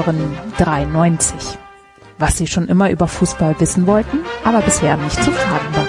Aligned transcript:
Hören 0.00 0.34
93. 0.56 1.58
Was 2.16 2.38
Sie 2.38 2.46
schon 2.46 2.68
immer 2.68 2.90
über 2.90 3.06
Fußball 3.06 3.60
wissen 3.60 3.86
wollten, 3.86 4.20
aber 4.44 4.62
bisher 4.62 4.96
nicht 4.96 5.22
zu 5.22 5.30
fragen 5.30 5.74
war. 5.74 5.86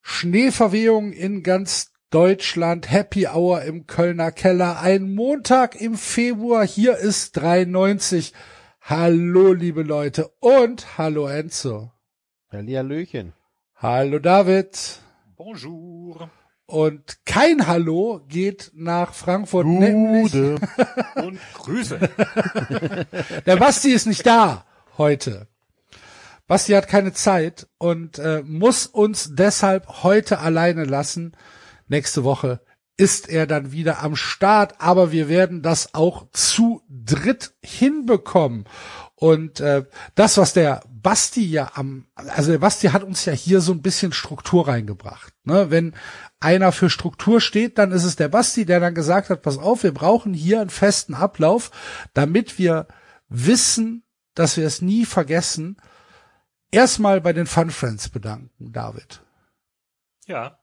Schneeverwehung 0.00 1.12
in 1.12 1.42
ganz 1.42 1.92
Deutschland, 2.08 2.90
Happy 2.90 3.26
Hour 3.26 3.62
im 3.64 3.86
Kölner 3.86 4.32
Keller, 4.32 4.80
ein 4.80 5.14
Montag 5.14 5.78
im 5.78 5.94
Februar, 5.94 6.66
hier 6.66 6.96
ist 6.96 7.36
93. 7.36 8.32
Hallo 8.80 9.52
liebe 9.52 9.82
Leute 9.82 10.30
und 10.40 10.96
hallo 10.96 11.26
Enzo. 11.26 11.92
Hallihallöchen. 12.50 13.34
Hallo 13.74 14.18
David. 14.20 15.02
Bonjour. 15.36 16.30
Und 16.66 17.26
kein 17.26 17.66
Hallo 17.66 18.22
geht 18.28 18.70
nach 18.74 19.12
Frankfurt. 19.12 19.66
Gute. 19.66 19.78
Nämlich 19.78 20.34
Und 21.16 21.38
Grüße. 21.54 21.98
der 23.46 23.56
Basti 23.56 23.90
ist 23.92 24.06
nicht 24.06 24.26
da 24.26 24.64
heute. 24.96 25.48
Basti 26.46 26.72
hat 26.72 26.88
keine 26.88 27.12
Zeit 27.12 27.66
und 27.78 28.18
äh, 28.18 28.42
muss 28.44 28.86
uns 28.86 29.30
deshalb 29.32 30.02
heute 30.02 30.38
alleine 30.40 30.84
lassen. 30.84 31.36
Nächste 31.88 32.24
Woche 32.24 32.60
ist 32.96 33.28
er 33.28 33.46
dann 33.46 33.72
wieder 33.72 34.02
am 34.02 34.14
Start, 34.14 34.80
aber 34.80 35.10
wir 35.10 35.28
werden 35.28 35.62
das 35.62 35.94
auch 35.94 36.26
zu 36.32 36.82
dritt 36.88 37.54
hinbekommen. 37.62 38.66
Und 39.16 39.60
äh, 39.60 39.84
das, 40.14 40.38
was 40.38 40.54
der 40.54 40.82
Basti 40.88 41.44
ja 41.44 41.72
am, 41.74 42.06
also 42.14 42.50
der 42.50 42.58
Basti 42.58 42.88
hat 42.88 43.04
uns 43.04 43.24
ja 43.26 43.32
hier 43.32 43.60
so 43.60 43.72
ein 43.72 43.82
bisschen 43.82 44.12
Struktur 44.12 44.66
reingebracht. 44.66 45.32
Ne? 45.44 45.70
Wenn 45.70 45.94
einer 46.40 46.72
für 46.72 46.90
Struktur 46.90 47.40
steht, 47.40 47.78
dann 47.78 47.92
ist 47.92 48.04
es 48.04 48.16
der 48.16 48.28
Basti, 48.28 48.64
der 48.66 48.80
dann 48.80 48.94
gesagt 48.94 49.30
hat, 49.30 49.42
pass 49.42 49.58
auf, 49.58 49.82
wir 49.82 49.94
brauchen 49.94 50.34
hier 50.34 50.60
einen 50.60 50.70
festen 50.70 51.14
Ablauf, 51.14 51.70
damit 52.12 52.58
wir 52.58 52.88
wissen, 53.28 54.02
dass 54.34 54.56
wir 54.56 54.66
es 54.66 54.82
nie 54.82 55.04
vergessen. 55.04 55.76
Erstmal 56.72 57.20
bei 57.20 57.32
den 57.32 57.46
Fun 57.46 57.70
Friends 57.70 58.08
bedanken, 58.08 58.72
David. 58.72 59.22
Ja, 60.26 60.58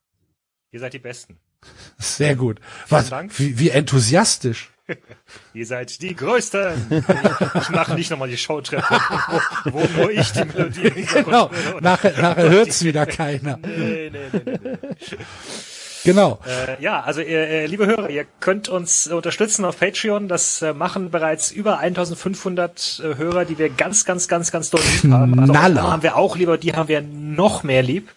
ihr 0.72 0.80
seid 0.80 0.94
die 0.94 1.00
Besten. 1.00 1.40
Sehr 1.98 2.36
gut. 2.36 2.60
Was, 2.90 3.10
Dank. 3.10 3.38
wie, 3.40 3.60
wie 3.60 3.70
enthusiastisch. 3.70 4.71
Ihr 5.54 5.66
seid 5.66 6.02
die 6.02 6.16
Größten. 6.16 7.04
Ich 7.62 7.70
mache 7.70 7.94
nicht 7.94 8.12
nochmal 8.12 8.30
die 8.30 8.38
Showtreppe, 8.38 9.00
wo, 9.66 9.82
wo 9.82 10.02
nur 10.02 10.12
ich 10.12 10.32
die 10.32 10.46
Melodie 10.46 11.06
Genau. 11.14 11.50
Nachher, 11.82 12.20
nachher 12.22 12.50
hört's 12.50 12.84
wieder 12.84 13.06
keiner. 13.06 13.58
Nee, 13.58 14.10
nee, 14.12 14.30
nee, 14.32 14.42
nee, 14.46 14.60
nee. 14.64 14.78
Genau. 16.04 16.40
Äh, 16.48 16.82
ja, 16.82 17.02
also 17.02 17.22
äh, 17.22 17.66
liebe 17.68 17.86
Hörer, 17.86 18.10
ihr 18.10 18.26
könnt 18.40 18.70
uns 18.70 19.08
unterstützen 19.08 19.66
auf 19.66 19.80
Patreon. 19.80 20.28
Das 20.28 20.62
äh, 20.62 20.74
machen 20.74 21.12
bereits 21.12 21.52
über 21.52 21.78
1500 21.78 23.02
äh, 23.04 23.18
Hörer, 23.18 23.46
die 23.46 23.58
wir 23.58 23.70
ganz, 23.70 24.06
ganz, 24.06 24.28
ganz, 24.28 24.52
ganz 24.52 24.70
doll 24.72 24.82
lieb 24.82 25.12
haben. 25.12 25.40
Also 25.40 25.82
haben 25.82 26.04
wir 26.04 26.16
auch 26.16 26.36
lieber, 26.36 26.58
die 26.58 26.74
haben 26.74 26.88
wir 26.88 27.02
noch 27.02 27.64
mehr 27.64 27.84
lieb. 27.84 28.10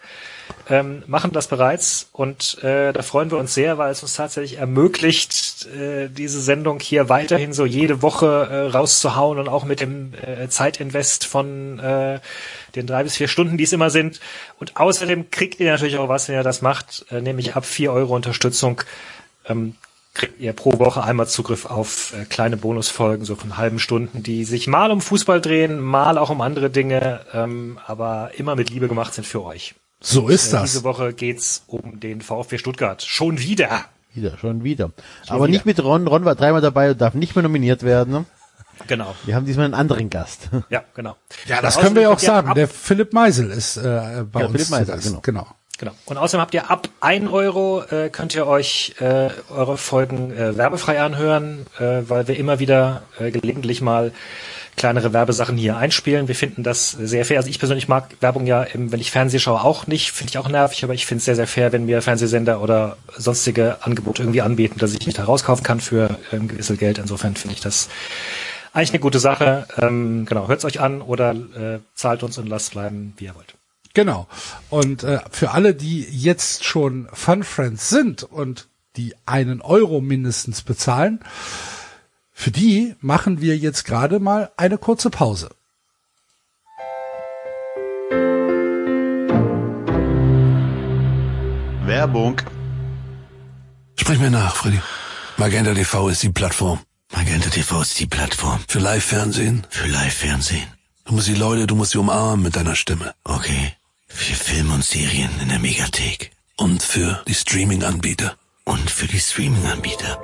Ähm, 0.67 1.03
machen 1.05 1.31
das 1.31 1.47
bereits 1.47 2.09
und 2.11 2.63
äh, 2.63 2.91
da 2.91 3.03
freuen 3.03 3.29
wir 3.29 3.37
uns 3.37 3.53
sehr, 3.53 3.77
weil 3.77 3.91
es 3.91 4.01
uns 4.01 4.15
tatsächlich 4.15 4.57
ermöglicht, 4.57 5.67
äh, 5.67 6.09
diese 6.09 6.41
Sendung 6.41 6.79
hier 6.79 7.07
weiterhin 7.07 7.53
so 7.53 7.67
jede 7.67 8.01
Woche 8.01 8.47
äh, 8.49 8.71
rauszuhauen 8.71 9.37
und 9.37 9.47
auch 9.47 9.63
mit 9.63 9.79
dem 9.79 10.13
äh, 10.15 10.49
Zeitinvest 10.49 11.27
von 11.27 11.77
äh, 11.77 12.19
den 12.75 12.87
drei 12.87 13.03
bis 13.03 13.15
vier 13.17 13.27
Stunden, 13.27 13.57
die 13.57 13.63
es 13.63 13.73
immer 13.73 13.91
sind. 13.91 14.19
Und 14.59 14.75
außerdem 14.75 15.29
kriegt 15.29 15.59
ihr 15.59 15.71
natürlich 15.71 15.97
auch 15.97 16.09
was, 16.09 16.29
wenn 16.29 16.35
ihr 16.35 16.43
das 16.43 16.63
macht, 16.63 17.05
äh, 17.11 17.21
nämlich 17.21 17.55
ab 17.55 17.65
vier 17.65 17.93
Euro 17.93 18.15
Unterstützung 18.15 18.81
ähm, 19.47 19.75
kriegt 20.15 20.39
ihr 20.39 20.53
pro 20.53 20.79
Woche 20.79 21.03
einmal 21.03 21.27
Zugriff 21.27 21.67
auf 21.67 22.13
äh, 22.13 22.25
kleine 22.25 22.57
Bonusfolgen, 22.57 23.23
so 23.23 23.35
von 23.35 23.57
halben 23.57 23.77
Stunden, 23.77 24.23
die 24.23 24.45
sich 24.45 24.65
mal 24.65 24.89
um 24.89 25.01
Fußball 25.01 25.41
drehen, 25.41 25.79
mal 25.79 26.17
auch 26.17 26.31
um 26.31 26.41
andere 26.41 26.71
Dinge, 26.71 27.21
ähm, 27.33 27.77
aber 27.85 28.31
immer 28.35 28.55
mit 28.55 28.71
Liebe 28.71 28.87
gemacht 28.87 29.13
sind 29.13 29.27
für 29.27 29.43
euch. 29.43 29.75
So 30.05 30.27
ist 30.29 30.49
Äh, 30.49 30.51
das. 30.57 30.71
Diese 30.71 30.83
Woche 30.83 31.13
geht's 31.13 31.63
um 31.67 31.99
den 31.99 32.21
VfB 32.21 32.57
Stuttgart. 32.59 33.01
Schon 33.01 33.39
wieder. 33.39 33.85
Wieder, 34.13 34.37
schon 34.37 34.63
wieder. 34.63 34.91
Aber 35.27 35.47
nicht 35.47 35.65
mit 35.65 35.83
Ron. 35.83 36.07
Ron 36.07 36.23
war 36.23 36.35
dreimal 36.35 36.61
dabei 36.61 36.91
und 36.91 37.01
darf 37.01 37.15
nicht 37.15 37.35
mehr 37.35 37.43
nominiert 37.43 37.83
werden. 37.83 38.13
Ne? 38.13 38.25
Genau. 38.87 39.15
Wir 39.25 39.35
haben 39.35 39.45
diesmal 39.45 39.65
einen 39.65 39.73
anderen 39.73 40.09
Gast. 40.09 40.49
Ja, 40.69 40.83
genau. 40.93 41.15
Ja, 41.47 41.61
das 41.61 41.77
können 41.79 41.95
wir 41.95 42.03
ja 42.03 42.09
auch 42.11 42.19
sagen. 42.19 42.53
Der 42.53 42.67
Philipp 42.67 43.13
Meisel 43.13 43.49
ist 43.49 43.77
äh, 43.77 44.23
bei 44.31 44.41
Ja, 44.41 44.45
uns. 44.47 44.51
Philipp 44.55 44.69
Meisel, 44.69 44.99
genau. 45.01 45.19
genau. 45.21 45.47
Genau. 45.77 45.91
Und 46.05 46.15
außerdem 46.17 46.39
habt 46.41 46.53
ihr 46.53 46.69
ab 46.71 46.87
1 47.01 47.29
Euro 47.31 47.83
äh, 47.83 48.09
könnt 48.09 48.33
ihr 48.33 48.47
euch 48.47 48.95
äh, 49.01 49.29
eure 49.49 49.75
Folgen 49.77 50.31
äh, 50.31 50.55
werbefrei 50.55 51.01
anhören, 51.01 51.65
äh, 51.79 52.03
weil 52.07 52.29
wir 52.29 52.37
immer 52.37 52.59
wieder 52.59 53.03
äh, 53.19 53.29
gelegentlich 53.31 53.81
mal 53.81 54.13
kleinere 54.75 55.13
Werbesachen 55.13 55.57
hier 55.57 55.77
einspielen. 55.77 56.27
Wir 56.27 56.35
finden 56.35 56.63
das 56.63 56.91
sehr 56.91 57.25
fair. 57.25 57.37
Also 57.37 57.49
ich 57.49 57.59
persönlich 57.59 57.87
mag 57.87 58.09
Werbung 58.19 58.45
ja, 58.45 58.63
im, 58.63 58.91
wenn 58.91 58.99
ich 58.99 59.11
Fernseh 59.11 59.39
schaue, 59.39 59.63
auch 59.63 59.87
nicht. 59.87 60.11
Finde 60.11 60.31
ich 60.31 60.37
auch 60.37 60.49
nervig, 60.49 60.83
aber 60.83 60.93
ich 60.93 61.05
finde 61.05 61.19
es 61.19 61.25
sehr, 61.25 61.35
sehr 61.35 61.47
fair, 61.47 61.71
wenn 61.71 61.85
mir 61.85 62.01
Fernsehsender 62.01 62.61
oder 62.61 62.97
sonstige 63.17 63.77
Angebote 63.81 64.23
irgendwie 64.23 64.41
anbieten, 64.41 64.79
dass 64.79 64.93
ich 64.93 65.05
mich 65.05 65.15
da 65.15 65.23
rauskaufen 65.23 65.63
kann 65.63 65.79
für 65.79 66.17
ähm, 66.31 66.47
gewisse 66.47 66.77
Geld. 66.77 66.97
Insofern 66.97 67.35
finde 67.35 67.55
ich 67.55 67.61
das 67.61 67.89
eigentlich 68.73 68.91
eine 68.91 68.99
gute 68.99 69.19
Sache. 69.19 69.67
Ähm, 69.77 70.25
genau, 70.25 70.47
hört's 70.47 70.65
euch 70.65 70.81
an 70.81 71.01
oder 71.01 71.31
äh, 71.31 71.79
zahlt 71.93 72.23
uns 72.23 72.37
und 72.37 72.47
lasst 72.47 72.71
bleiben, 72.71 73.13
wie 73.17 73.25
ihr 73.25 73.35
wollt. 73.35 73.55
Genau. 73.93 74.27
Und 74.69 75.03
äh, 75.03 75.19
für 75.31 75.51
alle, 75.51 75.73
die 75.73 76.01
jetzt 76.01 76.65
schon 76.65 77.07
Fun 77.13 77.43
Friends 77.43 77.89
sind 77.89 78.23
und 78.23 78.67
die 78.97 79.15
einen 79.25 79.61
Euro 79.61 80.01
mindestens 80.01 80.61
bezahlen, 80.61 81.21
für 82.37 82.51
die 82.51 82.95
machen 82.99 83.41
wir 83.41 83.57
jetzt 83.57 83.85
gerade 83.85 84.19
mal 84.19 84.51
eine 84.57 84.77
kurze 84.77 85.09
Pause. 85.09 85.49
Werbung. 91.85 92.41
Sprich 93.95 94.19
mir 94.19 94.29
nach, 94.31 94.55
Freddy. 94.55 94.81
Magenta 95.37 95.73
TV 95.73 96.09
ist 96.09 96.23
die 96.23 96.29
Plattform. 96.29 96.79
Magenta 97.13 97.49
TV 97.49 97.81
ist 97.81 97.99
die 97.99 98.05
Plattform 98.07 98.59
Für 98.67 98.79
Live-Fernsehen. 98.79 99.65
für 99.69 99.87
Live-Fernsehen. 99.87 100.67
Du 101.05 101.13
musst 101.13 101.27
die 101.27 101.35
Leute, 101.35 101.67
du 101.67 101.75
musst 101.75 101.91
sie 101.91 101.99
umarmen 101.99 102.43
mit 102.43 102.55
deiner 102.55 102.75
Stimme. 102.75 103.13
Okay. 103.23 103.73
Für 104.07 104.33
Filme 104.33 104.73
und 104.73 104.83
Serien 104.83 105.29
in 105.41 105.49
der 105.49 105.59
Megathek. 105.59 106.31
Und 106.57 106.81
für 106.83 107.23
die 107.27 107.33
Streaming-Anbieter. 107.33 108.35
Und 108.63 108.89
für 108.89 109.07
die 109.07 109.19
Streaming-Anbieter. 109.19 110.19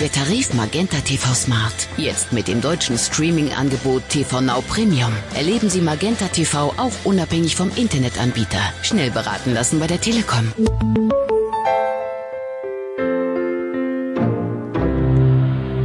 Der 0.00 0.10
Tarif 0.10 0.54
Magenta 0.54 0.98
TV 1.00 1.34
Smart. 1.34 1.88
Jetzt 1.98 2.32
mit 2.32 2.48
dem 2.48 2.60
deutschen 2.60 2.96
Streaming-Angebot 2.96 4.08
TV 4.08 4.40
Now 4.40 4.62
Premium. 4.62 5.12
Erleben 5.34 5.68
Sie 5.68 5.80
Magenta 5.82 6.28
TV 6.28 6.72
auch 6.76 6.92
unabhängig 7.04 7.54
vom 7.54 7.70
Internetanbieter. 7.76 8.60
Schnell 8.82 9.10
beraten 9.10 9.52
lassen 9.52 9.78
bei 9.78 9.86
der 9.86 10.00
Telekom. 10.00 10.52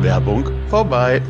Werbung 0.02 0.50
vorbei. 0.70 1.22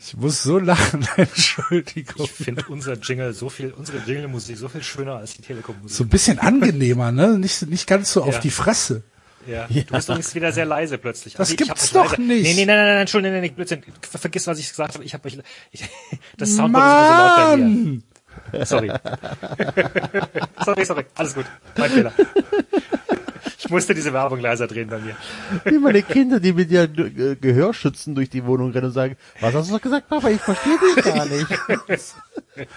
Ich 0.00 0.16
muss 0.16 0.42
so 0.42 0.58
lachen, 0.58 1.06
Entschuldigung. 1.16 2.24
Ich 2.24 2.30
finde 2.30 2.64
unser 2.68 2.94
Jingle 2.94 3.32
so 3.34 3.48
viel, 3.50 3.72
unsere 3.72 3.98
Jingle-Musik 3.98 4.56
so 4.56 4.68
viel 4.68 4.82
schöner 4.82 5.16
als 5.16 5.34
die 5.34 5.42
Telekom-Musik. 5.42 5.96
So 5.96 6.04
ein 6.04 6.08
bisschen 6.08 6.38
angenehmer, 6.38 7.12
ne? 7.12 7.38
Nicht, 7.38 7.62
nicht 7.68 7.86
ganz 7.86 8.12
so 8.12 8.22
auf 8.22 8.34
Ja. 8.34 8.40
die 8.40 8.50
Fresse. 8.50 9.02
Ja. 9.48 9.66
Du 9.68 9.84
bist 9.94 10.08
übrigens 10.08 10.34
wieder 10.34 10.52
sehr 10.52 10.66
leise 10.66 10.98
plötzlich. 10.98 11.34
Das 11.34 11.50
ich 11.50 11.56
gibt's 11.56 11.90
doch 11.92 12.10
leise. 12.18 12.22
nicht. 12.22 12.42
Nee, 12.42 12.54
nee, 12.54 12.66
nein, 12.66 12.76
nein, 12.76 12.86
nein, 12.86 12.98
Entschuldigung, 12.98 13.32
nein, 13.34 13.42
nein, 13.44 13.54
Blödsinn. 13.54 13.82
Ver- 14.02 14.18
Vergiss, 14.18 14.46
was 14.46 14.58
ich 14.58 14.68
gesagt 14.68 14.94
habe. 14.94 15.04
Ich 15.04 15.14
habe 15.14 15.26
euch, 15.26 15.38
ich, 15.70 15.84
das 16.36 16.54
Soundboard 16.54 16.84
ist 16.84 16.92
immer 16.92 17.06
so 17.06 17.14
laut 17.14 17.36
bei 17.36 17.56
mir. 17.56 17.64
Mann! 17.64 18.02
Sorry. 18.64 18.92
sorry, 20.64 20.84
sorry. 20.84 21.04
Alles 21.14 21.34
gut. 21.34 21.46
Mein 21.76 21.90
Fehler. 21.90 22.12
Ich 23.58 23.68
musste 23.70 23.94
diese 23.94 24.12
Werbung 24.12 24.40
leiser 24.40 24.66
drehen 24.66 24.88
bei 24.88 24.98
mir. 24.98 25.16
Wie 25.64 25.78
meine 25.78 26.02
Kinder, 26.02 26.38
die 26.40 26.52
mit 26.52 26.70
ihren 26.70 26.96
äh, 27.18 27.34
Gehörschützen 27.36 28.14
durch 28.14 28.30
die 28.30 28.44
Wohnung 28.46 28.70
rennen 28.70 28.86
und 28.86 28.92
sagen, 28.92 29.16
was 29.40 29.54
hast 29.54 29.68
du 29.70 29.74
doch 29.74 29.82
gesagt, 29.82 30.08
Papa? 30.08 30.28
Ich 30.28 30.40
verstehe 30.40 30.78
dich 30.78 31.04
gar 31.04 31.26
nicht. 31.26 31.46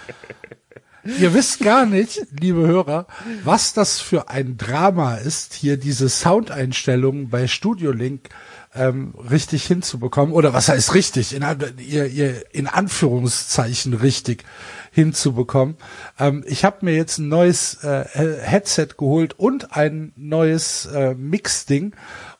Ihr 1.04 1.34
wisst 1.34 1.60
gar 1.60 1.84
nicht, 1.84 2.26
liebe 2.38 2.66
Hörer, 2.66 3.06
was 3.42 3.72
das 3.72 4.00
für 4.00 4.28
ein 4.28 4.56
Drama 4.56 5.16
ist, 5.16 5.52
hier 5.54 5.76
diese 5.76 6.08
Soundeinstellungen 6.08 7.28
bei 7.28 7.48
Studio 7.48 7.90
Link 7.90 8.28
ähm, 8.74 9.14
richtig 9.30 9.64
hinzubekommen. 9.66 10.32
Oder 10.32 10.52
was 10.52 10.68
heißt 10.68 10.94
richtig? 10.94 11.34
In, 11.34 11.44
ihr, 11.78 12.06
ihr, 12.06 12.54
in 12.54 12.66
Anführungszeichen 12.66 13.94
richtig 13.94 14.44
hinzubekommen. 14.92 15.76
Ähm, 16.18 16.44
ich 16.46 16.64
habe 16.64 16.78
mir 16.82 16.94
jetzt 16.94 17.18
ein 17.18 17.28
neues 17.28 17.82
äh, 17.82 18.04
Headset 18.14 18.88
geholt 18.96 19.38
und 19.38 19.76
ein 19.76 20.12
neues 20.16 20.86
äh, 20.86 21.14
Mix-Ding. 21.14 21.94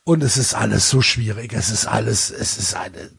Und 0.05 0.23
es 0.23 0.37
ist 0.37 0.55
alles 0.55 0.89
so 0.89 1.03
schwierig. 1.03 1.53
Es 1.53 1.71
ist 1.71 1.87
alles, 1.87 2.31
es 2.31 2.59
ist 2.59 2.75
eine. 2.75 3.11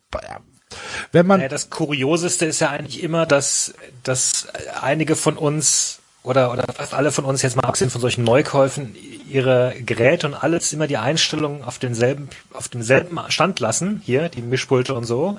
Wenn 1.11 1.27
man 1.27 1.41
Ja, 1.41 1.47
das 1.47 1.69
Kurioseste 1.69 2.45
ist 2.45 2.59
ja 2.59 2.69
eigentlich 2.69 3.03
immer, 3.03 3.25
dass, 3.25 3.73
dass 4.03 4.47
einige 4.81 5.15
von 5.15 5.37
uns 5.37 5.99
oder, 6.23 6.51
oder 6.51 6.63
fast 6.73 6.93
alle 6.93 7.11
von 7.11 7.25
uns 7.25 7.41
jetzt 7.41 7.55
mal 7.55 7.65
abgesehen 7.65 7.91
von 7.91 8.01
solchen 8.01 8.23
Neukäufen 8.23 8.95
ihre 9.29 9.75
Geräte 9.85 10.27
und 10.27 10.33
alles 10.33 10.71
immer 10.71 10.87
die 10.87 10.97
Einstellungen 10.97 11.63
auf 11.63 11.79
denselben, 11.79 12.29
auf 12.53 12.69
demselben 12.69 13.19
Stand 13.27 13.59
lassen, 13.59 14.01
hier, 14.05 14.29
die 14.29 14.41
Mischpulte 14.41 14.93
und 14.93 15.03
so. 15.03 15.37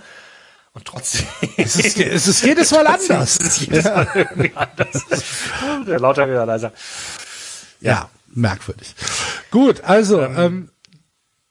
Und 0.75 0.85
trotzdem. 0.87 1.25
Es 1.57 1.77
ist, 1.77 1.99
es 1.99 2.27
ist 2.27 2.45
jedes 2.45 2.73
Mal 2.73 2.87
anders. 2.87 3.39
Es 3.41 3.47
ist 3.47 3.61
jedes 3.61 3.85
Mal 3.85 4.09
irgendwie 4.15 4.53
anders. 4.55 5.05
Der 5.87 6.01
lauter 6.01 6.29
wieder 6.29 6.45
leiser. 6.45 6.73
Ja, 7.81 8.11
merkwürdig. 8.35 8.95
Gut, 9.53 9.85
also 9.85 10.21
ähm, 10.23 10.71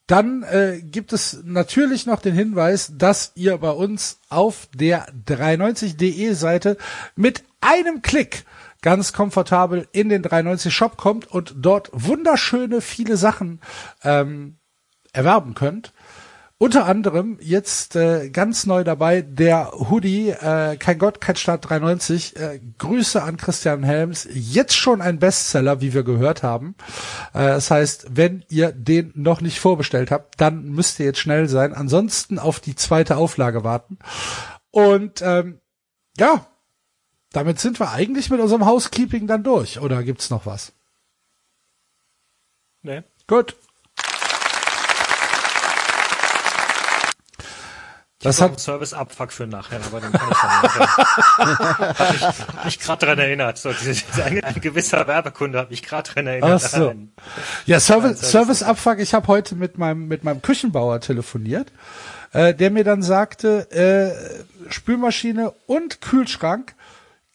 dann 0.07 0.43
äh, 0.43 0.81
gibt 0.81 1.13
es 1.13 1.43
natürlich 1.45 2.05
noch 2.05 2.21
den 2.21 2.35
Hinweis, 2.35 2.93
dass 2.97 3.31
ihr 3.35 3.57
bei 3.57 3.71
uns 3.71 4.19
auf 4.29 4.67
der 4.75 5.07
390.de 5.25 6.33
Seite 6.33 6.77
mit 7.15 7.43
einem 7.61 8.01
Klick 8.01 8.43
ganz 8.81 9.13
komfortabel 9.13 9.87
in 9.93 10.09
den 10.09 10.21
390 10.21 10.73
Shop 10.73 10.97
kommt 10.97 11.25
und 11.25 11.55
dort 11.57 11.89
wunderschöne 11.93 12.81
viele 12.81 13.15
Sachen 13.15 13.61
ähm, 14.03 14.57
erwerben 15.13 15.53
könnt. 15.53 15.93
Unter 16.59 16.85
anderem 16.85 17.39
jetzt 17.41 17.95
äh, 17.95 18.29
ganz 18.29 18.65
neu 18.65 18.83
dabei 18.83 19.21
der 19.21 19.71
Hoodie, 19.73 20.29
äh, 20.29 20.77
kein 20.77 20.97
Gott, 20.97 21.19
kein 21.19 21.35
Staat 21.35 21.67
390. 21.67 22.37
Äh, 22.37 22.61
Grüße 22.77 23.21
an 23.21 23.37
Christian 23.37 23.83
Helms. 23.83 24.27
Jetzt 24.31 24.77
schon 24.77 25.01
ein 25.01 25.19
Bestseller, 25.19 25.81
wie 25.81 25.93
wir 25.93 26.03
gehört 26.03 26.41
haben. 26.41 26.75
Äh, 27.33 27.39
das 27.39 27.69
heißt, 27.69 28.15
wenn 28.15 28.45
ihr 28.47 28.71
den 28.71 29.11
noch 29.15 29.41
nicht 29.41 29.59
vorbestellt 29.59 30.09
habt, 30.09 30.39
dann 30.39 30.69
müsst 30.69 30.99
ihr 30.99 31.07
jetzt 31.07 31.19
schnell 31.19 31.49
sein. 31.49 31.73
Ansonsten 31.73 32.39
auf 32.39 32.59
die 32.59 32.75
zweite 32.75 33.17
Auflage 33.17 33.63
warten. 33.65 33.97
Und 34.71 35.21
ähm, 35.21 35.59
ja, 36.17 36.45
damit 37.33 37.59
sind 37.59 37.79
wir 37.79 37.91
eigentlich 37.91 38.29
mit 38.29 38.39
unserem 38.39 38.65
Housekeeping 38.65 39.27
dann 39.27 39.43
durch. 39.43 39.81
Oder 39.81 40.03
gibt's 40.03 40.29
noch 40.29 40.45
was? 40.45 40.71
Nee. 42.83 43.03
Gut. 43.27 43.57
Das 48.23 48.41
hat 48.41 48.59
Service 48.59 48.93
Abfuck 48.93 49.31
für 49.31 49.45
nachher, 49.47 49.79
aber 49.85 50.01
den 50.01 50.11
kann 50.11 50.29
ich 50.31 50.37
dann 50.37 50.61
nachher. 50.61 51.97
hab 51.99 52.59
ich 52.59 52.65
mich 52.65 52.79
gerade 52.79 53.05
dran 53.05 53.19
erinnert. 53.19 53.57
So, 53.57 53.69
ein, 53.69 54.43
ein 54.43 54.61
gewisser 54.61 55.05
Werbekunde 55.07 55.59
hat 55.59 55.69
mich 55.69 55.83
gerade 55.83 56.09
dran 56.11 56.27
erinnert. 56.27 56.61
Ach 56.63 56.69
so. 56.69 56.93
Ja, 57.65 57.79
Service, 57.79 58.19
Service- 58.19 58.31
Service 58.31 58.63
Abfuck. 58.63 58.99
Ich 58.99 59.13
habe 59.13 59.27
heute 59.27 59.55
mit 59.55 59.77
meinem 59.77 60.07
mit 60.07 60.23
meinem 60.23 60.41
Küchenbauer 60.41 60.99
telefoniert, 61.01 61.71
äh, 62.31 62.53
der 62.53 62.71
mir 62.71 62.83
dann 62.83 63.03
sagte, 63.03 63.69
äh, 63.71 64.71
Spülmaschine 64.71 65.53
und 65.67 66.01
Kühlschrank 66.01 66.75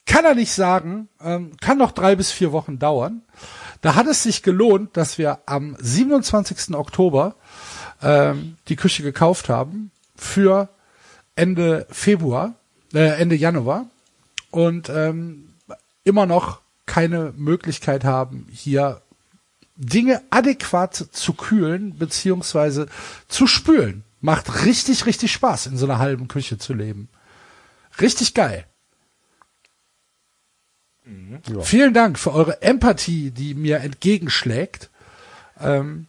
kann 0.06 0.25
er 0.25 0.35
nicht 0.35 0.52
sagen, 0.52 1.08
ähm, 1.23 1.52
kann 1.61 1.76
noch 1.79 1.93
drei 1.93 2.17
bis 2.17 2.32
vier 2.32 2.50
Wochen 2.52 2.79
dauern. 2.79 3.23
Da 3.82 3.94
hat 3.94 4.06
es 4.06 4.23
sich 4.23 4.43
gelohnt, 4.43 4.96
dass 4.96 5.19
wir 5.19 5.40
am 5.46 5.76
27. 5.79 6.75
Oktober 6.75 7.37
ähm, 8.02 8.56
die 8.69 8.76
Küche 8.76 9.02
gekauft 9.02 9.49
haben 9.49 9.90
für 10.17 10.69
Ende 11.38 11.87
Februar, 11.90 12.56
äh, 12.93 13.20
Ende 13.20 13.37
Januar 13.37 13.87
und 14.50 14.88
ähm, 14.88 15.55
immer 16.05 16.26
noch 16.26 16.61
keine 16.87 17.32
Möglichkeit 17.37 18.05
haben, 18.05 18.49
hier 18.50 19.02
Dinge 19.76 20.23
adäquat 20.31 20.96
zu 21.12 21.35
kühlen 21.35 21.96
beziehungsweise 21.96 22.88
zu 23.29 23.46
spülen. 23.46 24.02
Macht 24.20 24.64
richtig, 24.64 25.06
richtig 25.06 25.31
Spaß, 25.31 25.67
in 25.67 25.76
so 25.76 25.87
einer 25.87 26.00
halben 26.00 26.26
Küche 26.26 26.58
zu 26.58 26.75
leben. 26.75 27.08
Richtig 28.00 28.35
geil. 28.35 28.64
Vielen 31.62 31.94
Dank 31.94 32.19
für 32.19 32.32
eure 32.32 32.62
Empathie, 32.62 33.31
die 33.31 33.55
mir 33.55 33.79
entgegenschlägt. 33.79 34.90
Ähm, 35.61 36.08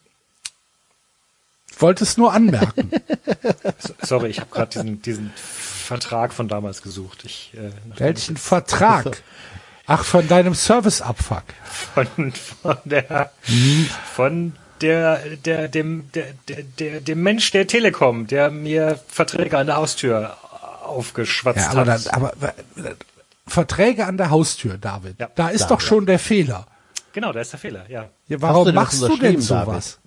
wollte 1.81 2.03
es 2.03 2.17
nur 2.17 2.33
anmerken. 2.33 2.91
So- 3.79 3.93
Sorry, 4.03 4.29
ich 4.29 4.39
habe 4.39 4.49
gerade 4.51 4.69
diesen, 4.71 5.01
diesen 5.01 5.31
Vertrag 5.35 6.33
von 6.33 6.47
damals 6.47 6.81
gesucht. 6.81 7.23
Ich, 7.25 7.53
äh, 7.55 7.71
Welchen 7.97 8.37
Vertrag? 8.37 9.21
Ach, 9.87 10.03
von 10.03 10.27
deinem 10.27 10.53
Service-Abfuck. 10.53 11.43
von, 11.93 12.05
von 12.61 12.77
der 12.85 13.31
von 14.13 14.53
der, 14.81 15.19
der 15.45 15.67
dem 15.67 16.11
der, 16.13 16.25
der, 16.47 16.63
der 16.63 17.01
dem 17.01 17.23
Mensch 17.23 17.51
der 17.51 17.65
Telekom, 17.67 18.27
der 18.27 18.51
mir 18.51 18.99
Verträge 19.07 19.57
an 19.57 19.67
der 19.67 19.77
Haustür 19.77 20.37
aufgeschwatzt 20.83 21.73
Ja, 21.73 21.79
aber, 21.81 21.91
hat. 21.93 22.05
dann, 22.07 22.13
aber 22.13 22.33
Verträge 23.47 24.05
an 24.05 24.17
der 24.17 24.29
Haustür, 24.29 24.77
David. 24.77 25.19
Ja. 25.19 25.29
da 25.35 25.49
ist 25.49 25.67
doch 25.67 25.81
schon 25.81 26.05
der 26.05 26.19
Fehler. 26.19 26.67
genau, 27.13 27.31
da 27.31 27.41
ist 27.41 27.51
der 27.53 27.59
Fehler. 27.59 27.85
Ja. 27.89 28.09
Ja, 28.27 28.41
warum 28.41 28.73
machst 28.73 29.01
du 29.01 29.17
denn 29.17 29.41
sowas? 29.41 29.98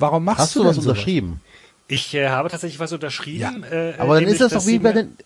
Warum 0.00 0.24
machst 0.24 0.40
Hast 0.40 0.56
du 0.56 0.60
denn 0.60 0.68
was 0.68 0.78
unterschrieben? 0.78 1.40
Ich 1.88 2.14
äh, 2.14 2.28
habe 2.28 2.48
tatsächlich 2.48 2.78
was 2.78 2.92
unterschrieben. 2.92 3.64
Äh, 3.64 3.94
Aber 3.98 4.20
dann 4.20 4.28
ist 4.28 4.40
das 4.40 4.52
doch 4.52 4.66
wie 4.66 4.78
bei 4.78 4.92
den. 4.92 5.16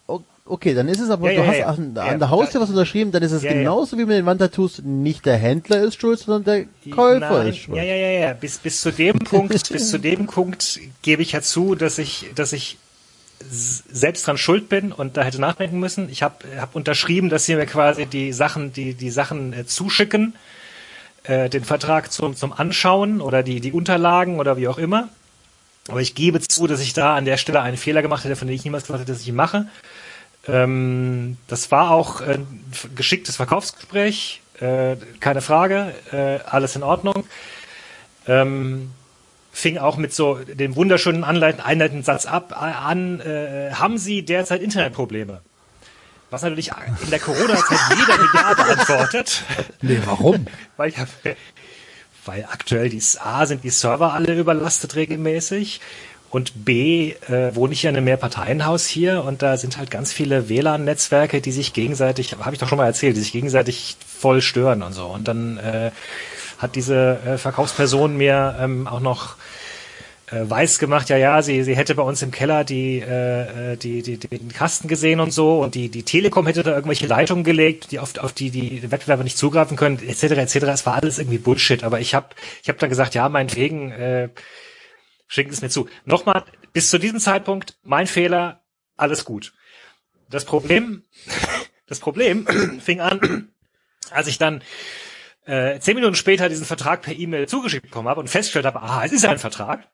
Okay, 0.47 0.75
dann 0.75 0.89
ist 0.89 1.01
es 1.01 1.09
aber, 1.09 1.31
Ja, 1.31 1.41
du 1.41 1.47
ja, 1.47 1.51
hast 1.51 1.59
ja. 1.59 1.67
an, 1.69 1.93
Ja, 1.97 2.03
an 2.03 2.19
der 2.19 2.29
Haustür 2.31 2.61
was 2.61 2.69
unterschrieben, 2.69 3.13
dann 3.13 3.23
ist 3.23 3.33
es 3.33 3.43
Ja, 3.43 3.53
ja. 3.53 3.59
genauso 3.59 3.97
wie 3.97 4.05
mit 4.05 4.17
den 4.17 4.27
Wandtattoos, 4.27 4.83
nicht 4.83 5.25
der 5.25 5.39
Händler 5.39 5.81
ist 5.81 5.99
schuld, 5.99 6.19
sondern 6.19 6.45
der 6.45 6.93
Käufer 6.95 7.21
Nein, 7.21 7.49
ist 7.49 7.59
schuld. 7.59 7.79
Ja, 7.79 7.83
ja, 7.83 7.95
ja, 7.95 8.11
ja. 8.27 8.33
Bis, 8.35 8.59
bis 8.59 8.81
zu 8.83 8.91
dem 8.91 9.19
Punkt, 9.25 9.71
bis 9.71 9.91
zu 9.91 9.99
dem 9.99 10.27
Punkt 10.27 10.81
gebe 11.01 11.23
ich 11.23 11.33
ja 11.33 11.41
zu, 11.41 11.75
dass 11.75 11.97
ich, 11.97 12.27
dass 12.35 12.53
ich 12.53 12.77
selbst 13.51 14.27
dran 14.27 14.39
schuld 14.39 14.69
bin 14.69 14.93
und 14.93 15.17
da 15.17 15.23
hätte 15.23 15.41
nachdenken 15.41 15.79
müssen. 15.81 16.09
Ich 16.11 16.23
habe 16.23 16.37
hab 16.59 16.75
unterschrieben, 16.75 17.31
dass 17.31 17.47
sie 17.47 17.57
mir 17.57 17.67
quasi 17.67 18.07
die 18.07 18.33
Sachen, 18.33 18.73
die, 18.73 18.95
die 18.95 19.11
Sachen 19.11 19.53
äh, 19.53 19.67
zuschicken, 19.67 20.35
äh, 21.25 21.49
den 21.49 21.65
Vertrag 21.65 22.13
zum, 22.13 22.37
zum 22.37 22.53
Anschauen 22.53 23.21
oder 23.21 23.43
die, 23.43 23.61
die 23.61 23.73
Unterlagen 23.73 24.39
oder 24.39 24.57
wie 24.57 24.69
auch 24.69 24.79
immer. 24.79 25.09
Aber 25.89 26.01
ich 26.01 26.15
gebe 26.15 26.41
zu, 26.41 26.67
dass 26.67 26.81
ich 26.81 26.93
da 26.93 27.15
an 27.17 27.25
der 27.25 27.37
Stelle 27.37 27.61
einen 27.61 27.77
Fehler 27.77 28.03
gemacht 28.03 28.25
hätte, 28.25 28.37
von 28.37 28.49
dem 28.49 28.55
ich 28.55 28.65
niemals 28.65 28.85
gesagt 28.85 29.03
hätte, 29.03 29.13
dass 29.13 29.21
ich 29.23 29.29
ihn 29.29 29.35
mache. 29.35 29.67
Ähm, 30.47 31.37
das 31.49 31.71
war 31.71 31.91
auch 31.91 32.21
ein 32.21 32.47
geschicktes 32.95 33.37
Verkaufsgespräch, 33.37 34.41
äh, 34.61 34.97
keine 35.21 35.41
Frage, 35.41 35.95
äh, 36.13 36.39
alles 36.47 36.77
in 36.77 36.83
Ordnung. 36.83 37.27
Ähm, 38.27 38.91
fing 39.53 39.79
auch 39.79 39.97
mit 39.97 40.13
so 40.13 40.35
dem 40.35 40.77
wunderschönen 40.77 41.25
Anleiten, 41.25 41.61
einleitenden 41.61 42.05
Satz 42.05 42.27
ab 42.27 42.53
äh, 42.53 42.55
an, 42.55 43.21
äh, 43.21 43.71
haben 43.73 43.99
Sie 43.99 44.25
derzeit 44.25 44.61
Internetprobleme? 44.63 45.41
Was 46.35 46.43
natürlich 46.43 46.73
in 47.01 47.11
der 47.11 47.21
Corona-Zeit 47.21 47.79
jeder 47.91 48.19
mit 48.21 48.35
Ja 48.35 48.55
beantwortet, 48.55 49.45
Nee, 49.83 50.01
warum? 50.05 50.47
weil 50.77 50.91
ja, 50.91 51.07
weil 52.25 52.45
aktuell 52.51 52.89
die 52.89 53.01
A 53.21 53.47
sind 53.47 53.63
die 53.63 53.71
Server 53.71 54.13
alle 54.15 54.37
überlastet 54.37 54.97
regelmäßig 54.97 55.81
und 56.31 56.65
B 56.65 57.13
äh, 57.29 57.55
wohne 57.55 57.73
ich 57.73 57.85
ja 57.85 57.91
in 57.91 57.97
einem 57.97 58.07
Mehrparteienhaus 58.07 58.85
hier 58.85 59.23
und 59.23 59.43
da 59.43 59.57
sind 59.57 59.77
halt 59.77 59.93
ganz 59.93 60.13
viele 60.13 60.49
WLAN-Netzwerke, 60.49 61.41
die 61.41 61.53
sich 61.53 61.73
gegenseitig, 61.73 62.35
habe 62.37 62.53
ich 62.53 62.59
doch 62.59 62.67
schon 62.69 62.79
mal 62.79 62.87
erzählt, 62.87 63.15
die 63.15 63.21
sich 63.21 63.31
gegenseitig 63.31 63.97
voll 64.05 64.43
stören 64.43 64.83
und 64.83 64.93
so. 64.93 65.07
Und 65.07 65.29
dann 65.29 65.59
äh, 65.59 65.93
hat 66.59 66.75
diese 66.75 67.21
äh, 67.25 67.39
Verkaufsperson 67.39 68.17
mir 68.17 68.57
ähm, 68.59 68.89
auch 68.89 68.99
noch 68.99 69.37
weiß 70.43 70.79
gemacht, 70.79 71.09
ja, 71.09 71.17
ja, 71.17 71.43
sie, 71.43 71.63
sie 71.63 71.77
hätte 71.77 71.95
bei 71.95 72.03
uns 72.03 72.23
im 72.23 72.31
Keller 72.31 72.65
die, 72.65 73.01
äh, 73.01 73.73
äh, 73.73 73.77
die, 73.77 74.03
die, 74.03 74.19
den 74.19 74.53
Kasten 74.53 74.89
gesehen 74.89 75.21
und 75.21 75.33
so 75.33 75.63
und 75.63 75.75
die, 75.75 75.89
die 75.89 76.03
Telekom 76.03 76.47
hätte 76.47 76.63
da 76.63 76.75
irgendwelche 76.75 77.07
Leitungen 77.07 77.45
gelegt, 77.45 77.91
die 77.91 77.99
auf, 77.99 78.17
auf 78.19 78.33
die 78.33 78.51
die 78.51 78.91
Wettbewerber 78.91 79.25
nicht 79.25 79.39
zugreifen 79.39 79.77
können, 79.77 79.99
etc., 79.99 80.23
etc. 80.23 80.57
Es 80.65 80.87
war 80.87 80.95
alles 80.95 81.19
irgendwie 81.19 81.39
Bullshit, 81.39 81.85
aber 81.85 82.01
ich 82.01 82.15
habe 82.15 82.29
ich 82.63 82.69
hab 82.69 82.79
dann 82.79 82.91
gesagt, 82.91 83.15
ja, 83.15 83.29
meinetwegen, 83.29 83.91
äh, 83.93 84.29
schicken 85.27 85.53
es 85.53 85.63
mir 85.63 85.71
zu. 85.71 85.89
Nochmal, 86.05 86.45
bis 86.73 86.91
zu 86.91 86.99
diesem 86.99 87.21
Zeitpunkt, 87.21 87.77
mein 87.83 88.07
Fehler, 88.07 88.63
alles 88.97 89.25
gut. 89.25 89.53
Das 90.31 90.45
Problem, 90.45 91.05
das 91.87 92.01
Problem 92.01 92.47
fing 92.81 93.01
an, 93.01 93.49
als 94.11 94.27
ich 94.27 94.39
dann 94.39 94.63
äh, 95.47 95.79
zehn 95.81 95.95
Minuten 95.95 96.15
später 96.15 96.49
diesen 96.49 96.65
Vertrag 96.65 97.03
per 97.03 97.15
E-Mail 97.15 97.49
zugeschickt 97.49 97.85
bekommen 97.85 98.09
habe 98.09 98.21
und 98.21 98.29
festgestellt 98.29 98.67
habe, 98.67 98.81
aha, 98.81 99.05
es 99.05 99.13
ist 99.13 99.25
ein 99.27 99.39
Vertrag. 99.39 99.87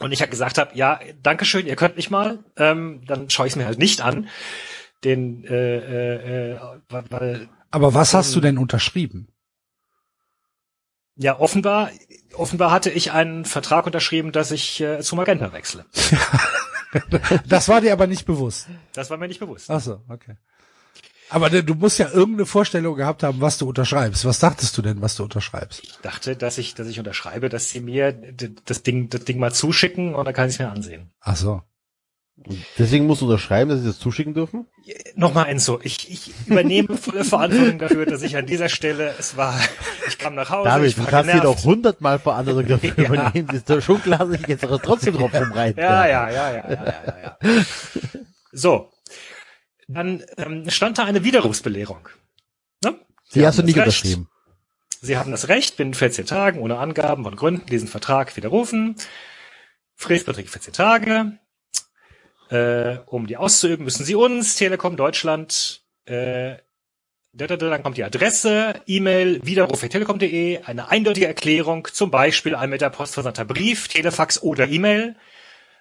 Und 0.00 0.12
ich 0.12 0.20
halt 0.20 0.30
gesagt 0.30 0.58
habe, 0.58 0.76
ja, 0.76 1.00
Dankeschön, 1.22 1.66
ihr 1.66 1.76
könnt 1.76 1.96
mich 1.96 2.10
mal, 2.10 2.44
ähm, 2.56 3.02
dann 3.06 3.30
schaue 3.30 3.46
ich 3.46 3.52
es 3.54 3.56
mir 3.56 3.64
halt 3.66 3.78
nicht 3.78 4.00
an. 4.02 4.28
Den, 5.04 5.44
äh, 5.44 5.76
äh, 5.78 6.52
äh, 6.52 6.60
weil- 6.88 7.04
weil, 7.10 7.48
Aber 7.70 7.94
was 7.94 8.12
hast 8.14 8.34
du 8.34 8.40
denn 8.40 8.58
unterschrieben? 8.58 9.28
ja, 11.18 11.38
offenbar, 11.40 11.90
offenbar 12.34 12.70
hatte 12.70 12.90
ich 12.90 13.10
einen 13.12 13.46
Vertrag 13.46 13.86
unterschrieben, 13.86 14.32
dass 14.32 14.50
ich 14.50 14.82
äh, 14.82 15.00
zu 15.00 15.16
Magenta 15.16 15.52
wechsle. 15.52 15.86
Das 17.46 17.68
war 17.68 17.80
dir 17.82 17.92
aber 17.92 18.06
nicht 18.06 18.24
bewusst. 18.26 18.68
Das 18.94 19.10
war 19.10 19.18
mir 19.18 19.28
nicht 19.28 19.40
bewusst. 19.40 19.70
Ach 19.70 19.80
so, 19.80 20.02
okay. 20.08 20.36
Aber 21.28 21.50
du 21.50 21.74
musst 21.74 21.98
ja 21.98 22.08
irgendeine 22.10 22.46
Vorstellung 22.46 22.94
gehabt 22.96 23.22
haben, 23.22 23.40
was 23.40 23.58
du 23.58 23.68
unterschreibst. 23.68 24.24
Was 24.24 24.38
dachtest 24.38 24.76
du 24.78 24.82
denn, 24.82 25.02
was 25.02 25.16
du 25.16 25.24
unterschreibst? 25.24 25.80
Ich 25.82 25.96
dachte, 26.02 26.36
dass 26.36 26.56
ich, 26.58 26.74
dass 26.74 26.86
ich 26.86 26.98
unterschreibe, 26.98 27.48
dass 27.48 27.70
sie 27.70 27.80
mir 27.80 28.12
das 28.64 28.82
Ding, 28.84 29.08
das 29.10 29.24
Ding 29.24 29.38
mal 29.38 29.52
zuschicken 29.52 30.14
und 30.14 30.24
dann 30.24 30.34
kann 30.34 30.48
ich 30.48 30.54
es 30.54 30.58
mir 30.60 30.70
ansehen. 30.70 31.10
Ach 31.20 31.36
so. 31.36 31.62
Deswegen 32.78 33.06
musst 33.06 33.22
du 33.22 33.24
unterschreiben, 33.26 33.70
dass 33.70 33.80
sie 33.80 33.86
das 33.86 33.98
zuschicken 33.98 34.34
dürfen? 34.34 34.66
Nochmal 35.14 35.48
Enzo, 35.48 35.80
ich, 35.82 36.10
ich 36.12 36.32
übernehme 36.46 36.96
volle 36.98 37.24
Verantwortung 37.24 37.78
dafür, 37.78 38.04
dass 38.04 38.20
ich 38.20 38.36
an 38.36 38.44
dieser 38.44 38.68
Stelle, 38.68 39.14
es 39.18 39.38
war, 39.38 39.58
ich 40.06 40.18
kam 40.18 40.34
nach 40.34 40.50
Hause, 40.50 40.68
David, 40.68 40.88
ich 40.90 40.94
du 40.96 41.00
war 41.00 41.08
kannst 41.08 41.30
hier 41.32 41.40
genervt. 41.40 41.60
doch 41.60 41.64
hundertmal 41.64 42.18
Verantwortung 42.18 42.68
dafür 42.68 42.92
Ja. 42.98 43.04
übernehmen. 43.08 43.46
Das 43.48 43.56
ist 43.56 43.70
doch 43.70 43.80
schon 43.80 44.02
klar, 44.02 44.18
dass 44.26 44.38
ich 44.38 44.46
jetzt 44.46 44.64
aber 44.64 44.80
trotzdem 44.80 45.14
drauf 45.16 45.32
rumreite. 45.32 45.80
Ja, 45.80 46.06
ja, 46.06 46.30
ja, 46.30 46.50
ja, 46.52 46.56
ja, 46.56 46.70
ja, 46.70 47.04
ja. 47.06 47.38
ja. 47.40 47.60
So. 48.52 48.90
Dann 49.88 50.24
ähm, 50.36 50.68
stand 50.70 50.98
da 50.98 51.04
eine 51.04 51.24
Widerrufsbelehrung. 51.24 52.08
Ne? 52.84 52.98
Sie 53.24 53.40
Die 53.40 53.46
hast 53.46 53.58
du 53.58 53.62
haben 53.62 53.66
nicht 53.66 53.76
das 53.78 53.86
Recht. 53.86 54.04
unterschrieben. 54.04 54.28
Sie 55.00 55.16
haben 55.16 55.30
das 55.30 55.48
Recht, 55.48 55.76
binnen 55.76 55.94
14 55.94 56.26
Tagen 56.26 56.58
ohne 56.60 56.78
Angaben 56.78 57.22
von 57.22 57.36
Gründen 57.36 57.66
diesen 57.66 57.86
Vertrag 57.88 58.36
widerrufen. 58.36 58.96
Frist 59.94 60.26
beträgt 60.26 60.50
14 60.50 60.72
Tage. 60.72 61.38
Äh, 62.50 62.98
um 63.06 63.26
die 63.26 63.36
auszuüben, 63.36 63.84
müssen 63.84 64.04
Sie 64.04 64.14
uns, 64.14 64.54
Telekom 64.54 64.96
Deutschland, 64.96 65.82
äh, 66.04 66.56
da, 67.32 67.46
da, 67.46 67.56
da, 67.56 67.68
dann 67.68 67.82
kommt 67.82 67.96
die 67.96 68.04
Adresse, 68.04 68.80
E-Mail, 68.86 69.44
widerruf.telekom.de, 69.44 70.62
eine 70.62 70.88
eindeutige 70.88 71.26
Erklärung, 71.26 71.88
zum 71.92 72.10
Beispiel 72.10 72.54
ein 72.54 72.70
mit 72.70 72.80
der 72.80 72.90
Post 72.90 73.14
versandter 73.14 73.44
Brief, 73.44 73.88
Telefax 73.88 74.42
oder 74.42 74.68
E-Mail, 74.68 75.16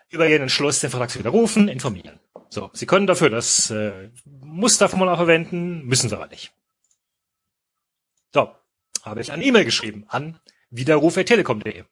über 0.10 0.28
Ihren 0.28 0.44
Entschluss, 0.44 0.80
den 0.80 0.90
Vertrag 0.90 1.12
zu 1.12 1.20
widerrufen, 1.20 1.68
informieren. 1.68 2.20
So, 2.50 2.70
Sie 2.74 2.86
können 2.86 3.08
dafür 3.08 3.30
das 3.30 3.70
äh, 3.72 4.10
Musterformular 4.26 5.18
verwenden, 5.18 5.86
müssen 5.86 6.10
Sie 6.10 6.16
aber 6.16 6.28
nicht. 6.28 6.54
So, 8.34 8.56
habe 9.04 9.22
ich 9.22 9.32
eine 9.32 9.44
E-Mail 9.44 9.66
geschrieben 9.66 10.06
an 10.08 10.40
widerruf.telekom.de. 10.70 11.86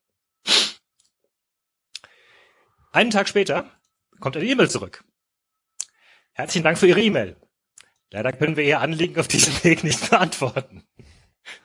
Einen 2.92 3.10
Tag 3.10 3.28
später 3.28 3.70
kommt 4.20 4.38
eine 4.38 4.46
E-Mail 4.46 4.70
zurück. 4.70 5.04
Herzlichen 6.34 6.64
Dank 6.64 6.78
für 6.78 6.88
Ihre 6.88 7.02
E-Mail. 7.02 7.36
Leider 8.12 8.32
können 8.34 8.56
wir 8.56 8.64
Ihr 8.64 8.80
Anliegen 8.80 9.20
auf 9.20 9.28
diesem 9.28 9.64
Weg 9.64 9.84
nicht 9.84 10.10
beantworten. 10.10 10.84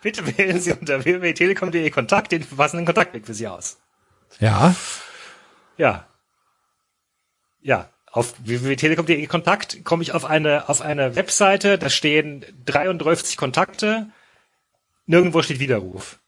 Bitte 0.03 0.27
wählen 0.39 0.61
Sie 0.61 0.73
unter 0.73 1.05
www.telekom.de 1.05 1.91
Kontakt 1.91 2.33
den 2.33 2.45
passenden 2.47 2.87
Kontaktweg 2.87 3.27
für 3.27 3.35
Sie 3.35 3.47
aus. 3.47 3.79
Ja. 4.41 4.75
Ja. 5.77 6.09
Ja. 7.61 7.91
Auf 8.11 8.35
www.telekom.de 8.45 9.27
Kontakt 9.27 9.85
komme 9.85 10.03
ich 10.03 10.13
auf 10.13 10.25
eine, 10.25 10.69
auf 10.69 10.81
eine 10.81 11.15
Webseite, 11.17 11.79
da 11.79 11.91
stehen 11.91 12.45
33 12.65 13.37
Kontakte, 13.37 14.09
nirgendwo 15.07 15.43
steht 15.43 15.61
Widerruf. 15.61 16.19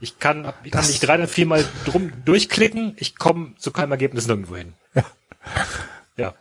Ich 0.00 0.18
kann, 0.18 0.52
ich 0.64 0.70
kann 0.72 0.82
Das- 0.82 0.88
mich 0.90 1.00
drei 1.00 1.14
oder 1.14 1.28
viermal 1.28 1.64
drum 1.84 2.12
durchklicken, 2.24 2.94
ich 2.98 3.16
komme 3.16 3.54
zu 3.58 3.70
keinem 3.72 3.92
Ergebnis 3.92 4.26
nirgendwo 4.26 4.56
hin. 4.56 4.74
Ja. 4.94 5.04
Ja. 6.16 6.34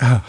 Ja. 0.00 0.24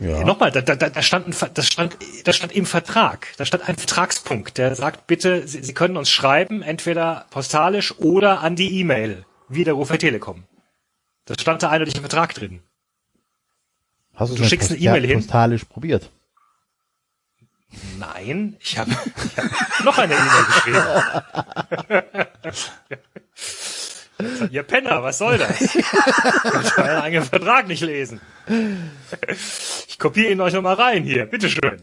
Ja. 0.00 0.24
Nochmal, 0.24 0.50
da, 0.50 0.62
da, 0.62 0.74
da 0.74 1.02
stand 1.02 1.28
ein, 1.28 1.34
das 1.54 1.66
stand, 1.66 1.96
das 2.24 2.36
stand 2.36 2.52
im 2.56 2.66
Vertrag. 2.66 3.28
Da 3.36 3.44
stand 3.44 3.68
ein 3.68 3.76
Vertragspunkt, 3.76 4.58
der 4.58 4.74
sagt, 4.74 5.06
bitte, 5.06 5.46
Sie, 5.46 5.62
Sie 5.62 5.74
können 5.74 5.96
uns 5.96 6.10
schreiben, 6.10 6.62
entweder 6.62 7.26
postalisch 7.30 7.96
oder 7.98 8.40
an 8.40 8.56
die 8.56 8.80
E-Mail. 8.80 9.24
Widerruf 9.48 9.88
bei 9.90 9.96
Telekom. 9.98 10.44
Das 11.26 11.40
stand 11.40 11.62
da 11.62 11.70
eindeutig 11.70 11.94
im 11.96 12.00
Vertrag 12.00 12.34
drin. 12.34 12.62
Hast 14.16 14.38
Du 14.38 14.44
schickst 14.44 14.70
eine 14.70 14.80
E-Mail 14.80 15.06
hin? 15.06 15.18
postalisch 15.20 15.64
probiert? 15.64 16.10
Nein, 17.98 18.56
ich 18.60 18.78
habe 18.78 18.90
ich 18.90 19.36
hab 19.36 19.84
noch 19.84 19.98
eine 19.98 20.14
E-Mail 20.14 20.44
geschrieben. 20.46 20.82
Ihr 24.50 24.62
Penner, 24.62 25.02
was 25.02 25.18
soll 25.18 25.36
das? 25.36 25.58
Könnt 25.58 25.74
ihr 25.74 26.84
euren 26.84 27.02
eigenen 27.02 27.24
Vertrag 27.24 27.68
nicht 27.68 27.82
lesen. 27.82 28.20
Ich 29.88 29.98
kopiere 29.98 30.32
ihn 30.32 30.40
euch 30.40 30.54
nochmal 30.54 30.76
rein 30.76 31.04
hier, 31.04 31.26
bitteschön. 31.26 31.82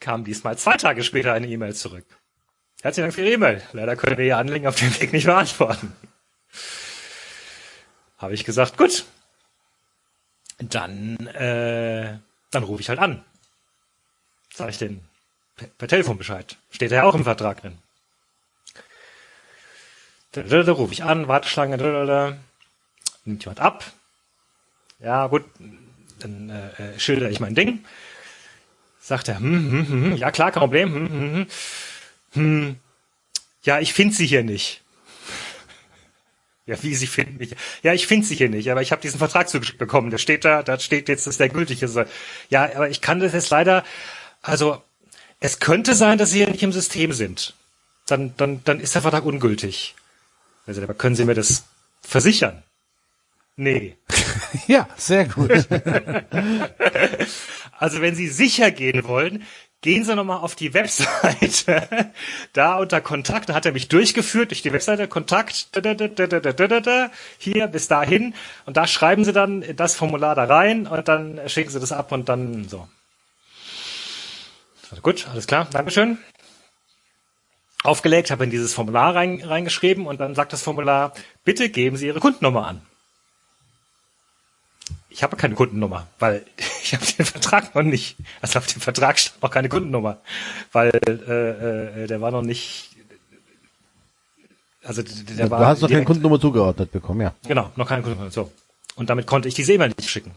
Kam 0.00 0.24
diesmal 0.24 0.56
zwei 0.56 0.78
Tage 0.78 1.04
später 1.04 1.34
eine 1.34 1.46
E-Mail 1.48 1.74
zurück. 1.74 2.06
Herzlichen 2.80 3.04
Dank 3.04 3.14
für 3.14 3.20
Ihre 3.20 3.32
E-Mail. 3.34 3.62
Leider 3.72 3.94
können 3.94 4.16
wir 4.16 4.24
Ihr 4.24 4.38
Anliegen 4.38 4.66
auf 4.66 4.76
dem 4.76 4.98
Weg 5.00 5.12
nicht 5.12 5.26
beantworten. 5.26 5.92
Habe 8.16 8.32
ich 8.32 8.44
gesagt, 8.44 8.78
gut. 8.78 9.04
Dann, 10.68 11.26
äh, 11.28 12.18
dann 12.50 12.62
rufe 12.62 12.80
ich 12.80 12.88
halt 12.88 12.98
an. 12.98 13.24
Sag 14.52 14.70
ich 14.70 14.78
den 14.78 15.00
per, 15.56 15.68
per 15.68 15.88
Telefon 15.88 16.18
Bescheid. 16.18 16.56
Steht 16.70 16.92
ja 16.92 17.04
auch 17.04 17.14
im 17.14 17.24
Vertrag 17.24 17.60
drin. 17.60 17.78
Da, 20.32 20.42
da, 20.42 20.62
da 20.62 20.72
rufe 20.72 20.92
ich 20.92 21.04
an, 21.04 21.28
Warteschlange, 21.28 21.76
da, 21.76 21.90
da, 21.90 22.04
da. 22.04 22.36
nimmt 23.24 23.44
jemand 23.44 23.60
ab. 23.60 23.84
Ja, 25.00 25.26
gut, 25.26 25.44
dann 26.20 26.50
äh, 26.50 26.98
schilder 26.98 27.28
ich 27.30 27.40
mein 27.40 27.54
Ding. 27.54 27.84
Sagt 29.00 29.28
er, 29.28 29.40
hm, 29.40 29.70
hm, 29.70 29.88
hm, 29.88 30.04
hm, 30.04 30.16
ja 30.16 30.30
klar, 30.30 30.52
kein 30.52 30.60
Problem. 30.60 30.94
Hm, 30.94 31.10
hm, 31.10 31.34
hm. 31.34 31.46
Hm, 32.34 32.76
ja, 33.64 33.80
ich 33.80 33.92
finde 33.92 34.14
sie 34.14 34.26
hier 34.26 34.44
nicht. 34.44 34.81
Ja, 36.66 36.80
wie 36.82 36.94
sie 36.94 37.08
finden 37.08 37.38
mich. 37.38 37.56
Ja, 37.82 37.92
ich 37.92 38.06
finde 38.06 38.26
sie 38.26 38.36
hier 38.36 38.48
nicht, 38.48 38.70
aber 38.70 38.82
ich 38.82 38.92
habe 38.92 39.02
diesen 39.02 39.18
Vertrag 39.18 39.48
zugeschickt 39.48 39.78
bekommen. 39.78 40.10
Der 40.10 40.18
steht 40.18 40.44
da, 40.44 40.62
da 40.62 40.78
steht 40.78 41.08
jetzt, 41.08 41.26
dass 41.26 41.38
der 41.38 41.48
gültig 41.48 41.82
ist. 41.82 41.98
Ja, 42.50 42.64
aber 42.76 42.88
ich 42.88 43.00
kann 43.00 43.18
das 43.18 43.32
jetzt 43.32 43.50
leider, 43.50 43.84
also 44.42 44.80
es 45.40 45.58
könnte 45.58 45.94
sein, 45.94 46.18
dass 46.18 46.30
sie 46.30 46.38
hier 46.38 46.50
nicht 46.50 46.62
im 46.62 46.72
System 46.72 47.12
sind. 47.12 47.54
Dann, 48.06 48.34
dann, 48.36 48.62
dann 48.64 48.78
ist 48.78 48.94
der 48.94 49.02
Vertrag 49.02 49.24
ungültig. 49.24 49.96
Also, 50.66 50.82
aber 50.82 50.94
können 50.94 51.16
Sie 51.16 51.24
mir 51.24 51.34
das 51.34 51.64
versichern? 52.02 52.62
Nee. 53.56 53.96
Ja, 54.66 54.88
sehr 54.96 55.26
gut. 55.26 55.50
Also 57.78 58.00
wenn 58.00 58.14
Sie 58.14 58.28
sicher 58.28 58.70
gehen 58.70 59.02
wollen, 59.08 59.44
gehen 59.82 60.04
Sie 60.04 60.14
nochmal 60.16 60.38
auf 60.38 60.54
die 60.54 60.72
Webseite. 60.72 62.10
da 62.52 62.78
unter 62.78 63.00
Kontakt, 63.00 63.50
da 63.50 63.54
hat 63.54 63.66
er 63.66 63.72
mich 63.72 63.88
durchgeführt 63.88 64.50
durch 64.50 64.62
die 64.62 64.72
Webseite, 64.72 65.08
Kontakt, 65.08 65.68
hier 67.38 67.66
bis 67.66 67.88
dahin. 67.88 68.34
Und 68.64 68.76
da 68.76 68.86
schreiben 68.86 69.24
Sie 69.24 69.32
dann 69.32 69.64
das 69.76 69.94
Formular 69.94 70.34
da 70.34 70.44
rein 70.44 70.86
und 70.86 71.08
dann 71.08 71.40
schicken 71.48 71.70
Sie 71.70 71.80
das 71.80 71.92
ab 71.92 72.12
und 72.12 72.28
dann 72.28 72.68
so. 72.68 72.88
Also 74.90 75.02
gut, 75.02 75.26
alles 75.30 75.46
klar, 75.46 75.68
Dankeschön. 75.70 76.18
Aufgelegt, 77.82 78.30
habe 78.30 78.44
in 78.44 78.50
dieses 78.50 78.74
Formular 78.74 79.16
reingeschrieben 79.16 80.06
und 80.06 80.20
dann 80.20 80.36
sagt 80.36 80.52
das 80.52 80.62
Formular, 80.62 81.12
bitte 81.44 81.68
geben 81.68 81.96
Sie 81.96 82.06
Ihre 82.06 82.20
Kundennummer 82.20 82.68
an. 82.68 82.82
Ich 85.14 85.22
habe 85.22 85.36
keine 85.36 85.54
Kundennummer, 85.54 86.06
weil 86.18 86.44
ich 86.82 86.94
habe 86.94 87.04
den 87.04 87.26
Vertrag 87.26 87.74
noch 87.74 87.82
nicht. 87.82 88.16
Also 88.40 88.58
auf 88.58 88.66
dem 88.66 88.80
Vertrag 88.80 89.18
stand 89.18 89.42
noch 89.42 89.50
keine 89.50 89.68
Kundennummer, 89.68 90.18
weil 90.72 90.90
äh, 91.06 92.02
äh, 92.02 92.06
der 92.06 92.20
war 92.20 92.30
noch 92.30 92.42
nicht. 92.42 92.90
Also 94.84 95.02
der, 95.02 95.12
der 95.36 95.44
Du 95.46 95.50
war 95.50 95.66
hast 95.66 95.82
noch 95.82 95.88
keine 95.90 96.04
Kundennummer 96.04 96.40
zugeordnet 96.40 96.90
bekommen, 96.90 97.20
ja. 97.20 97.34
Genau, 97.46 97.70
noch 97.76 97.86
keine 97.88 98.02
Kundennummer. 98.02 98.30
So 98.32 98.50
und 98.96 99.10
damit 99.10 99.26
konnte 99.26 99.48
ich 99.48 99.54
diese 99.54 99.72
E-Mail 99.74 99.92
nicht 99.96 100.10
schicken. 100.10 100.32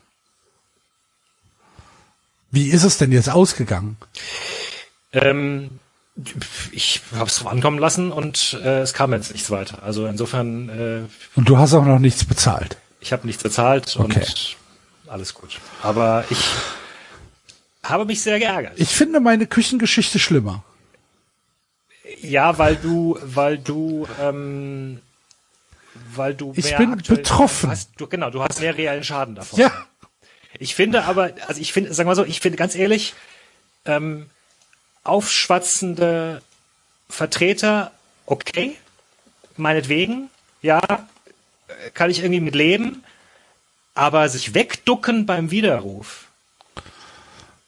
Wie 2.51 2.69
ist 2.69 2.83
es 2.83 2.97
denn 2.97 3.11
jetzt 3.11 3.29
ausgegangen? 3.29 3.97
Ähm, 5.11 5.79
ich 6.71 7.01
habe 7.13 7.25
es 7.29 7.37
drauf 7.37 7.47
ankommen 7.51 7.79
lassen 7.79 8.11
und 8.11 8.57
äh, 8.63 8.79
es 8.81 8.93
kam 8.93 9.11
jetzt 9.13 9.33
nichts 9.33 9.49
weiter. 9.51 9.83
Also 9.83 10.05
insofern, 10.07 10.69
äh, 10.69 11.01
Und 11.37 11.49
du 11.49 11.57
hast 11.57 11.73
auch 11.73 11.83
noch 11.85 11.99
nichts 11.99 12.23
bezahlt. 12.23 12.77
ich 13.01 13.11
habe 13.11 13.25
nichts 13.27 13.43
bezahlt 13.43 13.95
Okay. 13.97 14.19
und 14.19 14.55
alles 15.07 15.33
gut. 15.33 15.59
Aber 15.81 16.25
ich 16.29 16.39
habe 17.83 18.05
mich 18.05 18.21
sehr 18.21 18.39
geärgert. 18.39 18.73
Ich 18.77 18.89
finde 18.89 19.19
meine 19.19 19.47
Küchengeschichte 19.47 20.19
schlimmer. 20.19 20.63
Ja, 22.21 22.57
weil 22.57 22.75
du, 22.75 23.17
weil 23.21 23.57
du, 23.57 24.07
ähm, 24.21 25.01
weil 26.13 26.33
du 26.33 26.53
Ich 26.55 26.65
mehr 26.65 26.77
bin 26.77 26.93
aktuell- 26.93 27.17
betroffen. 27.17 27.69
Hast, 27.69 27.89
du, 27.97 28.07
genau, 28.07 28.29
du 28.29 28.41
hast 28.43 28.59
mehr 28.61 28.75
reellen 28.77 29.03
Schaden 29.03 29.35
davon. 29.35 29.59
Ja. 29.59 29.71
Ich 30.57 30.73
finde 30.75 31.03
aber, 31.05 31.33
also 31.47 31.59
ich 31.59 31.73
finde, 31.73 31.93
sagen 31.93 32.09
wir 32.09 32.15
so, 32.15 32.23
ich 32.23 32.39
finde 32.39 32.57
ganz 32.57 32.75
ehrlich, 32.75 33.13
ähm, 33.85 34.29
aufschwatzende 35.03 36.41
Vertreter, 37.09 37.91
okay, 38.25 38.75
meinetwegen, 39.57 40.29
ja, 40.61 40.81
kann 41.93 42.09
ich 42.09 42.19
irgendwie 42.19 42.39
mit 42.39 42.55
leben, 42.55 43.03
aber 43.95 44.29
sich 44.29 44.53
wegducken 44.53 45.25
beim 45.25 45.49
Widerruf, 45.51 46.25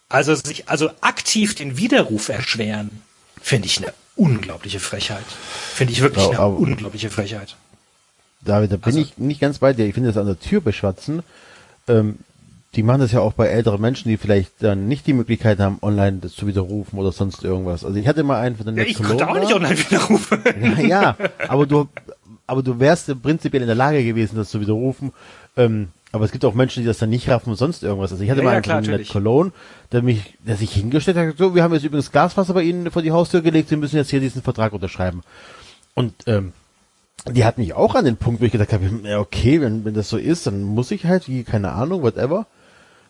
also 0.10 0.36
sich, 0.36 0.70
also 0.70 0.90
aktiv 1.02 1.56
den 1.56 1.78
Widerruf 1.78 2.30
erschweren, 2.30 3.02
finde 3.42 3.68
ich 3.68 3.78
eine 3.80 3.94
unglaubliche 4.16 4.80
Frechheit. 4.80 5.24
Finde 5.74 5.94
ich 5.94 6.02
wirklich 6.02 6.26
Ja, 6.28 6.46
eine 6.46 6.56
unglaubliche 6.56 7.10
Frechheit. 7.10 7.56
David, 8.42 8.72
da 8.72 8.76
bin 8.78 8.86
Also- 8.86 9.00
ich 9.00 9.18
nicht 9.18 9.42
ganz 9.42 9.60
bei 9.60 9.74
dir. 9.74 9.86
Ich 9.86 9.94
finde 9.94 10.10
das 10.10 10.18
an 10.18 10.28
der 10.28 10.40
Tür 10.40 10.62
beschwatzen. 10.62 11.24
Ähm, 11.88 12.20
die 12.76 12.84
machen 12.84 13.00
das 13.02 13.12
ja 13.12 13.20
auch 13.22 13.34
bei 13.34 13.48
älteren 13.48 13.82
Menschen, 13.82 14.10
die 14.10 14.18
vielleicht 14.18 14.52
dann 14.60 14.88
nicht 14.88 15.08
die 15.08 15.14
Möglichkeit 15.14 15.60
haben, 15.60 15.80
online 15.82 16.20
das 16.22 16.36
zu 16.36 16.46
widerrufen 16.48 17.00
oder 17.00 17.12
sonst 17.12 17.44
irgendwas. 17.44 17.84
Also 17.84 17.98
ich 17.98 18.08
hatte 18.08 18.24
mal 18.24 18.40
einen 18.40 18.56
von 18.56 18.66
den 18.66 18.78
Ja, 18.78 18.84
ich 18.84 19.02
konnte 19.02 19.28
auch 19.28 19.40
nicht 19.40 19.54
online 19.54 19.78
widerrufen. 19.78 20.44
Ja, 20.62 20.82
ja, 20.82 21.18
aber 21.48 21.66
du, 21.66 21.88
aber 22.46 22.62
du 22.64 22.80
wärst 22.80 23.22
prinzipiell 23.24 23.62
in 23.64 23.68
der 23.68 23.76
Lage 23.76 24.04
gewesen, 24.04 24.36
das 24.36 24.50
zu 24.50 24.62
widerrufen. 24.62 25.12
Ähm, 25.56 25.90
aber 26.18 26.26
es 26.26 26.32
gibt 26.32 26.44
auch 26.46 26.54
Menschen, 26.54 26.82
die 26.84 26.88
das 26.88 26.98
dann 26.98 27.10
nicht 27.10 27.30
raffen 27.30 27.52
und 27.52 27.56
sonst 27.56 27.84
irgendwas. 27.84 28.12
Also 28.12 28.24
ich 28.24 28.30
hatte 28.30 28.42
Ja, 28.42 28.46
mal 28.46 28.52
ja, 28.52 28.56
einen 28.58 28.64
klar, 28.64 28.78
von 28.78 28.82
Ned 28.84 28.92
natürlich. 28.92 29.10
Cologne, 29.10 29.52
der 29.92 30.02
mich, 30.02 30.38
der 30.46 30.58
sich 30.58 30.72
hingestellt 30.74 31.18
hat, 31.18 31.38
so, 31.38 31.56
wir 31.56 31.64
haben 31.64 31.74
jetzt 31.74 31.84
übrigens 31.84 32.12
Glaswasser 32.12 32.54
bei 32.54 32.64
Ihnen 32.64 32.92
vor 32.92 33.02
die 33.02 33.12
Haustür 33.12 33.42
gelegt, 33.42 33.70
Sie 33.70 33.78
müssen 33.78 33.96
jetzt 33.96 34.10
hier 34.10 34.20
diesen 34.20 34.42
Vertrag 34.42 34.74
unterschreiben. 34.74 35.24
Und 35.94 36.14
ähm, 36.28 36.52
die 37.32 37.46
hat 37.46 37.58
mich 37.58 37.74
auch 37.74 37.96
an 37.96 38.06
den 38.06 38.18
Punkt, 38.18 38.42
wo 38.42 38.46
ich 38.46 38.52
gedacht 38.52 38.74
habe, 38.74 38.90
ja, 39.04 39.20
okay, 39.20 39.62
wenn, 39.62 39.86
wenn 39.86 39.94
das 39.94 40.10
so 40.10 40.18
ist, 40.18 40.46
dann 40.48 40.62
muss 40.64 40.92
ich 40.92 41.06
halt, 41.06 41.28
wie, 41.28 41.44
keine 41.44 41.72
Ahnung, 41.72 42.02
whatever. 42.04 42.46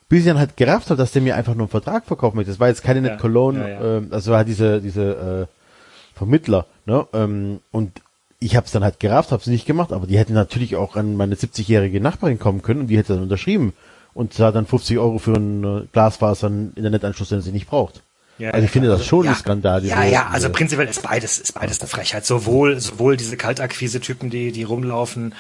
Bis 0.10 0.20
ich 0.22 0.26
dann 0.26 0.40
halt 0.40 0.56
gerafft 0.56 0.90
habe, 0.90 0.98
dass 0.98 1.12
der 1.12 1.22
mir 1.22 1.36
einfach 1.36 1.54
nur 1.54 1.64
einen 1.64 1.70
Vertrag 1.70 2.06
verkaufen 2.06 2.38
möchte. 2.38 2.52
Das 2.52 2.60
war 2.62 2.70
jetzt 2.70 2.84
keine 2.84 3.02
Ja, 3.06 3.12
Net 3.14 3.20
Cologne, 3.20 3.60
ja, 3.60 3.68
ja. 3.68 3.98
Ähm, 3.98 4.10
das 4.10 4.28
war 4.28 4.38
halt 4.38 4.48
diese, 4.48 4.80
diese 4.82 5.48
äh, 5.48 6.18
Vermittler, 6.18 6.66
ne? 6.86 7.06
Ähm, 7.14 7.60
und 7.72 7.92
ich 8.40 8.56
habe 8.56 8.66
es 8.66 8.72
dann 8.72 8.84
halt 8.84 9.00
gerafft, 9.00 9.32
habe 9.32 9.42
es 9.42 9.48
nicht 9.48 9.66
gemacht, 9.66 9.92
aber 9.92 10.06
die 10.06 10.18
hätten 10.18 10.34
natürlich 10.34 10.76
auch 10.76 10.96
an 10.96 11.16
meine 11.16 11.36
70-jährige 11.36 12.00
Nachbarin 12.00 12.40
kommen 12.40 12.62
können 12.62 12.82
und 12.82 12.88
die 12.88 12.98
hätte 12.98 13.14
dann 13.14 13.24
unterschrieben 13.24 13.74
und 14.14 14.34
zahlt 14.34 14.56
dann 14.56 14.68
50 14.68 14.98
Euro 15.00 15.18
für 15.18 15.36
einen 15.36 15.64
äh, 15.64 15.88
Glasfaser, 15.92 16.48
einen 16.48 16.74
Internetanschluss, 16.76 17.30
den 17.30 17.42
sie 17.42 17.52
nicht 17.52 17.68
braucht. 17.68 18.02
Ja, 18.38 18.52
also 18.52 18.66
ich 18.66 18.72
finde 18.72 18.90
das 18.90 19.00
also, 19.00 19.10
schon 19.10 19.26
ja, 19.26 19.32
ein 19.32 19.38
Skandal. 19.38 19.84
Ja, 19.84 20.04
ja, 20.04 20.28
also 20.28 20.52
prinzipiell 20.52 20.88
ist 20.88 21.02
beides, 21.02 21.40
ist 21.40 21.54
beides 21.54 21.80
eine 21.80 21.88
Frechheit. 21.88 22.26
Sowohl, 22.26 22.80
sowohl 22.80 23.18
diese 23.18 23.36
Kaltakquise-Typen, 23.36 24.30
die, 24.30 24.52
die 24.52 24.64
rumlaufen, 24.64 25.34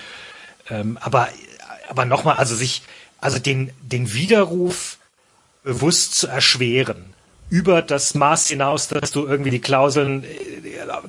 ähm, 0.71 0.97
aber, 0.99 1.27
aber 1.89 2.05
nochmal, 2.05 2.37
also 2.37 2.55
sich, 2.55 2.81
also 3.21 3.37
den, 3.37 3.71
den 3.83 4.13
Widerruf 4.13 4.97
bewusst 5.63 6.15
zu 6.15 6.27
erschweren 6.27 7.13
über 7.49 7.81
das 7.81 8.13
Maß 8.13 8.47
hinaus, 8.47 8.87
dass 8.89 9.11
du 9.11 9.25
irgendwie 9.25 9.51
die 9.51 9.61
Klauseln 9.61 10.23
äh, 10.23 10.27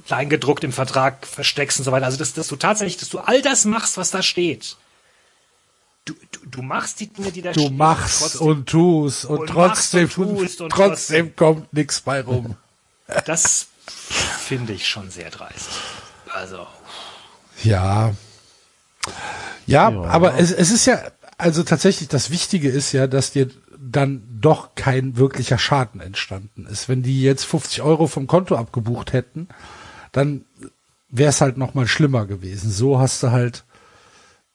kleingedruckt 0.06 0.62
im 0.64 0.72
Vertrag 0.72 1.26
versteckst 1.26 1.78
und 1.78 1.84
so 1.84 1.92
weiter. 1.92 2.06
Also 2.06 2.18
dass, 2.18 2.32
dass 2.34 2.48
du 2.48 2.56
tatsächlich, 2.56 2.96
dass 2.98 3.08
du 3.08 3.18
all 3.18 3.42
das 3.42 3.64
machst, 3.64 3.96
was 3.96 4.10
da 4.10 4.22
steht. 4.22 4.76
Du, 6.04 6.14
du, 6.32 6.40
du 6.46 6.62
machst 6.62 7.00
die 7.00 7.08
Dinge, 7.08 7.32
die 7.32 7.42
da 7.42 7.52
Du 7.52 7.60
stehen. 7.62 7.76
machst 7.76 8.20
trotzdem. 8.20 8.46
und 8.46 8.68
tust 8.68 9.24
und, 9.24 9.38
Und 9.40 9.46
trotzdem, 9.48 10.04
machst 10.04 10.18
und 10.18 10.38
tust 10.38 10.60
und 10.60 10.70
trotzdem 10.70 11.36
kommt 11.36 11.72
nichts 11.72 12.00
bei 12.00 12.20
rum. 12.22 12.56
Das 13.24 13.68
finde 13.86 14.74
ich 14.74 14.86
schon 14.86 15.10
sehr 15.10 15.30
dreist. 15.30 15.70
Also, 16.34 16.66
Ja. 17.64 18.14
Ja, 19.66 19.88
aber 20.04 20.38
es, 20.38 20.50
es 20.52 20.70
ist 20.70 20.84
ja, 20.86 21.00
also 21.38 21.62
tatsächlich, 21.62 22.08
das 22.10 22.28
Wichtige 22.30 22.68
ist 22.68 22.92
ja, 22.92 23.06
dass 23.06 23.30
dir 23.32 23.48
dann 23.80 24.22
doch 24.40 24.74
kein 24.74 25.16
wirklicher 25.16 25.58
Schaden 25.58 26.00
entstanden 26.00 26.66
ist. 26.66 26.88
Wenn 26.88 27.02
die 27.02 27.22
jetzt 27.22 27.44
50 27.44 27.82
Euro 27.82 28.06
vom 28.06 28.26
Konto 28.26 28.56
abgebucht 28.56 29.12
hätten, 29.12 29.48
dann 30.12 30.44
wäre 31.10 31.30
es 31.30 31.40
halt 31.40 31.56
noch 31.56 31.74
mal 31.74 31.86
schlimmer 31.86 32.26
gewesen. 32.26 32.70
So 32.70 32.98
hast 32.98 33.22
du 33.22 33.30
halt 33.30 33.64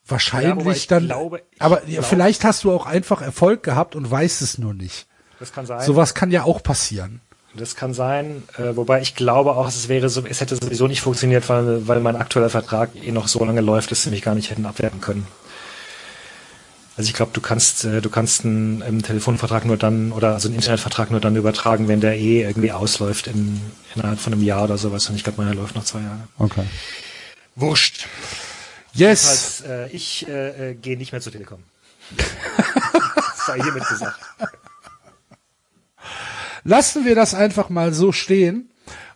Ja, 0.06 0.10
wahrscheinlich 0.12 0.78
ich 0.78 0.88
dann, 0.88 1.06
glaube- 1.06 1.42
aber 1.60 1.78
glaube- 1.82 2.04
vielleicht 2.04 2.44
hast 2.44 2.64
du 2.64 2.72
auch 2.72 2.86
einfach 2.86 3.22
Erfolg 3.22 3.64
gehabt 3.64 3.96
und 3.96 4.10
weißt 4.10 4.42
es 4.42 4.58
nur 4.58 4.74
nicht. 4.74 5.08
das 5.40 5.52
kann 5.52 5.66
sein. 5.66 5.82
Sowas 5.86 6.14
kann 6.14 6.32
ja 6.32 6.44
auch 6.44 6.62
passieren. 6.64 7.20
Das 7.56 7.76
kann 7.76 7.94
sein. 7.94 8.44
Äh, 8.58 8.76
wobei 8.76 9.02
ich 9.02 9.16
glaube 9.16 9.52
auch, 9.56 9.68
es 9.68 9.88
wäre 9.90 10.10
so, 10.10 10.26
es 10.26 10.42
hätte 10.42 10.56
sowieso 10.56 10.88
nicht 10.88 11.02
funktioniert, 11.02 11.48
weil, 11.50 11.88
weil 11.88 12.00
mein 12.00 12.16
aktueller 12.16 12.50
Vertrag 12.50 12.90
eh 12.96 13.12
noch 13.12 13.28
so 13.28 13.44
lange 13.46 13.62
läuft, 13.62 13.92
dass 13.92 14.04
sie 14.04 14.10
mich 14.10 14.22
gar 14.22 14.36
nicht 14.36 14.50
hätten 14.50 14.66
abwerben 14.66 15.02
können. 15.02 15.28
Also 16.96 17.08
ich 17.10 17.16
glaube, 17.16 17.32
du 17.34 17.42
kannst, 17.42 17.86
äh, 17.86 18.02
du 18.02 18.10
kannst 18.10 18.46
einen, 18.46 18.84
einen 18.84 19.02
Telefonvertrag 19.02 19.66
nur 19.66 19.78
dann 19.78 20.12
oder 20.12 20.34
also 20.34 20.48
einen 20.48 20.56
Internetvertrag 20.56 21.10
nur 21.10 21.20
dann 21.20 21.36
übertragen, 21.36 21.88
wenn 21.88 22.02
der 22.02 22.18
eh 22.18 22.44
irgendwie 22.44 22.72
ausläuft 22.72 23.28
in, 23.28 23.60
innerhalb 23.96 24.20
von 24.20 24.34
einem 24.34 24.44
Jahr 24.44 24.64
oder 24.64 24.78
sowas. 24.78 25.10
Und 25.10 25.16
ich 25.16 25.24
glaube, 25.24 25.42
meiner 25.42 25.56
läuft 25.56 25.76
noch 25.76 25.86
zwei 25.86 26.02
Jahre. 26.02 26.28
Okay. 26.38 26.66
Wurscht. 27.56 28.08
Yes. 28.94 29.28
Als, 29.28 29.62
äh, 29.62 29.90
ich 29.90 30.28
äh, 30.28 30.72
äh, 30.72 30.76
gehe 30.76 30.98
nicht 30.98 31.12
mehr 31.12 31.22
zur 31.22 31.32
Telekom. 31.32 31.64
das 32.16 32.28
sei 33.48 33.60
hiermit 33.60 33.88
gesagt. 33.88 34.20
lassen 36.64 37.06
wir 37.06 37.16
das 37.16 37.34
einfach 37.34 37.70
mal 37.70 37.94
so 37.94 38.12
stehen 38.12 38.70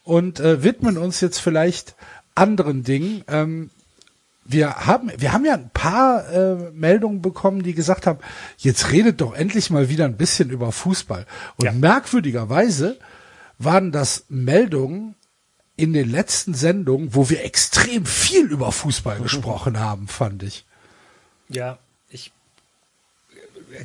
und 0.04 0.40
äh, 0.40 0.64
widmen 0.64 0.98
uns 0.98 1.22
jetzt 1.22 1.40
vielleicht 1.40 1.96
anderen 2.34 2.84
Dingen. 2.84 3.24
Ähm, 3.28 3.70
wir 4.50 4.86
haben, 4.88 5.12
wir 5.18 5.34
haben 5.34 5.46
ja 5.46 5.54
ein 5.56 5.70
paar 5.72 6.28
äh, 6.32 6.72
Meldungen 6.72 7.22
bekommen, 7.22 7.64
die 7.64 7.74
gesagt 7.74 8.08
haben, 8.08 8.20
jetzt 8.58 8.92
redet 8.92 9.20
doch 9.22 9.34
endlich 9.34 9.70
mal 9.70 9.90
wieder 9.90 10.06
ein 10.06 10.16
bisschen 10.18 10.50
über 10.50 10.72
Fußball. 10.72 11.26
Und 11.58 11.66
Ja. 11.66 11.72
merkwürdigerweise 11.74 12.98
waren 13.60 13.92
das 13.92 14.26
Meldungen 14.30 15.16
in 15.76 15.94
den 15.94 16.10
letzten 16.10 16.54
Sendungen, 16.54 17.14
wo 17.14 17.30
wir 17.30 17.44
extrem 17.44 18.06
viel 18.06 18.46
über 18.46 18.72
Fußball 18.72 19.20
gesprochen 19.22 19.80
haben, 19.80 20.08
fand 20.08 20.44
ich. 20.44 20.66
Ja, 21.50 21.78
ich 22.10 22.32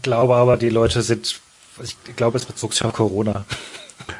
glaube 0.03 0.37
aber, 0.37 0.57
die 0.57 0.70
Leute 0.70 1.03
sind, 1.03 1.40
ich 1.83 1.96
glaube, 2.16 2.38
es 2.38 2.44
bezog 2.44 2.72
sich 2.72 2.85
auf 2.85 2.92
Corona. 2.94 3.44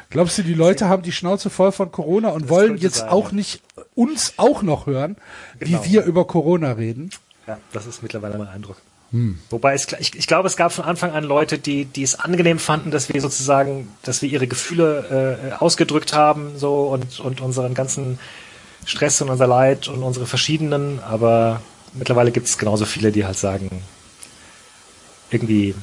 Glaubst 0.09 0.37
du, 0.37 0.43
die 0.43 0.53
Leute 0.53 0.87
haben 0.87 1.03
die 1.03 1.11
Schnauze 1.11 1.49
voll 1.49 1.71
von 1.71 1.91
Corona 1.91 2.29
und 2.29 2.49
wollen 2.49 2.69
könnte 2.69 2.83
jetzt 2.83 2.97
sein, 2.97 3.09
auch 3.09 3.29
ja. 3.29 3.35
nicht 3.35 3.61
uns 3.95 4.33
auch 4.37 4.61
noch 4.61 4.85
hören, 4.85 5.17
Genau. 5.59 5.83
wie 5.83 5.91
wir 5.91 6.03
über 6.03 6.25
Corona 6.25 6.73
reden? 6.73 7.09
Ja, 7.47 7.57
das 7.71 7.85
ist 7.85 8.01
mittlerweile 8.03 8.37
mein 8.37 8.47
Eindruck. 8.47 8.77
Wobei 9.51 9.75
es, 9.75 9.85
ich, 9.99 10.15
ich 10.15 10.25
glaube, 10.25 10.47
es 10.47 10.57
gab 10.57 10.71
von 10.71 10.85
Anfang 10.85 11.11
an 11.11 11.23
Leute, 11.23 11.59
die, 11.59 11.85
die 11.85 12.01
es 12.01 12.19
angenehm 12.19 12.57
fanden, 12.57 12.89
dass 12.89 13.13
wir 13.13 13.21
sozusagen, 13.21 13.87
dass 14.01 14.23
wir 14.23 14.29
ihre 14.29 14.47
Gefühle 14.47 15.51
äh, 15.51 15.53
ausgedrückt 15.53 16.13
haben, 16.13 16.57
so 16.57 16.87
und, 16.87 17.19
und 17.19 17.39
unseren 17.39 17.75
ganzen 17.75 18.17
Stress 18.85 19.21
und 19.21 19.29
unser 19.29 19.45
Leid 19.45 19.87
und 19.87 20.01
unsere 20.01 20.25
verschiedenen, 20.25 20.99
aber 20.99 21.61
mittlerweile 21.93 22.31
gibt 22.31 22.47
es 22.47 22.57
genauso 22.57 22.85
viele, 22.85 23.11
die 23.11 23.23
halt 23.23 23.37
sagen, 23.37 23.83
irgendwie 25.29 25.75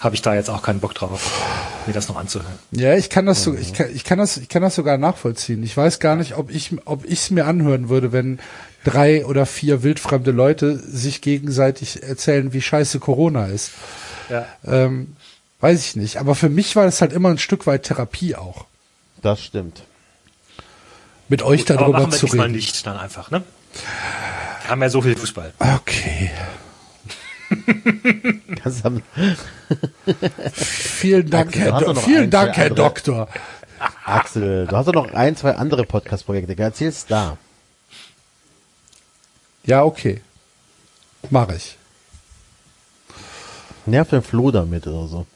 habe 0.00 0.14
ich 0.14 0.22
da 0.22 0.34
jetzt 0.34 0.48
auch 0.50 0.62
keinen 0.62 0.80
Bock 0.80 0.94
drauf, 0.94 1.42
mir 1.86 1.92
das 1.92 2.08
noch 2.08 2.16
anzuhören. 2.16 2.52
Ja, 2.70 2.94
ich 2.94 3.10
kann 3.10 3.26
das 3.26 3.42
so, 3.42 3.54
ich 3.54 3.72
kann, 3.74 3.88
ich 3.94 4.04
kann 4.04 4.18
das, 4.18 4.36
ich 4.36 4.48
kann 4.48 4.62
das 4.62 4.74
sogar 4.76 4.96
nachvollziehen. 4.98 5.62
Ich 5.62 5.76
weiß 5.76 5.98
gar 5.98 6.14
nicht, 6.16 6.36
ob 6.36 6.50
ich, 6.50 6.72
ob 6.84 7.04
ich 7.04 7.20
es 7.20 7.30
mir 7.30 7.46
anhören 7.46 7.88
würde, 7.88 8.12
wenn 8.12 8.38
drei 8.84 9.26
oder 9.26 9.44
vier 9.44 9.82
wildfremde 9.82 10.30
Leute 10.30 10.78
sich 10.78 11.20
gegenseitig 11.20 12.02
erzählen, 12.04 12.52
wie 12.52 12.62
scheiße 12.62 13.00
Corona 13.00 13.46
ist. 13.46 13.72
Ja. 14.30 14.46
Ähm, 14.64 15.16
weiß 15.60 15.80
ich 15.84 15.96
nicht. 15.96 16.18
Aber 16.18 16.34
für 16.36 16.48
mich 16.48 16.76
war 16.76 16.84
das 16.84 17.00
halt 17.00 17.12
immer 17.12 17.30
ein 17.30 17.38
Stück 17.38 17.66
weit 17.66 17.82
Therapie 17.82 18.36
auch, 18.36 18.66
Das 19.22 19.42
stimmt. 19.42 19.82
mit 21.28 21.42
euch 21.42 21.60
Gut, 21.62 21.72
aber 21.72 21.80
darüber 21.80 21.98
machen 22.00 22.12
wir 22.12 22.18
zu 22.18 22.26
reden. 22.26 22.52
nicht 22.52 22.86
dann 22.86 22.96
einfach, 22.96 23.30
ne? 23.32 23.42
Wir 24.62 24.70
haben 24.70 24.82
ja 24.82 24.90
so 24.90 25.02
viel 25.02 25.16
Fußball. 25.16 25.52
Okay. 25.58 26.30
Vielen 30.52 31.30
Dank, 31.30 31.48
Axel, 31.48 31.62
Herr, 31.62 31.80
Do 31.80 31.94
vielen 31.94 32.30
Dank, 32.30 32.56
Herr 32.56 32.64
andere- 32.70 32.74
Doktor. 32.84 33.28
Axel, 34.04 34.66
du 34.66 34.76
hast 34.76 34.86
doch 34.86 34.94
noch 34.94 35.12
ein, 35.12 35.36
zwei 35.36 35.52
andere 35.54 35.84
Podcast-Projekte. 35.84 36.56
Erzähl's 36.58 37.06
da. 37.06 37.36
Ja, 39.64 39.84
okay. 39.84 40.20
Mache 41.30 41.56
ich. 41.56 41.76
Nerv 43.86 44.08
den 44.10 44.22
Flo 44.22 44.50
damit 44.50 44.86
oder 44.86 45.06
so. 45.08 45.26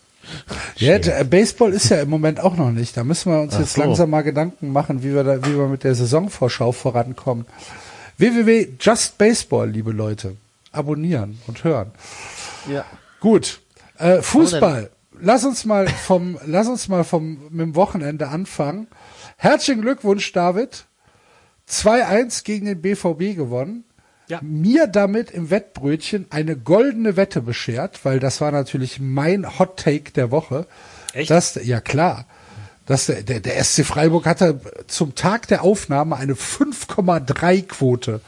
Ja, 0.76 0.98
der, 0.98 1.24
Baseball 1.24 1.72
ist 1.72 1.88
ja 1.88 2.00
im 2.00 2.10
Moment 2.10 2.40
auch 2.40 2.56
noch 2.56 2.70
nicht. 2.70 2.96
Da 2.96 3.04
müssen 3.04 3.32
wir 3.32 3.40
uns 3.40 3.54
Ach 3.54 3.60
jetzt 3.60 3.74
so. 3.74 3.80
langsam 3.82 4.10
mal 4.10 4.22
Gedanken 4.22 4.72
machen, 4.72 5.02
wie 5.02 5.14
wir 5.14 5.24
da, 5.24 5.44
wie 5.44 5.56
wir 5.56 5.66
mit 5.68 5.84
der 5.84 5.94
Saisonvorschau 5.94 6.72
vorankommen. 6.72 7.46
www.just 8.18 9.18
Baseball, 9.18 9.68
liebe 9.70 9.90
Leute. 9.92 10.36
Abonnieren 10.72 11.38
und 11.46 11.64
hören. 11.64 11.92
Ja. 12.68 12.84
Gut. 13.20 13.60
Äh, 13.98 14.22
Fußball. 14.22 14.90
Lass 15.20 15.44
uns 15.44 15.64
mal 15.64 15.86
vom, 15.88 16.38
lass 16.44 16.66
uns 16.66 16.88
mal 16.88 17.04
vom, 17.04 17.38
mit 17.50 17.60
dem 17.60 17.74
Wochenende 17.76 18.28
anfangen. 18.28 18.88
Herzlichen 19.36 19.82
Glückwunsch, 19.82 20.32
David. 20.32 20.86
2-1 21.68 22.44
gegen 22.44 22.66
den 22.66 22.82
BVB 22.82 23.36
gewonnen. 23.36 23.84
Ja. 24.28 24.40
Mir 24.42 24.86
damit 24.86 25.30
im 25.30 25.50
Wettbrötchen 25.50 26.26
eine 26.30 26.56
goldene 26.56 27.16
Wette 27.16 27.42
beschert, 27.42 28.04
weil 28.04 28.18
das 28.18 28.40
war 28.40 28.50
natürlich 28.50 28.98
mein 28.98 29.58
Hot 29.58 29.78
Take 29.78 30.12
der 30.12 30.30
Woche. 30.30 30.66
Echt? 31.12 31.30
Dass, 31.30 31.54
ja 31.62 31.80
klar. 31.80 32.26
Dass 32.86 33.06
der, 33.06 33.22
der, 33.22 33.40
der 33.40 33.62
SC 33.62 33.84
Freiburg 33.84 34.26
hatte 34.26 34.60
zum 34.88 35.14
Tag 35.14 35.46
der 35.48 35.62
Aufnahme 35.62 36.16
eine 36.16 36.34
5,3 36.34 37.66
Quote 37.66 38.20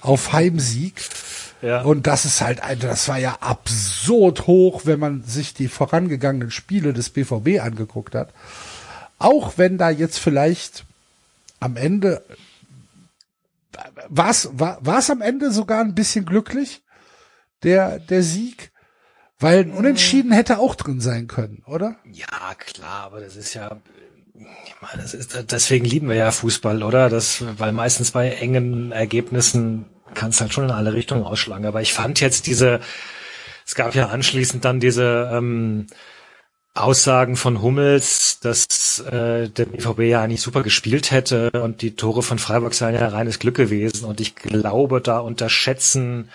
auf 0.00 0.32
Heimsieg. 0.32 1.02
Ja. 1.60 1.82
Und 1.82 2.06
das 2.06 2.24
ist 2.24 2.40
halt, 2.40 2.60
das 2.80 3.08
war 3.08 3.18
ja 3.18 3.38
absurd 3.40 4.46
hoch, 4.46 4.82
wenn 4.84 5.00
man 5.00 5.24
sich 5.24 5.54
die 5.54 5.68
vorangegangenen 5.68 6.50
Spiele 6.50 6.92
des 6.92 7.10
BVB 7.10 7.60
angeguckt 7.60 8.14
hat. 8.14 8.32
Auch 9.18 9.54
wenn 9.56 9.76
da 9.76 9.90
jetzt 9.90 10.18
vielleicht 10.18 10.84
am 11.60 11.76
Ende 11.76 12.22
war's, 14.08 14.48
war 14.52 14.78
war's 14.80 15.10
am 15.10 15.20
Ende 15.20 15.50
sogar 15.50 15.80
ein 15.80 15.94
bisschen 15.94 16.24
glücklich, 16.24 16.82
der, 17.62 17.98
der 17.98 18.22
Sieg? 18.22 18.70
Weil 19.40 19.60
ein 19.60 19.70
Unentschieden 19.70 20.32
hätte 20.32 20.58
auch 20.58 20.74
drin 20.74 21.00
sein 21.00 21.28
können, 21.28 21.62
oder? 21.66 21.96
Ja, 22.12 22.54
klar, 22.58 23.04
aber 23.04 23.20
das 23.20 23.36
ist 23.36 23.54
ja, 23.54 23.80
ich 24.34 24.74
meine, 24.80 25.02
das 25.02 25.14
ist, 25.14 25.52
deswegen 25.52 25.84
lieben 25.84 26.08
wir 26.08 26.16
ja 26.16 26.32
Fußball, 26.32 26.82
oder? 26.82 27.08
Das, 27.08 27.44
weil 27.58 27.72
meistens 27.72 28.10
bei 28.10 28.30
engen 28.30 28.90
Ergebnissen 28.90 29.86
kann 30.14 30.30
es 30.30 30.40
halt 30.40 30.52
schon 30.52 30.64
in 30.64 30.70
alle 30.70 30.92
Richtungen 30.92 31.22
ausschlagen. 31.22 31.66
Aber 31.66 31.82
ich 31.82 31.92
fand 31.92 32.20
jetzt 32.20 32.46
diese, 32.48 32.80
es 33.64 33.76
gab 33.76 33.94
ja 33.94 34.08
anschließend 34.08 34.64
dann 34.64 34.80
diese 34.80 35.30
ähm, 35.32 35.86
Aussagen 36.74 37.36
von 37.36 37.62
Hummels, 37.62 38.40
dass 38.40 39.00
äh, 39.00 39.48
der 39.48 39.66
BVB 39.66 40.00
ja 40.00 40.22
eigentlich 40.22 40.42
super 40.42 40.62
gespielt 40.64 41.12
hätte 41.12 41.50
und 41.50 41.82
die 41.82 41.94
Tore 41.94 42.22
von 42.22 42.38
Freiburg 42.38 42.74
seien 42.74 42.94
ja 42.94 43.06
reines 43.08 43.38
Glück 43.38 43.56
gewesen. 43.56 44.04
Und 44.04 44.20
ich 44.20 44.34
glaube, 44.34 45.00
da 45.00 45.18
unterschätzen 45.18 46.28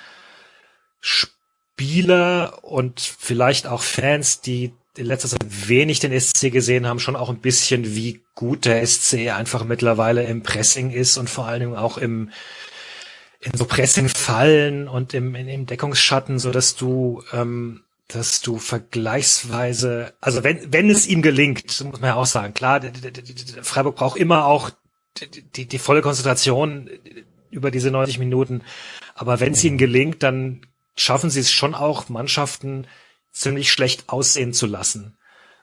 Spieler 1.74 2.60
und 2.64 3.00
vielleicht 3.00 3.66
auch 3.66 3.82
Fans, 3.82 4.42
die 4.42 4.74
in 4.96 5.06
letzter 5.08 5.30
Zeit 5.30 5.44
wenig 5.68 6.00
den 6.00 6.18
SC 6.20 6.52
gesehen 6.52 6.88
haben, 6.88 7.00
schon 7.00 7.16
auch 7.16 7.30
ein 7.30 7.40
bisschen, 7.40 7.96
wie 7.96 8.22
gut 8.36 8.66
der 8.66 8.86
SC 8.86 9.32
einfach 9.32 9.64
mittlerweile 9.64 10.24
im 10.24 10.44
Pressing 10.44 10.92
ist 10.92 11.18
und 11.18 11.32
vor 11.32 11.48
allen 11.48 11.62
Dingen 11.62 11.76
auch 11.76 11.98
im 11.98 12.30
in 13.40 13.58
so 13.58 13.66
Pressing-Fallen 13.66 14.88
und 14.88 15.14
im, 15.14 15.36
in, 15.36 15.50
im 15.50 15.66
Deckungsschatten, 15.66 16.40
so 16.40 16.52
dass 16.52 16.76
du 16.76 17.24
ähm, 17.34 17.84
dass 18.08 18.42
du 18.42 18.60
vergleichsweise, 18.60 20.14
also 20.22 20.44
wenn, 20.44 20.72
wenn 20.72 20.90
es 20.90 21.08
ihm 21.08 21.22
gelingt, 21.22 21.66
muss 21.84 22.00
man 22.00 22.10
ja 22.10 22.16
auch 22.16 22.26
sagen, 22.26 22.54
klar, 22.54 22.82
Freiburg 23.64 23.96
braucht 23.96 24.18
immer 24.18 24.46
auch 24.46 24.70
die, 25.56 25.66
die 25.68 25.80
volle 25.80 26.02
Konzentration 26.02 26.90
über 27.50 27.72
diese 27.72 27.92
90 27.92 28.20
Minuten. 28.20 28.62
Aber 29.16 29.40
wenn 29.40 29.54
es 29.54 29.64
ihnen 29.64 29.78
gelingt, 29.78 30.22
dann 30.22 30.62
schaffen 30.96 31.30
sie 31.30 31.40
es 31.40 31.52
schon 31.52 31.76
auch, 31.76 32.10
Mannschaften 32.10 32.88
ziemlich 33.32 33.72
schlecht 33.72 34.10
aussehen 34.10 34.54
zu 34.54 34.68
lassen. 34.68 35.18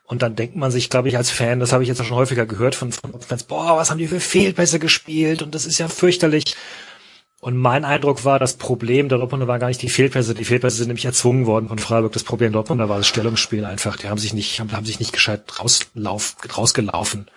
Und 0.05 0.21
dann 0.21 0.35
denkt 0.35 0.57
man 0.57 0.71
sich, 0.71 0.89
glaube 0.89 1.07
ich, 1.07 1.15
als 1.15 1.29
Fan, 1.29 1.61
das 1.61 1.71
habe 1.71 1.83
ich 1.83 1.89
jetzt 1.89 2.01
auch 2.01 2.05
schon 2.05 2.17
häufiger 2.17 2.45
gehört 2.45 2.75
von, 2.75 2.91
von 2.91 3.21
Fans, 3.21 3.43
boah, 3.43 3.77
was 3.77 3.89
haben 3.89 3.97
die 3.97 4.07
für 4.07 4.19
Fehlpässe 4.19 4.77
gespielt 4.77 5.41
und 5.41 5.55
das 5.55 5.65
ist 5.65 5.77
ja 5.77 5.87
fürchterlich. 5.87 6.55
Und 7.39 7.57
mein 7.57 7.85
Eindruck 7.85 8.23
war, 8.23 8.37
das 8.37 8.55
Problem 8.55 9.09
der 9.09 9.17
Dortmunder 9.17 9.47
war 9.47 9.57
gar 9.57 9.69
nicht 9.69 9.81
die 9.81 9.89
Fehlpässe. 9.89 10.35
Die 10.35 10.45
Fehlpässe 10.45 10.77
sind 10.77 10.87
nämlich 10.87 11.05
erzwungen 11.05 11.47
worden 11.47 11.69
von 11.69 11.79
Freiburg. 11.79 12.11
Das 12.11 12.23
Problem 12.23 12.51
Dortmunder 12.51 12.87
war 12.87 12.97
das 12.97 13.07
Stellungsspiel 13.07 13.65
einfach. 13.65 13.97
Die 13.97 14.09
haben 14.09 14.19
sich 14.19 14.33
nicht, 14.33 14.59
haben, 14.59 14.71
haben 14.73 14.85
sich 14.85 14.99
nicht 14.99 15.11
gescheit 15.11 15.59
rauslauf, 15.59 16.35
rausgelaufen. 16.55 17.31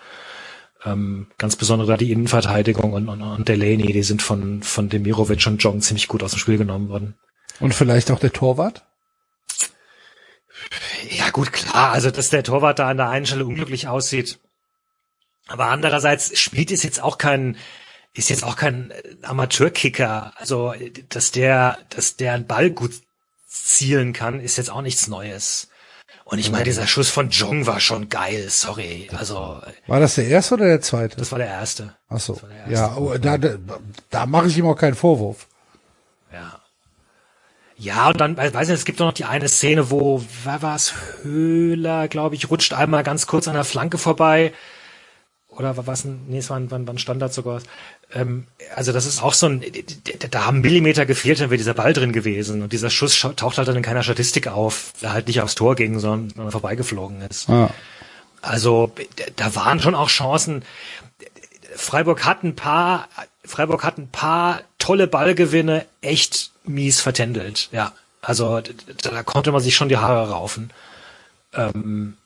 Ähm, 0.85 1.29
ganz 1.39 1.57
besonders 1.57 1.89
da 1.89 1.97
die 1.97 2.13
Innenverteidigung 2.13 2.93
und, 2.93 3.09
und, 3.09 3.23
und 3.23 3.49
Delaney, 3.49 3.93
die 3.93 4.03
sind 4.03 4.21
von, 4.21 4.63
von 4.63 4.91
Demirovic 4.91 5.47
und 5.47 5.63
Jong 5.63 5.81
ziemlich 5.81 6.07
gut 6.07 6.23
aus 6.23 6.33
dem 6.33 6.39
Spiel 6.39 6.59
genommen 6.59 6.91
worden. 6.91 7.15
Und 7.61 7.75
vielleicht 7.75 8.11
auch 8.11 8.19
der 8.19 8.33
Torwart? 8.33 8.85
Ja, 11.11 11.31
gut, 11.31 11.53
klar. 11.53 11.93
Also, 11.93 12.11
dass 12.11 12.31
der 12.31 12.43
Torwart 12.43 12.79
da 12.79 12.89
an 12.89 12.97
der 12.97 13.09
einen 13.09 13.27
Stelle 13.27 13.47
unglücklich 13.47 13.89
aussieht. 13.89 14.39
Aber 15.47 15.67
andererseits 15.67 16.39
spielt 16.39 16.71
es 16.71 16.83
jetzt 16.83 17.03
auch 17.03 17.19
kein, 17.19 17.57
ist 18.15 18.31
jetzt 18.31 18.45
auch 18.45 18.57
kein 18.57 18.93
Amateurkicker. 19.23 20.33
Also, 20.37 20.75
dass 21.11 21.31
der, 21.31 21.79
dass 21.91 22.17
der 22.17 22.33
einen 22.33 22.47
Ball 22.47 22.71
gut 22.71 22.93
zielen 23.47 24.13
kann, 24.13 24.41
ist 24.41 24.57
jetzt 24.57 24.71
auch 24.71 24.83
nichts 24.83 25.07
Neues. 25.07 25.69
Und 26.25 26.39
ich 26.39 26.51
meine, 26.51 26.65
dieser 26.65 26.87
Schuss 26.87 27.11
von 27.11 27.29
Jong 27.29 27.67
war 27.67 27.81
schon 27.81 28.09
geil, 28.09 28.47
sorry. 28.49 29.11
Also 29.15 29.61
war 29.87 30.01
das 30.01 30.15
der 30.15 30.27
erste 30.27 30.55
oder 30.55 30.65
der 30.65 30.81
zweite? 30.81 31.17
Das 31.19 31.31
war 31.33 31.39
der 31.39 31.49
erste. 31.49 31.95
Ach 32.09 32.19
so. 32.19 32.41
Ja, 32.69 32.97
oh, 32.97 33.17
da, 33.19 33.37
da, 33.37 33.59
da 34.11 34.27
mache 34.27 34.49
ich 34.49 34.57
ihm 34.57 34.67
auch 34.67 34.77
keinen 34.77 34.95
Vorwurf. 34.95 35.47
Ja. 37.77 38.09
Und 38.09 38.21
dann, 38.21 38.37
weiß 38.37 38.69
nicht, 38.69 38.79
es 38.79 38.85
gibt 38.85 39.01
doch 39.01 39.07
noch 39.07 39.13
die 39.13 39.25
eine 39.25 39.49
Szene, 39.49 39.91
wo, 39.91 40.25
wer 40.45 40.63
war 40.63 40.77
es, 40.77 40.95
Höhler, 41.23 42.09
glaube 42.09 42.35
ich, 42.35 42.51
rutscht 42.51 42.73
einmal 42.73 43.03
ganz 43.03 43.27
kurz 43.27 43.49
an 43.49 43.55
der 43.55 43.65
Flanke 43.65 43.99
vorbei. 43.99 44.53
Oder 45.49 45.77
war 45.77 45.87
was 45.87 46.05
nee, 46.05 46.39
es 46.39 46.51
war 46.51 46.57
ein, 46.57 46.71
war 46.71 46.79
ein 46.79 46.99
Standard 46.99 47.33
sogar. 47.33 47.61
Ähm, 48.13 48.47
also 48.75 48.93
das 48.93 49.07
ist 49.07 49.23
auch 49.23 49.35
so 49.35 49.47
ein, 49.47 49.65
da 50.31 50.47
haben 50.47 50.61
Millimeter 50.61 51.07
gefehlt, 51.07 51.41
dann 51.41 51.51
wäre 51.51 51.59
dieser 51.59 51.75
Ball 51.75 51.93
drin 51.93 52.13
gewesen. 52.13 52.63
Und 52.63 52.73
dieser 52.73 52.91
Schuss 52.91 53.19
taucht 53.37 53.59
halt 53.59 53.69
dann 53.69 53.77
in 53.77 53.83
keiner 53.83 54.03
Statistik 54.03 54.49
auf, 54.49 54.93
der 55.01 55.13
halt 55.13 55.29
nicht 55.29 55.41
aufs 55.41 55.55
Tor 55.55 55.77
ging, 55.77 56.01
sondern 56.01 56.51
vorbeigeflogen 56.51 57.23
ist. 57.23 57.49
Ah. 57.49 57.71
Also 58.43 58.93
da 59.37 59.55
waren 59.55 59.81
schon 59.81 59.95
auch 59.95 60.09
Chancen. 60.09 60.65
Freiburg 61.77 62.25
hat 62.25 62.43
ein 62.43 62.57
paar, 62.57 63.09
Freiburg 63.45 63.85
hat 63.85 63.99
ein 63.99 64.09
paar 64.09 64.61
tolle 64.79 65.07
Ballgewinne 65.07 65.87
echt 66.03 66.51
mies 66.65 67.01
vertändelt. 67.01 67.69
Ja, 67.73 67.93
also 68.23 68.61
da 69.03 69.23
konnte 69.23 69.53
man 69.53 69.61
sich 69.61 69.77
schon 69.77 69.89
die 69.89 69.99
Haare 69.99 70.31
raufen. 70.31 70.71
Ähm, 71.53 72.17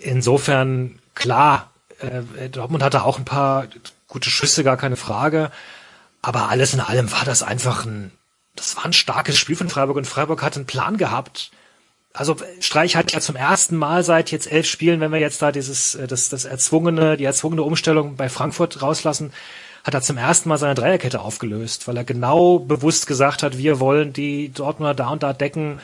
insofern 0.00 0.98
klar, 1.14 1.70
äh, 2.00 2.48
Dortmund 2.48 2.82
hatte 2.82 3.04
auch 3.04 3.18
ein 3.18 3.24
paar 3.24 3.66
gute 4.08 4.30
Schüsse, 4.30 4.64
gar 4.64 4.76
keine 4.76 4.96
Frage. 4.96 5.50
Aber 6.22 6.48
alles 6.48 6.74
in 6.74 6.80
allem 6.80 7.10
war 7.12 7.24
das 7.24 7.42
einfach 7.42 7.84
ein, 7.84 8.10
das 8.54 8.76
war 8.76 8.84
ein 8.84 8.92
starkes 8.92 9.38
Spiel 9.38 9.56
von 9.56 9.68
Freiburg 9.68 9.96
und 9.96 10.06
Freiburg 10.06 10.42
hat 10.42 10.56
einen 10.56 10.66
Plan 10.66 10.96
gehabt. 10.96 11.50
Also 12.12 12.36
Streich 12.60 12.96
hat 12.96 13.12
ja 13.12 13.20
zum 13.20 13.36
ersten 13.36 13.76
Mal 13.76 14.02
seit 14.02 14.30
jetzt 14.30 14.50
elf 14.50 14.66
Spielen, 14.66 15.00
wenn 15.00 15.12
wir 15.12 15.20
jetzt 15.20 15.42
da 15.42 15.52
dieses, 15.52 15.94
äh, 15.94 16.06
das, 16.06 16.28
das 16.28 16.44
erzwungene, 16.44 17.16
die 17.16 17.24
erzwungene 17.24 17.62
Umstellung 17.62 18.16
bei 18.16 18.28
Frankfurt 18.28 18.82
rauslassen, 18.82 19.32
hat 19.86 19.94
er 19.94 20.02
zum 20.02 20.16
ersten 20.16 20.48
Mal 20.48 20.58
seine 20.58 20.74
Dreierkette 20.74 21.20
aufgelöst, 21.20 21.86
weil 21.86 21.96
er 21.96 22.02
genau 22.02 22.58
bewusst 22.58 23.06
gesagt 23.06 23.44
hat, 23.44 23.56
wir 23.56 23.78
wollen 23.78 24.12
die 24.12 24.48
Dortmunder 24.52 24.94
da 24.94 25.10
und 25.10 25.22
da 25.22 25.32
decken, 25.32 25.78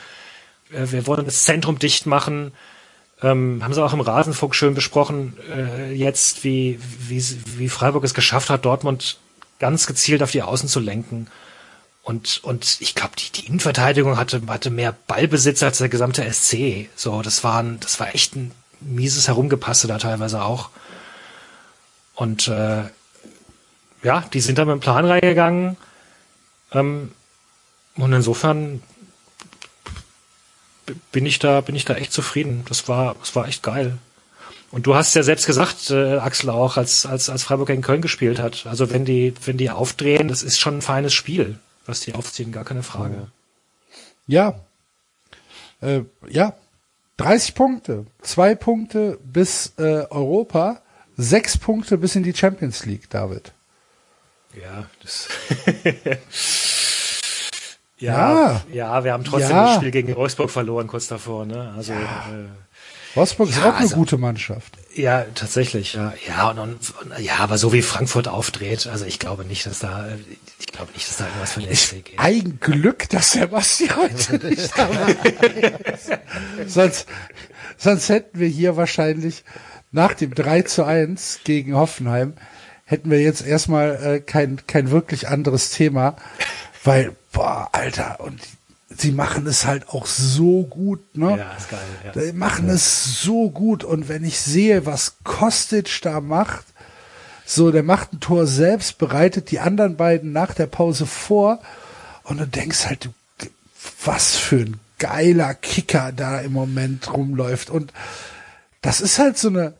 äh, 0.73 0.91
wir 0.91 1.07
wollen 1.07 1.23
das 1.23 1.45
Zentrum 1.45 1.79
dicht 1.79 2.05
machen. 2.05 2.51
Ähm, 3.21 3.63
haben 3.63 3.73
sie 3.73 3.81
auch 3.81 3.93
im 3.93 4.01
Rasenfunk 4.01 4.55
schön 4.55 4.73
besprochen, 4.73 5.37
äh, 5.55 5.93
jetzt, 5.93 6.43
wie, 6.43 6.81
wie, 6.99 7.23
wie 7.57 7.69
Freiburg 7.69 8.03
es 8.03 8.13
geschafft 8.13 8.49
hat, 8.49 8.65
Dortmund 8.65 9.19
ganz 9.59 9.87
gezielt 9.87 10.21
auf 10.21 10.31
die 10.31 10.43
Außen 10.43 10.67
zu 10.67 10.81
lenken. 10.81 11.27
Und, 12.01 12.43
und 12.43 12.81
ich 12.81 12.95
glaube, 12.95 13.13
die, 13.17 13.31
die 13.31 13.47
Innenverteidigung 13.47 14.17
hatte, 14.17 14.41
hatte 14.47 14.69
mehr 14.69 14.93
Ballbesitz 15.07 15.63
als 15.63 15.77
der 15.77 15.87
gesamte 15.87 16.29
SC. 16.29 16.89
So, 16.97 17.21
das 17.21 17.45
war, 17.45 17.63
ein, 17.63 17.79
das 17.79 18.01
war 18.01 18.13
echt 18.13 18.35
ein 18.35 18.51
mieses 18.81 19.29
Herumgepasse 19.29 19.87
da 19.87 19.97
teilweise 19.97 20.43
auch. 20.43 20.71
Und 22.15 22.49
äh, 22.49 22.83
ja, 24.03 24.21
die 24.33 24.41
sind 24.41 24.57
da 24.57 24.65
mit 24.65 24.73
dem 24.73 24.79
Plan 24.79 25.05
reingegangen. 25.05 25.77
Ähm, 26.71 27.11
und 27.95 28.13
insofern 28.13 28.81
bin 31.11 31.25
ich 31.25 31.39
da, 31.39 31.61
bin 31.61 31.75
ich 31.75 31.85
da 31.85 31.95
echt 31.95 32.11
zufrieden. 32.11 32.65
Das 32.67 32.87
war, 32.87 33.15
das 33.19 33.35
war 33.35 33.47
echt 33.47 33.63
geil. 33.63 33.97
Und 34.71 34.87
du 34.87 34.95
hast 34.95 35.13
ja 35.13 35.21
selbst 35.21 35.45
gesagt, 35.45 35.91
äh, 35.91 36.17
Axel 36.17 36.49
auch, 36.49 36.77
als, 36.77 37.05
als, 37.05 37.29
als 37.29 37.43
Freiburg 37.43 37.67
gegen 37.67 37.83
Köln 37.83 38.01
gespielt 38.01 38.39
hat. 38.39 38.65
Also 38.65 38.89
wenn 38.89 39.05
die, 39.05 39.33
wenn 39.45 39.57
die 39.57 39.69
aufdrehen, 39.69 40.27
das 40.27 40.41
ist 40.41 40.59
schon 40.59 40.77
ein 40.77 40.81
feines 40.81 41.13
Spiel, 41.13 41.59
was 41.85 41.99
die 41.99 42.15
aufziehen, 42.15 42.51
gar 42.51 42.65
keine 42.65 42.83
Frage. 42.83 43.27
Ja. 44.25 44.59
Äh, 45.81 46.01
ja. 46.27 46.53
30 47.17 47.53
Punkte. 47.53 48.07
Zwei 48.23 48.55
Punkte 48.55 49.19
bis 49.23 49.73
äh, 49.77 50.07
Europa, 50.09 50.81
sechs 51.17 51.57
Punkte 51.57 51.99
bis 51.99 52.15
in 52.15 52.23
die 52.23 52.33
Champions 52.33 52.85
League, 52.85 53.09
David. 53.11 53.51
Ja, 54.61 54.85
das. 55.01 55.27
ja, 57.97 58.53
ja, 58.53 58.61
ja, 58.71 59.03
wir 59.03 59.13
haben 59.13 59.23
trotzdem 59.23 59.51
ja. 59.51 59.65
das 59.65 59.75
Spiel 59.77 59.91
gegen 59.91 60.15
Wolfsburg 60.15 60.49
verloren 60.51 60.87
kurz 60.87 61.07
davor, 61.07 61.45
ne? 61.45 61.73
Also. 61.75 61.93
Ja. 61.93 61.99
Äh, 61.99 62.47
Wolfsburg 63.15 63.49
ist 63.49 63.57
ja, 63.57 63.63
auch 63.69 63.75
eine 63.75 63.77
also, 63.77 63.95
gute 63.95 64.17
Mannschaft. 64.17 64.73
Ja, 64.95 65.25
tatsächlich, 65.35 65.93
ja. 65.93 66.13
Ja, 66.27 66.49
und, 66.49 66.59
und, 66.59 66.83
ja, 67.19 67.37
aber 67.37 67.57
so 67.57 67.71
wie 67.71 67.83
Frankfurt 67.83 68.27
aufdreht, 68.27 68.87
also 68.87 69.05
ich 69.05 69.19
glaube 69.19 69.45
nicht, 69.45 69.65
dass 69.65 69.79
da, 69.79 70.07
ich 70.59 70.67
glaube 70.67 70.91
nicht, 70.93 71.07
dass 71.07 71.17
da 71.17 71.25
irgendwas 71.25 71.51
von 71.51 71.63
der 71.63 71.75
SC 71.75 72.03
geht. 72.03 72.19
Ein 72.19 72.57
Glück, 72.59 73.09
dass 73.09 73.33
Sebastian 73.33 73.97
heute 73.97 74.47
nicht 74.47 74.71
dabei 74.75 75.11
ist. 75.93 76.11
sonst, 76.73 77.07
sonst 77.77 78.09
hätten 78.09 78.39
wir 78.39 78.47
hier 78.47 78.77
wahrscheinlich 78.77 79.43
nach 79.91 80.15
dem 80.15 80.33
3 80.33 80.63
zu 80.63 80.83
1 80.83 81.41
gegen 81.43 81.75
Hoffenheim 81.75 82.33
hätten 82.85 83.09
wir 83.09 83.21
jetzt 83.21 83.45
erstmal 83.45 84.03
äh, 84.03 84.19
kein, 84.19 84.59
kein 84.67 84.91
wirklich 84.91 85.27
anderes 85.27 85.71
Thema, 85.71 86.15
weil, 86.83 87.15
boah, 87.31 87.69
Alter, 87.71 88.19
und 88.19 88.39
sie 88.89 89.11
machen 89.11 89.47
es 89.47 89.65
halt 89.65 89.89
auch 89.89 90.05
so 90.05 90.63
gut, 90.63 91.15
ne? 91.15 91.37
Ja, 91.37 91.53
ist 91.53 91.69
geil. 91.69 91.79
Ja. 92.03 92.11
Die 92.11 92.33
machen 92.33 92.67
ja. 92.67 92.73
es 92.73 93.21
so 93.21 93.49
gut 93.49 93.83
und 93.83 94.09
wenn 94.09 94.23
ich 94.23 94.39
sehe, 94.39 94.85
was 94.85 95.15
Kostic 95.23 96.01
da 96.01 96.19
macht, 96.21 96.65
so, 97.45 97.71
der 97.71 97.83
macht 97.83 98.13
ein 98.13 98.19
Tor 98.19 98.47
selbst, 98.47 98.97
bereitet 98.97 99.51
die 99.51 99.59
anderen 99.59 99.97
beiden 99.97 100.31
nach 100.31 100.53
der 100.53 100.67
Pause 100.67 101.05
vor 101.05 101.59
und 102.23 102.39
du 102.39 102.47
denkst 102.47 102.85
halt, 102.85 103.09
was 104.05 104.35
für 104.35 104.61
ein 104.61 104.79
geiler 104.97 105.53
Kicker 105.53 106.11
da 106.13 106.39
im 106.39 106.53
Moment 106.53 107.11
rumläuft 107.13 107.69
und 107.69 107.91
das 108.81 109.01
ist 109.01 109.19
halt 109.19 109.37
so 109.37 109.49
eine, 109.49 109.73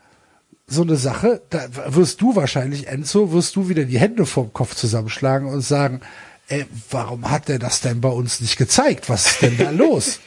so 0.74 0.82
eine 0.82 0.98
Sache, 0.98 1.42
da 1.50 1.62
wirst 1.88 2.22
du 2.22 2.36
wahrscheinlich, 2.36 2.88
Enzo, 2.88 3.32
wirst 3.32 3.56
du 3.56 3.70
wieder 3.70 3.86
die 3.86 4.00
Hände 4.00 4.26
vorm 4.26 4.52
Kopf 4.54 4.76
zusammenschlagen 4.76 5.48
und 5.48 5.62
sagen, 5.62 6.02
ey, 6.48 6.66
warum 6.92 7.30
hat 7.30 7.50
er 7.50 7.60
das 7.60 7.82
denn 7.82 8.02
bei 8.02 8.10
uns 8.10 8.42
nicht 8.42 8.58
gezeigt? 8.58 9.10
Was 9.10 9.28
ist 9.28 9.42
denn 9.42 9.58
da 9.58 9.70
los? 9.72 10.20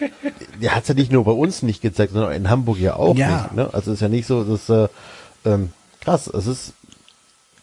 Der 0.60 0.74
hat 0.74 0.82
es 0.82 0.88
ja 0.88 0.94
nicht 0.94 1.12
nur 1.12 1.24
bei 1.24 1.32
uns 1.32 1.62
nicht 1.62 1.82
gezeigt, 1.82 2.12
sondern 2.12 2.32
in 2.32 2.48
Hamburg 2.48 2.78
ja 2.78 2.96
auch 2.96 3.16
ja. 3.16 3.42
nicht. 3.42 3.54
Ne? 3.54 3.68
Also 3.72 3.92
ist 3.92 4.00
ja 4.00 4.08
nicht 4.08 4.26
so, 4.26 4.44
dass 4.44 4.68
äh, 4.68 4.88
ähm, 5.44 5.70
krass, 6.00 6.26
es 6.28 6.46
ist 6.46 6.72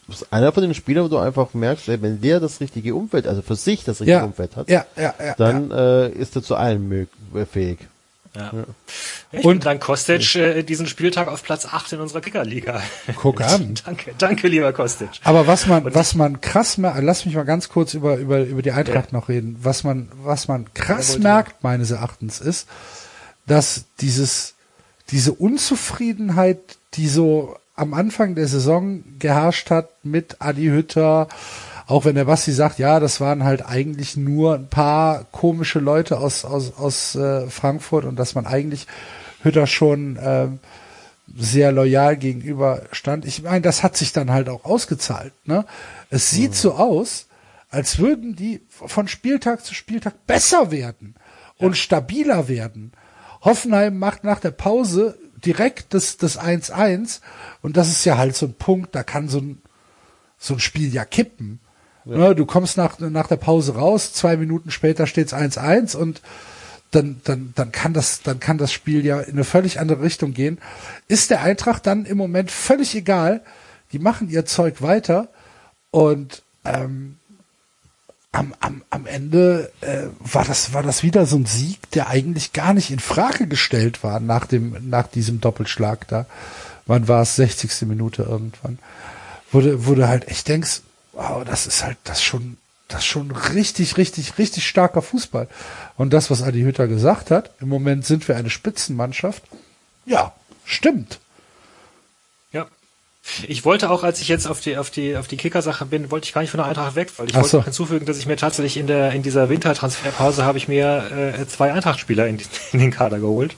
ist 0.06 0.30
einer 0.32 0.52
von 0.52 0.62
den 0.62 0.74
Spielern, 0.74 1.04
wo 1.04 1.08
du 1.08 1.16
einfach 1.16 1.54
merkst, 1.54 1.88
ey, 1.88 2.02
wenn 2.02 2.20
der 2.20 2.38
das 2.38 2.60
richtige 2.60 2.94
Umfeld, 2.94 3.26
also 3.26 3.40
für 3.40 3.56
sich 3.56 3.84
das 3.84 4.00
richtige 4.00 4.18
Ja, 4.18 4.24
Umfeld 4.24 4.54
hat, 4.54 4.68
ja, 4.68 4.84
dann 5.38 5.70
Äh, 5.70 6.10
ist 6.10 6.36
er 6.36 6.42
zu 6.42 6.56
allem 6.56 6.92
äh, 6.92 7.06
fähig. 7.50 7.78
Ja. 8.36 8.52
Und- 9.42 9.64
dann 9.64 9.80
Kostic 9.80 10.34
äh, 10.34 10.62
diesen 10.62 10.86
Spieltag 10.86 11.28
auf 11.28 11.42
Platz 11.42 11.66
8 11.66 11.92
in 11.94 12.00
unserer 12.00 12.20
Kickerliga. 12.20 12.82
Guck 13.16 13.40
an. 13.40 13.74
danke, 13.84 14.14
danke, 14.18 14.48
lieber 14.48 14.72
Kostic. 14.72 15.10
Aber 15.22 15.46
was 15.46 15.66
man, 15.66 15.84
Und 15.84 15.94
was 15.94 16.14
man 16.14 16.40
krass 16.40 16.78
merkt, 16.78 17.02
lass 17.02 17.24
mich 17.26 17.34
mal 17.34 17.44
ganz 17.44 17.68
kurz 17.68 17.94
über, 17.94 18.16
über, 18.16 18.40
über 18.40 18.62
die 18.62 18.72
Eintracht 18.72 19.12
noch 19.12 19.28
reden. 19.28 19.56
Was 19.62 19.84
man, 19.84 20.08
was 20.22 20.48
man 20.48 20.72
krass 20.74 21.18
merkt, 21.18 21.62
meines 21.62 21.90
Erachtens, 21.90 22.40
ist, 22.40 22.68
dass 23.46 23.84
dieses, 24.00 24.54
diese 25.10 25.32
Unzufriedenheit, 25.32 26.58
die 26.94 27.08
so 27.08 27.56
am 27.76 27.94
Anfang 27.94 28.34
der 28.34 28.46
Saison 28.46 29.02
geherrscht 29.18 29.70
hat 29.70 29.90
mit 30.04 30.36
Adi 30.40 30.66
Hütter, 30.66 31.28
auch 31.86 32.04
wenn 32.04 32.14
der 32.14 32.24
Basti 32.24 32.52
sagt, 32.52 32.78
ja, 32.78 32.98
das 32.98 33.20
waren 33.20 33.44
halt 33.44 33.66
eigentlich 33.66 34.16
nur 34.16 34.54
ein 34.54 34.68
paar 34.68 35.24
komische 35.32 35.80
Leute 35.80 36.18
aus, 36.18 36.44
aus, 36.44 36.76
aus 36.76 37.14
äh, 37.14 37.46
Frankfurt 37.48 38.04
und 38.04 38.16
dass 38.16 38.34
man 38.34 38.46
eigentlich 38.46 38.86
Hütter 39.42 39.66
schon 39.66 40.18
ähm, 40.22 40.60
sehr 41.36 41.72
loyal 41.72 42.16
gegenüber 42.16 42.82
stand. 42.92 43.24
Ich 43.26 43.42
meine, 43.42 43.62
das 43.62 43.82
hat 43.82 43.96
sich 43.96 44.12
dann 44.12 44.30
halt 44.30 44.48
auch 44.48 44.64
ausgezahlt. 44.64 45.32
Ne? 45.44 45.64
Es 46.10 46.30
sieht 46.30 46.54
so 46.54 46.74
aus, 46.74 47.26
als 47.70 47.98
würden 47.98 48.36
die 48.36 48.62
von 48.68 49.08
Spieltag 49.08 49.64
zu 49.64 49.74
Spieltag 49.74 50.26
besser 50.26 50.70
werden 50.70 51.14
und 51.58 51.76
stabiler 51.76 52.48
werden. 52.48 52.92
Hoffenheim 53.42 53.98
macht 53.98 54.24
nach 54.24 54.40
der 54.40 54.52
Pause 54.52 55.18
direkt 55.44 55.92
das, 55.92 56.16
das 56.16 56.40
1-1 56.40 57.20
und 57.62 57.76
das 57.76 57.88
ist 57.88 58.04
ja 58.04 58.16
halt 58.16 58.36
so 58.36 58.46
ein 58.46 58.54
Punkt, 58.54 58.94
da 58.94 59.02
kann 59.02 59.28
so 59.28 59.38
ein, 59.38 59.60
so 60.38 60.54
ein 60.54 60.60
Spiel 60.60 60.92
ja 60.92 61.04
kippen. 61.04 61.60
Ne, 62.04 62.34
du 62.34 62.44
kommst 62.44 62.76
nach, 62.76 62.98
nach 62.98 63.28
der 63.28 63.36
Pause 63.36 63.76
raus, 63.76 64.12
zwei 64.12 64.36
Minuten 64.36 64.70
später 64.70 65.06
steht's 65.06 65.32
1-1 65.32 65.96
und 65.96 66.20
dann, 66.90 67.20
dann, 67.24 67.52
dann 67.56 67.72
kann 67.72 67.92
das, 67.92 68.22
dann 68.22 68.40
kann 68.40 68.58
das 68.58 68.72
Spiel 68.72 69.04
ja 69.04 69.20
in 69.20 69.32
eine 69.32 69.44
völlig 69.44 69.80
andere 69.80 70.02
Richtung 70.02 70.34
gehen. 70.34 70.58
Ist 71.08 71.30
der 71.30 71.42
Eintracht 71.42 71.86
dann 71.86 72.04
im 72.04 72.18
Moment 72.18 72.50
völlig 72.50 72.94
egal. 72.94 73.42
Die 73.92 73.98
machen 73.98 74.28
ihr 74.28 74.44
Zeug 74.44 74.82
weiter 74.82 75.28
und 75.90 76.42
ähm, 76.64 77.16
am, 78.32 78.54
am, 78.60 78.82
am 78.90 79.06
Ende 79.06 79.70
äh, 79.80 80.06
war 80.20 80.44
das 80.44 80.72
war 80.72 80.82
das 80.82 81.02
wieder 81.02 81.24
so 81.24 81.36
ein 81.36 81.46
Sieg, 81.46 81.90
der 81.92 82.08
eigentlich 82.08 82.52
gar 82.52 82.74
nicht 82.74 82.90
in 82.90 82.98
Frage 82.98 83.46
gestellt 83.46 84.02
war 84.02 84.18
nach 84.20 84.46
dem 84.46 84.76
nach 84.88 85.06
diesem 85.06 85.40
Doppelschlag 85.40 86.08
da. 86.08 86.26
Wann 86.86 87.08
war 87.08 87.22
es? 87.22 87.36
60. 87.36 87.82
Minute 87.82 88.24
irgendwann. 88.24 88.78
Wurde 89.52 89.86
wurde 89.86 90.08
halt 90.08 90.28
echt 90.28 90.48
denkst, 90.48 90.82
wow, 91.14 91.44
das 91.44 91.66
ist 91.66 91.84
halt 91.84 91.96
das 92.04 92.22
schon 92.22 92.56
das 92.88 93.04
schon 93.04 93.30
richtig 93.30 93.96
richtig 93.96 94.38
richtig 94.38 94.66
starker 94.66 95.02
Fußball. 95.02 95.48
Und 95.96 96.12
das 96.12 96.30
was 96.30 96.42
Adi 96.42 96.62
Hütter 96.62 96.86
gesagt 96.88 97.30
hat, 97.30 97.50
im 97.60 97.68
Moment 97.68 98.04
sind 98.04 98.26
wir 98.28 98.36
eine 98.36 98.50
Spitzenmannschaft. 98.50 99.42
Ja, 100.06 100.32
stimmt. 100.64 101.18
Ja. 102.52 102.66
Ich 103.48 103.64
wollte 103.64 103.90
auch, 103.90 104.04
als 104.04 104.20
ich 104.20 104.28
jetzt 104.28 104.46
auf 104.46 104.60
die, 104.60 104.76
auf 104.76 104.90
die, 104.90 105.16
auf 105.16 105.28
die 105.28 105.38
Kicker-Sache 105.38 105.86
bin, 105.86 106.10
wollte 106.10 106.26
ich 106.26 106.34
gar 106.34 106.42
nicht 106.42 106.50
von 106.50 106.58
der 106.58 106.66
Eintracht 106.66 106.94
weg, 106.94 107.10
weil 107.16 107.26
ich 107.26 107.34
Ach 107.34 107.38
wollte 107.38 107.50
so. 107.50 107.56
noch 107.58 107.64
hinzufügen, 107.64 108.04
dass 108.04 108.18
ich 108.18 108.26
mir 108.26 108.36
tatsächlich 108.36 108.76
in 108.76 108.86
der, 108.86 109.12
in 109.12 109.22
dieser 109.22 109.48
Wintertransferpause 109.48 110.44
habe 110.44 110.58
ich 110.58 110.68
mir 110.68 111.34
äh, 111.38 111.46
zwei 111.46 111.72
Eintracht-Spieler 111.72 112.26
in, 112.26 112.38
in 112.72 112.80
den 112.80 112.90
Kader 112.90 113.18
geholt. 113.18 113.56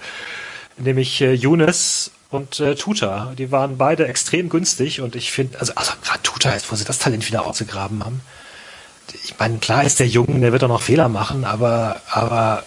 Nämlich 0.79 1.21
äh, 1.21 1.33
Younes 1.33 2.13
und 2.31 2.61
äh, 2.61 2.75
Tuta. 2.75 3.33
Die 3.37 3.51
waren 3.53 3.79
beide 3.79 4.07
extrem 4.07 4.49
günstig 4.49 5.01
und 5.01 5.17
ich 5.17 5.33
finde, 5.33 5.61
also, 5.61 5.73
also 5.75 5.93
gerade 6.03 6.23
Tuta 6.23 6.51
ist, 6.51 6.71
wo 6.71 6.77
sie 6.77 6.85
das 6.85 6.99
Talent 6.99 7.27
wieder 7.27 7.47
ausgegraben 7.47 8.05
haben. 8.05 8.21
Ich 9.25 9.39
meine, 9.39 9.59
klar 9.59 9.85
ist 9.85 10.01
der 10.01 10.09
Junge, 10.09 10.41
der 10.41 10.53
wird 10.53 10.65
auch 10.65 10.69
noch 10.69 10.83
Fehler 10.83 11.09
machen, 11.09 11.45
aber, 11.45 12.01
aber 12.11 12.65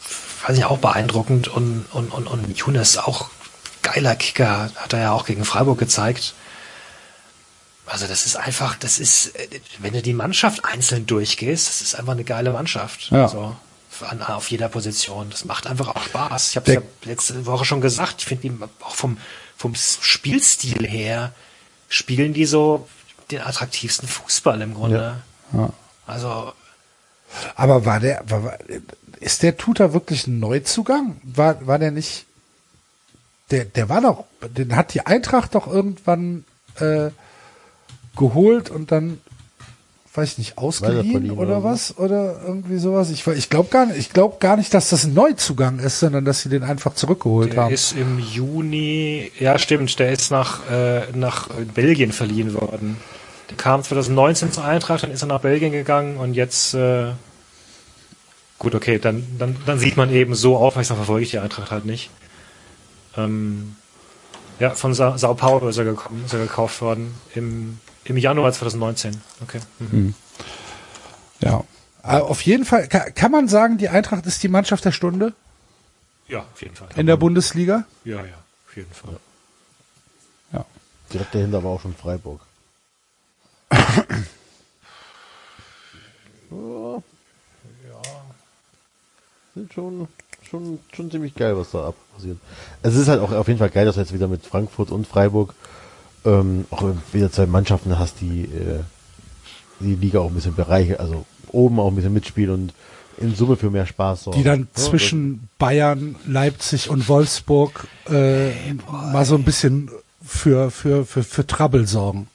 fand 0.00 0.58
ich 0.58 0.64
auch 0.64 0.78
beeindruckend 0.78 1.48
und, 1.48 1.86
und, 1.92 2.10
und, 2.10 2.26
und 2.26 2.56
Younes 2.56 2.98
auch 2.98 3.30
geiler 3.82 4.14
Kicker, 4.14 4.70
hat 4.76 4.92
er 4.92 5.00
ja 5.00 5.12
auch 5.12 5.26
gegen 5.26 5.44
Freiburg 5.44 5.78
gezeigt. 5.78 6.34
Also 7.86 8.06
das 8.06 8.26
ist 8.26 8.36
einfach, 8.36 8.76
das 8.76 8.98
ist, 8.98 9.34
äh, 9.36 9.60
wenn 9.80 9.92
du 9.92 10.02
die 10.02 10.14
Mannschaft 10.14 10.64
einzeln 10.64 11.06
durchgehst, 11.06 11.68
das 11.68 11.80
ist 11.80 11.94
einfach 11.96 12.12
eine 12.12 12.24
geile 12.24 12.52
Mannschaft. 12.52 13.10
Ja. 13.10 13.24
Also 13.24 13.56
an, 14.04 14.22
auf 14.22 14.50
jeder 14.50 14.68
Position. 14.68 15.30
Das 15.30 15.44
macht 15.44 15.66
einfach 15.66 15.88
auch 15.88 16.02
Spaß. 16.02 16.50
Ich 16.50 16.56
habe 16.56 16.66
Der- 16.66 16.74
ja 16.76 16.82
letzte 17.04 17.46
Woche 17.46 17.64
schon 17.64 17.80
gesagt, 17.80 18.16
ich 18.18 18.26
finde 18.26 18.68
auch 18.80 18.94
vom, 18.94 19.18
vom 19.56 19.74
Spielstil 19.74 20.86
her 20.86 21.32
spielen 21.88 22.32
die 22.32 22.46
so 22.46 22.88
den 23.30 23.40
attraktivsten 23.42 24.08
Fußball 24.08 24.60
im 24.62 24.74
Grunde. 24.74 25.22
Ja. 25.52 25.70
Also 26.06 26.52
Aber 27.54 27.84
war 27.84 28.00
der, 28.00 28.22
war, 28.28 28.58
ist 29.20 29.42
der 29.42 29.56
Tutor 29.56 29.92
wirklich 29.92 30.26
ein 30.26 30.38
Neuzugang? 30.38 31.20
War, 31.22 31.66
war 31.66 31.78
der 31.78 31.90
nicht, 31.90 32.26
der, 33.50 33.64
der 33.64 33.88
war 33.88 34.00
doch, 34.00 34.24
den 34.48 34.74
hat 34.76 34.94
die 34.94 35.06
Eintracht 35.06 35.54
doch 35.54 35.66
irgendwann 35.66 36.44
äh, 36.76 37.10
geholt 38.16 38.68
und 38.70 38.90
dann, 38.92 39.20
weiß 40.14 40.32
ich 40.32 40.38
nicht, 40.38 40.58
ausgeliehen 40.58 41.30
oder 41.30 41.64
was? 41.64 41.96
Oder 41.96 42.42
irgendwie 42.46 42.76
sowas? 42.78 43.10
Ich, 43.10 43.26
ich 43.26 43.48
glaube 43.48 43.70
gar 43.70 43.86
nicht, 43.86 43.98
ich 43.98 44.12
glaube 44.12 44.36
gar 44.40 44.56
nicht, 44.56 44.74
dass 44.74 44.90
das 44.90 45.04
ein 45.04 45.14
Neuzugang 45.14 45.78
ist, 45.78 46.00
sondern 46.00 46.24
dass 46.26 46.42
sie 46.42 46.50
den 46.50 46.62
einfach 46.62 46.94
zurückgeholt 46.94 47.54
Der 47.54 47.62
haben. 47.64 47.74
ist 47.74 47.92
im 47.92 48.18
Juni, 48.18 49.32
ja 49.38 49.58
stimmt, 49.58 49.98
der 49.98 50.12
ist 50.12 50.30
nach, 50.30 50.68
äh, 50.70 51.10
nach 51.14 51.48
Belgien 51.74 52.12
verliehen 52.12 52.52
worden. 52.52 52.98
Der 53.48 53.56
kam 53.56 53.82
2019 53.82 54.52
zur 54.52 54.64
Eintracht, 54.64 55.02
dann 55.02 55.10
ist 55.10 55.22
er 55.22 55.28
nach 55.28 55.40
Belgien 55.40 55.72
gegangen 55.72 56.18
und 56.18 56.34
jetzt, 56.34 56.74
äh, 56.74 57.12
gut, 58.58 58.74
okay, 58.74 58.98
dann, 58.98 59.26
dann, 59.38 59.56
dann 59.64 59.78
sieht 59.78 59.96
man 59.96 60.10
eben 60.12 60.34
so 60.34 60.58
aufmerksam 60.58 60.98
verfolge 60.98 61.24
ich 61.24 61.30
die 61.30 61.38
Eintracht 61.38 61.70
halt 61.70 61.86
nicht. 61.86 62.10
Ähm, 63.16 63.76
ja, 64.58 64.70
von 64.70 64.92
Sa 64.92 65.16
Sao 65.16 65.34
Paulo 65.34 65.68
ist 65.68 65.78
er, 65.78 65.84
gekommen, 65.84 66.22
ist 66.26 66.34
er 66.34 66.40
gekauft 66.40 66.82
worden 66.82 67.14
im, 67.34 67.78
im 68.04 68.16
Januar 68.16 68.52
2019. 68.52 69.20
Okay. 69.42 69.60
Mhm. 69.78 70.14
Ja. 71.40 71.64
Äh, 72.04 72.18
Auf 72.18 72.42
jeden 72.42 72.64
Fall, 72.64 72.88
kann, 72.88 73.14
kann 73.14 73.30
man 73.30 73.48
sagen, 73.48 73.78
die 73.78 73.88
Eintracht 73.88 74.26
ist 74.26 74.42
die 74.42 74.48
Mannschaft 74.48 74.84
der 74.84 74.92
Stunde 74.92 75.34
Ja, 76.28 76.40
auf 76.52 76.60
jeden 76.62 76.74
Fall. 76.74 76.88
in 76.96 77.06
der 77.06 77.16
Bundesliga? 77.16 77.84
ja, 78.04 78.16
ja, 78.24 78.34
auf 78.68 78.76
jeden 78.76 78.92
Fall. 78.92 79.16
Ja. 80.52 80.64
Direkt 81.12 81.34
dahinter 81.34 81.62
war 81.62 81.70
auch 81.72 81.80
schon 81.80 81.94
Freiburg. 81.94 82.40
ja. 86.50 87.02
Sind 89.54 89.72
schon, 89.72 90.08
schon, 90.48 90.78
schon 90.92 91.10
ziemlich 91.10 91.34
geil, 91.34 91.56
was 91.56 91.70
da 91.70 91.88
ab 91.88 91.94
passiert. 92.14 92.38
Es 92.82 92.94
ist 92.94 93.08
halt 93.08 93.20
auch 93.20 93.32
auf 93.32 93.48
jeden 93.48 93.58
Fall 93.58 93.70
geil, 93.70 93.84
dass 93.84 93.94
du 93.96 94.00
jetzt 94.00 94.12
wieder 94.14 94.28
mit 94.28 94.44
Frankfurt 94.46 94.90
und 94.90 95.06
Freiburg 95.06 95.54
ähm, 96.24 96.66
auch 96.70 96.84
wieder 97.12 97.30
zwei 97.32 97.46
Mannschaften 97.46 97.98
hast, 97.98 98.20
die 98.20 98.42
äh, 98.44 98.80
die 99.80 99.94
Liga 99.96 100.20
auch 100.20 100.28
ein 100.28 100.34
bisschen 100.34 100.54
bereichern, 100.54 100.96
also 101.00 101.24
oben 101.50 101.80
auch 101.80 101.88
ein 101.88 101.96
bisschen 101.96 102.12
mitspielen 102.12 102.50
und 102.54 102.74
in 103.18 103.34
Summe 103.34 103.56
für 103.56 103.70
mehr 103.70 103.86
Spaß 103.86 104.24
sorgen. 104.24 104.38
die 104.38 104.44
dann 104.44 104.68
Ja, 104.74 104.82
zwischen 104.82 105.48
Bayern, 105.58 106.16
Leipzig 106.26 106.88
und 106.88 107.08
Wolfsburg 107.08 107.86
äh, 108.08 108.50
mal 108.90 109.24
so 109.24 109.34
ein 109.34 109.44
bisschen 109.44 109.90
für 110.24 110.70
für 110.70 111.04
für 111.04 111.22
für 111.24 111.46
Trouble 111.46 111.86
sorgen. 111.86 112.28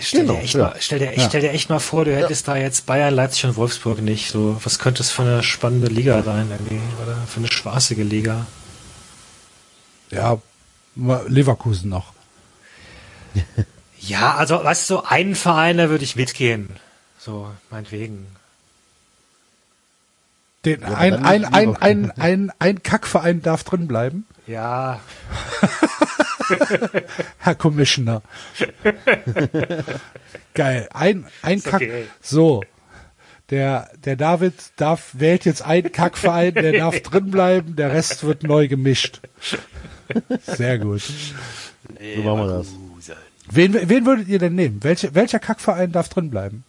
Stell, 0.00 0.22
Genau, 0.22 0.34
dir 0.34 0.40
echt 0.40 0.54
ja. 0.54 0.60
mal, 0.64 0.74
stell, 0.80 0.98
dir, 1.00 1.12
Ja. 1.16 1.28
stell 1.28 1.42
dir 1.42 1.50
echt 1.50 1.68
mal 1.68 1.78
vor, 1.78 2.04
du 2.06 2.16
hättest 2.16 2.48
da 2.48 2.56
jetzt 2.56 2.86
Bayern, 2.86 3.14
Leipzig 3.14 3.44
und 3.44 3.56
Wolfsburg 3.56 4.00
nicht. 4.00 4.30
So, 4.30 4.56
was 4.64 4.78
könnte 4.78 5.02
es 5.02 5.10
für 5.10 5.22
eine 5.22 5.42
spannende 5.42 5.88
Liga 5.88 6.22
sein 6.22 6.48
irgendwie? 6.50 6.80
Oder 7.02 7.14
für 7.26 7.40
eine 7.40 7.52
spaßige 7.52 7.98
Liga? 7.98 8.46
Ja, 10.10 10.38
Leverkusen 11.28 11.90
noch. 11.90 12.12
Ja, 13.98 14.34
also 14.34 14.62
weißt 14.62 14.90
du, 14.90 14.94
so 14.94 15.04
einen 15.04 15.34
Verein, 15.34 15.78
da 15.78 15.88
würde 15.88 16.04
ich 16.04 16.16
mitgehen. 16.16 16.68
So, 17.18 17.50
meinetwegen. 17.70 18.26
Den, 20.64 20.82
aber 20.84 20.98
ein, 20.98 21.24
ein, 21.24 21.44
ein, 21.44 21.76
ein, 21.76 22.10
ein, 22.12 22.52
ein 22.58 22.82
Kackverein 22.82 23.42
darf 23.42 23.64
drin 23.64 23.88
bleiben. 23.88 24.26
Ja, 24.46 25.00
Herr 27.38 27.54
Commissioner. 27.54 28.22
Geil. 30.54 30.88
Ein, 30.92 31.26
ein 31.42 31.58
Ist 31.58 31.66
Kack. 31.66 31.82
okay. 31.82 32.06
So. 32.20 32.62
Der, 33.50 33.90
der 34.04 34.16
David 34.16 34.54
darf, 34.76 35.10
wählt 35.12 35.44
jetzt 35.44 35.62
einen 35.62 35.92
Kackverein, 35.92 36.54
der 36.54 36.72
darf 36.72 37.00
drin 37.00 37.30
bleiben, 37.30 37.76
der 37.76 37.92
Rest 37.92 38.24
wird 38.24 38.44
neu 38.44 38.66
gemischt. 38.66 39.20
Sehr 40.42 40.78
gut. 40.78 41.02
So 41.02 42.22
machen 42.22 42.38
wir 42.38 42.46
das. 42.46 42.68
Wen, 43.50 43.88
wen 43.88 44.06
würdet 44.06 44.28
ihr 44.28 44.38
denn 44.38 44.54
nehmen? 44.54 44.82
Welche, 44.82 45.14
welcher 45.14 45.38
Kackverein 45.38 45.92
darf 45.92 46.08
drin 46.08 46.30
bleiben? 46.30 46.64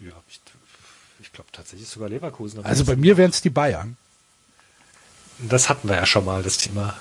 ja 0.00 0.12
ich, 0.28 0.40
ich 1.20 1.32
glaube 1.32 1.48
tatsächlich 1.52 1.88
sogar 1.88 2.08
Leverkusen. 2.08 2.64
Also 2.64 2.84
bei 2.84 2.96
mir 2.96 3.16
wären 3.16 3.30
es 3.30 3.40
die 3.40 3.50
Bayern. 3.50 3.96
Das 5.38 5.68
hatten 5.68 5.88
wir 5.88 5.96
ja 5.96 6.06
schon 6.06 6.24
mal, 6.24 6.42
das 6.42 6.58
Thema. 6.58 6.94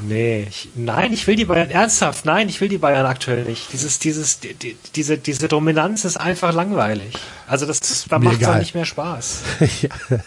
Nee, 0.00 0.46
ich, 0.50 0.68
nein, 0.74 1.14
ich 1.14 1.26
will 1.26 1.36
die 1.36 1.46
Bayern 1.46 1.70
ernsthaft. 1.70 2.26
Nein, 2.26 2.48
ich 2.50 2.60
will 2.60 2.68
die 2.68 2.78
Bayern 2.78 3.06
aktuell 3.06 3.44
nicht. 3.44 3.72
Dieses, 3.72 3.98
dieses, 3.98 4.40
die, 4.40 4.52
die, 4.52 4.76
diese, 4.94 5.16
diese 5.16 5.48
Dominanz 5.48 6.04
ist 6.04 6.18
einfach 6.18 6.52
langweilig. 6.52 7.14
Also 7.46 7.64
das, 7.64 7.80
das 7.80 8.04
da 8.08 8.18
macht 8.18 8.36
egal. 8.36 8.58
nicht 8.58 8.74
mehr 8.74 8.84
Spaß. 8.84 9.40
ja. 9.82 10.18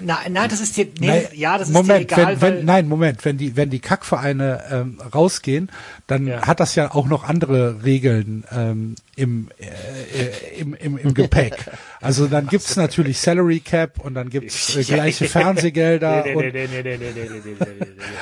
Nein, 0.00 0.32
nein, 0.32 0.48
das 0.48 0.60
ist 0.60 0.76
dir, 0.76 0.86
nee, 0.98 1.06
nein, 1.06 1.26
ja, 1.34 1.58
das 1.58 1.68
Moment, 1.68 2.02
ist 2.02 2.16
dir 2.16 2.22
egal. 2.22 2.40
Wenn, 2.40 2.58
wenn, 2.58 2.64
nein, 2.64 2.88
Moment, 2.88 3.24
wenn 3.24 3.38
die, 3.38 3.56
wenn 3.56 3.70
die 3.70 3.80
Kackvereine 3.80 4.64
ähm, 4.70 5.00
rausgehen, 5.14 5.70
dann 6.06 6.26
ja. 6.26 6.46
hat 6.46 6.60
das 6.60 6.74
ja 6.74 6.94
auch 6.94 7.06
noch 7.06 7.24
andere 7.24 7.84
Regeln 7.84 8.44
ähm, 8.50 8.94
im, 9.16 9.48
äh, 9.58 10.60
im, 10.60 10.74
im, 10.74 10.98
im 10.98 11.14
Gepäck. 11.14 11.70
Also 12.00 12.26
dann 12.26 12.46
gibt's 12.48 12.76
natürlich 12.76 13.18
Salary 13.18 13.60
Cap 13.60 14.00
und 14.00 14.14
dann 14.14 14.30
gibt's 14.30 14.76
äh, 14.76 14.82
gleiche 14.84 15.28
Fernsehgelder. 15.28 16.24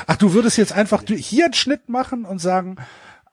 Ach, 0.07 0.17
du 0.17 0.33
würdest 0.33 0.59
jetzt 0.59 0.73
einfach 0.73 1.03
hier 1.07 1.47
einen 1.47 1.55
Schnitt 1.55 1.89
machen 1.89 2.25
und 2.25 2.41
sagen, 2.41 2.77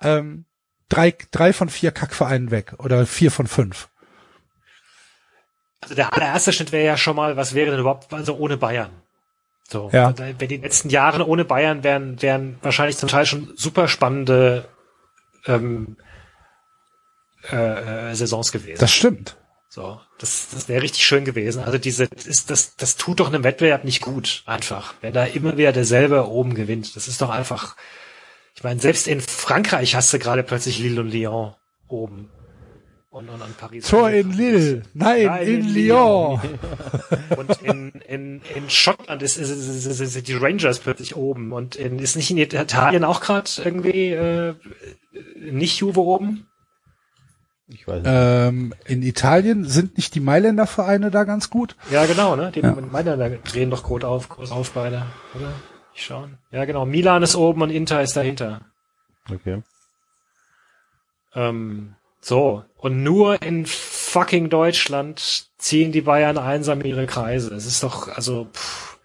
ähm, 0.01 0.45
drei, 0.89 1.13
drei 1.31 1.53
von 1.53 1.69
vier 1.69 1.91
Kackvereinen 1.91 2.51
weg 2.51 2.73
oder 2.77 3.05
vier 3.05 3.31
von 3.31 3.47
fünf. 3.47 3.89
Also 5.81 5.95
der 5.95 6.13
allererste 6.13 6.53
Schnitt 6.53 6.71
wäre 6.71 6.85
ja 6.85 6.97
schon 6.97 7.15
mal, 7.15 7.37
was 7.37 7.53
wäre 7.53 7.71
denn 7.71 7.79
überhaupt, 7.79 8.11
also 8.13 8.35
ohne 8.37 8.57
Bayern? 8.57 8.89
So, 9.69 9.89
Ja. 9.91 10.11
Äh, 10.11 10.35
wenn 10.39 10.47
die 10.47 10.57
letzten 10.57 10.89
Jahre 10.89 11.27
ohne 11.27 11.45
Bayern 11.45 11.83
wären, 11.83 12.21
wären 12.21 12.57
wahrscheinlich 12.61 12.97
zum 12.97 13.09
Teil 13.09 13.25
schon 13.25 13.53
super 13.55 13.87
spannende 13.87 14.65
ähm, 15.45 15.97
äh, 17.51 18.11
äh, 18.11 18.15
Saisons 18.15 18.51
gewesen. 18.51 18.79
Das 18.79 18.93
stimmt. 18.93 19.37
So, 19.69 19.99
das, 20.17 20.49
das 20.49 20.69
wäre 20.69 20.81
richtig 20.81 21.05
schön 21.05 21.25
gewesen. 21.25 21.63
Also 21.63 21.77
diese, 21.77 22.07
das, 22.07 22.25
ist, 22.25 22.49
das, 22.49 22.75
das 22.77 22.95
tut 22.95 23.19
doch 23.19 23.27
einem 23.27 23.43
Wettbewerb 23.43 23.83
nicht 23.83 24.01
gut, 24.01 24.43
einfach. 24.45 24.95
Wenn 25.01 25.13
da 25.13 25.25
immer 25.25 25.57
wieder 25.57 25.73
derselbe 25.73 26.27
oben 26.27 26.55
gewinnt. 26.55 26.95
Das 26.95 27.07
ist 27.07 27.21
doch 27.21 27.29
einfach, 27.29 27.75
ich 28.55 28.63
meine, 28.63 28.79
selbst 28.79 29.07
in 29.07 29.21
Frankreich 29.21 29.95
hast 29.95 30.11
du 30.13 30.19
gerade 30.19 30.43
plötzlich 30.43 30.79
Lille 30.79 31.01
und 31.01 31.11
Lyon 31.11 31.53
oben. 31.89 32.31
Und, 33.17 33.29
und, 33.29 33.41
und 33.41 33.57
Paris. 33.57 33.87
Tor 33.87 34.11
in 34.11 34.31
Lille, 34.31 34.83
nein, 34.93 35.25
Nein, 35.25 35.47
in 35.47 35.59
in 35.61 35.73
Lyon. 35.73 36.39
Und 37.35 37.61
in, 37.63 37.91
in, 38.07 38.41
in 38.53 38.69
Schottland 38.69 39.23
ist, 39.23 39.37
ist, 39.37 39.49
ist, 39.49 39.85
ist, 39.87 39.99
ist 39.99 40.27
die 40.27 40.35
Rangers 40.35 40.77
plötzlich 40.77 41.15
oben. 41.15 41.51
Und 41.51 41.75
in, 41.75 41.97
ist 41.97 42.15
nicht 42.15 42.29
in 42.29 42.37
Italien 42.37 43.03
auch 43.03 43.19
gerade 43.19 43.49
irgendwie 43.57 44.11
äh, 44.11 44.53
nicht 45.39 45.79
Juve 45.79 45.99
oben? 45.99 46.45
Ich 47.69 47.87
weiß 47.87 48.03
nicht. 48.03 48.05
Ähm, 48.13 48.75
in 48.85 49.01
Italien 49.01 49.65
sind 49.65 49.97
nicht 49.97 50.13
die 50.13 50.19
Mailänder 50.19 50.67
Vereine 50.67 51.09
da 51.09 51.23
ganz 51.23 51.49
gut? 51.49 51.75
Ja, 51.89 52.05
genau, 52.05 52.35
ne? 52.35 52.51
Die 52.51 52.59
Ja. 52.59 52.75
da 52.75 53.29
drehen 53.29 53.71
doch 53.71 53.81
gut 53.81 54.03
auf, 54.03 54.29
groß 54.29 54.51
auf 54.51 54.73
beide, 54.73 55.07
oder? 55.33 55.53
Ich 55.95 56.05
schauen. 56.05 56.37
Ja, 56.51 56.65
genau. 56.65 56.85
Milan 56.85 57.23
ist 57.23 57.35
oben 57.35 57.63
und 57.63 57.71
Inter 57.71 58.03
ist 58.03 58.15
dahinter. 58.15 58.61
Okay. 59.27 59.63
Ähm, 61.33 61.95
so. 62.19 62.63
Und 62.77 63.03
nur 63.03 63.41
in 63.41 63.65
fucking 63.65 64.49
Deutschland 64.49 65.47
ziehen 65.57 65.91
die 65.91 66.01
Bayern 66.01 66.37
einsam 66.37 66.81
ihre 66.81 67.07
Kreise. 67.07 67.53
Es 67.55 67.65
ist 67.65 67.83
doch, 67.83 68.07
also, 68.07 68.47
pff, 68.53 68.97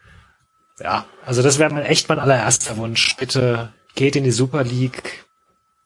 ja. 0.81 1.07
Also 1.25 1.43
das 1.43 1.59
wäre 1.59 1.73
mal 1.73 1.85
echt 1.85 2.09
mein 2.09 2.19
allererster 2.19 2.77
Wunsch. 2.77 3.17
Bitte 3.17 3.73
geht 3.95 4.17
in 4.17 4.25
die 4.25 4.31
Super 4.31 4.65
League, 4.65 5.25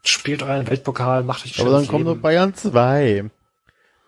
spielt 0.04 0.42
euren 0.42 0.66
Weltpokal, 0.66 1.22
macht 1.22 1.44
euch 1.44 1.60
Aber 1.60 1.70
dann 1.70 1.84
noch 1.84 1.92
Leben. 1.92 2.20
Bayern 2.20 2.54
2. 2.54 3.30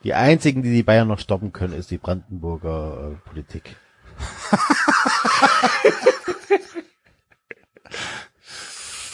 Die 0.05 0.15
einzigen, 0.15 0.63
die 0.63 0.71
die 0.71 0.83
Bayern 0.83 1.09
noch 1.09 1.19
stoppen 1.19 1.53
können, 1.53 1.75
ist 1.75 1.91
die 1.91 1.99
Brandenburger 1.99 3.13
äh, 3.13 3.29
Politik. 3.29 3.77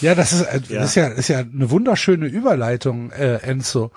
Ja, 0.04 0.14
das 0.14 0.34
ist, 0.34 0.42
äh, 0.42 0.60
Ja. 0.68 0.84
ist 0.84 0.94
ja, 0.96 1.06
ist 1.08 1.28
ja 1.28 1.38
eine 1.38 1.70
wunderschöne 1.70 2.26
Überleitung, 2.26 3.10
äh, 3.12 3.36
Enzo. 3.36 3.90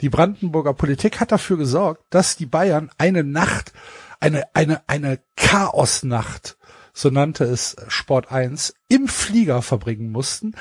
Die 0.00 0.08
Brandenburger 0.08 0.74
Politik 0.74 1.20
hat 1.20 1.30
dafür 1.30 1.56
gesorgt, 1.56 2.02
dass 2.10 2.36
die 2.36 2.46
Bayern 2.46 2.90
eine 2.98 3.22
Nacht, 3.22 3.72
eine, 4.18 4.42
eine, 4.54 4.82
eine 4.88 5.20
Chaosnacht, 5.36 6.56
so 6.94 7.08
nannte 7.08 7.44
es 7.44 7.74
Sport 7.88 8.30
1, 8.30 8.74
im 8.88 9.08
Flieger 9.08 9.62
verbringen 9.62 10.12
mussten. 10.12 10.54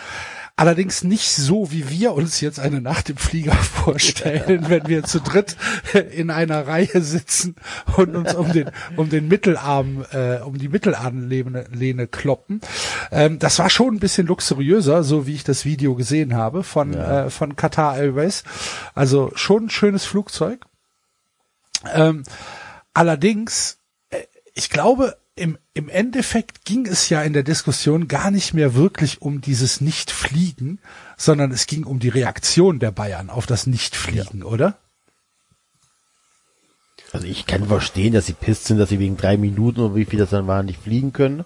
Allerdings 0.56 1.04
nicht 1.04 1.30
so, 1.34 1.72
wie 1.72 1.90
wir 1.90 2.14
uns 2.14 2.40
jetzt 2.40 2.60
eine 2.60 2.80
Nacht 2.80 3.10
im 3.10 3.18
Flieger 3.18 3.54
vorstellen, 3.56 4.70
wenn 4.70 4.88
wir 4.88 5.04
zu 5.04 5.20
dritt 5.20 5.58
in 6.12 6.30
einer 6.30 6.66
Reihe 6.68 7.02
sitzen 7.02 7.56
und 7.98 8.16
uns 8.16 8.34
um 8.34 8.52
den, 8.54 8.72
um 8.96 9.10
den 9.10 9.28
Mittelarm, 9.28 10.06
äh, 10.12 10.38
um 10.38 10.58
die 10.58 10.70
Mittelarmlehne 10.70 11.66
Lehne 11.72 12.08
kloppen. 12.08 12.62
Ähm, 13.12 13.38
das 13.40 13.60
war 13.60 13.70
schon 13.70 13.96
ein 13.96 14.00
bisschen 14.00 14.28
luxuriöser, 14.28 15.04
so 15.04 15.28
wie 15.28 15.36
ich 15.36 15.44
das 15.44 15.66
Video 15.66 15.96
gesehen 15.96 16.34
habe 16.36 16.64
von, 16.64 16.94
Ja. 16.94 17.26
äh, 17.26 17.30
von 17.30 17.58
Qatar 17.58 17.98
Airways. 17.98 18.44
Also 18.96 19.32
schon 19.36 19.66
ein 19.66 19.70
schönes 19.70 20.06
Flugzeug. 20.06 20.66
Ähm, 21.94 22.24
allerdings, 22.94 23.80
äh, 24.10 24.24
ich 24.54 24.70
glaube, 24.70 25.18
im, 25.36 25.58
im 25.74 25.90
Endeffekt 25.90 26.66
ging 26.66 26.86
es 26.86 27.10
ja 27.10 27.22
in 27.24 27.34
der 27.34 27.44
Diskussion 27.44 28.08
gar 28.08 28.32
nicht 28.32 28.54
mehr 28.54 28.76
wirklich 28.76 29.22
um 29.22 29.42
dieses 29.42 29.82
Nicht-Fliegen, 29.82 30.80
sondern 31.18 31.52
es 31.52 31.68
ging 31.68 31.84
um 31.84 32.00
die 32.00 32.10
Reaktion 32.10 32.80
der 32.80 32.92
Bayern 32.92 33.30
auf 33.30 33.46
das 33.46 33.68
Nicht-Fliegen, 33.68 34.44
oder? 34.44 34.78
Also 37.14 37.28
ich 37.28 37.46
kann 37.46 37.68
verstehen, 37.68 38.14
dass 38.14 38.26
sie 38.26 38.34
pisst 38.34 38.66
sind, 38.66 38.78
dass 38.78 38.90
sie 38.90 39.00
wegen 39.00 39.18
drei 39.18 39.38
Minuten 39.38 39.82
oder 39.82 39.96
wie 39.96 40.06
viel 40.06 40.20
das 40.20 40.30
dann 40.30 40.48
waren, 40.48 40.66
nicht 40.66 40.82
fliegen 40.82 41.12
können. 41.12 41.44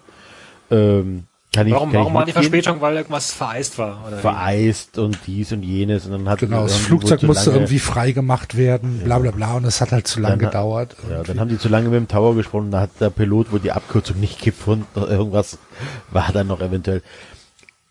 Ähm, 0.70 1.24
kann 1.56 1.66
ich, 1.66 1.72
Warum, 1.72 1.90
kann 1.90 1.98
warum 2.00 2.12
ich 2.12 2.14
war 2.16 2.24
die. 2.26 2.32
Verspätung? 2.32 2.80
Weil 2.80 2.96
irgendwas 2.96 3.32
vereist 3.32 3.78
war, 3.78 4.04
oder? 4.06 4.18
wie? 4.18 4.20
Vereist 4.20 4.98
und 4.98 5.18
dies 5.26 5.50
und 5.52 5.62
jenes 5.62 6.06
und 6.06 6.12
dann 6.12 6.28
hat 6.28 6.38
Genau, 6.38 6.62
das 6.62 6.76
Flugzeug 6.76 7.22
musste 7.24 7.46
lange- 7.50 7.56
irgendwie 7.62 7.78
frei 7.80 8.12
gemacht 8.12 8.56
werden, 8.56 9.00
bla 9.04 9.18
bla 9.18 9.30
bla, 9.32 9.54
und 9.56 9.64
es 9.64 9.80
hat 9.80 9.90
halt 9.92 10.06
zu 10.06 10.20
lange 10.20 10.36
Dann 10.36 10.46
hat- 10.46 10.52
gedauert. 10.52 10.96
Ja, 11.02 11.08
irgendwie. 11.10 11.26
dann 11.28 11.40
haben 11.40 11.48
die 11.48 11.58
zu 11.58 11.68
lange 11.68 11.88
mit 11.88 11.96
dem 11.98 12.08
Tower 12.08 12.34
gesprochen, 12.36 12.70
da 12.70 12.80
hat 12.82 12.90
der 13.00 13.10
Pilot 13.10 13.50
wohl 13.52 13.60
die 13.60 13.72
Abkürzung 13.72 14.20
nicht 14.20 14.40
gefunden, 14.42 14.86
oder 14.94 15.08
irgendwas 15.10 15.58
war 16.10 16.30
dann 16.32 16.46
noch 16.46 16.60
eventuell 16.60 17.02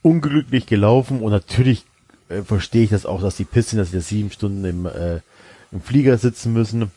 unglücklich 0.02 0.66
gelaufen 0.66 1.22
und 1.22 1.32
natürlich 1.32 1.84
äh, 2.30 2.42
verstehe 2.44 2.84
ich 2.84 2.90
das 2.92 3.06
auch, 3.06 3.22
dass 3.22 3.36
die 3.38 3.46
Pisten, 3.46 3.78
dass 3.78 3.92
sie 3.92 3.98
da 3.98 4.02
sieben 4.02 4.32
Stunden 4.32 4.64
im, 4.66 4.86
äh, 4.86 5.20
im 5.72 5.82
Flieger 5.82 6.18
sitzen 6.18 6.54
müssen. 6.54 6.92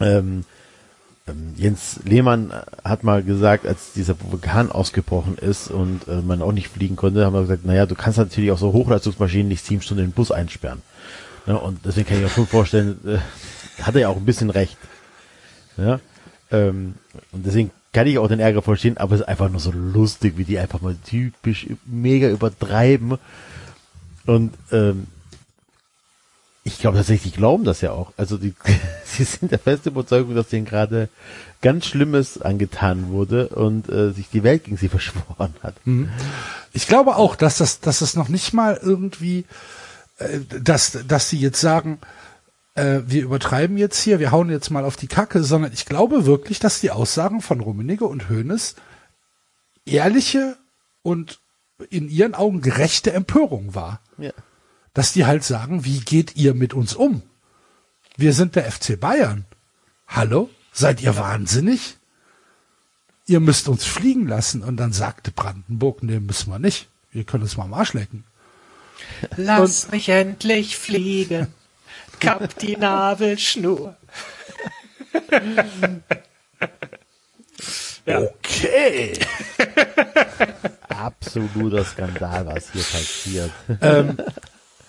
Ähm, 0.00 0.44
Jens 1.56 2.00
Lehmann 2.04 2.52
hat 2.84 3.02
mal 3.02 3.22
gesagt, 3.22 3.66
als 3.66 3.92
dieser 3.94 4.14
Vulkan 4.20 4.70
ausgebrochen 4.70 5.38
ist 5.38 5.70
und 5.70 6.06
äh, 6.06 6.20
man 6.20 6.42
auch 6.42 6.52
nicht 6.52 6.68
fliegen 6.68 6.96
konnte, 6.96 7.24
haben 7.24 7.32
wir 7.32 7.40
gesagt, 7.40 7.64
naja, 7.64 7.86
du 7.86 7.94
kannst 7.94 8.18
natürlich 8.18 8.50
auch 8.50 8.58
so 8.58 8.74
Hochleistungsmaschinen 8.74 9.48
nicht 9.48 9.64
sieben 9.64 9.80
Stunden 9.80 10.04
in 10.04 10.10
den 10.10 10.14
Bus 10.14 10.30
einsperren. 10.30 10.82
Ne, 11.46 11.58
und 11.58 11.80
deswegen 11.84 12.06
kann 12.06 12.18
ich 12.18 12.24
mir 12.24 12.28
schon 12.28 12.46
vorstellen, 12.46 12.98
äh, 13.06 13.82
hat 13.82 13.94
er 13.94 14.02
ja 14.02 14.08
auch 14.08 14.16
ein 14.16 14.26
bisschen 14.26 14.50
recht. 14.50 14.76
Ja, 15.78 15.98
ähm, 16.50 16.94
und 17.32 17.46
deswegen 17.46 17.70
kann 17.94 18.06
ich 18.06 18.18
auch 18.18 18.28
den 18.28 18.40
Ärger 18.40 18.60
verstehen, 18.60 18.98
aber 18.98 19.14
es 19.14 19.22
ist 19.22 19.28
einfach 19.28 19.48
nur 19.48 19.60
so 19.60 19.72
lustig, 19.72 20.34
wie 20.36 20.44
die 20.44 20.58
einfach 20.58 20.82
mal 20.82 20.96
typisch 21.06 21.68
mega 21.86 22.28
übertreiben. 22.28 23.16
Und 24.26 24.52
ähm, 24.72 25.06
ich 26.66 26.78
glaube 26.78 26.96
tatsächlich, 26.96 27.34
die 27.34 27.38
glauben 27.38 27.64
das 27.64 27.82
ja 27.82 27.92
auch. 27.92 28.12
Also 28.16 28.38
die, 28.38 28.54
sie 29.04 29.24
sind 29.24 29.52
der 29.52 29.58
festen 29.58 29.90
Überzeugung, 29.90 30.34
dass 30.34 30.48
denen 30.48 30.64
gerade 30.64 31.10
ganz 31.60 31.86
Schlimmes 31.86 32.40
angetan 32.40 33.10
wurde 33.10 33.48
und 33.48 33.88
äh, 33.90 34.12
sich 34.12 34.30
die 34.30 34.42
Welt 34.42 34.64
gegen 34.64 34.78
sie 34.78 34.88
verschworen 34.90 35.54
hat. 35.62 35.76
Ich 36.72 36.88
glaube 36.88 37.16
auch, 37.16 37.36
dass 37.36 37.58
das, 37.58 37.80
dass 37.80 38.00
es 38.00 38.16
noch 38.16 38.28
nicht 38.28 38.54
mal 38.54 38.80
irgendwie, 38.82 39.44
äh, 40.18 40.40
dass, 40.60 40.98
dass 41.06 41.28
sie 41.28 41.38
jetzt 41.38 41.60
sagen, 41.60 41.98
äh, 42.74 43.00
wir 43.06 43.22
übertreiben 43.22 43.76
jetzt 43.76 44.00
hier, 44.00 44.18
wir 44.18 44.32
hauen 44.32 44.50
jetzt 44.50 44.70
mal 44.70 44.84
auf 44.84 44.96
die 44.96 45.06
Kacke, 45.06 45.44
sondern 45.44 45.72
ich 45.72 45.84
glaube 45.84 46.24
wirklich, 46.24 46.60
dass 46.60 46.80
die 46.80 46.90
Aussagen 46.90 47.42
von 47.42 47.60
Rummenigge 47.60 48.06
und 48.06 48.30
Hoeneß 48.30 48.74
ehrliche 49.84 50.56
und 51.02 51.40
in 51.90 52.08
ihren 52.08 52.34
Augen 52.34 52.62
gerechte 52.62 53.12
Empörung 53.12 53.74
war. 53.74 54.00
Ja. 54.16 54.32
Dass 54.94 55.12
die 55.12 55.26
halt 55.26 55.44
sagen, 55.44 55.84
wie 55.84 56.00
geht 56.00 56.36
ihr 56.36 56.54
mit 56.54 56.72
uns 56.72 56.94
um? 56.94 57.22
Wir 58.16 58.32
sind 58.32 58.54
der 58.54 58.70
FC 58.70 58.98
Bayern. 58.98 59.44
Hallo? 60.06 60.48
Seid 60.72 61.02
ihr 61.02 61.16
wahnsinnig? 61.16 61.96
Ihr 63.26 63.40
müsst 63.40 63.68
uns 63.68 63.84
fliegen 63.84 64.28
lassen. 64.28 64.62
Und 64.62 64.76
dann 64.76 64.92
sagte 64.92 65.32
Brandenburg, 65.32 66.04
nee, 66.04 66.20
müssen 66.20 66.50
wir 66.50 66.60
nicht. 66.60 66.88
Wir 67.10 67.24
können 67.24 67.42
uns 67.42 67.56
mal 67.56 67.64
am 67.64 67.74
Arsch 67.74 67.92
lecken. 67.94 68.24
Lass 69.36 69.90
mich 69.90 70.08
endlich 70.08 70.76
fliegen. 70.76 71.48
Kapp 72.20 72.56
die 72.60 72.76
Nabelschnur. 72.76 73.96
ja. 78.06 78.20
Okay. 78.20 79.18
Absoluter 80.88 81.84
Skandal, 81.84 82.46
was 82.46 82.70
hier 82.72 82.82
passiert. 82.82 83.50
ähm, 83.80 84.16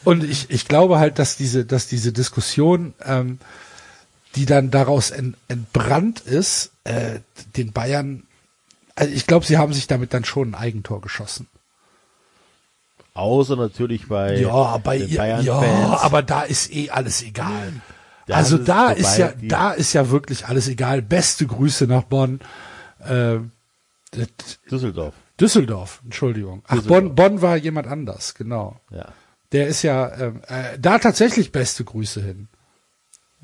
und 0.06 0.24
ich, 0.24 0.50
ich 0.50 0.68
glaube 0.68 1.00
halt, 1.00 1.20
dass 1.20 1.36
diese, 1.38 1.66
dass 1.66 1.88
diese 1.88 2.14
Diskussion, 2.14 2.94
ähm, 3.04 3.40
die 4.36 4.46
dann 4.46 4.72
daraus 4.72 5.12
ent, 5.12 5.36
entbrannt 5.48 6.20
ist, 6.22 6.72
äh, 6.84 7.20
den 7.58 7.72
Bayern, 7.74 8.24
also 8.96 9.12
ich 9.14 9.28
glaube, 9.28 9.46
sie 9.46 9.58
haben 9.58 9.74
sich 9.74 9.88
damit 9.88 10.14
dann 10.14 10.24
schon 10.26 10.52
ein 10.52 10.56
Eigentor 10.56 11.02
geschossen. 11.02 11.48
Außer 13.14 13.56
natürlich 13.56 14.08
bei 14.10 14.38
Ja, 14.40 14.78
bei 14.78 14.98
den 14.98 15.16
Bayern-Fans. 15.16 15.46
ja, 15.46 16.00
aber 16.02 16.22
da 16.22 16.42
ist 16.42 16.72
eh 16.74 16.90
alles 16.90 17.24
egal. 17.24 17.74
Da 18.28 18.36
also 18.36 18.58
ist 18.58 18.68
da 18.68 18.90
ist 18.92 19.18
ja, 19.18 19.32
da 19.42 19.72
ist 19.72 19.94
ja 19.94 20.10
wirklich 20.10 20.48
alles 20.48 20.68
egal. 20.68 21.02
Beste 21.02 21.46
Grüße 21.46 21.86
nach 21.88 22.04
Bonn. 22.04 22.42
Äh, 23.00 23.38
das- 24.12 24.28
Düsseldorf. 24.70 25.14
Düsseldorf, 25.40 26.02
Entschuldigung. 26.04 26.64
Ach, 26.68 26.76
Düsseldorf. 26.76 27.02
Bonn, 27.04 27.16
Bonn 27.16 27.42
war 27.42 27.56
jemand 27.56 27.88
anders, 27.88 28.34
genau. 28.36 28.80
Ja. 28.92 29.08
Der 29.52 29.68
ist 29.68 29.82
ja 29.84 30.12
ähm, 30.20 30.42
äh, 30.48 30.78
da 30.80 31.00
tatsächlich 31.00 31.52
beste 31.52 31.84
Grüße 31.84 32.22
hin. 32.22 32.48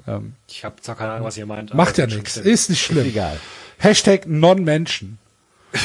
Ähm, 0.08 0.36
Ich 0.48 0.66
habe 0.66 0.82
zwar 0.82 0.96
keine 0.96 1.12
Ahnung, 1.14 1.28
was 1.28 1.38
ihr 1.38 1.46
meint. 1.46 1.74
macht 1.74 1.98
ja 1.98 2.08
nichts, 2.08 2.38
ist 2.38 2.70
nicht 2.70 2.82
schlimm. 2.84 3.06
egal. 3.08 3.40
Hashtag 3.78 4.26
Non-Menschen. 4.28 5.18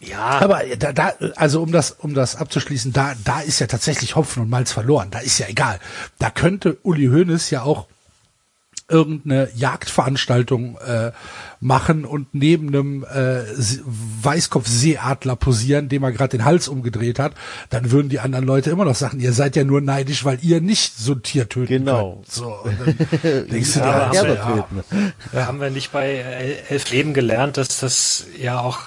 Ja, 0.00 0.40
Aber 0.40 0.62
da, 0.78 0.92
da, 0.92 1.12
also 1.36 1.62
um 1.62 1.70
das, 1.70 1.92
um 1.92 2.12
das 2.12 2.34
abzuschließen, 2.34 2.92
da, 2.92 3.14
da 3.24 3.40
ist 3.40 3.60
ja 3.60 3.68
tatsächlich 3.68 4.16
Hopfen 4.16 4.42
und 4.42 4.50
Malz 4.50 4.72
verloren. 4.72 5.12
Da 5.12 5.20
ist 5.20 5.38
ja 5.38 5.46
egal. 5.46 5.78
Da 6.18 6.30
könnte 6.30 6.76
Uli 6.82 7.06
Hoeneß 7.06 7.50
ja 7.50 7.62
auch 7.62 7.86
irgendeine 8.92 9.48
Jagdveranstaltung 9.56 10.76
äh, 10.78 11.10
machen 11.60 12.04
und 12.04 12.34
neben 12.34 12.68
einem 12.68 13.04
äh, 13.04 13.44
Se- 13.54 13.80
Weißkopfseeadler 14.22 15.36
posieren, 15.36 15.88
dem 15.88 16.02
er 16.02 16.12
gerade 16.12 16.36
den 16.36 16.44
Hals 16.44 16.68
umgedreht 16.68 17.18
hat, 17.18 17.32
dann 17.70 17.90
würden 17.90 18.08
die 18.08 18.20
anderen 18.20 18.44
Leute 18.46 18.70
immer 18.70 18.84
noch 18.84 18.94
sagen, 18.94 19.20
ihr 19.20 19.32
seid 19.32 19.56
ja 19.56 19.64
nur 19.64 19.80
neidisch, 19.80 20.24
weil 20.24 20.38
ihr 20.42 20.60
nicht 20.60 20.96
so 20.98 21.12
ein 21.12 21.22
Tier 21.22 21.48
töten 21.48 21.66
Genau. 21.84 22.14
könnt. 22.16 22.30
So, 22.32 22.54
und 22.64 22.76
dann 22.80 22.96
denkst 23.48 23.74
du 23.74 23.80
dir, 23.80 23.86
Ja, 23.86 24.08
also, 24.08 24.26
ja, 24.26 24.34
treten. 24.36 25.12
haben 25.34 25.60
wir 25.60 25.70
nicht 25.70 25.92
bei 25.92 26.16
El- 26.16 26.56
Elf 26.68 26.90
Leben 26.90 27.14
gelernt, 27.14 27.56
dass 27.56 27.78
das 27.80 28.26
ja 28.40 28.60
auch 28.60 28.80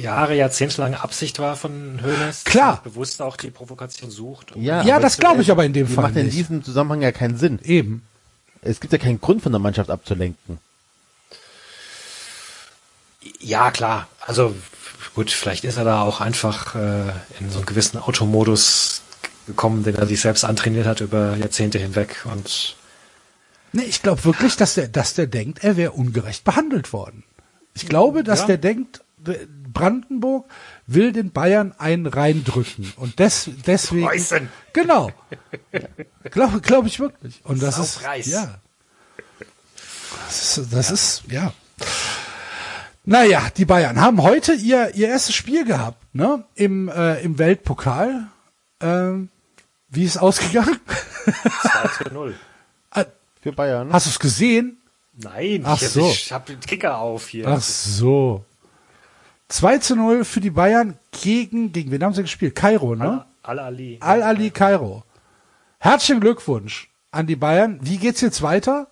Jahre, 0.00 0.34
jahrzehntelange 0.36 1.00
Absicht 1.00 1.38
war 1.38 1.54
von 1.56 2.00
Hoeneß? 2.02 2.44
Klar. 2.44 2.80
dass 2.82 2.92
Bewusst 2.92 3.22
auch 3.22 3.36
die 3.36 3.50
Provokation 3.50 4.10
sucht. 4.10 4.52
Ja, 4.56 4.82
Ja, 4.82 4.98
das 4.98 5.16
glaube 5.18 5.42
ich 5.42 5.50
aber 5.50 5.64
in 5.64 5.72
dem 5.72 5.86
die 5.86 5.92
Fall 5.94 6.04
macht 6.04 6.16
in 6.16 6.26
nicht. 6.26 6.36
diesem 6.36 6.64
Zusammenhang 6.64 7.02
ja 7.02 7.12
keinen 7.12 7.36
Sinn. 7.36 7.58
eben. 7.62 8.02
Es 8.62 8.80
gibt 8.80 8.92
ja 8.92 8.98
keinen 8.98 9.20
Grund 9.20 9.42
von 9.42 9.52
der 9.52 9.58
Mannschaft 9.60 9.90
abzulenken. 9.90 10.58
Ja, 13.40 13.70
klar. 13.70 14.08
Also 14.20 14.54
gut, 15.14 15.30
vielleicht 15.30 15.64
ist 15.64 15.76
er 15.76 15.84
da 15.84 16.02
auch 16.02 16.20
einfach 16.20 16.74
äh, 16.74 17.08
in 17.40 17.50
so 17.50 17.58
einen 17.58 17.66
gewissen 17.66 17.98
Automodus 17.98 19.02
gekommen, 19.46 19.84
den 19.84 19.94
er 19.96 20.06
sich 20.06 20.20
selbst 20.20 20.44
antrainiert 20.44 20.86
hat 20.86 21.00
über 21.00 21.36
Jahrzehnte 21.36 21.78
hinweg. 21.78 22.24
Und 22.32 22.76
Nee, 23.72 23.82
ich 23.84 24.02
glaube 24.02 24.24
wirklich, 24.24 24.56
dass 24.56 24.74
der, 24.74 24.88
dass 24.88 25.14
der 25.14 25.26
denkt, 25.26 25.62
er 25.62 25.76
wäre 25.76 25.92
ungerecht 25.92 26.44
behandelt 26.44 26.92
worden. 26.92 27.24
Ich 27.74 27.88
glaube, 27.88 28.24
dass 28.24 28.40
Ja. 28.40 28.46
der 28.46 28.58
denkt, 28.58 29.02
Brandenburg 29.76 30.46
will 30.86 31.12
den 31.12 31.32
Bayern 31.32 31.74
einen 31.76 32.06
reindrücken 32.06 32.94
und 32.96 33.18
des, 33.18 33.50
deswegen 33.66 34.06
Preußen. 34.06 34.48
genau 34.72 35.10
glaube 36.30 36.62
glaube 36.62 36.88
ich 36.88 36.98
wirklich 36.98 37.42
und 37.44 37.62
das 37.62 37.78
ist 37.78 38.00
ja 38.24 38.58
das 40.26 40.56
ist, 40.56 40.72
das 40.72 40.90
ist 40.90 41.22
ja 41.30 41.52
naja 43.04 43.48
die 43.54 43.66
Bayern 43.66 44.00
haben 44.00 44.22
heute 44.22 44.54
ihr 44.54 44.94
ihr 44.94 45.08
erstes 45.08 45.34
Spiel 45.34 45.66
gehabt 45.66 46.02
ne 46.14 46.42
im 46.54 46.88
äh, 46.88 47.20
im 47.20 47.38
Weltpokal 47.38 48.28
ähm, 48.80 49.28
wie 49.90 50.04
ist 50.04 50.16
ausgegangen 50.16 50.80
2 51.60 52.04
zu 52.04 52.14
0. 52.14 52.34
Für 53.42 53.52
Bayern. 53.52 53.92
hast 53.92 54.06
du 54.06 54.10
es 54.10 54.18
gesehen 54.18 54.78
Nein, 55.18 55.62
Ach 55.64 55.80
ich, 55.80 55.88
so. 55.88 56.10
ich 56.10 56.30
habe 56.30 56.52
den 56.52 56.60
Kicker 56.60 56.98
auf 56.98 57.28
hier. 57.28 57.48
Ach 57.48 57.62
so. 57.62 58.44
2 59.48 59.78
zu 59.78 59.96
0 59.96 60.24
für 60.24 60.40
die 60.40 60.50
Bayern 60.50 60.98
gegen, 61.12 61.72
gegen 61.72 61.90
wen 61.90 62.02
haben 62.02 62.14
sie 62.14 62.22
gespielt? 62.22 62.54
Kairo, 62.54 62.94
ne? 62.96 63.24
Al-Ali. 63.42 63.98
Al-Ali 64.00 64.50
Kairo. 64.50 65.04
Herzlichen 65.78 66.20
Glückwunsch 66.20 66.90
an 67.12 67.26
die 67.26 67.36
Bayern. 67.36 67.78
Wie 67.82 67.98
geht's 67.98 68.20
jetzt 68.20 68.42
weiter? 68.42 68.88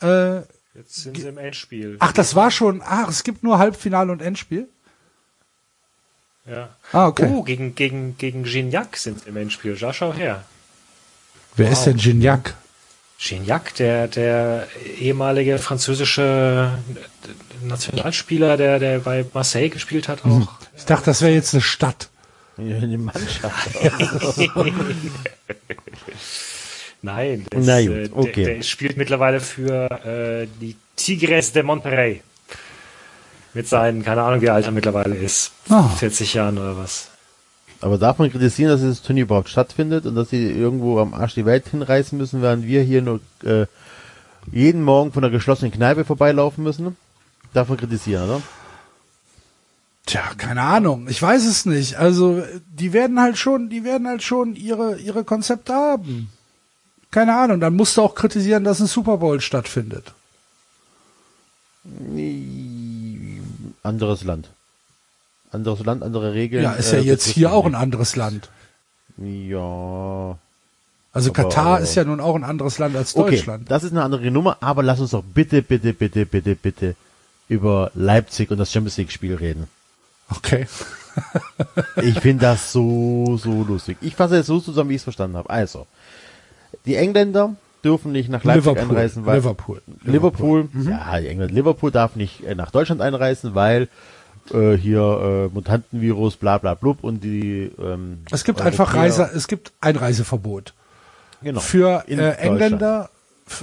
Äh, 0.00 0.38
Jetzt 0.74 0.94
sind 1.02 1.18
sie 1.18 1.26
im 1.28 1.36
Endspiel. 1.36 1.96
ach, 2.00 2.12
das 2.12 2.34
war 2.34 2.50
schon, 2.50 2.80
ach, 2.84 3.08
es 3.08 3.22
gibt 3.24 3.42
nur 3.42 3.58
Halbfinale 3.58 4.10
und 4.10 4.22
Endspiel? 4.22 4.68
Ja. 6.46 6.70
Ah, 6.92 7.08
okay. 7.08 7.28
Oh, 7.30 7.42
gegen, 7.42 7.74
gegen, 7.74 8.16
gegen 8.16 8.44
Gignac 8.44 8.96
sind 8.96 9.20
sie 9.20 9.28
im 9.28 9.36
Endspiel. 9.36 9.76
Ja, 9.76 9.92
schau 9.92 10.12
her. 10.14 10.42
Wer 11.56 11.70
ist 11.70 11.84
denn 11.84 11.98
Gignac? 11.98 12.54
Gignac, 13.22 13.74
der, 13.76 14.08
der 14.08 14.66
ehemalige 14.98 15.58
französische 15.58 16.72
Nationalspieler, 17.62 18.56
der, 18.56 18.80
der 18.80 18.98
bei 18.98 19.24
Marseille 19.32 19.68
gespielt 19.68 20.08
hat 20.08 20.24
auch. 20.24 20.48
Ich 20.76 20.84
dachte, 20.84 21.06
das 21.06 21.22
wäre 21.22 21.32
jetzt 21.32 21.54
eine 21.54 21.60
Stadt. 21.60 22.08
Die 22.58 22.96
Mannschaft. 22.98 23.70
Nein, 27.02 27.46
das, 27.50 27.66
Na 27.66 27.80
gut, 27.80 27.90
äh, 27.90 28.10
okay. 28.12 28.44
der, 28.44 28.54
der 28.54 28.62
spielt 28.62 28.96
mittlerweile 28.96 29.40
für 29.40 29.90
äh, 30.04 30.46
die 30.60 30.76
Tigres 30.96 31.52
de 31.52 31.62
Monterrey. 31.62 32.22
Mit 33.54 33.68
seinen, 33.68 34.02
keine 34.04 34.22
Ahnung, 34.22 34.40
wie 34.40 34.50
alt 34.50 34.66
er 34.66 34.72
mittlerweile 34.72 35.14
ist. 35.14 35.52
Ah. 35.68 35.88
40 35.88 36.34
Jahren 36.34 36.58
oder 36.58 36.76
was. 36.76 37.11
Aber 37.82 37.98
darf 37.98 38.18
man 38.18 38.30
kritisieren, 38.30 38.70
dass 38.70 38.80
dieses 38.80 39.02
Turnier 39.02 39.24
überhaupt 39.24 39.48
stattfindet 39.48 40.06
und 40.06 40.14
dass 40.14 40.30
sie 40.30 40.50
irgendwo 40.50 41.00
am 41.00 41.14
Arsch 41.14 41.34
die 41.34 41.44
Welt 41.44 41.66
hinreißen 41.68 42.16
müssen, 42.16 42.40
während 42.40 42.64
wir 42.64 42.82
hier 42.82 43.02
nur 43.02 43.20
äh, 43.42 43.66
jeden 44.52 44.84
Morgen 44.84 45.12
von 45.12 45.24
einer 45.24 45.32
geschlossenen 45.32 45.72
Kneipe 45.72 46.04
vorbeilaufen 46.04 46.62
müssen? 46.62 46.96
Darf 47.52 47.68
man 47.68 47.78
kritisieren, 47.78 48.24
oder? 48.24 48.42
Tja, 50.06 50.22
keine 50.36 50.62
Ahnung. 50.62 51.08
Ich 51.08 51.20
weiß 51.20 51.44
es 51.44 51.66
nicht. 51.66 51.96
Also, 51.96 52.44
die 52.70 52.92
werden 52.92 53.20
halt 53.20 53.36
schon, 53.36 53.68
die 53.68 53.82
werden 53.82 54.06
halt 54.06 54.22
schon 54.22 54.54
ihre, 54.54 54.98
ihre 54.98 55.24
Konzepte 55.24 55.74
haben. 55.74 56.30
Keine 57.10 57.36
Ahnung. 57.36 57.58
Dann 57.58 57.74
musst 57.74 57.96
du 57.96 58.02
auch 58.02 58.14
kritisieren, 58.14 58.62
dass 58.62 58.80
ein 58.80 58.86
Super 58.86 59.18
Bowl 59.18 59.40
stattfindet. 59.40 60.12
Anderes 63.82 64.22
Land. 64.22 64.50
Anderes 65.52 65.84
Land, 65.84 66.02
andere 66.02 66.32
Regeln. 66.34 66.62
Ja, 66.64 66.72
ist 66.72 66.92
ja 66.92 66.98
äh, 66.98 67.02
jetzt 67.02 67.26
hier 67.26 67.52
auch 67.52 67.66
ein 67.66 67.74
anderes 67.74 68.16
Land. 68.16 68.48
Ja. 69.18 70.36
Also 71.14 71.30
Aber- 71.30 71.42
Katar 71.42 71.80
ist 71.80 71.94
ja 71.94 72.04
nun 72.04 72.20
auch 72.20 72.34
ein 72.34 72.44
anderes 72.44 72.78
Land 72.78 72.96
als 72.96 73.14
Okay, 73.14 73.36
Deutschland. 73.36 73.70
das 73.70 73.84
ist 73.84 73.92
eine 73.92 74.02
andere 74.02 74.30
Nummer, 74.30 74.56
aber 74.60 74.82
lass 74.82 75.00
uns 75.00 75.10
doch 75.10 75.22
bitte, 75.22 75.60
bitte, 75.62 75.92
bitte, 75.92 76.24
bitte, 76.26 76.54
bitte 76.54 76.94
über 77.48 77.90
Leipzig 77.94 78.50
und 78.50 78.56
das 78.58 78.72
Champions 78.72 78.96
League 78.96 79.12
Spiel 79.12 79.34
reden. 79.34 79.68
Okay. 80.30 80.66
Ich 81.96 82.18
finde 82.20 82.40
das 82.46 82.72
so, 82.72 83.36
so 83.36 83.64
lustig. 83.64 83.98
Ich 84.00 84.16
fasse 84.16 84.38
es 84.38 84.46
so 84.46 84.60
zusammen, 84.60 84.88
wie 84.88 84.94
ich 84.94 85.00
es 85.00 85.04
verstanden 85.04 85.36
habe. 85.36 85.50
Also, 85.50 85.86
die 86.86 86.94
Engländer 86.96 87.54
dürfen 87.84 88.12
nicht 88.12 88.30
nach 88.30 88.42
Leipzig 88.44 88.64
Liverpool. 88.64 88.96
einreisen, 88.96 89.26
weil 89.26 89.36
Liverpool. 89.36 89.82
Liverpool, 90.04 90.68
ja, 90.88 91.20
die 91.20 91.26
England, 91.28 91.52
Liverpool 91.52 91.90
darf 91.90 92.16
nicht 92.16 92.42
äh, 92.44 92.54
nach 92.54 92.70
Deutschland 92.70 93.02
einreisen, 93.02 93.54
weil 93.54 93.88
äh, 94.52 94.76
hier 94.76 95.48
äh, 95.50 95.54
Mutantenvirus, 95.54 96.36
bla 96.36 96.58
bla 96.58 96.74
blub 96.74 97.02
und 97.02 97.22
die 97.22 97.70
ähm, 97.78 98.18
Es 98.30 98.44
gibt 98.44 98.60
einfach 98.60 98.94
Reise, 98.94 99.30
es 99.34 99.48
gibt 99.48 99.72
Einreiseverbot 99.80 100.74
genau, 101.42 101.60
für 101.60 102.04
in 102.06 102.18
äh. 102.18 102.32
Engländer 102.32 103.10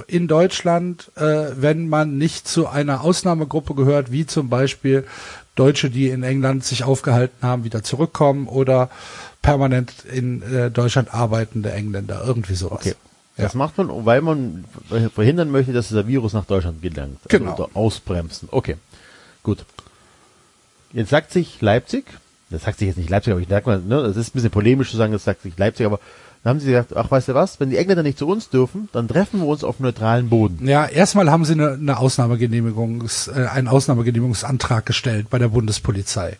in 0.06 0.28
Deutschland, 0.28 1.10
äh, 1.16 1.22
wenn 1.56 1.88
man 1.88 2.18
nicht 2.18 2.46
zu 2.46 2.68
einer 2.68 3.02
Ausnahmegruppe 3.02 3.74
gehört, 3.74 4.12
wie 4.12 4.26
zum 4.26 4.48
Beispiel 4.48 5.04
Deutsche, 5.54 5.90
die 5.90 6.08
in 6.08 6.22
England 6.22 6.64
sich 6.64 6.84
aufgehalten 6.84 7.36
haben, 7.42 7.64
wieder 7.64 7.82
zurückkommen 7.82 8.46
oder 8.46 8.88
permanent 9.42 9.92
in 10.10 10.42
äh, 10.42 10.70
Deutschland 10.70 11.12
arbeitende 11.12 11.72
Engländer, 11.72 12.22
irgendwie 12.24 12.54
sowas. 12.54 12.80
Okay. 12.80 12.94
Das 13.36 13.54
macht 13.54 13.78
man, 13.78 14.04
weil 14.04 14.20
man 14.20 14.64
verhindern 15.14 15.50
möchte, 15.50 15.72
dass 15.72 15.88
dieser 15.88 16.06
Virus 16.06 16.34
nach 16.34 16.44
Deutschland 16.44 16.82
gelangt. 16.82 17.18
Genau. 17.28 17.52
Also, 17.52 17.64
oder 17.64 17.76
ausbremsen. 17.76 18.48
Okay. 18.52 18.76
Gut. 19.42 19.64
Jetzt 20.92 21.10
sagt 21.10 21.32
sich 21.32 21.60
Leipzig, 21.60 22.04
das 22.50 22.64
sagt 22.64 22.78
sich 22.78 22.88
jetzt 22.88 22.96
nicht 22.96 23.10
Leipzig, 23.10 23.32
aber 23.32 23.40
ich 23.40 23.48
merke 23.48 23.68
mal, 23.68 23.80
ne, 23.80 24.02
das 24.02 24.16
ist 24.16 24.30
ein 24.30 24.32
bisschen 24.34 24.50
polemisch 24.50 24.90
zu 24.90 24.96
sagen, 24.96 25.12
das 25.12 25.24
sagt 25.24 25.42
sich 25.42 25.56
Leipzig, 25.56 25.86
aber 25.86 26.00
dann 26.42 26.50
haben 26.50 26.60
sie 26.60 26.68
gesagt, 26.68 26.96
ach, 26.96 27.10
weißt 27.10 27.28
du 27.28 27.34
was, 27.34 27.60
wenn 27.60 27.70
die 27.70 27.76
Engländer 27.76 28.02
nicht 28.02 28.18
zu 28.18 28.26
uns 28.26 28.48
dürfen, 28.48 28.88
dann 28.92 29.08
treffen 29.08 29.40
wir 29.40 29.46
uns 29.46 29.62
auf 29.62 29.78
neutralen 29.78 30.30
Boden. 30.30 30.66
Ja, 30.66 30.86
erstmal 30.86 31.30
haben 31.30 31.44
sie 31.44 31.52
eine, 31.52 31.72
eine 31.72 31.98
Ausnahmegenehmigungs, 31.98 33.28
äh, 33.28 33.46
einen 33.52 33.68
Ausnahmegenehmigungsantrag 33.68 34.86
gestellt 34.86 35.28
bei 35.28 35.38
der 35.38 35.48
Bundespolizei. 35.48 36.38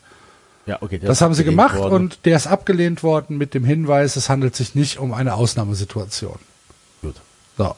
Ja, 0.65 0.77
okay. 0.81 0.99
Das 0.99 1.21
haben 1.21 1.33
sie 1.33 1.43
gemacht 1.43 1.77
worden. 1.77 1.93
und 1.93 2.25
der 2.25 2.35
ist 2.35 2.47
abgelehnt 2.47 3.03
worden 3.03 3.37
mit 3.37 3.53
dem 3.53 3.63
Hinweis, 3.63 4.15
es 4.15 4.29
handelt 4.29 4.55
sich 4.55 4.75
nicht 4.75 4.99
um 4.99 5.13
eine 5.13 5.35
Ausnahmesituation. 5.35 6.39
Gut. 7.01 7.15
So. 7.57 7.75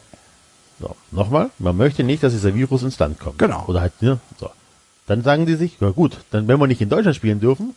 So, 0.80 0.96
nochmal, 1.12 1.50
man 1.58 1.76
möchte 1.76 2.02
nicht, 2.02 2.22
dass 2.22 2.32
dieser 2.32 2.54
Virus 2.54 2.82
ins 2.82 2.98
Land 2.98 3.20
kommt. 3.20 3.38
Genau. 3.38 3.64
Oder 3.68 3.80
halt, 3.80 4.02
ne, 4.02 4.18
so. 4.40 4.50
Dann 5.06 5.22
sagen 5.22 5.46
die 5.46 5.54
sich, 5.54 5.78
ja 5.80 5.90
gut, 5.90 6.18
dann 6.30 6.48
wenn 6.48 6.58
wir 6.58 6.66
nicht 6.66 6.80
in 6.80 6.88
Deutschland 6.88 7.16
spielen 7.16 7.40
dürfen, 7.40 7.74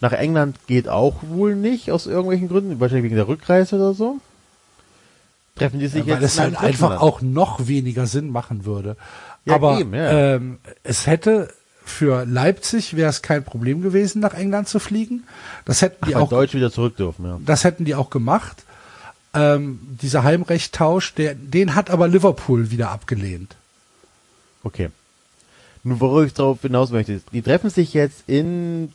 nach 0.00 0.12
England 0.12 0.56
geht 0.66 0.88
auch 0.88 1.16
wohl 1.22 1.56
nicht, 1.56 1.90
aus 1.90 2.06
irgendwelchen 2.06 2.48
Gründen, 2.48 2.78
wahrscheinlich 2.78 3.04
wegen 3.04 3.16
der 3.16 3.28
Rückreise 3.28 3.76
oder 3.76 3.94
so. 3.94 4.18
Treffen 5.56 5.80
die 5.80 5.88
sich 5.88 6.04
Ja, 6.06 6.14
weil 6.14 6.22
jetzt 6.22 6.32
es 6.32 6.36
in 6.38 6.58
halt 6.58 6.58
einfach 6.58 7.00
auch 7.00 7.20
noch 7.20 7.66
weniger 7.66 8.06
Sinn 8.06 8.30
machen 8.30 8.64
würde. 8.64 8.96
Ja, 9.44 9.54
Aber 9.54 9.80
eben, 9.80 9.92
ja. 9.92 10.34
ähm, 10.34 10.58
es 10.84 11.06
hätte 11.06 11.52
für 11.84 12.24
Leipzig 12.26 12.94
wäre 12.96 13.08
es 13.08 13.22
kein 13.22 13.42
Problem 13.42 13.82
gewesen, 13.82 14.20
nach 14.20 14.34
England 14.34 14.68
zu 14.68 14.78
fliegen. 14.78 15.24
Das 15.64 15.82
hätten 15.82 16.04
die 16.06 16.14
Weil 16.14 16.22
auch, 16.22 16.28
Deutsche 16.28 16.58
wieder 16.58 16.70
zurück 16.70 16.96
dürfen, 16.96 17.24
ja. 17.24 17.40
das 17.44 17.64
hätten 17.64 17.84
die 17.84 17.94
auch 17.94 18.10
gemacht. 18.10 18.64
Ähm, 19.34 19.80
dieser 20.00 20.22
Heimrechttausch, 20.22 21.14
der, 21.14 21.34
den 21.34 21.74
hat 21.74 21.90
aber 21.90 22.08
Liverpool 22.08 22.70
wieder 22.70 22.90
abgelehnt. 22.90 23.56
Okay. 24.62 24.90
Nun, 25.88 26.00
worauf 26.00 26.26
ich 26.26 26.34
drauf 26.34 26.58
hinaus 26.60 26.90
möchte, 26.90 27.20
die 27.32 27.40
treffen 27.40 27.70
sich 27.70 27.94
jetzt 27.94 28.24
in 28.26 28.92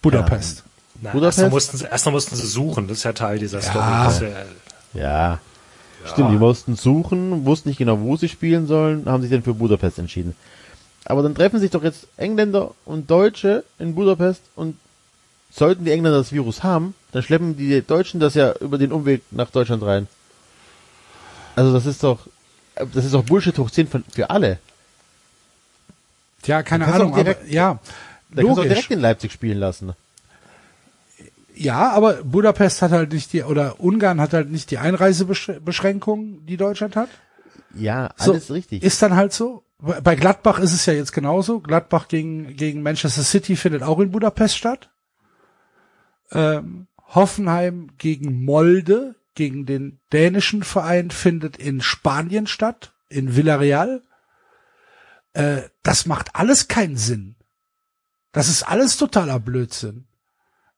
Budapest. 0.00 0.64
Na, 1.00 1.10
Budapest? 1.10 1.40
Erstmal 1.40 1.50
mussten, 1.50 1.76
sie, 1.76 1.84
erstmal 1.84 2.12
mussten 2.14 2.36
sie 2.36 2.46
suchen, 2.46 2.88
das 2.88 2.98
ist 2.98 3.04
ja 3.04 3.12
Teil 3.12 3.38
dieser 3.38 3.60
Story. 3.60 3.84
Das 4.04 4.14
ist 4.14 4.22
ja, 4.94 5.00
Ja. 5.00 5.40
Stimmt, 6.06 6.32
die 6.32 6.36
mussten 6.36 6.74
suchen, 6.74 7.44
wussten 7.44 7.68
nicht 7.68 7.78
genau, 7.78 8.00
wo 8.00 8.16
sie 8.16 8.28
spielen 8.28 8.66
sollen, 8.66 9.04
haben 9.06 9.22
sich 9.22 9.30
dann 9.30 9.42
für 9.42 9.54
Budapest 9.54 9.98
entschieden. 9.98 10.34
Aber 11.04 11.22
dann 11.22 11.34
treffen 11.34 11.60
sich 11.60 11.70
doch 11.70 11.84
jetzt 11.84 12.06
Engländer 12.16 12.72
und 12.86 13.10
Deutsche 13.10 13.62
in 13.78 13.94
Budapest 13.94 14.42
und 14.56 14.76
sollten 15.50 15.84
die 15.84 15.90
Engländer 15.90 16.18
das 16.18 16.32
Virus 16.32 16.62
haben, 16.62 16.94
dann 17.12 17.22
schleppen 17.22 17.56
die 17.56 17.82
Deutschen 17.82 18.20
das 18.20 18.34
ja 18.34 18.52
über 18.54 18.78
den 18.78 18.90
Umweg 18.90 19.22
nach 19.30 19.50
Deutschland 19.50 19.82
rein. 19.82 20.08
Also 21.56 21.72
das 21.72 21.84
ist 21.84 22.02
doch, 22.02 22.20
das 22.74 23.04
ist 23.04 23.12
doch 23.12 23.22
Bullshit 23.22 23.56
hoch 23.58 23.70
10 23.70 23.86
für, 23.86 24.02
für 24.10 24.30
alle. 24.30 24.58
Ja, 26.46 26.62
keine 26.62 26.86
Ahnung, 26.86 27.14
direkt- 27.14 27.42
aber 27.42 27.50
ja, 27.50 27.78
Da 28.30 28.42
kannst 28.42 28.56
du 28.58 28.60
auch 28.62 28.66
direkt 28.66 28.90
in 28.90 29.00
Leipzig 29.00 29.32
spielen 29.32 29.58
lassen. 29.58 29.92
Ja, 31.54 31.90
aber 31.90 32.14
Budapest 32.24 32.80
hat 32.82 32.92
halt 32.92 33.12
nicht 33.12 33.32
die, 33.32 33.42
oder 33.42 33.78
Ungarn 33.78 34.20
hat 34.20 34.32
halt 34.32 34.50
nicht 34.50 34.70
die 34.70 34.78
Einreisebeschränkungen, 34.78 36.46
die 36.46 36.56
Deutschland 36.56 36.96
hat. 36.96 37.10
Ja, 37.74 38.10
So, 38.16 38.32
alles 38.32 38.50
richtig. 38.50 38.82
Ist 38.82 39.02
dann 39.02 39.14
halt 39.16 39.32
so. 39.32 39.62
Bei 39.78 40.14
Gladbach 40.14 40.60
ist 40.60 40.72
es 40.72 40.86
ja 40.86 40.92
jetzt 40.92 41.12
genauso. 41.12 41.60
Gladbach 41.60 42.06
gegen, 42.08 42.56
gegen 42.56 42.82
Manchester 42.82 43.22
City 43.22 43.56
findet 43.56 43.82
auch 43.82 43.98
in 43.98 44.12
Budapest 44.12 44.56
statt. 44.56 44.90
Ähm, 46.30 46.86
Hoffenheim 47.08 47.90
gegen 47.98 48.44
Molde, 48.44 49.16
gegen 49.34 49.66
den 49.66 49.98
dänischen 50.12 50.62
Verein, 50.62 51.10
findet 51.10 51.56
in 51.56 51.80
Spanien 51.80 52.46
statt, 52.46 52.92
in 53.08 53.36
Villarreal. 53.36 54.02
Äh, 55.34 55.62
das 55.82 56.06
macht 56.06 56.34
alles 56.36 56.68
keinen 56.68 56.96
Sinn. 56.96 57.36
Das 58.32 58.48
ist 58.48 58.62
alles 58.62 58.96
totaler 58.96 59.38
Blödsinn. 59.40 60.06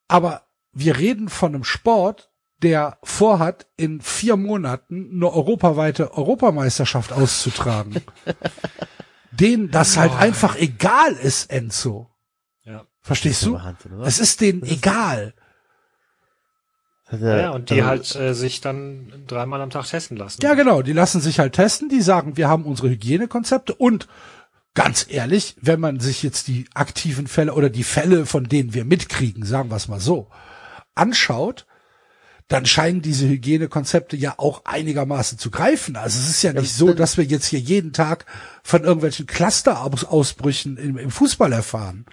Aber 0.08 0.42
wir 0.72 0.96
reden 0.98 1.28
von 1.28 1.54
einem 1.54 1.64
Sport, 1.64 2.30
der 2.62 2.98
vorhat, 3.02 3.66
in 3.76 4.00
vier 4.00 4.36
Monaten 4.36 5.10
eine 5.14 5.30
europaweite 5.32 6.12
Europameisterschaft 6.14 7.12
auszutragen. 7.12 8.02
denen 9.32 9.70
das 9.70 9.96
halt 9.96 10.12
einfach 10.14 10.56
egal 10.56 11.12
ist, 11.14 11.50
Enzo. 11.50 12.08
ja. 12.64 12.86
Verstehst 13.00 13.42
Das 13.42 13.48
ist 13.48 13.52
du? 13.52 13.54
Wahnsinn, 13.58 13.92
oder? 13.92 14.06
Es 14.06 14.18
ist 14.18 14.40
denen 14.40 14.62
egal. 14.62 15.34
Das 17.04 17.14
hat 17.14 17.20
Ja, 17.20 17.36
ja, 17.36 17.50
und 17.50 17.68
die 17.70 17.82
also- 17.82 18.18
halt 18.18 18.30
äh, 18.30 18.34
sich 18.34 18.60
dann 18.62 19.12
dreimal 19.26 19.60
am 19.60 19.70
Tag 19.70 19.86
testen 19.86 20.16
lassen. 20.16 20.40
Ja, 20.42 20.54
genau. 20.54 20.80
Die 20.82 20.92
lassen 20.94 21.20
sich 21.20 21.38
halt 21.38 21.52
testen. 21.54 21.88
Die 21.90 22.00
sagen, 22.00 22.36
wir 22.38 22.48
haben 22.48 22.64
unsere 22.64 22.88
Hygienekonzepte 22.88 23.74
und 23.74 24.08
ganz 24.74 25.06
ehrlich, 25.08 25.56
wenn 25.60 25.80
man 25.80 26.00
sich 26.00 26.22
jetzt 26.22 26.48
die 26.48 26.66
aktiven 26.74 27.26
Fälle 27.26 27.54
oder 27.54 27.70
die 27.70 27.84
Fälle, 27.84 28.26
von 28.26 28.44
denen 28.44 28.74
wir 28.74 28.84
mitkriegen, 28.84 29.44
sagen 29.44 29.70
wir 29.70 29.76
es 29.76 29.88
mal 29.88 30.00
so, 30.00 30.28
anschaut, 30.94 31.66
dann 32.48 32.66
scheinen 32.66 33.00
diese 33.00 33.26
Hygienekonzepte 33.26 34.16
ja 34.16 34.34
auch 34.36 34.64
einigermaßen 34.66 35.38
zu 35.38 35.50
greifen. 35.50 35.96
Also 35.96 36.18
es 36.18 36.28
ist 36.28 36.42
ja 36.42 36.52
nicht 36.52 36.74
so, 36.74 36.92
dass 36.92 37.16
wir 37.16 37.24
jetzt 37.24 37.46
hier 37.46 37.60
jeden 37.60 37.92
Tag 37.92 38.26
von 38.62 38.84
irgendwelchen 38.84 39.26
Clusterausbrüchen 39.26 40.76
im, 40.76 40.98
im 40.98 41.10
Fußball 41.10 41.52
erfahren. 41.52 42.04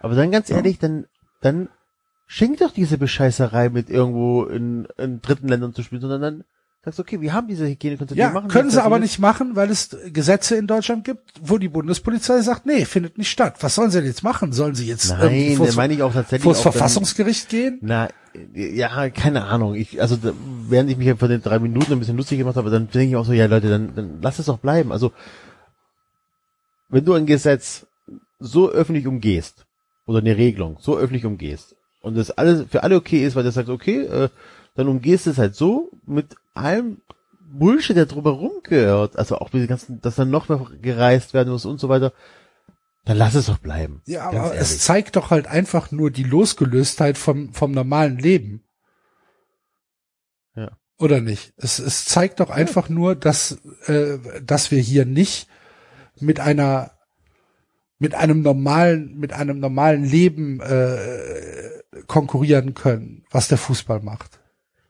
Aber 0.00 0.16
dann 0.16 0.32
ganz 0.32 0.50
ehrlich, 0.50 0.78
dann, 0.80 1.06
dann 1.40 1.68
schenkt 2.26 2.62
doch 2.62 2.72
diese 2.72 2.98
Bescheißerei 2.98 3.68
mit 3.68 3.90
irgendwo 3.90 4.44
in, 4.44 4.86
in 4.98 5.22
dritten 5.22 5.48
Ländern 5.48 5.72
zu 5.72 5.82
spielen, 5.82 6.00
sondern 6.00 6.20
dann 6.20 6.44
sagst 6.84 7.00
okay, 7.00 7.20
wir 7.20 7.32
haben 7.32 7.48
diese 7.48 7.66
Hygienekonzepte. 7.66 8.20
Ja, 8.20 8.30
machen 8.30 8.48
können 8.48 8.64
das, 8.64 8.74
sie 8.74 8.76
das 8.78 8.86
aber 8.86 8.96
das. 8.98 9.02
nicht 9.04 9.18
machen, 9.18 9.56
weil 9.56 9.70
es 9.70 9.96
Gesetze 10.12 10.56
in 10.56 10.66
Deutschland 10.66 11.04
gibt, 11.04 11.32
wo 11.40 11.58
die 11.58 11.68
Bundespolizei 11.68 12.40
sagt, 12.42 12.66
nee, 12.66 12.84
findet 12.84 13.16
nicht 13.18 13.30
statt. 13.30 13.56
Was 13.60 13.74
sollen 13.74 13.90
sie 13.90 13.98
denn 13.98 14.06
jetzt 14.06 14.22
machen? 14.22 14.52
Sollen 14.52 14.74
sie 14.74 14.86
jetzt 14.86 15.08
Nein, 15.08 15.56
vors, 15.56 15.76
meine 15.76 15.94
ich 15.94 16.02
auch 16.02 16.12
tatsächlich. 16.12 16.42
vors 16.44 16.58
auch 16.60 16.64
dann- 16.64 16.72
Verfassungsgericht 16.72 17.48
gehen? 17.48 17.78
Na, 17.80 18.08
ja, 18.52 19.08
keine 19.10 19.44
Ahnung. 19.44 19.74
Ich, 19.74 20.00
also, 20.00 20.18
während 20.68 20.90
ich 20.90 20.96
mich 20.96 21.06
ja 21.06 21.16
vor 21.16 21.28
den 21.28 21.40
drei 21.42 21.58
Minuten 21.58 21.92
ein 21.92 21.98
bisschen 22.00 22.16
lustig 22.16 22.38
gemacht 22.38 22.56
habe, 22.56 22.70
dann 22.70 22.90
denke 22.90 23.08
ich 23.10 23.16
auch 23.16 23.24
so, 23.24 23.32
ja 23.32 23.46
Leute, 23.46 23.68
dann, 23.70 23.94
dann 23.94 24.18
lass 24.20 24.38
es 24.38 24.46
doch 24.46 24.58
bleiben. 24.58 24.92
Also, 24.92 25.12
wenn 26.88 27.04
du 27.04 27.14
ein 27.14 27.26
Gesetz 27.26 27.86
so 28.38 28.70
öffentlich 28.70 29.06
umgehst, 29.06 29.64
oder 30.06 30.18
eine 30.18 30.36
Regelung 30.36 30.76
so 30.80 30.96
öffentlich 30.98 31.24
umgehst, 31.24 31.76
und 32.02 32.16
das 32.16 32.30
alles 32.30 32.66
für 32.68 32.82
alle 32.82 32.96
okay 32.96 33.24
ist, 33.24 33.34
weil 33.36 33.44
du 33.44 33.50
sagst, 33.50 33.70
okay, 33.70 34.02
äh, 34.02 34.28
dann 34.74 34.88
umgehst 34.88 35.24
du 35.26 35.30
es 35.30 35.38
halt 35.38 35.54
so 35.54 35.90
mit 36.06 36.34
allem 36.54 37.02
Bullshit, 37.40 37.96
der 37.96 38.06
drumherum 38.06 38.52
gehört, 38.62 39.16
also 39.16 39.38
auch 39.38 39.50
den 39.50 39.66
ganzen, 39.66 40.00
dass 40.00 40.16
dann 40.16 40.30
noch 40.30 40.48
mehr 40.48 40.66
gereist 40.80 41.34
werden 41.34 41.52
muss 41.52 41.66
und 41.66 41.78
so 41.78 41.88
weiter, 41.88 42.12
dann 43.04 43.18
lass 43.18 43.34
es 43.34 43.46
doch 43.46 43.58
bleiben. 43.58 44.02
Ja, 44.06 44.28
aber 44.30 44.54
es 44.54 44.78
zeigt 44.78 45.16
doch 45.16 45.30
halt 45.30 45.46
einfach 45.46 45.90
nur 45.90 46.10
die 46.10 46.24
Losgelöstheit 46.24 47.18
vom, 47.18 47.52
vom 47.52 47.72
normalen 47.72 48.18
Leben. 48.18 48.64
Ja. 50.56 50.70
Oder 50.98 51.20
nicht? 51.20 51.52
Es, 51.56 51.78
es 51.78 52.06
zeigt 52.06 52.40
doch 52.40 52.50
einfach 52.50 52.88
nur, 52.88 53.14
dass, 53.14 53.58
äh, 53.86 54.18
dass 54.42 54.70
wir 54.70 54.80
hier 54.80 55.04
nicht 55.04 55.48
mit 56.18 56.40
einer, 56.40 56.92
mit 57.98 58.14
einem 58.14 58.42
normalen, 58.42 59.18
mit 59.18 59.32
einem 59.32 59.58
normalen 59.60 60.04
Leben 60.04 60.60
äh, 60.60 61.82
konkurrieren 62.06 62.74
können, 62.74 63.24
was 63.30 63.48
der 63.48 63.58
Fußball 63.58 64.00
macht. 64.00 64.40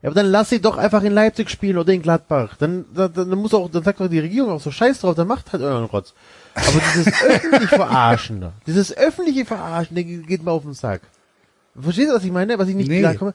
Ja, 0.04 0.10
aber 0.10 0.16
dann 0.16 0.30
lass 0.30 0.50
sie 0.50 0.60
doch 0.60 0.76
einfach 0.76 1.02
in 1.02 1.14
Leipzig 1.14 1.48
spielen 1.48 1.78
oder 1.78 1.90
in 1.90 2.02
Gladbach. 2.02 2.56
Dann, 2.58 2.84
dann, 2.94 3.10
dann 3.14 3.30
muss 3.30 3.54
auch, 3.54 3.70
dann 3.70 3.82
sagt 3.82 4.00
doch 4.00 4.08
die 4.08 4.18
Regierung 4.18 4.50
auch 4.50 4.60
so 4.60 4.70
Scheiß 4.70 5.00
drauf, 5.00 5.14
dann 5.14 5.26
macht 5.26 5.50
halt 5.54 5.62
euren 5.62 5.86
Rotz. 5.86 6.12
Aber 6.54 6.78
dieses 6.94 7.06
öffentlich 7.22 7.70
Verarschen, 7.70 8.52
dieses 8.66 8.94
öffentliche 8.94 9.46
Verarschen, 9.46 9.94
der 9.94 10.04
geht 10.04 10.44
mir 10.44 10.50
auf 10.50 10.64
den 10.64 10.74
Sack. 10.74 11.00
Verstehst 11.80 12.10
du, 12.10 12.14
was 12.16 12.22
ich 12.22 12.32
meine? 12.32 12.58
Was 12.58 12.68
ich 12.68 12.74
nicht 12.74 12.90
Nee. 12.90 12.98
klarkomme? 13.00 13.32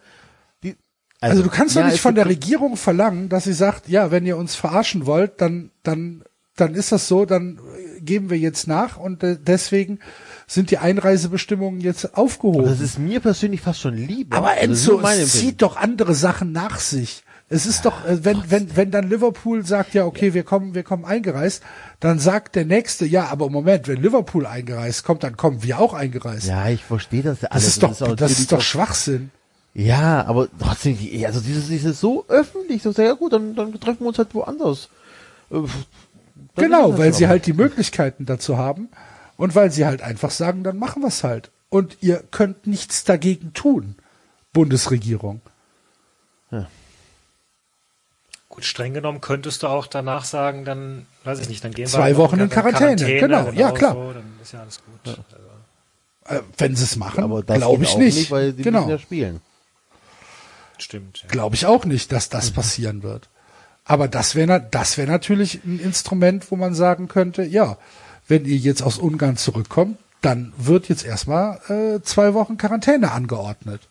Die, 0.63 0.75
Also, 1.21 1.41
du 1.41 1.49
kannst 1.49 1.75
ja, 1.75 1.81
doch 1.81 1.89
nicht 1.89 2.01
von 2.01 2.13
der 2.13 2.27
Regierung 2.27 2.77
verlangen, 2.77 3.29
dass 3.29 3.45
sie 3.45 3.53
sagt, 3.53 3.89
ja, 3.89 4.11
wenn 4.11 4.27
ihr 4.27 4.37
uns 4.37 4.53
verarschen 4.53 5.07
wollt, 5.07 5.41
dann, 5.41 5.71
dann, 5.81 6.23
dann 6.55 6.75
ist 6.75 6.91
das 6.91 7.07
so, 7.07 7.25
dann 7.25 7.59
geben 7.99 8.29
wir 8.29 8.37
jetzt 8.37 8.67
nach 8.67 8.95
und 8.97 9.23
äh, 9.23 9.37
deswegen 9.41 10.01
sind 10.49 10.71
die 10.71 10.79
Einreisebestimmungen 10.79 11.79
jetzt 11.79 12.17
aufgehoben. 12.17 12.65
Das 12.65 12.79
ist 12.81 12.97
mir 12.97 13.19
persönlich 13.19 13.61
fast 13.61 13.81
schon 13.81 13.95
lieber. 13.95 14.35
Aber 14.35 14.49
Also, 14.49 14.59
das 14.61 14.71
ist 14.71 14.87
Enzo, 14.87 14.97
Empfinden. 15.07 15.27
zieht 15.29 15.61
doch 15.61 15.77
andere 15.77 16.15
Sachen 16.15 16.51
nach 16.51 16.79
sich. 16.79 17.23
Es 17.49 17.67
ist 17.67 17.85
doch, 17.85 18.03
äh, 18.05 18.23
wenn, 18.25 18.41
wenn, 18.49 18.75
wenn 18.75 18.89
dann 18.91 19.09
Liverpool 19.09 19.63
sagt, 19.63 19.93
ja, 19.93 20.05
okay, 20.05 20.33
wir 20.33 20.43
kommen, 20.43 20.73
wir 20.73 20.81
kommen 20.81 21.05
eingereist, 21.05 21.61
dann 21.99 22.17
sagt 22.17 22.55
der 22.55 22.65
Nächste, 22.65 23.05
ja, 23.05 23.27
aber 23.27 23.49
Moment, 23.51 23.87
wenn 23.87 24.01
Liverpool 24.01 24.47
eingereist 24.47 25.03
kommt, 25.03 25.23
dann 25.23 25.37
kommen 25.37 25.61
wir 25.61 25.79
auch 25.79 25.93
eingereist. 25.93 26.47
Ja, 26.47 26.67
ich 26.69 26.83
verstehe 26.83 27.21
das 27.21 27.41
ja 27.41 27.49
das 27.49 27.55
alles. 27.55 27.67
ist 27.67 27.83
doch, 27.83 28.01
auch 28.01 28.15
das 28.15 28.39
ist 28.39 28.51
doch 28.51 28.61
Schwachsinn. 28.61 29.29
Ja, 29.75 30.25
aber 30.25 30.47
trotzdem, 30.59 30.97
also 31.25 31.41
dieses, 31.41 31.67
dieses 31.67 31.99
so 31.99 32.25
öffentlich, 32.27 32.81
so, 32.81 32.91
ja 32.91 33.13
gut, 33.13 33.33
dann, 33.33 33.53
dann 33.55 33.71
treffen 33.79 33.99
wir 34.01 34.07
uns 34.07 34.17
halt 34.17 34.33
woanders. 34.33 34.89
Äh, 35.51 35.55
dann 35.55 35.65
ist 35.65 35.75
Genau, 36.55 36.89
das 36.89 36.99
weil 36.99 37.13
sie 37.13 37.27
halt 37.27 37.45
die 37.45 37.53
Möglichkeiten 37.53 38.25
dazu 38.25 38.57
haben 38.57 38.89
und 39.39 39.55
weil 39.55 39.71
sie 39.71 39.85
halt 39.85 40.01
einfach 40.01 40.31
sagen, 40.31 40.63
dann 40.63 40.77
machen 40.77 41.01
wir 41.01 41.07
es 41.07 41.23
halt. 41.23 41.49
Und 41.69 41.97
ihr 42.01 42.21
könnt 42.29 42.67
nichts 42.67 43.05
dagegen 43.05 43.53
tun, 43.53 43.95
Bundesregierung. 44.51 45.41
Gut, 48.49 48.65
streng 48.65 48.93
genommen 48.93 49.21
könntest 49.21 49.63
du 49.63 49.67
auch 49.67 49.87
danach 49.87 50.25
sagen, 50.25 50.65
dann, 50.65 51.05
weiß 51.23 51.39
ich 51.39 51.47
nicht, 51.47 51.63
dann 51.63 51.71
gehen 51.71 51.85
wir 51.85 51.91
Zwei 51.91 52.17
Wochen 52.17 52.39
in 52.39 52.49
Quarantäne, 52.49 53.19
genau, 53.19 53.51
ja, 53.51 53.71
klar. 53.71 53.93
So, 53.93 54.11
dann 54.11 54.23
ist 54.41 54.51
ja 54.51 54.61
alles 54.61 54.81
gut. 54.83 55.07
Also, 55.07 55.23
Äh, 56.25 56.41
wenn 56.57 56.75
sie 56.75 56.83
es 56.83 56.97
machen, 56.97 57.23
glaube 57.23 57.57
ich 57.57 57.63
auch 57.63 57.97
nicht. 57.97 58.31
weil 58.31 58.53
sie 58.55 58.63
genau. 58.63 58.79
müssen 58.79 58.89
ja 58.89 58.99
spielen. 58.99 59.41
stimmt. 60.79 61.21
Ja. 61.21 61.29
Glaube 61.29 61.55
ich 61.55 61.65
auch 61.65 61.85
nicht, 61.85 62.11
dass 62.11 62.27
das 62.27 62.51
passieren 62.51 63.03
wird. 63.03 63.29
Aber 63.85 64.09
das 64.09 64.35
wäre 64.35 64.67
das 64.69 64.97
wäre 64.97 65.09
natürlich 65.09 65.63
ein 65.63 65.79
Instrument, 65.79 66.51
wo 66.51 66.57
man 66.57 66.73
sagen 66.73 67.07
könnte, 67.07 67.43
ja, 67.43 67.77
wenn 68.29 68.45
ihr 68.45 68.55
jetzt 68.57 68.81
aus 68.81 68.97
Ungarn 68.97 69.35
zurückkommt, 69.35 69.97
dann 70.21 70.53
wird 70.57 70.87
jetzt 70.89 71.05
erstmal 71.05 71.59
äh, 71.69 72.01
zwei 72.01 72.33
Wochen 72.33 72.57
Quarantäne 72.57 73.11
angeordnet. 73.11 73.81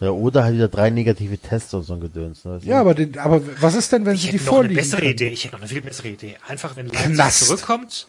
Ja, 0.00 0.10
oder 0.10 0.42
halt 0.44 0.54
wieder 0.56 0.68
drei 0.68 0.90
negative 0.90 1.38
Tests 1.38 1.72
und 1.74 1.82
so 1.84 1.94
ein 1.94 2.00
Gedöns. 2.00 2.44
Ne? 2.44 2.58
Ja, 2.64 2.80
aber, 2.80 2.94
den, 2.94 3.16
aber 3.18 3.40
was 3.60 3.74
ist 3.74 3.92
denn, 3.92 4.04
wenn 4.06 4.14
Ich 4.16 4.22
sie 4.22 4.30
die 4.30 4.32
hätte 4.38 4.44
noch 4.46 4.52
eine 4.52 4.56
vorliegen? 4.62 4.76
bessere 4.82 5.00
können? 5.00 5.12
Idee. 5.12 5.28
Ich 5.28 5.44
hätte 5.44 5.54
noch 5.54 5.60
eine 5.60 5.68
viel 5.68 5.80
bessere 5.82 6.08
Idee. 6.08 6.36
Einfach, 6.48 6.76
wenn 6.76 6.88
Leipzig 6.88 7.46
zurückkommt, 7.46 8.08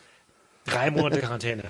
drei 0.66 0.90
Monate 0.92 1.20
Quarantäne. 1.20 1.64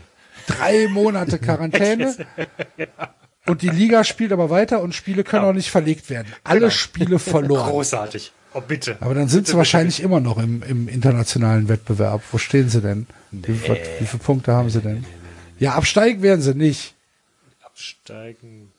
Drei 0.47 0.87
Monate 0.87 1.37
Quarantäne. 1.39 2.15
Und 3.47 3.61
die 3.61 3.69
Liga 3.69 4.03
spielt 4.03 4.31
aber 4.31 4.49
weiter 4.49 4.81
und 4.81 4.95
Spiele 4.95 5.23
können 5.23 5.45
auch 5.45 5.53
nicht 5.53 5.69
verlegt 5.69 6.09
werden. 6.09 6.33
Alle 6.43 6.61
Genau. 6.61 6.71
Spiele 6.71 7.19
verloren. 7.19 7.69
Großartig. 7.69 8.31
Oh, 8.57 8.61
bitte. 8.61 8.95
Aber 9.01 9.13
dann 9.13 9.27
sind 9.27 9.47
sie 9.47 9.57
wahrscheinlich 9.57 9.99
immer 10.01 10.21
noch 10.21 10.37
im, 10.37 10.63
im 10.63 10.87
internationalen 10.87 11.67
Wettbewerb. 11.67 12.21
Wo 12.31 12.37
stehen 12.37 12.69
sie 12.69 12.79
denn? 12.81 13.05
Wie, 13.31 13.61
was, 13.67 13.77
wie 13.99 14.05
viele 14.05 14.23
Punkte 14.23 14.53
haben 14.53 14.69
sie 14.69 14.79
denn? 14.79 15.05
Ja, 15.59 15.73
absteigen 15.73 16.21
werden 16.21 16.41
sie 16.41 16.55
nicht. 16.55 16.93
Absteigen 17.61 18.71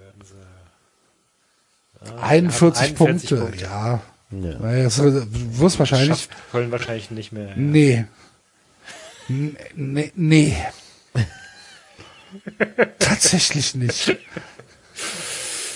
werden 0.00 0.22
sie. 0.24 0.34
41, 2.20 2.82
41 2.96 2.96
Punkte, 2.96 3.36
Punkte. 3.36 3.62
ja. 3.62 4.00
Ja. 4.30 4.58
Naja, 4.58 4.82
Das 4.84 5.00
wirst 5.02 5.78
wahrscheinlich. 5.78 6.08
Schafft 6.08 6.30
Köln 6.50 6.70
wahrscheinlich 6.72 7.10
nicht 7.12 7.30
mehr. 7.32 7.48
Ja. 7.50 7.54
Nee. 7.56 8.04
N- 9.28 9.56
Nee. 9.76 10.12
nee. 10.16 10.56
Tatsächlich 12.98 13.74
nicht. 13.74 14.16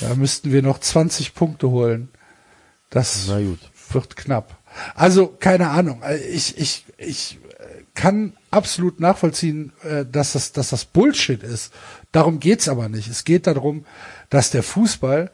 Da 0.00 0.14
müssten 0.16 0.52
wir 0.52 0.62
noch 0.62 0.78
20 0.80 1.34
Punkte 1.34 1.70
holen. 1.70 2.08
Das 2.93 3.24
Na 3.26 3.40
gut. 3.40 3.59
wird 3.90 4.16
knapp. 4.16 4.57
Also, 4.95 5.26
keine 5.26 5.70
Ahnung. 5.70 6.03
Äh, 6.03 6.18
Ich, 6.18 6.57
ich, 6.59 6.84
ich 6.99 7.38
äh, 7.59 7.82
kann 7.95 8.34
absolut 8.51 9.01
nachvollziehen, 9.01 9.72
äh, 9.82 10.05
dass 10.05 10.32
das, 10.32 10.53
dass 10.53 10.68
das 10.68 10.84
Bullshit 10.84 11.43
ist. 11.43 11.72
Darum 12.12 12.38
geht's 12.38 12.68
aber 12.68 12.88
nicht. 12.88 13.09
Es 13.09 13.24
geht 13.24 13.47
darum, 13.47 13.86
dass 14.30 14.51
der 14.51 14.62
Fußball 14.62 15.30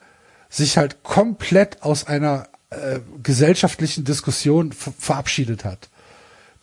sich 0.49 0.79
halt 0.79 1.03
komplett 1.03 1.83
aus 1.83 2.07
einer 2.07 2.49
äh, 2.71 3.01
gesellschaftlichen 3.23 4.05
Diskussion 4.05 4.73
verabschiedet 4.73 5.65
hat. 5.65 5.89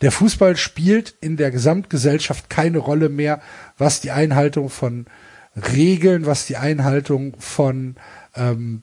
Der 0.00 0.12
Fußball 0.12 0.56
spielt 0.56 1.14
in 1.20 1.36
der 1.36 1.50
Gesamtgesellschaft 1.50 2.50
keine 2.50 2.78
Rolle 2.78 3.08
mehr, 3.08 3.40
was 3.78 4.00
die 4.00 4.10
Einhaltung 4.10 4.68
von 4.70 5.06
Regeln, 5.56 6.26
was 6.26 6.46
die 6.46 6.56
Einhaltung 6.56 7.34
von 7.38 7.96
ähm, 8.34 8.82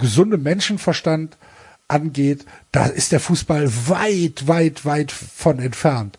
gesundem 0.00 0.42
Menschenverstand 0.42 1.36
angeht. 1.88 2.44
Da 2.72 2.86
ist 2.86 3.12
der 3.12 3.20
Fußball 3.20 3.70
weit, 3.88 4.48
weit, 4.48 4.84
weit 4.84 5.12
von 5.12 5.58
entfernt. 5.58 6.18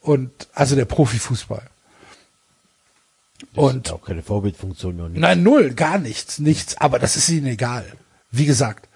Und 0.00 0.30
also 0.52 0.74
der 0.74 0.84
Profifußball. 0.84 1.62
Und 3.54 3.90
Auch 3.92 4.02
keine 4.02 4.22
Vorbildfunktion 4.22 4.96
nichts. 4.96 5.20
Nein, 5.20 5.42
null, 5.42 5.74
gar 5.74 5.98
nichts, 5.98 6.38
nichts. 6.38 6.76
Aber 6.78 6.98
das 6.98 7.16
ist 7.16 7.28
ihnen 7.28 7.46
egal. 7.46 7.84
Wie 8.30 8.46
gesagt, 8.46 8.88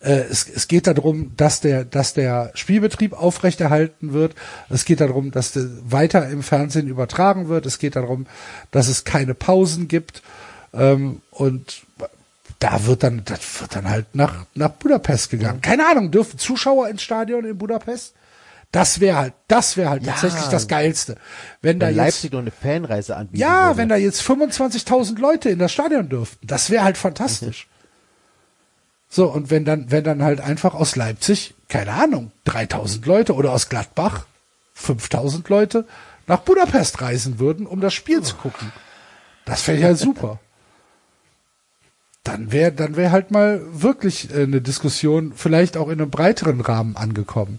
äh, 0.00 0.20
es, 0.30 0.48
es 0.48 0.68
geht 0.68 0.86
darum, 0.86 1.32
dass 1.36 1.60
der, 1.60 1.84
dass 1.84 2.14
der 2.14 2.50
Spielbetrieb 2.54 3.12
aufrechterhalten 3.12 4.12
wird. 4.12 4.34
Es 4.68 4.84
geht 4.84 5.00
darum, 5.00 5.30
dass 5.30 5.52
der 5.52 5.66
weiter 5.82 6.28
im 6.28 6.42
Fernsehen 6.42 6.88
übertragen 6.88 7.48
wird. 7.48 7.66
Es 7.66 7.78
geht 7.78 7.96
darum, 7.96 8.26
dass 8.70 8.88
es 8.88 9.04
keine 9.04 9.34
Pausen 9.34 9.88
gibt. 9.88 10.22
Ähm, 10.72 11.20
und 11.30 11.82
da 12.58 12.86
wird 12.86 13.02
dann, 13.02 13.22
das 13.24 13.60
wird 13.60 13.76
dann 13.76 13.88
halt 13.88 14.14
nach, 14.14 14.46
nach 14.54 14.70
Budapest 14.70 15.30
gegangen. 15.30 15.60
Keine 15.60 15.86
Ahnung, 15.86 16.10
dürfen 16.10 16.38
Zuschauer 16.38 16.88
ins 16.88 17.02
Stadion 17.02 17.44
in 17.44 17.56
Budapest? 17.56 18.14
Das 18.72 19.00
wäre 19.00 19.16
halt, 19.16 19.34
das 19.46 19.76
wäre 19.76 19.88
halt 19.90 20.02
Ja. 20.04 20.12
tatsächlich 20.12 20.46
das 20.48 20.68
Geilste. 20.68 21.16
Wenn 21.62 21.78
da 21.78 21.86
Wenn 21.86 21.94
jetzt, 21.94 22.04
Leipzig 22.04 22.32
noch 22.32 22.40
eine 22.40 22.50
Fanreise 22.50 23.16
anbieten 23.16 23.40
ja, 23.40 23.68
würde. 23.68 23.76
wenn 23.78 23.88
da 23.88 23.96
jetzt 23.96 24.20
25.000 24.22 25.18
Leute 25.18 25.48
in 25.48 25.58
das 25.58 25.72
Stadion 25.72 26.08
dürften, 26.08 26.46
das 26.46 26.68
wäre 26.70 26.84
halt 26.84 26.96
fantastisch. 26.98 27.66
So, 29.10 29.26
und 29.32 29.50
wenn 29.50 29.64
dann, 29.64 29.90
wenn 29.90 30.04
dann 30.04 30.22
halt 30.22 30.42
einfach 30.42 30.74
aus 30.74 30.94
Leipzig, 30.94 31.54
keine 31.70 31.92
Ahnung, 31.92 32.30
3000 32.44 33.06
Leute 33.06 33.34
oder 33.34 33.52
aus 33.52 33.70
Gladbach 33.70 34.26
5000 34.74 35.48
Leute 35.48 35.86
nach 36.26 36.40
Budapest 36.40 37.00
reisen 37.00 37.38
würden, 37.38 37.66
um 37.66 37.80
das 37.80 37.94
Spiel 37.94 38.20
zu 38.22 38.36
gucken. 38.36 38.70
Das 39.46 39.66
wäre 39.66 39.78
ja 39.80 39.94
super. 39.94 40.40
Dann 42.28 42.52
wäre, 42.52 42.72
dann 42.72 42.96
wäre 42.96 43.10
halt 43.10 43.30
mal 43.30 43.60
wirklich 43.72 44.30
äh, 44.34 44.42
eine 44.42 44.60
Diskussion, 44.60 45.32
vielleicht 45.34 45.76
auch 45.76 45.88
in 45.88 46.00
einem 46.00 46.10
breiteren 46.10 46.60
Rahmen 46.60 46.96
angekommen, 46.96 47.58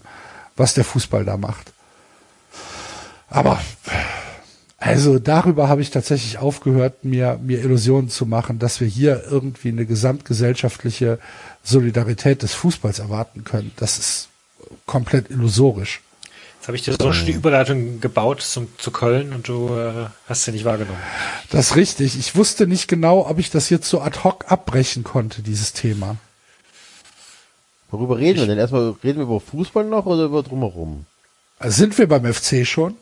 was 0.56 0.74
der 0.74 0.84
Fußball 0.84 1.24
da 1.24 1.36
macht. 1.36 1.72
Aber 3.28 3.60
also 4.78 5.18
darüber 5.18 5.68
habe 5.68 5.82
ich 5.82 5.90
tatsächlich 5.90 6.38
aufgehört, 6.38 7.04
mir, 7.04 7.38
mir 7.42 7.60
Illusionen 7.60 8.08
zu 8.08 8.24
machen, 8.24 8.58
dass 8.58 8.80
wir 8.80 8.88
hier 8.88 9.24
irgendwie 9.30 9.68
eine 9.68 9.84
gesamtgesellschaftliche 9.84 11.18
Solidarität 11.62 12.42
des 12.42 12.54
Fußballs 12.54 12.98
erwarten 12.98 13.44
können. 13.44 13.72
Das 13.76 13.98
ist 13.98 14.28
komplett 14.86 15.30
illusorisch. 15.30 16.00
Jetzt 16.60 16.68
habe 16.68 16.76
ich 16.76 16.82
dir 16.82 16.92
so 16.92 17.10
die 17.24 17.32
Überleitung 17.32 18.00
gebaut 18.00 18.42
zum, 18.42 18.68
zu 18.76 18.90
Köln 18.90 19.32
und 19.32 19.48
du 19.48 19.74
äh, 19.74 20.08
hast 20.28 20.44
sie 20.44 20.52
nicht 20.52 20.66
wahrgenommen. 20.66 20.98
Das 21.50 21.70
ist 21.70 21.76
richtig. 21.76 22.18
Ich 22.18 22.36
wusste 22.36 22.66
nicht 22.66 22.86
genau, 22.86 23.26
ob 23.26 23.38
ich 23.38 23.48
das 23.50 23.70
jetzt 23.70 23.88
so 23.88 24.02
ad 24.02 24.20
hoc 24.24 24.44
abbrechen 24.52 25.02
konnte, 25.02 25.40
dieses 25.40 25.72
Thema. 25.72 26.16
Worüber 27.90 28.18
reden 28.18 28.40
wir 28.40 28.46
denn? 28.46 28.58
Erstmal 28.58 28.94
reden 29.02 29.18
wir 29.18 29.24
über 29.24 29.40
Fußball 29.40 29.84
noch 29.84 30.04
oder 30.04 30.24
über 30.24 30.42
drumherum? 30.42 31.06
Also 31.58 31.78
sind 31.78 31.96
wir 31.96 32.06
beim 32.06 32.30
FC 32.30 32.66
schon? 32.66 32.94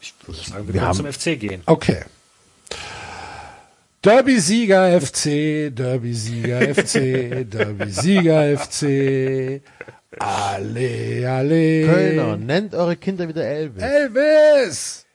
Ich 0.00 0.14
würde 0.26 0.40
sagen, 0.40 0.66
wir, 0.66 0.74
Wir 0.74 0.80
können 0.80 0.88
haben- 0.88 0.96
zum 0.96 1.12
FC 1.12 1.38
gehen. 1.38 1.62
Okay. 1.66 2.02
Derby-Sieger 4.02 5.00
FC, 5.00 5.70
Derby-Sieger 5.74 6.74
FC, 6.74 6.92
Derby-Sieger 7.50 8.58
FC. 8.58 9.62
Alle, 10.18 11.30
alle. 11.30 11.86
Kölner, 11.86 12.36
nennt 12.36 12.74
eure 12.74 12.96
Kinder 12.96 13.28
wieder 13.28 13.44
Elvis. 13.44 13.82
Elvis! 13.82 15.06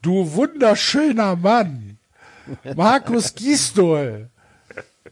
Du 0.00 0.32
wunderschöner 0.32 1.36
Mann! 1.36 1.98
Markus 2.74 3.34
Gisdol! 3.34 4.30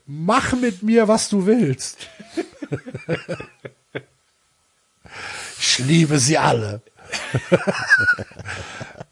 Mach 0.06 0.52
mit 0.54 0.82
mir, 0.82 1.08
was 1.08 1.28
du 1.28 1.46
willst. 1.46 2.08
Ich 5.58 5.78
liebe 5.78 6.18
sie 6.18 6.38
alle. 6.38 6.80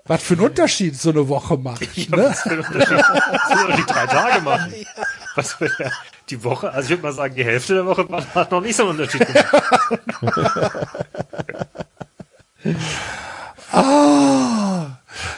Was 0.06 0.22
für 0.22 0.34
ein 0.34 0.40
Unterschied 0.40 0.96
so 1.00 1.10
eine 1.10 1.28
Woche 1.28 1.56
macht. 1.56 1.80
Ne? 2.10 2.16
Was 2.16 2.42
für 2.42 2.50
ein 2.50 2.60
Unterschied? 2.60 2.88
Soll 3.48 3.76
die 3.76 3.86
drei 3.86 4.06
Tage 4.06 4.42
machen? 4.42 4.74
Was 5.34 5.54
für 5.54 5.70
die 6.28 6.44
Woche? 6.44 6.70
Also 6.70 6.84
ich 6.84 6.90
würde 6.90 7.02
mal 7.04 7.12
sagen, 7.12 7.34
die 7.34 7.44
Hälfte 7.44 7.74
der 7.74 7.86
Woche 7.86 8.06
hat 8.34 8.50
noch 8.50 8.60
nicht 8.60 8.76
so 8.76 8.82
einen 8.82 9.00
Unterschied 9.00 9.26
gemacht. 9.26 9.52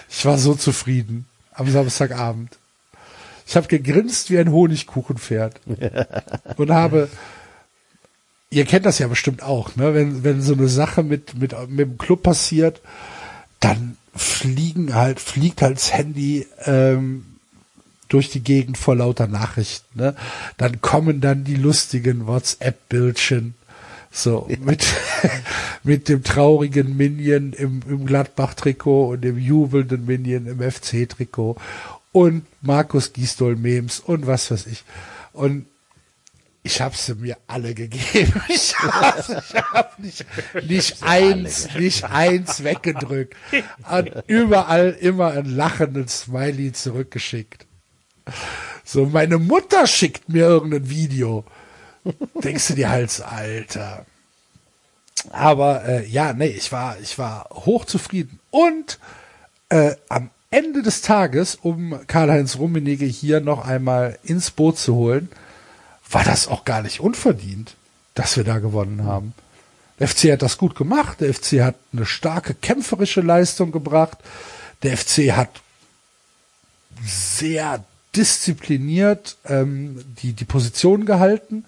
Ich 0.09 0.25
war 0.25 0.39
so 0.39 0.55
zufrieden 0.55 1.27
am 1.53 1.71
Samstagabend. 1.71 2.59
Ich 3.47 3.57
habe 3.57 3.69
gegrinst 3.69 4.31
wie 4.31 4.39
ein 4.39 4.53
Honigkuchenpferd 4.53 5.61
und 6.57 6.71
habe, 6.71 7.09
ihr 8.51 8.65
kennt 8.65 8.87
das 8.87 8.99
ja 8.99 9.09
bestimmt 9.09 9.43
auch, 9.43 9.75
ne? 9.77 9.95
wenn, 9.95 10.25
wenn 10.25 10.43
so 10.43 10.55
eine 10.55 10.69
Sache 10.69 11.03
mit, 11.03 11.35
mit, 11.35 11.53
mit 11.69 11.89
dem 11.89 11.99
Club 11.99 12.23
passiert, 12.23 12.81
dann 13.61 13.97
fliegen 14.17 14.95
halt, 14.95 15.21
fliegt 15.21 15.63
halt 15.63 15.77
das 15.77 15.93
Handy 15.93 16.47
ähm, 16.65 17.25
durch 18.09 18.31
die 18.31 18.41
Gegend 18.41 18.79
vor 18.79 18.97
lauter 18.97 19.27
Nachrichten. 19.27 19.99
Ne? 19.99 20.15
Dann 20.57 20.81
kommen 20.81 21.21
dann 21.21 21.45
die 21.45 21.57
lustigen 21.57 22.27
WhatsApp-Bildchen. 22.27 23.55
So, 24.13 24.49
mit, 24.61 24.87
mit 25.83 26.09
dem 26.09 26.23
traurigen 26.23 26.97
Minion 26.97 27.53
im, 27.53 27.83
im 27.89 28.07
Gladbach-Trikot 28.07 29.09
und 29.09 29.21
dem 29.23 29.39
jubelnden 29.39 30.07
Minion 30.07 30.47
im 30.47 30.61
FC-Trikot 30.61 31.57
und 32.13 32.47
Markus 32.63 33.13
Gisdol-Memes 33.13 34.01
und 34.01 34.27
was 34.27 34.51
weiß 34.51 34.67
ich. 34.69 34.85
Und 35.35 35.67
ich 36.67 36.81
habe 36.81 36.97
sie 36.97 37.15
mir 37.15 37.39
alle 37.47 37.75
gegeben. 37.75 38.43
Ich 38.49 38.77
habe 38.79 39.43
hab 39.73 39.99
nicht, 39.99 40.27
nicht 40.69 41.03
eins, 41.03 41.69
nicht 41.75 42.05
eins 42.05 42.65
weggedrückt. 42.65 43.37
Und 43.91 44.13
überall 44.27 44.91
immer 45.01 45.31
ein 45.31 45.47
lachendes 45.47 46.23
Smiley 46.23 46.73
zurückgeschickt. 46.73 47.67
So, 48.85 49.07
meine 49.07 49.39
Mutter 49.39 49.87
schickt 49.87 50.29
mir 50.29 50.47
irgendein 50.47 50.91
Video. 50.91 51.45
Denkst 52.43 52.69
du 52.69 52.75
dir 52.75 52.91
halt, 52.91 53.23
Alter. 53.23 54.05
Aber 55.31 55.85
äh, 55.85 56.07
ja, 56.07 56.33
nee, 56.33 56.49
ich 56.49 56.73
war, 56.73 56.99
ich 57.01 57.19
war 57.19 57.49
hochzufrieden. 57.53 58.41
Und 58.51 58.99
äh, 59.69 59.95
am 60.09 60.31
Ende 60.51 60.83
des 60.83 61.03
Tages, 61.03 61.55
um 61.55 62.01
Karl-Heinz 62.07 62.59
Rummenigge 62.59 63.07
hier 63.07 63.41
noch 63.41 63.67
einmal 63.67 64.19
ins 64.25 64.51
Boot 64.51 64.79
zu 64.79 64.95
holen, 64.97 65.29
war 66.11 66.25
das 66.25 66.49
auch 66.49 66.65
gar 66.65 66.83
nicht 66.83 67.01
unverdient, 67.01 67.75
dass 68.15 68.37
wir 68.37 68.45
da 68.45 68.59
gewonnen 68.59 69.05
haben. 69.05 69.35
Der 69.99 70.09
FC 70.09 70.33
hat 70.33 70.43
das 70.43 70.59
gut 70.59 70.75
gemacht. 70.75 71.21
Der 71.21 71.33
FC 71.33 71.63
hat 71.63 71.77
eine 71.93 72.07
starke 72.07 72.55
kämpferische 72.55 73.23
Leistung 73.23 73.73
gebracht. 73.73 74.19
Der 74.83 74.97
FC 74.97 75.33
hat 75.33 75.51
sehr 77.05 77.85
diszipliniert 78.15 79.37
ähm, 79.47 80.03
die, 80.23 80.33
die 80.33 80.45
Position 80.45 81.05
gehalten, 81.05 81.65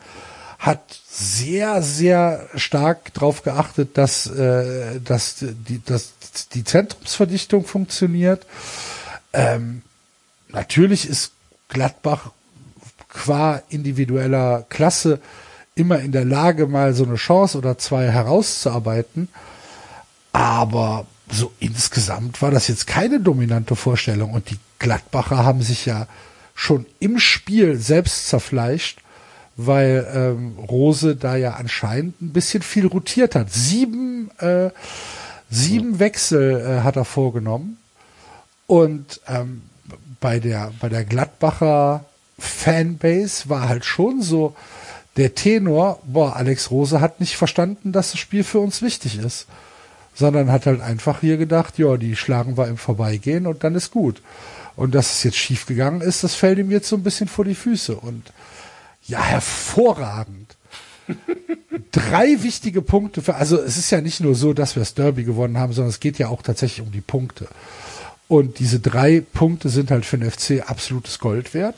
hat 0.58 1.00
sehr, 1.10 1.82
sehr 1.82 2.48
stark 2.54 3.12
darauf 3.14 3.42
geachtet, 3.42 3.98
dass, 3.98 4.26
äh, 4.26 5.00
dass, 5.00 5.36
die, 5.40 5.82
dass 5.84 6.14
die 6.52 6.64
Zentrumsverdichtung 6.64 7.64
funktioniert. 7.66 8.46
Ähm, 9.32 9.82
natürlich 10.48 11.08
ist 11.08 11.32
Gladbach 11.68 12.30
qua 13.18 13.60
individueller 13.68 14.64
Klasse 14.68 15.18
immer 15.74 15.98
in 15.98 16.12
der 16.12 16.24
Lage, 16.24 16.66
mal 16.68 16.94
so 16.94 17.04
eine 17.04 17.16
Chance 17.16 17.58
oder 17.58 17.76
zwei 17.78 18.08
herauszuarbeiten. 18.10 19.28
Aber 20.32 21.06
so 21.30 21.52
insgesamt 21.58 22.40
war 22.42 22.52
das 22.52 22.68
jetzt 22.68 22.86
keine 22.86 23.18
dominante 23.20 23.74
Vorstellung 23.74 24.32
und 24.32 24.50
die 24.50 24.58
Gladbacher 24.78 25.44
haben 25.44 25.62
sich 25.62 25.84
ja 25.84 26.06
schon 26.54 26.86
im 27.00 27.18
Spiel 27.18 27.76
selbst 27.76 28.28
zerfleischt, 28.28 29.00
weil 29.56 30.06
ähm, 30.14 30.56
Rose 30.58 31.16
da 31.16 31.34
ja 31.34 31.54
anscheinend 31.54 32.22
ein 32.22 32.32
bisschen 32.32 32.62
viel 32.62 32.86
rotiert 32.86 33.34
hat. 33.34 33.52
Sieben, 33.52 34.30
äh, 34.38 34.70
sieben 35.50 35.98
Wechsel 35.98 36.60
äh, 36.60 36.82
hat 36.82 36.94
er 36.96 37.04
vorgenommen 37.04 37.78
und 38.68 39.20
ähm, 39.26 39.62
bei 40.20 40.38
der 40.38 40.72
bei 40.80 40.88
der 40.88 41.04
Gladbacher 41.04 42.04
Fanbase 42.38 43.48
war 43.48 43.68
halt 43.68 43.84
schon 43.84 44.22
so 44.22 44.54
der 45.16 45.34
Tenor, 45.34 46.00
boah, 46.04 46.36
Alex 46.36 46.70
Rose 46.70 47.00
hat 47.00 47.20
nicht 47.20 47.36
verstanden, 47.36 47.92
dass 47.92 48.12
das 48.12 48.20
Spiel 48.20 48.44
für 48.44 48.60
uns 48.60 48.82
wichtig 48.82 49.18
ist 49.18 49.46
sondern 50.18 50.50
hat 50.50 50.66
halt 50.66 50.80
einfach 50.80 51.20
hier 51.20 51.36
gedacht, 51.36 51.78
ja, 51.78 51.96
die 51.96 52.16
schlagen 52.16 52.56
wir 52.56 52.66
im 52.66 52.76
Vorbeigehen 52.76 53.46
und 53.46 53.62
dann 53.62 53.76
ist 53.76 53.92
gut. 53.92 54.20
Und 54.74 54.96
dass 54.96 55.12
es 55.12 55.22
jetzt 55.22 55.36
schief 55.36 55.66
gegangen 55.66 56.00
ist, 56.00 56.24
das 56.24 56.34
fällt 56.34 56.58
ihm 56.58 56.72
jetzt 56.72 56.88
so 56.88 56.96
ein 56.96 57.04
bisschen 57.04 57.28
vor 57.28 57.44
die 57.44 57.54
Füße 57.54 57.94
und 57.94 58.24
ja, 59.06 59.22
hervorragend. 59.22 60.56
Drei 61.92 62.42
wichtige 62.42 62.82
Punkte 62.82 63.22
für, 63.22 63.36
also 63.36 63.60
es 63.60 63.76
ist 63.76 63.90
ja 63.90 64.00
nicht 64.00 64.18
nur 64.18 64.34
so, 64.34 64.52
dass 64.52 64.74
wir 64.74 64.80
das 64.80 64.94
Derby 64.94 65.22
gewonnen 65.22 65.56
haben, 65.56 65.72
sondern 65.72 65.90
es 65.90 66.00
geht 66.00 66.18
ja 66.18 66.26
auch 66.28 66.42
tatsächlich 66.42 66.84
um 66.84 66.90
die 66.90 67.00
Punkte. 67.00 67.46
Und 68.26 68.58
diese 68.58 68.80
drei 68.80 69.20
Punkte 69.20 69.68
sind 69.68 69.92
halt 69.92 70.04
für 70.04 70.18
den 70.18 70.28
FC 70.28 70.68
absolutes 70.68 71.20
Gold 71.20 71.54
wert. 71.54 71.76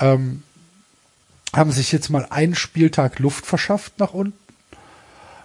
Ähm, 0.00 0.42
haben 1.54 1.72
sich 1.72 1.92
jetzt 1.92 2.10
mal 2.10 2.26
einen 2.28 2.54
Spieltag 2.54 3.18
Luft 3.18 3.46
verschafft 3.46 3.98
nach 3.98 4.12
unten. 4.12 4.38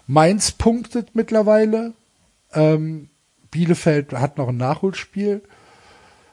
Mainz 0.08 0.52
punktet 0.52 1.10
mittlerweile. 1.14 1.94
Ähm, 2.54 3.10
Bielefeld 3.50 4.14
hat 4.14 4.38
noch 4.38 4.50
ein 4.50 4.58
Nachholspiel. 4.58 5.42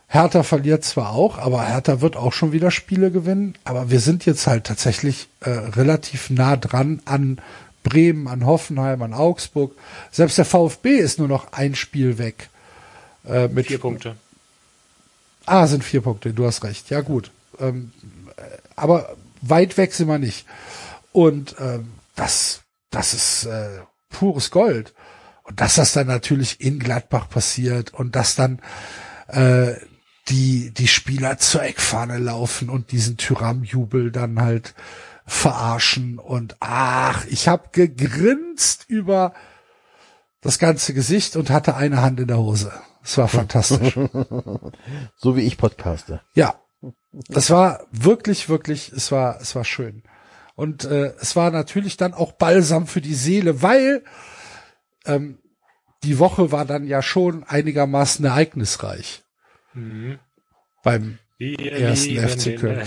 Hertha 0.08 0.42
verliert 0.42 0.84
zwar 0.84 1.10
auch, 1.10 1.38
aber 1.38 1.66
Hertha 1.66 2.00
wird 2.00 2.16
auch 2.16 2.32
schon 2.32 2.52
wieder 2.52 2.70
Spiele 2.70 3.10
gewinnen. 3.10 3.54
Aber 3.64 3.90
wir 3.90 4.00
sind 4.00 4.24
jetzt 4.24 4.46
halt 4.46 4.64
tatsächlich 4.64 5.28
äh, 5.40 5.50
relativ 5.50 6.30
nah 6.30 6.56
dran 6.56 7.02
an 7.04 7.40
Bremen, 7.82 8.26
an 8.26 8.46
Hoffenheim, 8.46 9.02
an 9.02 9.12
Augsburg. 9.12 9.76
Selbst 10.10 10.38
der 10.38 10.44
VfB 10.44 10.96
ist 10.96 11.18
nur 11.18 11.28
noch 11.28 11.52
ein 11.52 11.74
Spiel 11.74 12.18
weg. 12.18 12.48
Äh, 13.28 13.48
mit 13.48 13.66
vier 13.66 13.78
Punkte. 13.78 14.16
Ah, 15.46 15.66
sind 15.66 15.84
vier 15.84 16.00
Punkte. 16.00 16.32
Du 16.32 16.46
hast 16.46 16.64
recht. 16.64 16.90
Ja 16.90 17.02
gut. 17.02 17.30
Ähm, 17.60 17.92
äh, 18.36 18.42
aber 18.76 19.16
weit 19.42 19.76
weg 19.76 19.94
sind 19.94 20.08
wir 20.08 20.18
nicht. 20.18 20.46
Und 21.12 21.56
ähm, 21.58 21.92
das, 22.14 22.62
das 22.90 23.14
ist 23.14 23.46
äh, 23.46 23.80
pures 24.10 24.50
Gold. 24.50 24.94
Und 25.44 25.60
dass 25.60 25.76
das 25.76 25.92
dann 25.92 26.06
natürlich 26.06 26.60
in 26.60 26.78
Gladbach 26.78 27.28
passiert 27.28 27.94
und 27.94 28.16
dass 28.16 28.34
dann 28.34 28.60
äh, 29.28 29.74
die, 30.28 30.72
die 30.72 30.88
Spieler 30.88 31.38
zur 31.38 31.62
Eckfahne 31.62 32.18
laufen 32.18 32.68
und 32.68 32.92
diesen 32.92 33.16
Tyram-Jubel 33.16 34.10
dann 34.12 34.40
halt 34.40 34.74
verarschen 35.24 36.18
und 36.18 36.56
ach, 36.60 37.26
ich 37.26 37.48
habe 37.48 37.68
gegrinst 37.72 38.86
über 38.88 39.34
das 40.40 40.58
ganze 40.58 40.94
Gesicht 40.94 41.36
und 41.36 41.50
hatte 41.50 41.76
eine 41.76 42.00
Hand 42.00 42.20
in 42.20 42.28
der 42.28 42.38
Hose. 42.38 42.72
Es 43.02 43.18
war 43.18 43.28
fantastisch. 43.28 43.94
so 45.16 45.36
wie 45.36 45.42
ich 45.42 45.58
podcaste. 45.58 46.22
Ja, 46.34 46.60
das 47.12 47.50
war 47.50 47.86
wirklich, 47.90 48.48
wirklich, 48.48 48.92
es 48.92 49.10
war, 49.10 49.40
es 49.40 49.54
war 49.54 49.64
schön. 49.64 50.02
Und 50.54 50.84
äh, 50.84 51.14
es 51.20 51.36
war 51.36 51.50
natürlich 51.50 51.96
dann 51.96 52.14
auch 52.14 52.32
balsam 52.32 52.86
für 52.86 53.00
die 53.00 53.14
Seele, 53.14 53.62
weil 53.62 54.02
ähm, 55.06 55.38
die 56.02 56.18
Woche 56.18 56.52
war 56.52 56.64
dann 56.64 56.86
ja 56.86 57.02
schon 57.02 57.44
einigermaßen 57.44 58.24
ereignisreich. 58.24 59.22
Mhm. 59.74 60.18
Beim 60.82 61.18
Wir 61.36 61.72
ersten 61.72 62.28
FC 62.28 62.58
Köln. 62.58 62.78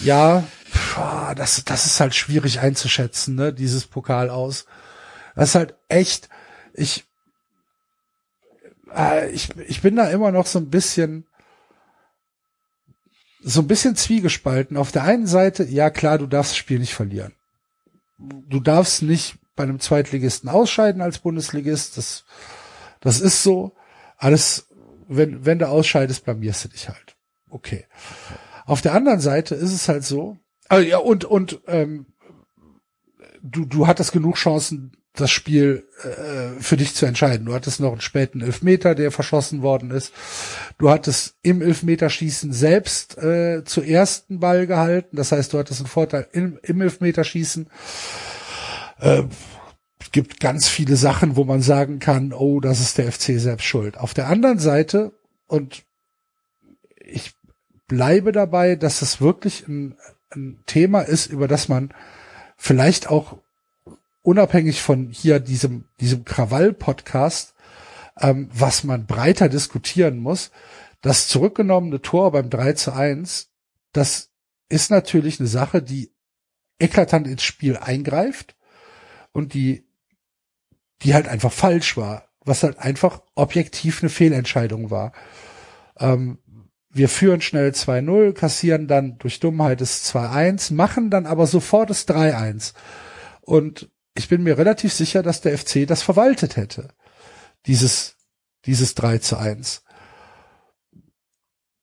ja, 0.00 0.44
pff, 0.70 0.98
das, 1.36 1.64
das 1.64 1.86
ist 1.86 2.00
halt 2.00 2.14
schwierig 2.14 2.60
einzuschätzen, 2.60 3.34
ne, 3.34 3.52
dieses 3.52 3.86
Pokal 3.86 4.30
aus. 4.30 4.66
Das 5.34 5.50
ist 5.50 5.54
halt 5.54 5.74
echt, 5.88 6.28
ich, 6.74 7.05
äh, 8.94 9.30
ich, 9.30 9.56
ich 9.56 9.82
bin 9.82 9.96
da 9.96 10.08
immer 10.08 10.32
noch 10.32 10.46
so 10.46 10.58
ein 10.58 10.70
bisschen, 10.70 11.26
so 13.40 13.60
ein 13.60 13.66
bisschen 13.66 13.96
zwiegespalten. 13.96 14.76
Auf 14.76 14.92
der 14.92 15.04
einen 15.04 15.26
Seite, 15.26 15.64
ja 15.64 15.90
klar, 15.90 16.18
du 16.18 16.26
darfst 16.26 16.52
das 16.52 16.58
Spiel 16.58 16.78
nicht 16.78 16.94
verlieren. 16.94 17.32
Du 18.18 18.60
darfst 18.60 19.02
nicht 19.02 19.36
bei 19.54 19.64
einem 19.64 19.80
Zweitligisten 19.80 20.48
ausscheiden 20.48 21.02
als 21.02 21.18
Bundesligist. 21.18 21.96
Das, 21.96 22.24
das 23.00 23.20
ist 23.20 23.42
so. 23.42 23.72
Alles, 24.18 24.68
wenn, 25.08 25.44
wenn 25.44 25.58
du 25.58 25.68
ausscheidest, 25.68 26.24
blamierst 26.24 26.64
du 26.64 26.68
dich 26.68 26.88
halt. 26.88 27.16
Okay. 27.50 27.84
Auf 28.64 28.80
der 28.80 28.94
anderen 28.94 29.20
Seite 29.20 29.54
ist 29.54 29.72
es 29.72 29.88
halt 29.88 30.04
so, 30.04 30.38
also 30.68 30.86
ja, 30.86 30.98
und, 30.98 31.24
und 31.24 31.60
ähm, 31.66 32.06
du, 33.42 33.64
du 33.64 33.86
hattest 33.86 34.12
genug 34.12 34.36
Chancen, 34.36 34.92
das 35.20 35.30
Spiel 35.30 35.86
äh, 36.02 36.60
für 36.60 36.76
dich 36.76 36.94
zu 36.94 37.06
entscheiden. 37.06 37.46
Du 37.46 37.54
hattest 37.54 37.80
noch 37.80 37.92
einen 37.92 38.00
späten 38.00 38.40
Elfmeter, 38.40 38.94
der 38.94 39.10
verschossen 39.10 39.62
worden 39.62 39.90
ist. 39.90 40.12
Du 40.78 40.90
hattest 40.90 41.36
im 41.42 41.62
Elfmeterschießen 41.62 42.52
selbst 42.52 43.18
äh, 43.18 43.64
zuerst 43.64 44.30
einen 44.30 44.40
Ball 44.40 44.66
gehalten. 44.66 45.16
Das 45.16 45.32
heißt, 45.32 45.52
du 45.52 45.58
hattest 45.58 45.80
einen 45.80 45.88
Vorteil 45.88 46.28
im, 46.32 46.58
im 46.62 46.80
Elfmeterschießen. 46.80 47.68
Äh, 49.00 49.22
es 50.00 50.12
gibt 50.12 50.40
ganz 50.40 50.68
viele 50.68 50.96
Sachen, 50.96 51.36
wo 51.36 51.44
man 51.44 51.62
sagen 51.62 51.98
kann, 51.98 52.32
oh, 52.32 52.60
das 52.60 52.80
ist 52.80 52.98
der 52.98 53.10
FC 53.10 53.40
selbst 53.40 53.64
schuld. 53.64 53.98
Auf 53.98 54.14
der 54.14 54.28
anderen 54.28 54.58
Seite, 54.58 55.12
und 55.46 55.84
ich 56.96 57.32
bleibe 57.88 58.32
dabei, 58.32 58.76
dass 58.76 59.02
es 59.02 59.20
wirklich 59.20 59.66
ein, 59.66 59.96
ein 60.30 60.62
Thema 60.66 61.00
ist, 61.00 61.26
über 61.26 61.48
das 61.48 61.68
man 61.68 61.92
vielleicht 62.56 63.08
auch 63.08 63.38
unabhängig 64.26 64.82
von 64.82 65.10
hier 65.10 65.38
diesem, 65.38 65.84
diesem 66.00 66.24
Krawall-Podcast, 66.24 67.54
ähm, 68.18 68.50
was 68.52 68.82
man 68.82 69.06
breiter 69.06 69.48
diskutieren 69.48 70.18
muss, 70.18 70.50
das 71.00 71.28
zurückgenommene 71.28 72.02
Tor 72.02 72.32
beim 72.32 72.50
3 72.50 72.72
zu 72.72 72.92
1, 72.92 73.52
das 73.92 74.32
ist 74.68 74.90
natürlich 74.90 75.38
eine 75.38 75.48
Sache, 75.48 75.80
die 75.80 76.12
eklatant 76.80 77.28
ins 77.28 77.44
Spiel 77.44 77.76
eingreift 77.76 78.56
und 79.32 79.54
die, 79.54 79.86
die 81.02 81.14
halt 81.14 81.28
einfach 81.28 81.52
falsch 81.52 81.96
war, 81.96 82.28
was 82.40 82.64
halt 82.64 82.80
einfach 82.80 83.22
objektiv 83.36 84.02
eine 84.02 84.10
Fehlentscheidung 84.10 84.90
war. 84.90 85.12
Ähm, 86.00 86.38
wir 86.90 87.08
führen 87.08 87.42
schnell 87.42 87.70
2-0, 87.70 88.32
kassieren 88.32 88.88
dann 88.88 89.18
durch 89.18 89.38
Dummheit 89.38 89.80
das 89.80 90.12
2-1, 90.12 90.74
machen 90.74 91.10
dann 91.10 91.26
aber 91.26 91.46
sofort 91.46 91.90
das 91.90 92.08
3-1. 92.08 92.72
Und 93.42 93.88
ich 94.16 94.28
bin 94.28 94.42
mir 94.42 94.58
relativ 94.58 94.92
sicher, 94.92 95.22
dass 95.22 95.40
der 95.40 95.56
FC 95.56 95.86
das 95.86 96.02
verwaltet 96.02 96.56
hätte. 96.56 96.88
Dieses, 97.66 98.16
dieses 98.64 98.94
3 98.94 99.18
zu 99.18 99.36
1. 99.36 99.82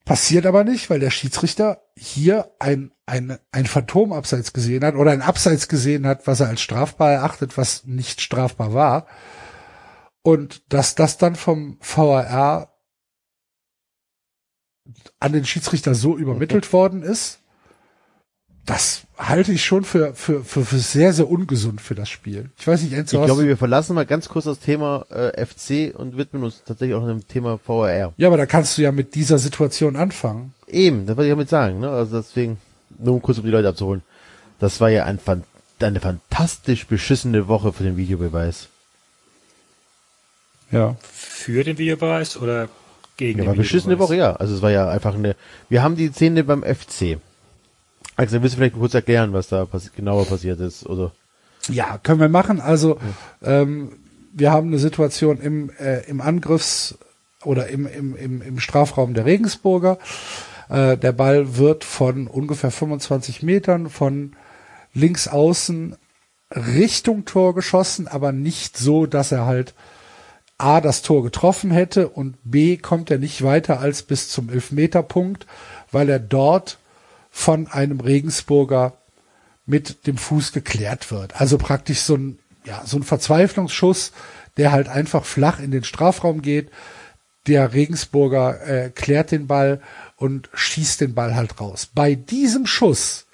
Passiert 0.05 0.45
aber 0.45 0.63
nicht, 0.63 0.89
weil 0.89 0.99
der 0.99 1.11
Schiedsrichter 1.11 1.81
hier 1.95 2.51
ein, 2.59 2.91
ein, 3.05 3.37
ein 3.51 3.65
Phantomabseits 3.65 4.51
gesehen 4.51 4.83
hat 4.83 4.95
oder 4.95 5.11
ein 5.11 5.21
Abseits 5.21 5.69
gesehen 5.69 6.05
hat, 6.05 6.27
was 6.27 6.41
er 6.41 6.49
als 6.49 6.61
strafbar 6.61 7.11
erachtet, 7.11 7.57
was 7.57 7.85
nicht 7.85 8.19
strafbar 8.19 8.73
war. 8.73 9.07
Und 10.21 10.73
dass 10.73 10.95
das 10.95 11.17
dann 11.17 11.35
vom 11.35 11.77
VAR 11.81 12.73
an 15.19 15.31
den 15.31 15.45
Schiedsrichter 15.45 15.95
so 15.95 16.17
übermittelt 16.17 16.73
worden 16.73 17.01
ist, 17.01 17.39
das 18.65 19.03
halte 19.17 19.51
ich 19.51 19.65
schon 19.65 19.83
für, 19.83 20.13
für, 20.13 20.43
für, 20.43 20.63
für 20.63 20.79
sehr, 20.79 21.11
sehr 21.11 21.29
ungesund 21.29 21.81
für 21.81 21.95
das 21.95 22.09
Spiel. 22.09 22.49
Ich 22.57 22.65
weiß 22.65 22.81
nicht, 22.81 22.93
Enzo, 22.93 23.19
Ich 23.19 23.25
glaube, 23.25 23.45
wir 23.45 23.57
verlassen 23.57 23.93
mal 23.93 24.05
ganz 24.05 24.29
kurz 24.29 24.45
das 24.45 24.59
Thema 24.59 25.05
äh, 25.09 25.45
FC 25.45 25.93
und 25.97 26.17
widmen 26.17 26.43
uns 26.43 26.63
tatsächlich 26.65 26.95
auch 26.95 27.05
dem 27.05 27.27
Thema 27.27 27.57
VRR. 27.57 28.13
Ja, 28.15 28.27
aber 28.27 28.37
da 28.37 28.45
kannst 28.45 28.77
du 28.77 28.81
ja 28.81 28.91
mit 28.93 29.15
dieser 29.15 29.37
Situation 29.37 29.97
anfangen. 29.97 30.53
Eben, 30.67 31.05
das 31.05 31.17
wollte 31.17 31.27
ich 31.27 31.33
damit 31.33 31.49
sagen. 31.49 31.81
Ne? 31.81 31.89
Also 31.89 32.17
deswegen, 32.17 32.57
nur 32.99 33.15
um 33.15 33.21
kurz 33.21 33.37
um 33.37 33.43
die 33.43 33.51
Leute 33.51 33.67
abzuholen. 33.67 34.01
Das 34.59 34.79
war 34.79 34.89
ja 34.89 35.03
ein, 35.05 35.19
eine 35.81 35.99
fantastisch 35.99 36.87
beschissene 36.87 37.49
Woche 37.49 37.73
für 37.73 37.83
den 37.83 37.97
Videobeweis. 37.97 38.69
Ja. 40.71 40.95
Für 41.01 41.65
den 41.65 41.77
Videobeweis 41.77 42.37
oder 42.37 42.69
gegen 43.17 43.39
ja, 43.39 43.43
den 43.43 43.49
war 43.49 43.55
beschissene 43.55 43.99
Woche, 43.99 44.15
ja. 44.15 44.33
Also 44.37 44.55
es 44.55 44.61
war 44.61 44.71
ja 44.71 44.89
einfach 44.89 45.15
eine, 45.15 45.35
wir 45.67 45.83
haben 45.83 45.97
die 45.97 46.11
Szene 46.11 46.45
beim 46.45 46.63
FC. 46.63 47.17
Also 48.15 48.41
willst 48.41 48.55
du 48.55 48.57
vielleicht 48.57 48.75
kurz 48.75 48.93
erklären, 48.93 49.33
was 49.33 49.47
da 49.47 49.65
pass 49.65 49.91
genauer 49.93 50.25
passiert 50.25 50.59
ist, 50.59 50.85
oder? 50.85 51.11
Ja, 51.69 51.97
können 51.97 52.19
wir 52.19 52.29
machen. 52.29 52.61
Also 52.61 52.99
ja. 53.41 53.61
ähm, 53.61 53.93
wir 54.33 54.51
haben 54.51 54.67
eine 54.67 54.79
Situation 54.79 55.39
im, 55.39 55.69
äh, 55.79 56.01
im 56.07 56.21
Angriffs- 56.21 56.97
oder 57.43 57.67
im, 57.67 57.87
im, 57.87 58.15
im, 58.15 58.41
im 58.41 58.59
Strafraum 58.59 59.13
der 59.13 59.25
Regensburger. 59.25 59.97
Äh, 60.69 60.97
der 60.97 61.11
Ball 61.11 61.57
wird 61.57 61.83
von 61.83 62.27
ungefähr 62.27 62.71
25 62.71 63.43
Metern 63.43 63.89
von 63.89 64.35
links 64.93 65.27
außen 65.27 65.95
Richtung 66.55 67.25
Tor 67.25 67.55
geschossen, 67.55 68.07
aber 68.07 68.31
nicht 68.31 68.77
so, 68.77 69.05
dass 69.05 69.31
er 69.31 69.45
halt 69.45 69.73
A, 70.57 70.81
das 70.81 71.01
Tor 71.01 71.23
getroffen 71.23 71.71
hätte 71.71 72.09
und 72.09 72.37
B, 72.43 72.77
kommt 72.77 73.09
er 73.11 73.17
nicht 73.17 73.43
weiter 73.43 73.79
als 73.79 74.03
bis 74.03 74.29
zum 74.29 74.49
Elfmeterpunkt, 74.49 75.47
weil 75.91 76.09
er 76.09 76.19
dort 76.19 76.77
von 77.35 77.67
einem 77.67 77.99
Regensburger 77.99 78.93
mit 79.65 80.05
dem 80.05 80.17
Fuß 80.17 80.53
geklärt 80.53 81.09
wird. 81.11 81.41
Also 81.41 81.57
praktisch 81.57 82.01
so 82.01 82.15
ein, 82.15 82.39
ja, 82.63 82.83
so 82.85 82.95
ein 82.95 83.03
Verzweiflungsschuss, 83.03 84.13
der 84.55 84.71
halt 84.71 84.87
einfach 84.87 85.25
flach 85.25 85.59
in 85.59 85.71
den 85.71 85.83
Strafraum 85.83 86.43
geht. 86.43 86.69
Der 87.47 87.73
Regensburger 87.73 88.61
äh, 88.67 88.89
klärt 88.91 89.31
den 89.31 89.47
Ball 89.47 89.81
und 90.15 90.47
schießt 90.53 91.01
den 91.01 91.15
Ball 91.15 91.35
halt 91.35 91.59
raus. 91.59 91.89
Bei 91.93 92.13
diesem 92.13 92.67
Schuss 92.67 93.25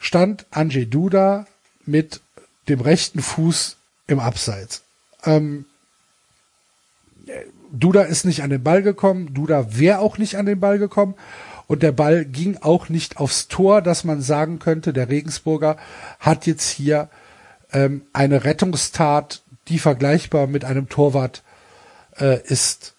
stand 0.00 0.44
Andrzej 0.50 0.86
Duda 0.86 1.46
mit 1.86 2.20
dem 2.68 2.80
rechten 2.80 3.22
Fuß 3.22 3.76
im 4.08 4.18
Abseits. 4.18 4.82
Ähm, 5.24 5.66
Duda 7.70 8.02
ist 8.02 8.24
nicht 8.24 8.42
an 8.42 8.50
den 8.50 8.62
Ball 8.62 8.82
gekommen, 8.82 9.32
Duda 9.34 9.78
wäre 9.78 10.00
auch 10.00 10.18
nicht 10.18 10.36
an 10.36 10.46
den 10.46 10.58
Ball 10.58 10.78
gekommen 10.78 11.14
und 11.66 11.82
der 11.82 11.92
Ball 11.92 12.24
ging 12.24 12.58
auch 12.60 12.88
nicht 12.88 13.16
aufs 13.16 13.48
Tor, 13.48 13.82
dass 13.82 14.04
man 14.04 14.20
sagen 14.20 14.58
könnte, 14.58 14.92
der 14.92 15.08
Regensburger 15.08 15.76
hat 16.20 16.46
jetzt 16.46 16.70
hier 16.70 17.08
ähm, 17.72 18.02
eine 18.12 18.44
Rettungstat, 18.44 19.42
die 19.68 19.78
vergleichbar 19.78 20.46
mit 20.46 20.64
einem 20.64 20.88
Torwart 20.88 21.42
äh, 22.18 22.40
ist, 22.46 22.94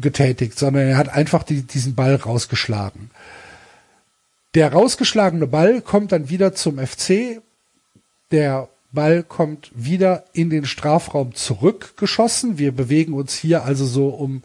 getätigt, 0.00 0.58
sondern 0.58 0.88
er 0.88 0.96
hat 0.96 1.08
einfach 1.08 1.42
die, 1.42 1.62
diesen 1.62 1.94
Ball 1.94 2.14
rausgeschlagen. 2.14 3.10
Der 4.54 4.72
rausgeschlagene 4.72 5.46
Ball 5.46 5.80
kommt 5.80 6.12
dann 6.12 6.28
wieder 6.28 6.54
zum 6.54 6.78
FC. 6.78 7.40
Der 8.30 8.68
Ball 8.92 9.22
kommt 9.22 9.70
wieder 9.74 10.24
in 10.32 10.50
den 10.50 10.66
Strafraum 10.66 11.34
zurückgeschossen. 11.34 12.58
Wir 12.58 12.72
bewegen 12.72 13.14
uns 13.14 13.34
hier 13.34 13.64
also 13.64 13.86
so 13.86 14.08
um 14.08 14.42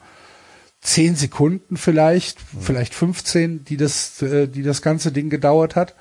zehn 0.88 1.16
Sekunden 1.16 1.76
vielleicht, 1.76 2.40
vielleicht 2.60 2.94
15, 2.96 3.66
die 3.66 3.76
das, 3.76 4.22
äh, 4.22 4.48
die 4.48 4.64
das 4.64 4.82
ganze 4.82 5.12
Ding 5.12 5.30
gedauert 5.30 5.76
hat. 5.76 5.96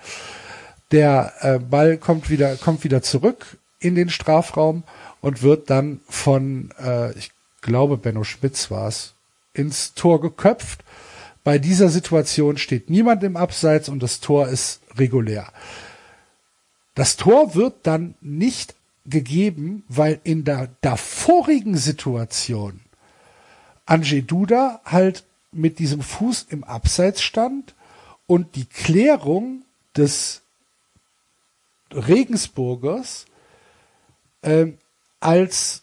Der 0.93 1.33
äh, 1.41 1.59
Ball 1.59 1.99
kommt 1.99 2.31
wieder, 2.31 2.57
kommt 2.57 2.85
wieder 2.85 3.03
zurück 3.03 3.59
in 3.81 3.97
den 3.97 4.11
Strafraum 4.11 4.85
und 5.21 5.43
wird 5.43 5.71
dann 5.71 6.01
von, 6.09 6.71
äh, 6.81 7.13
ich 7.19 7.33
glaube, 7.63 7.97
Benno 7.97 8.23
Schmitz 8.23 8.71
war 8.71 8.87
es, 8.87 9.15
ins 9.55 9.95
Tor 9.95 10.21
geköpft. 10.21 10.85
Bei 11.43 11.59
dieser 11.59 11.89
Situation 11.89 12.57
steht 12.57 12.89
niemand 12.89 13.25
im 13.25 13.37
Abseits 13.37 13.89
und 13.89 14.01
das 14.03 14.21
Tor 14.21 14.49
ist 14.49 14.81
regulär. 14.97 15.49
Das 16.95 17.17
Tor 17.17 17.57
wird 17.57 17.75
dann 17.83 18.15
nicht 18.21 18.75
gegeben, 19.05 19.83
weil 19.89 20.21
in 20.23 20.45
der 20.45 20.69
davorigen 20.81 21.77
Situation 21.77 22.81
Andrzej 23.87 24.23
Duda 24.23 24.81
halt 24.85 25.25
mit 25.53 25.79
diesem 25.79 26.03
Fuß 26.03 26.47
im 26.51 26.65
Abseits 26.65 27.23
stand 27.23 27.75
und 28.27 28.57
die 28.57 28.67
Klärung 28.67 29.63
des 29.97 30.43
Regensburgers 31.93 33.27
äh, 34.43 34.67
als 35.21 35.83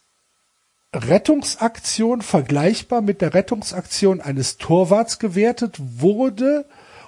Rettungsaktion 0.93 2.21
vergleichbar 2.21 3.01
mit 3.01 3.21
der 3.21 3.33
Rettungsaktion 3.33 4.21
eines 4.21 4.57
Torwarts 4.57 5.17
gewertet 5.17 5.77
wurde 5.79 6.65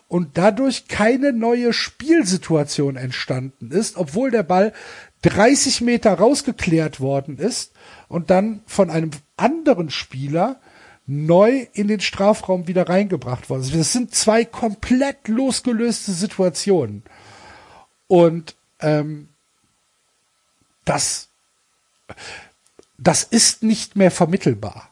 und 0.08 0.38
dadurch 0.38 0.88
keine 0.88 1.34
neue 1.34 1.74
Spielsituation 1.74 2.96
entstanden 2.96 3.72
ist, 3.72 3.98
obwohl 3.98 4.32
der 4.32 4.44
Ball 4.44 4.74
30 5.22 5.82
Meter 5.82 6.14
rausgeklärt 6.14 7.00
worden 7.00 7.38
ist 7.38 7.74
und 8.08 8.30
dann 8.30 8.62
von 8.66 8.90
einem 8.90 9.12
anderen 9.38 9.90
Spieler 9.90 10.60
neu 11.08 11.68
in 11.74 11.88
den 11.88 12.00
Strafraum 12.00 12.68
wieder 12.68 12.90
reingebracht 12.90 13.50
worden. 13.50 13.70
Das 13.72 13.94
sind 13.94 14.14
zwei 14.16 14.46
komplett 14.46 15.28
losgelöste 15.28 16.12
Situationen. 16.12 17.04
Und 18.08 18.56
ähm, 18.80 19.30
das 20.84 21.30
das 22.98 23.24
ist 23.24 23.64
nicht 23.64 23.96
mehr 23.96 24.12
vermittelbar. 24.12 24.90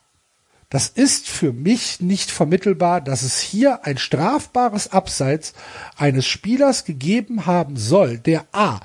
Das 0.70 0.88
ist 0.89 1.30
für 1.30 1.53
mich 1.53 2.01
nicht 2.01 2.32
vermittelbar, 2.32 2.99
dass 2.99 3.22
es 3.22 3.39
hier 3.39 3.86
ein 3.86 3.97
strafbares 3.97 4.91
Abseits 4.91 5.53
eines 5.97 6.26
Spielers 6.26 6.84
gegeben 6.84 7.45
haben 7.45 7.78
soll, 7.78 8.18
der 8.18 8.47
A, 8.51 8.80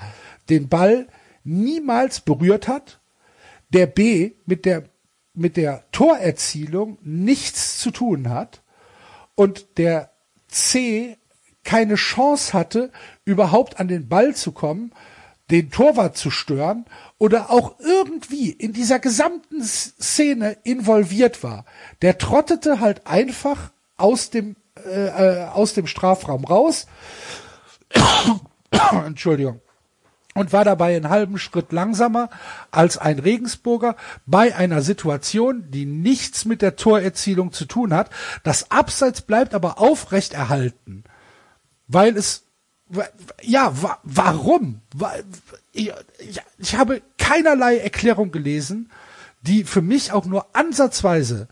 den 0.49 0.69
Ball 0.69 1.07
niemals 1.43 2.21
berührt 2.21 2.67
hat, 2.67 2.99
der 3.69 3.87
B, 3.87 4.33
mit 4.45 4.65
der, 4.65 4.83
mit 5.39 5.57
der 5.57 5.83
Torerzielung 5.91 6.97
nichts 7.01 7.79
zu 7.79 7.91
tun 7.91 8.29
hat 8.29 8.61
und 9.35 9.77
der 9.77 10.11
C 10.47 11.17
keine 11.63 11.95
Chance 11.95 12.53
hatte, 12.53 12.91
überhaupt 13.25 13.79
an 13.79 13.87
den 13.87 14.09
Ball 14.09 14.35
zu 14.35 14.51
kommen, 14.51 14.91
den 15.49 15.71
Torwart 15.71 16.17
zu 16.17 16.29
stören 16.29 16.85
oder 17.17 17.49
auch 17.49 17.79
irgendwie 17.79 18.51
in 18.51 18.73
dieser 18.73 18.99
gesamten 18.99 19.63
Szene 19.63 20.57
involviert 20.63 21.43
war, 21.43 21.65
der 22.01 22.17
trottete 22.17 22.79
halt 22.79 23.07
einfach 23.07 23.71
aus 23.97 24.29
dem 24.29 24.55
äh, 24.85 25.07
äh 25.07 25.45
aus 25.47 25.73
dem 25.73 25.87
Strafraum 25.87 26.45
raus. 26.45 26.87
Entschuldigung. 29.05 29.61
Und 30.39 30.53
war 30.53 30.63
dabei 30.63 30.95
einen 30.95 31.09
halben 31.09 31.37
Schritt 31.37 31.71
langsamer 31.71 32.29
als 32.71 32.97
ein 32.97 33.19
Regensburger 33.19 33.95
bei 34.25 34.55
einer 34.55 34.81
Situation, 34.81 35.65
die 35.69 35.85
nichts 35.85 36.45
mit 36.45 36.61
der 36.61 36.75
Torerzielung 36.75 37.51
zu 37.51 37.65
tun 37.65 37.93
hat. 37.93 38.09
Das 38.43 38.71
Abseits 38.71 39.21
bleibt 39.21 39.53
aber 39.53 39.79
aufrecht 39.79 40.33
erhalten, 40.33 41.03
weil 41.87 42.15
es 42.15 42.45
ja, 43.43 43.71
wa 43.83 43.99
warum? 44.03 44.81
Ich, 45.73 45.91
ich 46.57 46.75
habe 46.75 47.01
keinerlei 47.17 47.77
Erklärung 47.77 48.31
gelesen, 48.31 48.89
die 49.41 49.63
für 49.63 49.81
mich 49.81 50.11
auch 50.11 50.25
nur 50.25 50.47
ansatzweise 50.55 51.47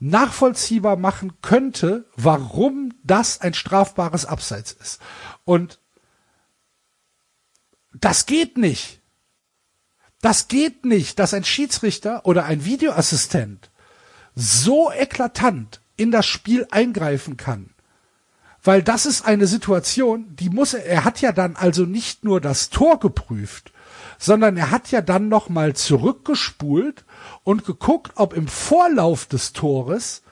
nachvollziehbar 0.00 0.96
machen 0.96 1.34
könnte, 1.40 2.06
warum 2.16 2.92
das 3.04 3.40
ein 3.40 3.54
strafbares 3.54 4.26
Abseits 4.26 4.72
ist. 4.72 5.00
Und 5.44 5.78
das 7.94 8.26
geht 8.26 8.58
nicht. 8.58 9.00
Das 10.20 10.48
geht 10.48 10.84
nicht, 10.84 11.18
dass 11.18 11.34
ein 11.34 11.44
Schiedsrichter 11.44 12.24
oder 12.24 12.44
ein 12.44 12.64
Videoassistent 12.64 13.70
so 14.34 14.90
eklatant 14.90 15.80
in 15.96 16.10
das 16.10 16.26
Spiel 16.26 16.66
eingreifen 16.70 17.36
kann 17.36 17.74
weil 18.64 18.82
das 18.82 19.04
ist 19.04 19.26
eine 19.26 19.46
Situation, 19.46 20.34
die 20.36 20.48
muss 20.48 20.72
er, 20.72 20.86
er 20.86 21.04
hat 21.04 21.20
ja 21.20 21.32
dann 21.32 21.54
also 21.54 21.84
nicht 21.84 22.24
nur 22.24 22.40
das 22.40 22.70
Tor 22.70 22.98
geprüft, 22.98 23.72
sondern 24.18 24.56
er 24.56 24.70
hat 24.70 24.90
ja 24.90 25.02
dann 25.02 25.28
noch 25.28 25.50
mal 25.50 25.76
zurückgespult 25.76 27.04
und 27.44 27.66
geguckt, 27.66 28.12
ob 28.16 28.32
im 28.32 28.48
Vorlauf 28.48 29.26
des 29.26 29.52
Tores 29.52 30.22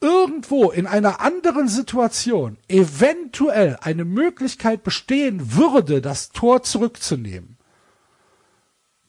irgendwo 0.00 0.70
in 0.70 0.86
einer 0.86 1.20
anderen 1.20 1.68
Situation 1.68 2.56
eventuell 2.68 3.78
eine 3.80 4.04
Möglichkeit 4.04 4.82
bestehen 4.82 5.54
würde, 5.54 6.00
das 6.00 6.30
Tor 6.30 6.62
zurückzunehmen. 6.62 7.58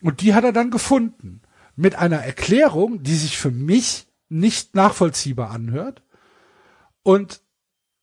Und 0.02 0.22
die 0.22 0.34
hat 0.34 0.44
er 0.44 0.52
dann 0.52 0.72
gefunden. 0.72 1.42
Mit 1.76 1.96
einer 1.96 2.18
Erklärung, 2.18 3.02
die 3.04 3.16
sich 3.16 3.38
für 3.38 3.52
mich 3.52 4.08
nicht 4.28 4.76
nachvollziehbar 4.76 5.52
anhört. 5.52 6.04
Und 7.04 7.42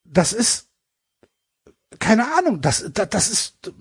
das 0.04 0.32
ist, 0.32 0.68
keine 1.98 2.34
Ahnung, 2.34 2.60
das, 2.60 2.90
das, 2.92 3.08
das 3.10 3.30
ist, 3.30 3.72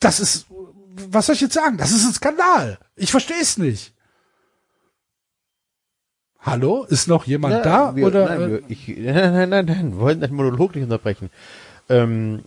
das 0.00 0.20
ist, 0.20 0.46
was 0.48 1.26
soll 1.26 1.34
ich 1.34 1.42
jetzt 1.42 1.54
sagen? 1.54 1.76
Das 1.76 1.92
ist 1.92 2.06
ein 2.06 2.14
Skandal. 2.14 2.78
Ich 2.96 3.10
verstehe 3.10 3.40
es 3.40 3.58
nicht. 3.58 3.95
Hallo? 6.46 6.84
Ist 6.88 7.08
noch 7.08 7.24
jemand 7.26 7.54
Ja, 7.54 7.62
da? 7.62 7.96
wir, 7.96 8.06
oder? 8.06 8.26
nein, 8.28 8.40
äh, 8.40 8.50
wir, 8.50 8.62
ich, 8.68 8.88
nein, 8.96 9.14
nein, 9.32 9.48
nein, 9.50 9.66
nein, 9.66 9.92
wir 9.92 9.98
wollten 9.98 10.20
den 10.20 10.34
Monolog 10.34 10.74
nicht 10.74 10.84
unterbrechen. 10.84 11.28
Ähm, 11.88 12.42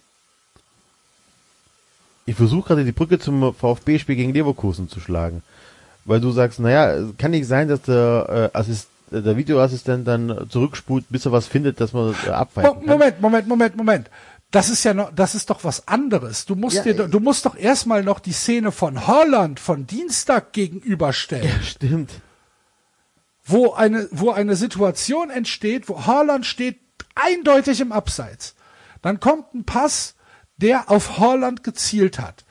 ich 2.26 2.36
versuche 2.36 2.70
gerade 2.70 2.86
die 2.86 2.92
Brücke 2.94 3.20
zum 3.20 3.54
VfB-Spiel 3.54 4.16
gegen 4.16 4.34
Leverkusen 4.34 4.88
zu 4.88 5.00
schlagen. 5.00 5.44
Weil 6.06 6.22
du 6.22 6.32
sagst, 6.32 6.60
naja, 6.60 6.92
es 6.94 7.18
kann 7.18 7.32
nicht 7.32 7.48
sein, 7.48 7.68
dass 7.68 7.82
der, 7.82 8.52
äh, 8.54 8.58
Assist, 8.58 8.88
der 9.12 9.36
Videoassistent 9.36 10.08
dann 10.08 10.48
zurückspult, 10.50 11.06
bis 11.10 11.26
er 11.26 11.32
was 11.32 11.48
findet, 11.48 11.82
dass 11.82 11.94
man 11.94 12.16
äh, 12.26 12.30
abweichen. 12.30 12.86
Moment, 12.86 13.20
Moment, 13.22 13.48
Moment, 13.48 13.76
Moment. 13.76 14.10
Das 14.52 14.70
ist 14.70 14.84
ja 14.84 14.94
noch, 14.96 15.12
das 15.14 15.36
ist 15.36 15.50
doch 15.50 15.64
was 15.64 15.88
anderes. 15.88 16.46
Du 16.46 16.56
musst 16.56 16.78
Ja, 16.78 16.84
dir, 16.84 17.00
äh, 17.06 17.10
du 17.10 17.20
musst 17.20 17.46
doch 17.46 17.56
erstmal 17.56 18.04
noch 18.04 18.20
die 18.20 18.32
Szene 18.32 18.72
von 18.72 19.08
Holland 19.08 19.60
von 19.60 19.86
Dienstag 19.86 20.54
gegenüberstellen. 20.54 21.48
Ja, 21.48 21.62
stimmt. 21.64 22.12
Wo 23.50 23.74
eine, 23.74 24.08
wo 24.12 24.30
eine 24.32 24.56
Situation 24.56 25.30
entsteht, 25.30 25.90
wo 25.90 26.06
Haaland 26.06 26.46
steht 26.46 26.80
eindeutig 27.16 27.82
im 27.82 27.92
Abseits. 27.92 28.56
Dann 29.02 29.20
kommt 29.20 29.54
ein 29.54 29.66
Pass, 29.66 30.16
der 30.58 30.92
auf 30.92 31.18
Haaland 31.18 31.64
gezielt 31.64 32.20
hat. 32.20 32.46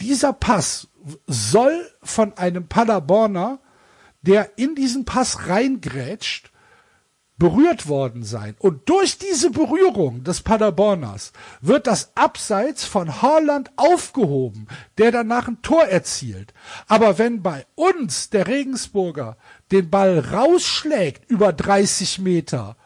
dieser 0.00 0.32
Pass 0.32 0.88
soll 1.26 1.88
von 2.02 2.36
einem 2.36 2.68
Paderborner, 2.68 3.60
der 4.22 4.58
in 4.58 4.74
diesen 4.74 5.04
Pass 5.04 5.48
reingrätscht, 5.48 6.52
berührt 7.38 7.88
worden 7.88 8.22
sein. 8.22 8.54
Und 8.60 8.88
durch 8.88 9.18
diese 9.18 9.50
Berührung 9.50 10.22
des 10.22 10.42
Paderborners 10.42 11.32
wird 11.60 11.88
das 11.88 12.16
Abseits 12.16 12.84
von 12.84 13.20
Haaland 13.20 13.72
aufgehoben, 13.74 14.68
der 14.98 15.10
danach 15.10 15.48
ein 15.48 15.60
Tor 15.60 15.84
erzielt. 15.84 16.54
Aber 16.86 17.18
wenn 17.18 17.42
bei 17.42 17.66
uns 17.74 18.30
der 18.30 18.46
Regensburger 18.46 19.36
den 19.72 19.90
Ball 19.90 20.18
rausschlägt 20.18 21.30
über 21.30 21.52
30 21.52 22.18
Meter, 22.18 22.76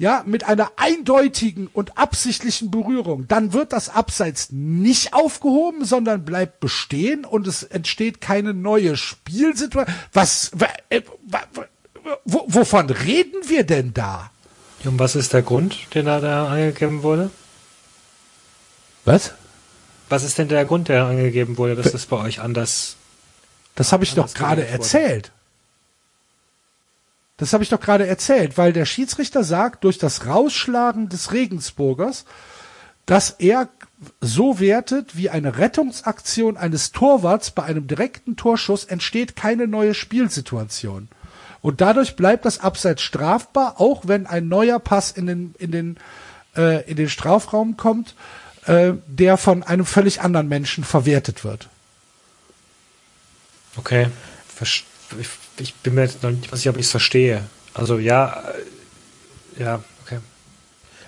ja, 0.00 0.22
mit 0.24 0.44
einer 0.44 0.72
eindeutigen 0.76 1.66
und 1.66 1.98
absichtlichen 1.98 2.70
Berührung, 2.70 3.28
dann 3.28 3.52
wird 3.52 3.74
das 3.74 3.90
Abseits 3.90 4.48
nicht 4.50 5.12
aufgehoben, 5.12 5.84
sondern 5.84 6.24
bleibt 6.24 6.58
bestehen 6.60 7.26
und 7.26 7.46
es 7.46 7.62
entsteht 7.62 8.22
keine 8.22 8.54
neue 8.54 8.96
Spielsituation. 8.96 9.94
Was, 10.14 10.52
äh, 10.88 11.02
wo, 12.24 12.44
wovon 12.46 12.88
reden 12.88 13.46
wir 13.46 13.64
denn 13.64 13.92
da? 13.92 14.30
Und 14.84 14.98
was 14.98 15.16
ist 15.16 15.34
der 15.34 15.42
Grund, 15.42 15.76
den 15.94 16.06
da, 16.06 16.20
da 16.20 16.48
angegeben 16.48 17.02
wurde? 17.02 17.30
Was? 19.04 19.34
Was 20.08 20.24
ist 20.24 20.38
denn 20.38 20.48
der 20.48 20.64
Grund, 20.64 20.88
der 20.88 21.04
angegeben 21.04 21.58
wurde, 21.58 21.76
dass 21.76 21.92
das 21.92 22.06
bei 22.06 22.16
euch 22.16 22.40
anders? 22.40 22.96
Das 23.74 23.92
habe 23.92 24.04
ich 24.04 24.14
doch 24.14 24.32
gerade 24.32 24.66
erzählt. 24.66 25.30
Das 27.40 27.54
habe 27.54 27.64
ich 27.64 27.70
doch 27.70 27.80
gerade 27.80 28.06
erzählt, 28.06 28.58
weil 28.58 28.74
der 28.74 28.84
Schiedsrichter 28.84 29.42
sagt, 29.44 29.84
durch 29.84 29.96
das 29.96 30.26
Rausschlagen 30.26 31.08
des 31.08 31.32
Regensburgers, 31.32 32.26
dass 33.06 33.30
er 33.30 33.68
so 34.20 34.60
wertet, 34.60 35.16
wie 35.16 35.30
eine 35.30 35.56
Rettungsaktion 35.56 36.58
eines 36.58 36.92
Torwarts 36.92 37.50
bei 37.50 37.62
einem 37.62 37.86
direkten 37.86 38.36
Torschuss 38.36 38.84
entsteht 38.84 39.36
keine 39.36 39.66
neue 39.66 39.94
Spielsituation. 39.94 41.08
Und 41.62 41.80
dadurch 41.80 42.14
bleibt 42.14 42.44
das 42.44 42.60
Abseits 42.60 43.00
strafbar, 43.02 43.80
auch 43.80 44.02
wenn 44.06 44.26
ein 44.26 44.48
neuer 44.48 44.78
Pass 44.78 45.10
in 45.10 45.26
den, 45.26 45.54
in 45.58 45.72
den, 45.72 45.96
äh, 46.56 46.88
in 46.90 46.96
den 46.96 47.08
Strafraum 47.08 47.78
kommt, 47.78 48.14
äh, 48.66 48.92
der 49.06 49.38
von 49.38 49.62
einem 49.62 49.86
völlig 49.86 50.20
anderen 50.20 50.48
Menschen 50.48 50.84
verwertet 50.84 51.42
wird. 51.42 51.68
Okay. 53.76 54.08
Versch- 54.58 54.84
Ich, 55.18 55.28
ich 55.60 55.74
bin 55.74 55.94
mir 55.94 56.02
jetzt 56.02 56.22
noch 56.22 56.30
nicht 56.30 56.50
sicher, 56.54 56.70
ob 56.70 56.76
ich 56.76 56.86
es 56.86 56.90
verstehe. 56.90 57.44
Also 57.74 57.98
ja, 57.98 58.42
äh, 59.56 59.62
ja, 59.62 59.82
okay. 60.04 60.18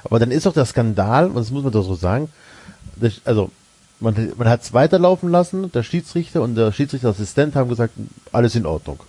Aber 0.05 0.19
dann 0.19 0.31
ist 0.31 0.47
doch 0.47 0.55
der 0.55 0.67
Skandal, 0.67 1.29
und 1.29 1.37
das 1.37 1.51
muss 1.51 1.63
man 1.63 1.73
doch 1.73 1.85
so 1.85 1.95
sagen, 1.95 2.29
das, 2.97 3.21
also 3.25 3.51
man, 4.01 4.33
man 4.37 4.49
hat 4.49 4.63
es 4.63 4.73
weiterlaufen 4.73 5.31
lassen, 5.31 5.71
der 5.73 5.83
Schiedsrichter 5.83 6.43
und 6.43 6.55
der 6.55 6.73
Schiedsrichterassistent 6.73 7.55
haben 7.55 7.69
gesagt, 7.69 7.95
alles 8.33 8.55
in 8.55 8.67
Ordnung. 8.67 9.01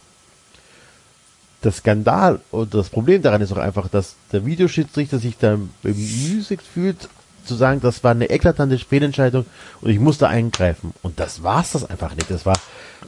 Der 1.64 1.72
Skandal 1.72 2.41
und 2.52 2.74
das 2.74 2.89
Problem 2.89 3.22
daran 3.22 3.41
ist 3.41 3.52
auch 3.52 3.58
einfach, 3.58 3.88
dass 3.88 4.16
der 4.32 4.46
Videoschiedsrichter 4.46 5.20
sich 5.20 5.38
dann 5.38 5.70
bemüßigt 5.82 6.64
fühlt, 6.66 7.10
zu 7.46 7.56
sagen, 7.56 7.82
das 7.82 8.04
war 8.04 8.12
eine 8.12 8.30
eklatante 8.30 8.78
Fehlentscheidung 8.78 9.46
und 9.82 9.89
ich 9.89 10.00
musste 10.00 10.28
eingreifen. 10.28 10.94
Und 11.02 11.20
das 11.20 11.44
war's 11.44 11.74
das 11.74 11.84
einfach 11.89 12.16
nicht. 12.16 12.30
Das 12.30 12.46
war, 12.46 12.58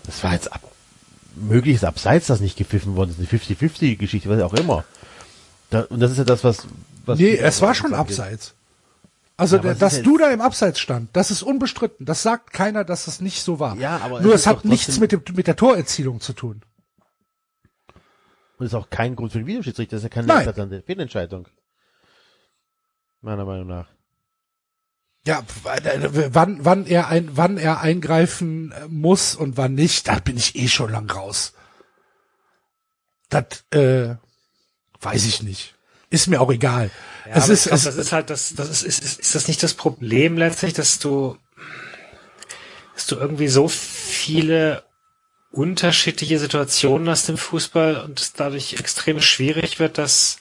das 0.06 0.24
war 0.24 0.34
jetzt 0.34 0.52
ab, 0.52 0.62
mögliches 1.36 1.84
Abseits, 1.84 2.28
das 2.28 2.40
nicht 2.40 2.58
gepfiffen 2.58 2.96
worden 2.96 3.12
ist, 3.12 3.20
eine 3.20 3.28
50-50-Geschichte, 3.28 4.30
was 4.30 4.42
auch 4.42 4.54
immer. 4.54 4.84
Da, 5.70 5.82
und 5.82 6.00
das 6.00 6.12
ist 6.12 6.18
ja 6.18 6.24
das, 6.24 6.44
was, 6.44 6.68
was 7.06 7.20
Nee, 7.20 7.36
es 7.36 7.62
war 7.62 7.76
schon 7.76 7.94
abseits. 7.94 8.56
Also, 9.38 9.58
Ja, 9.58 9.74
dass 9.74 10.02
du 10.02 10.18
da 10.18 10.32
im 10.32 10.40
Abseits 10.40 10.80
stand, 10.80 11.10
das 11.14 11.30
ist 11.30 11.44
unbestritten. 11.44 12.06
Das 12.06 12.24
sagt 12.24 12.54
keiner, 12.54 12.86
dass 12.86 13.06
das 13.06 13.20
nicht 13.20 13.42
so 13.42 13.60
war. 13.60 13.76
Ja, 13.78 13.98
aber 13.98 14.22
Nur 14.22 14.34
es 14.34 14.42
es, 14.42 14.48
hat 14.48 14.64
nichts 14.64 14.98
mit, 15.00 15.12
dem, 15.12 15.22
mit 15.34 15.48
der 15.48 15.58
Torerzielung 15.58 16.22
zu 16.22 16.34
tun. 16.34 16.62
Und 18.58 18.66
ist 18.66 18.74
auch 18.74 18.90
kein 18.90 19.18
Grund 19.18 19.34
für 19.34 19.40
den 19.40 19.48
Videoschiedsrichter, 19.48 19.98
das 19.98 20.06
ist 20.06 20.16
ja 20.16 20.24
keine 20.24 20.84
Fehlentscheidung. 20.86 21.50
Meiner 23.22 23.44
Meinung 23.44 23.68
nach. 23.68 23.88
Ja, 25.28 25.41
w- 25.63 26.30
wann, 26.32 26.63
wann 26.63 26.86
er 26.86 27.07
ein, 27.07 27.36
wann 27.36 27.57
er 27.57 27.82
eingreifen 27.82 28.71
äh, 28.71 28.88
muss 28.88 29.36
und 29.36 29.57
wann 29.57 29.73
nicht, 29.73 30.07
da 30.07 30.19
bin 30.19 30.38
ich 30.38 30.55
eh 30.55 30.67
schon 30.67 30.91
lang 30.91 31.09
raus. 31.09 31.53
Das, 33.30 33.63
äh, 33.71 34.15
weiß 35.01 35.26
ich 35.26 35.41
nicht. 35.41 35.73
Ist 36.11 36.28
mir 36.28 36.41
auch 36.41 36.51
egal. 36.51 36.91
Ja, 37.26 37.38
es 37.38 37.49
ist, 37.49 37.63
glaub, 37.65 37.76
es, 37.78 37.84
das 37.86 37.95
ist 37.95 38.11
halt 38.11 38.30
das, 38.30 38.53
das 38.53 38.69
ist, 38.69 38.84
ist, 38.84 39.03
ist, 39.03 39.19
ist 39.19 39.36
das 39.36 39.47
nicht 39.47 39.63
das 39.63 39.73
Problem 39.73 40.38
letztlich, 40.38 40.73
dass 40.73 40.99
du, 40.99 41.38
dass 42.93 43.07
du 43.07 43.15
irgendwie 43.15 43.47
so 43.47 43.67
viele 43.67 44.84
unterschiedliche 45.51 46.38
Situationen 46.38 47.09
hast 47.09 47.30
im 47.30 47.38
Fußball 47.38 47.97
und 48.01 48.19
es 48.19 48.34
dadurch 48.34 48.73
extrem 48.73 49.21
schwierig 49.21 49.80
wird, 49.80 49.97
das, 49.97 50.38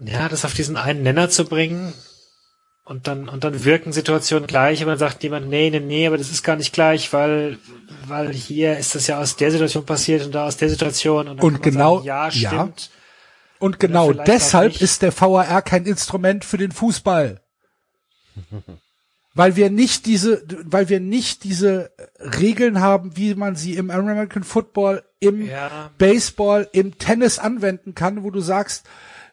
ja, 0.00 0.28
das 0.28 0.44
auf 0.44 0.54
diesen 0.54 0.76
einen 0.76 1.02
Nenner 1.02 1.30
zu 1.30 1.46
bringen 1.46 1.92
und 2.86 3.06
dann, 3.08 3.28
und 3.28 3.42
dann 3.44 3.64
wirken 3.64 3.92
Situationen 3.92 4.46
gleich, 4.46 4.80
aber 4.80 4.92
dann 4.92 4.98
sagt 5.00 5.22
jemand, 5.24 5.48
nee, 5.48 5.68
nee, 5.70 5.80
nee, 5.80 6.06
aber 6.06 6.16
das 6.18 6.30
ist 6.30 6.42
gar 6.44 6.56
nicht 6.56 6.72
gleich, 6.72 7.12
weil, 7.12 7.58
weil 8.06 8.32
hier 8.32 8.78
ist 8.78 8.94
das 8.94 9.06
ja 9.08 9.18
aus 9.20 9.36
der 9.36 9.50
Situation 9.50 9.84
passiert 9.84 10.24
und 10.24 10.32
da 10.34 10.46
aus 10.46 10.56
der 10.56 10.68
Situation 10.70 11.28
und, 11.28 11.42
Und 11.42 11.62
genau- 11.62 11.96
sagen, 11.96 12.06
ja, 12.06 12.28
ja. 12.28 12.30
stimmt. 12.30 12.90
und 13.58 13.78
genau 13.80 14.12
deshalb 14.12 14.80
ist 14.80 15.02
der 15.02 15.12
VAR 15.12 15.62
kein 15.62 15.84
Instrument 15.84 16.44
für 16.44 16.56
den 16.58 16.70
Fußball. 16.72 17.40
weil 19.34 19.56
wir 19.56 19.68
nicht 19.70 20.06
diese, 20.06 20.44
weil 20.64 20.88
wir 20.88 21.00
nicht 21.00 21.44
diese 21.44 21.90
Regeln 22.20 22.80
haben, 22.80 23.16
wie 23.16 23.34
man 23.34 23.56
sie 23.56 23.74
im 23.74 23.90
American 23.90 24.44
Football, 24.44 25.02
im 25.20 25.44
Ja. 25.46 25.90
Baseball, 25.98 26.68
im 26.72 26.98
Tennis 26.98 27.38
anwenden 27.38 27.94
kann, 27.94 28.22
wo 28.22 28.30
du 28.30 28.40
sagst, 28.40 28.86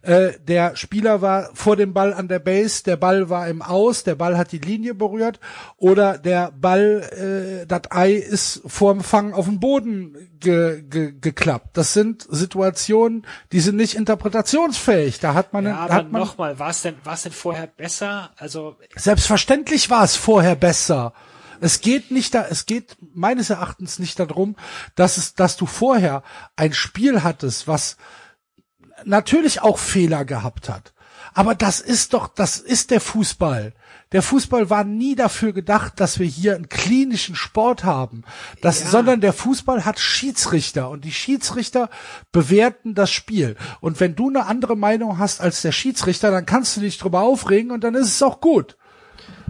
äh, 0.03 0.33
der 0.39 0.75
Spieler 0.75 1.21
war 1.21 1.49
vor 1.53 1.77
dem 1.77 1.93
Ball 1.93 2.13
an 2.13 2.27
der 2.27 2.39
Base, 2.39 2.83
der 2.83 2.97
Ball 2.97 3.29
war 3.29 3.47
im 3.47 3.61
Aus, 3.61 4.03
der 4.03 4.15
Ball 4.15 4.37
hat 4.37 4.51
die 4.51 4.57
Linie 4.57 4.93
berührt 4.93 5.39
oder 5.77 6.17
der 6.17 6.51
Ball, 6.51 7.61
äh, 7.63 7.65
das 7.65 7.89
Ei 7.89 8.11
ist 8.11 8.61
vorm 8.65 9.01
Fang 9.01 9.33
auf 9.33 9.45
den 9.45 9.61
Boden 9.61 10.29
ge, 10.41 10.81
ge, 10.81 11.13
geklappt. 11.19 11.77
Das 11.77 11.93
sind 11.93 12.27
Situationen, 12.29 13.25
die 13.53 13.61
sind 13.61 13.77
nicht 13.77 13.95
interpretationsfähig. 13.95 15.19
Da 15.19 15.33
hat 15.33 15.53
man, 15.53 15.65
Ja, 15.65 15.77
aber 15.77 15.93
hat 15.93 16.11
man 16.11 16.21
nochmal, 16.21 16.59
war 16.59 16.71
es 16.71 16.81
denn, 16.81 16.95
war 17.05 17.13
es 17.13 17.23
denn 17.23 17.31
vorher 17.31 17.67
besser? 17.67 18.31
Also, 18.35 18.75
Selbstverständlich 18.97 19.89
war 19.89 20.03
es 20.03 20.17
vorher 20.17 20.55
besser. 20.55 21.13
Es 21.61 21.79
geht 21.79 22.11
nicht 22.11 22.35
da, 22.35 22.45
es 22.49 22.65
geht 22.65 22.97
meines 23.13 23.49
Erachtens 23.49 23.99
nicht 23.99 24.19
darum, 24.19 24.57
dass 24.95 25.15
es, 25.15 25.33
dass 25.33 25.55
du 25.55 25.65
vorher 25.65 26.23
ein 26.57 26.73
Spiel 26.73 27.23
hattest, 27.23 27.69
was 27.69 27.95
natürlich 29.05 29.61
auch 29.61 29.77
Fehler 29.79 30.25
gehabt 30.25 30.69
hat. 30.69 30.93
Aber 31.33 31.55
das 31.55 31.79
ist 31.79 32.13
doch, 32.13 32.27
das 32.27 32.57
ist 32.59 32.91
der 32.91 33.01
Fußball. 33.01 33.73
Der 34.11 34.21
Fußball 34.21 34.69
war 34.69 34.83
nie 34.83 35.15
dafür 35.15 35.53
gedacht, 35.53 35.93
dass 35.99 36.19
wir 36.19 36.27
hier 36.27 36.53
einen 36.55 36.69
klinischen 36.69 37.35
Sport 37.35 37.83
haben, 37.83 38.23
das, 38.61 38.81
Ja. 38.83 38.87
sondern 38.89 39.21
der 39.21 39.33
Fußball 39.33 39.85
hat 39.85 39.97
Schiedsrichter 39.99 40.89
und 40.91 41.03
die 41.03 41.11
Schiedsrichter 41.11 41.89
bewerten 42.31 42.93
das 42.93 43.11
Spiel. 43.11 43.55
Und 43.81 43.99
wenn 43.99 44.15
du 44.15 44.29
eine 44.29 44.45
andere 44.45 44.77
Meinung 44.77 45.17
hast 45.17 45.41
als 45.41 45.63
der 45.63 45.71
Schiedsrichter, 45.71 46.29
dann 46.29 46.45
kannst 46.45 46.77
du 46.77 46.81
dich 46.81 46.99
drüber 46.99 47.21
aufregen 47.21 47.71
und 47.71 47.83
dann 47.83 47.95
ist 47.95 48.09
es 48.09 48.21
auch 48.21 48.39
gut. 48.39 48.77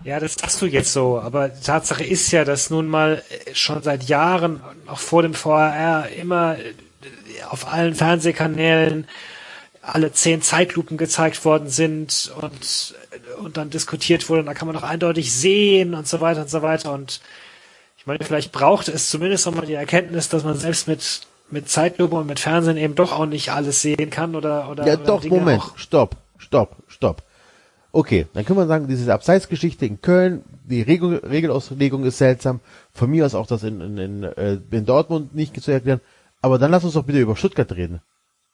ja, 0.06 0.22
das 0.22 0.36
sagst 0.40 0.62
du 0.62 0.66
jetzt 0.66 0.94
so, 0.94 1.20
aber 1.20 1.50
die 1.50 1.62
Tatsache 1.62 2.06
ist 2.06 2.32
ja, 2.32 2.46
dass 2.46 2.70
nun 2.70 2.88
mal 2.88 3.22
äh, 3.48 3.54
schon 3.56 3.84
seit 3.84 4.04
Jahren, 4.04 4.62
auch 4.88 5.00
vor 5.00 5.24
dem 5.24 5.34
VRR, 5.34 6.08
immer 6.18 6.58
äh, 6.58 6.74
auf 7.50 7.68
allen 7.68 7.96
Fernsehkanälen 7.96 9.08
alle 9.86 10.14
zehn 10.14 10.42
Zeitlupen 10.42 10.98
gezeigt 10.98 11.44
worden 11.44 11.68
sind 11.68 12.34
und, 12.42 12.96
und 13.44 13.58
dann 13.58 13.70
diskutiert 13.70 14.30
wurde, 14.30 14.40
und 14.40 14.46
da 14.46 14.54
kann 14.54 14.68
man 14.68 14.76
doch 14.76 14.84
eindeutig 14.84 15.34
sehen 15.34 15.94
und 15.94 16.08
so 16.08 16.22
weiter 16.22 16.42
und 16.42 16.50
so 16.50 16.62
weiter. 16.62 16.94
Und 16.94 17.20
ich 17.98 18.08
meine, 18.08 18.24
vielleicht 18.24 18.54
braucht 18.54 18.88
es 18.88 19.10
zumindest 19.10 19.46
nochmal 19.46 19.66
die 19.66 19.74
Erkenntnis, 19.74 20.30
dass 20.30 20.46
man 20.46 20.56
selbst 20.58 20.88
mit, 20.88 21.22
mit 21.52 21.70
Zeitlupe 21.70 22.16
und 22.16 22.28
mit 22.28 22.40
Fernsehen 22.40 22.78
eben 22.78 22.96
doch 22.96 23.12
auch 23.12 23.26
nicht 23.26 23.52
alles 23.52 23.82
sehen 23.82 24.10
kann 24.10 24.36
oder, 24.36 24.70
oder, 24.70 24.88
Ja, 24.88 24.94
oder 24.94 25.04
doch, 25.04 25.22
Dinge 25.22 25.40
Moment. 25.40 25.62
auch 25.62 25.78
Stopp, 25.78 26.16
stopp, 26.38 26.78
stopp. 26.88 27.24
Okay, 27.92 28.26
dann 28.34 28.46
können 28.46 28.58
wir 28.58 28.68
sagen, 28.68 28.88
diese 28.88 29.14
Abseitsgeschichte 29.14 29.86
in 29.86 30.02
Köln, 30.02 30.44
die 30.64 30.82
Regel, 30.82 31.18
Regelauslegung 31.18 32.06
ist 32.06 32.18
seltsam. 32.18 32.62
Von 32.92 33.12
mir 33.12 33.26
aus 33.26 33.36
auch 33.36 33.48
das 33.48 33.64
in, 33.64 33.82
in, 33.82 33.98
in, 33.98 34.24
äh, 34.24 34.58
in 34.72 34.86
Dortmund 34.86 35.36
nicht 35.36 35.62
zu 35.62 35.72
erklären. 35.72 36.02
Aber 36.42 36.58
dann 36.58 36.72
lass 36.72 36.86
uns 36.86 36.94
doch 36.94 37.04
bitte 37.04 37.20
über 37.20 37.36
Stuttgart 37.36 37.72
reden. 37.74 38.02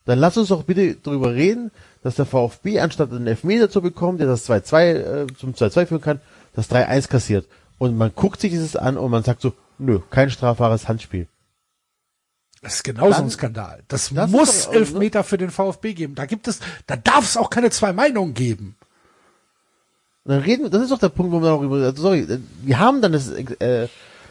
Dann 0.05 0.19
lass 0.19 0.37
uns 0.37 0.49
doch 0.49 0.63
bitte 0.63 0.95
darüber 0.95 1.33
reden, 1.33 1.71
dass 2.03 2.15
der 2.15 2.25
VfB 2.25 2.79
anstatt 2.79 3.11
einen 3.11 3.27
Elfmeter 3.27 3.69
zu 3.69 3.81
bekommen, 3.81 4.17
der 4.17 4.27
das 4.27 4.49
2-2 4.49 4.83
äh, 4.83 5.27
zum 5.37 5.53
2-2 5.53 5.85
führen 5.85 6.01
kann, 6.01 6.21
das 6.53 6.69
3-1 6.69 7.07
kassiert. 7.09 7.47
Und 7.77 7.97
man 7.97 8.11
guckt 8.15 8.41
sich 8.41 8.51
dieses 8.51 8.75
an 8.75 8.97
und 8.97 9.11
man 9.11 9.23
sagt 9.23 9.41
so, 9.41 9.53
nö, 9.77 9.99
kein 10.09 10.29
strafbares 10.29 10.87
Handspiel. 10.87 11.27
Das 12.61 12.75
ist 12.75 12.83
genauso 12.83 13.11
Dann- 13.11 13.25
ein 13.25 13.29
Skandal. 13.29 13.83
Das, 13.87 14.09
Das 14.13 14.29
muss 14.29 14.65
doch, 14.65 14.73
also, 14.73 14.79
Elfmeter 14.79 15.23
für 15.23 15.37
den 15.37 15.49
VfB 15.49 15.93
geben. 15.93 16.15
Da 16.15 16.25
gibt 16.25 16.47
es, 16.47 16.59
da 16.87 16.97
darf 16.97 17.23
es 17.23 17.37
auch 17.37 17.49
keine 17.49 17.69
zwei 17.69 17.93
Meinungen 17.93 18.33
geben. 18.33 18.75
Und 20.25 20.31
dann 20.33 20.41
reden, 20.41 20.69
das 20.69 20.81
ist 20.83 20.91
doch 20.91 20.99
der 20.99 21.09
Punkt, 21.09 21.31
wo 21.31 21.41
wir 21.41 21.51
auch 21.53 21.61
über, 21.61 21.77
also 21.77 22.01
sorry, 22.01 22.27
wir 22.61 22.79
haben 22.79 23.01
dann 23.01 23.13
das, 23.13 23.29
äh, 23.31 23.87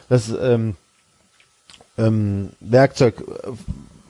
das 0.09 0.29
ähm, 0.29 0.75
ähm, 1.97 2.51
Werkzeug 2.59 3.15
äh, 3.19 3.51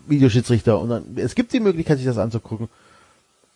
Videoschiedsrichter 0.10 0.80
und 0.80 0.90
dann, 0.90 1.04
es 1.16 1.36
gibt 1.36 1.54
die 1.54 1.60
Möglichkeit, 1.60 1.98
sich 1.98 2.08
das 2.08 2.18
anzugucken. 2.18 2.70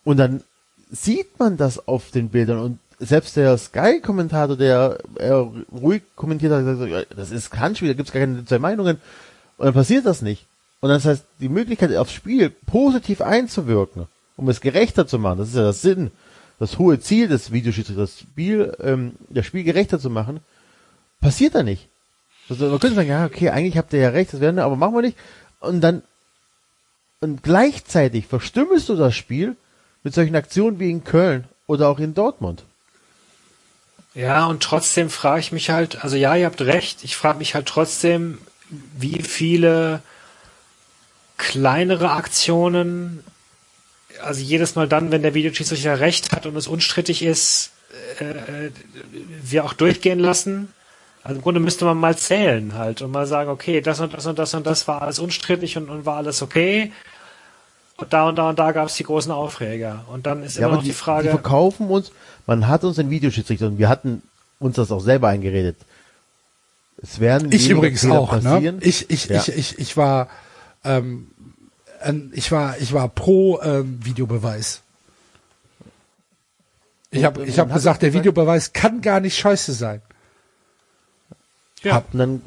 Und 0.04 0.18
dann 0.18 0.42
sieht 0.90 1.38
man 1.38 1.56
das 1.56 1.88
auf 1.88 2.10
den 2.10 2.28
Bildern 2.28 2.58
und 2.58 2.78
selbst 2.98 3.36
der 3.36 3.56
Sky-Kommentator, 3.58 4.56
der 4.56 4.98
er 5.16 5.50
ruhig 5.72 6.02
kommentiert 6.16 6.52
hat, 6.52 6.64
gesagt, 6.64 7.08
das 7.16 7.30
ist 7.30 7.52
Handspiel, 7.52 7.88
da 7.88 7.94
gibt 7.94 8.08
es 8.08 8.12
gar 8.12 8.20
keine 8.20 8.44
zwei 8.44 8.58
Meinungen. 8.58 8.98
Und 9.56 9.66
dann 9.66 9.74
passiert 9.74 10.06
das 10.06 10.22
nicht. 10.22 10.46
Und 10.80 10.90
das 10.90 11.04
heißt, 11.04 11.24
die 11.40 11.48
Möglichkeit 11.48 11.94
aufs 11.96 12.12
Spiel 12.12 12.50
positiv 12.50 13.20
einzuwirken, 13.20 14.06
um 14.36 14.48
es 14.48 14.60
gerechter 14.60 15.06
zu 15.06 15.18
machen, 15.18 15.38
das 15.38 15.48
ist 15.48 15.56
ja 15.56 15.62
das 15.62 15.82
Sinn, 15.82 16.10
das 16.58 16.78
hohe 16.78 17.00
Ziel 17.00 17.28
des 17.28 17.52
Videoschiedsrichters, 17.52 18.10
das 18.10 18.20
Spiel, 18.20 18.76
ähm, 18.80 19.12
das 19.30 19.46
Spiel 19.46 19.64
gerechter 19.64 19.98
zu 19.98 20.10
machen, 20.10 20.40
passiert 21.20 21.54
da 21.54 21.62
nicht. 21.62 21.88
Also 22.48 22.68
man 22.68 22.78
könnte 22.78 22.96
sagen, 22.96 23.08
ja, 23.08 23.24
okay, 23.24 23.50
eigentlich 23.50 23.78
habt 23.78 23.92
ihr 23.92 24.00
ja 24.00 24.10
recht, 24.10 24.32
das 24.32 24.40
werden 24.40 24.56
wir, 24.56 24.64
aber 24.64 24.76
machen 24.76 24.94
wir 24.94 25.02
nicht. 25.02 25.16
Und 25.60 25.80
dann, 25.80 26.02
und 27.20 27.42
gleichzeitig 27.42 28.26
verstümmelst 28.26 28.88
du 28.88 28.96
das 28.96 29.16
Spiel 29.16 29.56
mit 30.02 30.14
solchen 30.14 30.36
Aktionen 30.36 30.78
wie 30.78 30.90
in 30.90 31.04
Köln 31.04 31.44
oder 31.66 31.88
auch 31.88 31.98
in 31.98 32.14
Dortmund. 32.14 32.64
Ja, 34.14 34.46
und 34.46 34.62
trotzdem 34.62 35.10
frage 35.10 35.40
ich 35.40 35.50
mich 35.50 35.70
halt, 35.70 36.04
also 36.04 36.16
ja, 36.16 36.36
ihr 36.36 36.46
habt 36.46 36.60
recht, 36.60 37.02
ich 37.02 37.16
frage 37.16 37.38
mich 37.38 37.54
halt 37.54 37.66
trotzdem, 37.66 38.38
wie 38.96 39.22
viele 39.22 40.02
kleinere 41.36 42.12
Aktionen, 42.12 43.24
also 44.22 44.40
jedes 44.40 44.76
Mal 44.76 44.86
dann, 44.86 45.10
wenn 45.10 45.22
der 45.22 45.34
Videoschiedsrichter 45.34 45.98
recht 45.98 46.30
hat 46.30 46.46
und 46.46 46.54
es 46.56 46.68
unstrittig 46.68 47.22
ist, 47.22 47.72
äh, 48.20 48.70
wir 49.42 49.64
auch 49.64 49.72
durchgehen 49.72 50.20
lassen. 50.20 50.72
Also 51.24 51.36
im 51.36 51.42
Grunde 51.42 51.58
müsste 51.58 51.86
man 51.86 51.96
mal 51.96 52.16
zählen 52.16 52.74
halt 52.74 53.00
und 53.00 53.10
mal 53.10 53.26
sagen, 53.26 53.48
okay, 53.50 53.80
das 53.80 53.98
und 53.98 54.12
das 54.12 54.26
und 54.26 54.38
das 54.38 54.52
und 54.52 54.66
das 54.66 54.86
war 54.86 55.00
alles 55.02 55.18
unstrittig 55.18 55.76
und, 55.78 55.88
und 55.88 56.04
war 56.04 56.18
alles 56.18 56.42
okay. 56.42 56.92
Und 57.96 58.12
da 58.12 58.28
und 58.28 58.36
da 58.36 58.50
und 58.50 58.58
da 58.58 58.72
gab 58.72 58.88
es 58.88 58.94
die 58.96 59.04
großen 59.04 59.32
Aufreger. 59.32 60.04
Und 60.08 60.26
dann 60.26 60.42
ist 60.42 60.56
Ja, 60.56 60.60
immer 60.62 60.66
aber 60.68 60.76
noch 60.76 60.82
die, 60.82 60.90
die 60.90 60.94
Frage. 60.94 61.22
die 61.24 61.28
verkaufen 61.30 61.88
uns, 61.88 62.12
man 62.46 62.68
hat 62.68 62.84
uns 62.84 62.96
den 62.96 63.08
Videoschiedsrichter 63.08 63.66
und 63.68 63.78
wir 63.78 63.88
hatten 63.88 64.22
uns 64.58 64.76
das 64.76 64.90
auch 64.92 65.00
selber 65.00 65.28
eingeredet. 65.28 65.76
Es 67.02 67.20
werden 67.20 67.50
Ich 67.52 67.70
übrigens 67.70 68.04
auch, 68.06 68.32
ne? 68.32 68.40
passieren. 68.42 68.78
Ich, 68.82 69.08
ich, 69.10 69.26
Ja. 69.26 69.36
ich, 69.40 69.48
ich, 69.48 69.78
ich 69.78 69.96
war, 69.96 70.28
ähm, 70.84 71.28
ich 72.32 72.52
war, 72.52 72.76
ich 72.78 72.92
war 72.92 73.08
pro 73.08 73.60
ähm, 73.62 73.98
Videobeweis. 74.04 74.82
Ich 77.10 77.24
habe, 77.24 77.44
ich 77.46 77.58
habe 77.58 77.72
gesagt, 77.72 78.02
der 78.02 78.12
Videobeweis 78.12 78.72
kann 78.74 79.00
gar 79.00 79.20
nicht 79.20 79.38
scheiße 79.38 79.72
sein. 79.72 80.02
Ja, 81.84 82.02
Und 82.12 82.18
dann, 82.18 82.42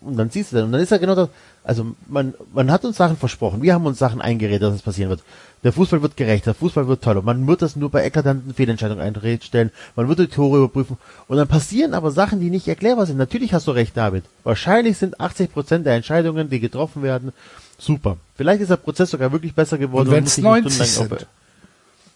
und 0.00 0.16
dann 0.16 0.30
siehst 0.30 0.52
du 0.52 0.56
dann, 0.56 0.66
und 0.66 0.72
dann 0.72 0.80
ist 0.80 0.90
ja 0.90 0.98
genau 0.98 1.14
das, 1.14 1.28
also 1.62 1.94
man, 2.08 2.34
man 2.54 2.70
hat 2.70 2.84
uns 2.84 2.96
Sachen 2.96 3.16
versprochen, 3.16 3.62
wir 3.62 3.74
haben 3.74 3.84
uns 3.84 3.98
Sachen 3.98 4.20
eingeredet, 4.20 4.62
dass 4.62 4.74
es 4.74 4.82
passieren 4.82 5.10
wird. 5.10 5.22
Der 5.62 5.72
Fußball 5.74 6.00
wird 6.00 6.16
gerecht, 6.16 6.46
der 6.46 6.54
Fußball 6.54 6.88
wird 6.88 7.02
toller. 7.02 7.20
Man 7.20 7.46
wird 7.46 7.60
das 7.60 7.76
nur 7.76 7.90
bei 7.90 8.04
eklatanten 8.04 8.54
Fehlentscheidungen 8.54 9.02
einstellen, 9.02 9.70
man 9.94 10.08
wird 10.08 10.20
die 10.20 10.26
Tore 10.28 10.58
überprüfen. 10.58 10.96
Und 11.28 11.36
dann 11.36 11.48
passieren 11.48 11.92
aber 11.92 12.10
Sachen, 12.10 12.40
die 12.40 12.48
nicht 12.48 12.66
erklärbar 12.66 13.04
sind. 13.04 13.18
Natürlich 13.18 13.52
hast 13.52 13.66
du 13.66 13.72
recht, 13.72 13.94
David. 13.94 14.24
Wahrscheinlich 14.42 14.96
sind 14.96 15.20
80 15.20 15.52
Prozent 15.52 15.84
der 15.84 15.94
Entscheidungen, 15.96 16.48
die 16.48 16.60
getroffen 16.60 17.02
werden, 17.02 17.32
super. 17.78 18.16
Vielleicht 18.36 18.62
ist 18.62 18.70
der 18.70 18.76
Prozess 18.76 19.10
sogar 19.10 19.32
wirklich 19.32 19.54
besser 19.54 19.76
geworden. 19.76 20.08
Und 20.08 20.14
wenn 20.14 20.24
es 20.24 20.38
nicht 20.38 20.44
nur 20.44 20.60
90 20.60 20.86
stundenlang 20.86 21.18
sind. 21.18 21.28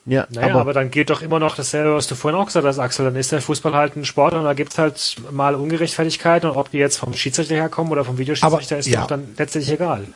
Ja, 0.07 0.27
Naja, 0.31 0.49
aber, 0.51 0.61
aber, 0.61 0.73
dann 0.75 0.91
geht 0.91 1.09
doch 1.09 1.23
immer 1.23 1.39
noch 1.39 1.57
dasselbe, 1.57 1.95
was 1.95 2.07
du 2.07 2.15
vorhin 2.15 2.39
auch 2.39 2.47
gesagt 2.47 2.67
hast, 2.67 2.79
Axel. 2.79 3.07
Dann 3.07 3.17
ist 3.17 3.33
der 3.33 3.41
Fußball 3.41 3.73
halt 3.73 3.97
ein 3.97 4.05
Sport 4.05 4.35
und 4.35 4.45
da 4.45 4.53
gibt's 4.53 4.77
halt 4.77 5.17
mal 5.31 5.55
Ungerechtfertigkeiten 5.55 6.51
und 6.51 6.57
ob 6.57 6.71
die 6.71 6.77
jetzt 6.79 6.99
vom 6.99 7.15
Schiedsrichter 7.15 7.55
herkommen 7.55 7.91
oder 7.91 8.05
vom 8.05 8.19
Videoschiedsrichter 8.19 8.75
Aber, 8.75 8.81
ist 8.81 8.87
ja. 8.87 9.01
doch 9.01 9.07
dann 9.07 9.29
letztlich 9.39 9.71
egal. 9.71 10.07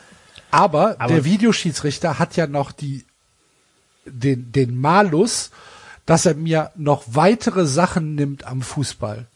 Aber, 0.51 0.97
Aber- 0.99 1.15
der 1.15 1.25
Videoschiedsrichter 1.25 2.19
hat 2.19 2.37
ja 2.37 2.47
noch 2.47 2.71
die, 2.73 3.05
den, 4.05 4.53
den 4.53 4.79
Malus, 4.79 5.51
dass 6.05 6.27
er 6.27 6.35
mir 6.35 6.71
noch 6.77 7.05
weitere 7.07 7.67
Sachen 7.67 8.15
nimmt 8.15 8.47
am 8.47 8.61
Fußball. 8.63 9.27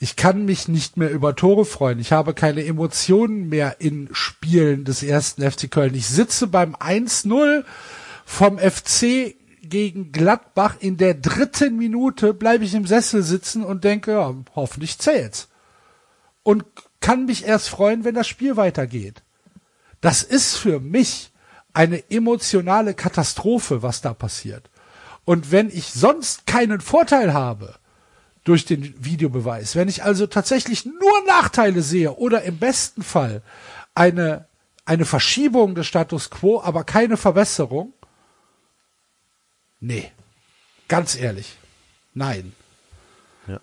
Ich 0.00 0.16
kann 0.16 0.44
mich 0.44 0.68
nicht 0.68 0.96
mehr 0.96 1.10
über 1.10 1.34
Tore 1.34 1.64
freuen. 1.64 1.98
Ich 1.98 2.12
habe 2.12 2.32
keine 2.34 2.64
Emotionen 2.64 3.48
mehr 3.48 3.76
in 3.80 4.08
Spielen 4.12 4.84
des 4.84 5.02
ersten 5.02 5.50
FC 5.50 5.70
Köln. 5.70 5.94
Ich 5.94 6.06
sitze 6.06 6.46
beim 6.46 6.76
1-0 6.76 7.64
vom 8.24 8.58
FC 8.58 9.34
gegen 9.68 10.12
Gladbach 10.12 10.76
in 10.80 10.96
der 10.96 11.14
dritten 11.14 11.76
Minute 11.76 12.34
bleibe 12.34 12.64
ich 12.64 12.74
im 12.74 12.86
Sessel 12.86 13.22
sitzen 13.22 13.64
und 13.64 13.84
denke, 13.84 14.12
ja, 14.12 14.34
hoffentlich 14.54 14.98
zählt's. 14.98 15.48
Und 16.42 16.64
kann 17.00 17.26
mich 17.26 17.46
erst 17.46 17.68
freuen, 17.68 18.04
wenn 18.04 18.14
das 18.14 18.26
Spiel 18.26 18.56
weitergeht. 18.56 19.22
Das 20.00 20.22
ist 20.22 20.56
für 20.56 20.80
mich 20.80 21.32
eine 21.72 22.10
emotionale 22.10 22.94
Katastrophe, 22.94 23.82
was 23.82 24.00
da 24.00 24.14
passiert. 24.14 24.70
Und 25.24 25.52
wenn 25.52 25.68
ich 25.68 25.92
sonst 25.92 26.46
keinen 26.46 26.80
Vorteil 26.80 27.34
habe 27.34 27.74
durch 28.44 28.64
den 28.64 28.94
Videobeweis, 29.04 29.76
wenn 29.76 29.88
ich 29.88 30.02
also 30.02 30.26
tatsächlich 30.26 30.86
nur 30.86 31.24
Nachteile 31.26 31.82
sehe 31.82 32.14
oder 32.14 32.42
im 32.42 32.58
besten 32.58 33.02
Fall 33.02 33.42
eine, 33.94 34.46
eine 34.86 35.04
Verschiebung 35.04 35.74
des 35.74 35.86
Status 35.86 36.30
quo, 36.30 36.62
aber 36.62 36.84
keine 36.84 37.16
Verbesserung, 37.16 37.92
nee, 39.80 40.10
ganz 40.88 41.16
ehrlich, 41.16 41.56
nein. 42.14 42.52
Ja. 43.46 43.60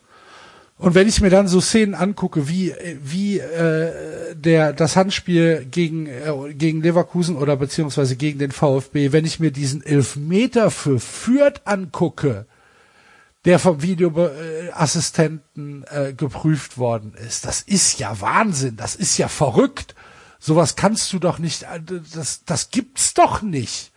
Und 0.78 0.93
wenn 0.93 1.07
ich 1.07 1.22
mir 1.22 1.30
dann 1.30 1.47
so 1.47 1.61
Szenen 1.61 1.95
angucke, 1.95 2.49
wie 2.49 2.74
wie 3.01 3.39
äh, 3.39 4.36
der 4.36 4.74
das 4.74 4.95
Handspiel 4.95 5.66
gegen 5.70 6.07
äh, 6.07 6.53
gegen 6.53 6.82
Leverkusen 6.82 7.38
oder 7.38 7.55
beziehungsweise 7.55 8.16
gegen 8.16 8.39
den 8.39 8.51
VfB, 8.51 9.13
wenn 9.13 9.26
ich 9.26 9.39
mir 9.39 9.51
diesen 9.51 9.84
Elfmeter 9.84 10.72
für 10.72 10.99
Fürth 10.99 11.61
angucke, 11.66 12.45
der 13.45 13.59
vom 13.59 13.82
Videoassistenten 13.82 15.86
äh, 15.89 16.13
geprüft 16.13 16.78
worden 16.78 17.13
ist, 17.13 17.45
das 17.45 17.61
ist 17.61 17.99
ja 17.99 18.20
Wahnsinn, 18.20 18.76
das 18.76 18.95
ist 18.95 19.18
ja 19.18 19.30
verrückt. 19.30 19.95
Sowas 20.39 20.76
kannst 20.76 21.13
du 21.13 21.20
doch 21.20 21.39
nicht, 21.39 21.63
äh, 21.63 21.80
das 22.13 22.43
das 22.43 22.70
gibt's 22.70 23.13
doch 23.13 23.41
nicht. 23.41 23.93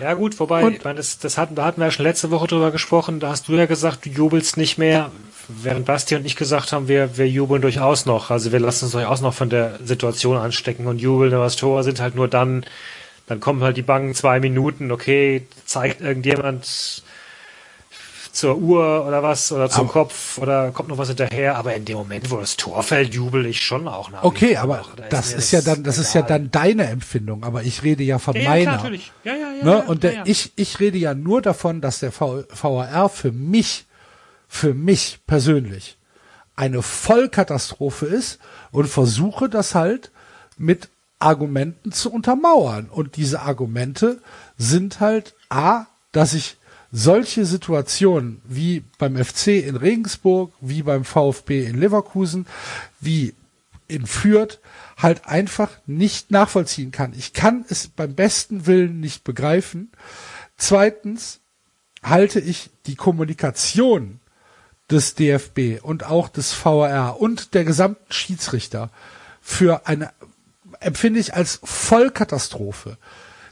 Ja 0.00 0.14
gut, 0.14 0.38
wobei, 0.40 0.64
Und- 0.64 0.76
ich 0.76 0.84
meine, 0.84 0.96
das, 0.96 1.18
das 1.18 1.38
hatten, 1.38 1.54
da 1.54 1.64
hatten 1.64 1.80
wir 1.80 1.86
ja 1.86 1.90
schon 1.90 2.04
letzte 2.04 2.30
Woche 2.30 2.46
drüber 2.46 2.70
gesprochen, 2.70 3.20
da 3.20 3.28
hast 3.30 3.48
du 3.48 3.52
ja 3.54 3.66
gesagt, 3.66 4.04
du 4.06 4.10
jubelst 4.10 4.56
nicht 4.56 4.78
mehr, 4.78 5.10
während 5.48 5.86
Basti 5.86 6.16
und 6.16 6.26
ich 6.26 6.36
gesagt 6.36 6.72
haben, 6.72 6.88
wir, 6.88 7.16
wir 7.16 7.28
jubeln 7.28 7.62
durchaus 7.62 8.04
noch, 8.06 8.30
also 8.30 8.52
wir 8.52 8.58
lassen 8.60 8.86
uns 8.86 8.92
durchaus 8.92 9.20
noch 9.20 9.34
von 9.34 9.48
der 9.48 9.78
Situation 9.84 10.36
anstecken 10.36 10.86
und 10.86 10.98
jubeln 11.00 11.32
über 11.32 11.44
das 11.44 11.56
Tor 11.56 11.84
sind 11.84 12.00
halt 12.00 12.14
nur 12.16 12.28
dann, 12.28 12.64
dann 13.26 13.40
kommen 13.40 13.62
halt 13.62 13.76
die 13.76 13.82
bangen 13.82 14.14
zwei 14.14 14.40
Minuten, 14.40 14.90
okay, 14.90 15.46
zeigt 15.64 16.00
irgendjemand 16.00 17.02
zur 18.36 18.58
Uhr 18.58 19.06
oder 19.06 19.22
was 19.22 19.50
oder 19.50 19.70
zum 19.70 19.84
Aber- 19.84 19.92
Kopf 19.92 20.38
oder 20.38 20.70
kommt 20.70 20.88
noch 20.90 20.98
was 20.98 21.08
hinterher, 21.08 21.56
aber 21.56 21.74
in 21.74 21.84
dem 21.84 21.96
Moment, 21.96 22.30
wo 22.30 22.36
das 22.36 22.56
Tor 22.56 22.82
fällt, 22.82 23.14
jubel 23.14 23.46
ich 23.46 23.62
schon 23.62 23.88
auch 23.88 24.10
nach. 24.10 24.22
Okay, 24.24 24.56
aber 24.56 24.78
noch. 24.78 24.94
Da 24.96 25.04
das 25.08 25.30
mir 25.32 25.38
ist 25.38 25.50
ja 25.52 25.62
dann, 25.62 25.82
das 25.82 25.98
ist 25.98 26.14
ja 26.14 26.20
egal. 26.20 26.38
dann 26.40 26.50
deine 26.50 26.84
Empfindung, 26.88 27.44
aber 27.44 27.62
ich 27.62 27.82
rede 27.82 28.02
ja 28.02 28.18
von 28.18 28.34
ja, 28.34 28.42
ja, 28.42 28.48
meiner. 28.50 28.62
klar, 28.64 28.76
natürlich. 28.76 29.12
Ja, 29.24 29.34
ja, 29.34 29.52
ja, 29.52 29.64
Ne? 29.64 29.70
ja, 29.70 29.76
und 29.84 30.04
ja, 30.04 30.10
der, 30.10 30.12
ja. 30.18 30.22
ich, 30.26 30.52
ich 30.56 30.78
rede 30.80 30.98
ja 30.98 31.14
nur 31.14 31.40
davon, 31.42 31.80
dass 31.80 32.00
der 32.00 32.12
v 32.12 32.44
VAR 32.50 33.08
für 33.08 33.32
mich, 33.32 33.86
für 34.48 34.74
mich 34.74 35.18
persönlich 35.26 35.96
eine 36.56 36.82
Vollkatastrophe 36.82 38.06
ist 38.06 38.38
und 38.70 38.86
versuche 38.86 39.48
das 39.48 39.74
halt 39.74 40.10
mit 40.58 40.88
Argumenten 41.18 41.92
zu 41.92 42.12
untermauern. 42.12 42.88
Und 42.90 43.16
diese 43.16 43.40
Argumente 43.40 44.20
sind 44.58 45.00
halt 45.00 45.34
A, 45.48 45.86
dass 46.12 46.34
ich 46.34 46.56
solche 46.96 47.44
Situationen 47.44 48.40
wie 48.44 48.82
beim 48.96 49.22
FC 49.22 49.48
in 49.48 49.76
Regensburg, 49.76 50.54
wie 50.62 50.82
beim 50.82 51.04
VfB 51.04 51.66
in 51.66 51.78
Leverkusen, 51.78 52.46
wie 53.00 53.34
in 53.86 54.06
Fürth 54.06 54.60
halt 54.96 55.26
einfach 55.26 55.70
nicht 55.84 56.30
nachvollziehen 56.30 56.92
kann. 56.92 57.12
Ich 57.14 57.34
kann 57.34 57.66
es 57.68 57.88
beim 57.88 58.14
besten 58.14 58.66
Willen 58.66 58.98
nicht 59.00 59.24
begreifen. 59.24 59.92
Zweitens 60.56 61.40
halte 62.02 62.40
ich 62.40 62.70
die 62.86 62.96
Kommunikation 62.96 64.18
des 64.90 65.14
DFB 65.16 65.82
und 65.82 66.06
auch 66.06 66.30
des 66.30 66.54
VAR 66.64 67.20
und 67.20 67.52
der 67.52 67.64
gesamten 67.64 68.10
Schiedsrichter 68.10 68.90
für 69.42 69.86
eine, 69.86 70.12
empfinde 70.80 71.20
ich 71.20 71.34
als 71.34 71.60
Vollkatastrophe. 71.62 72.96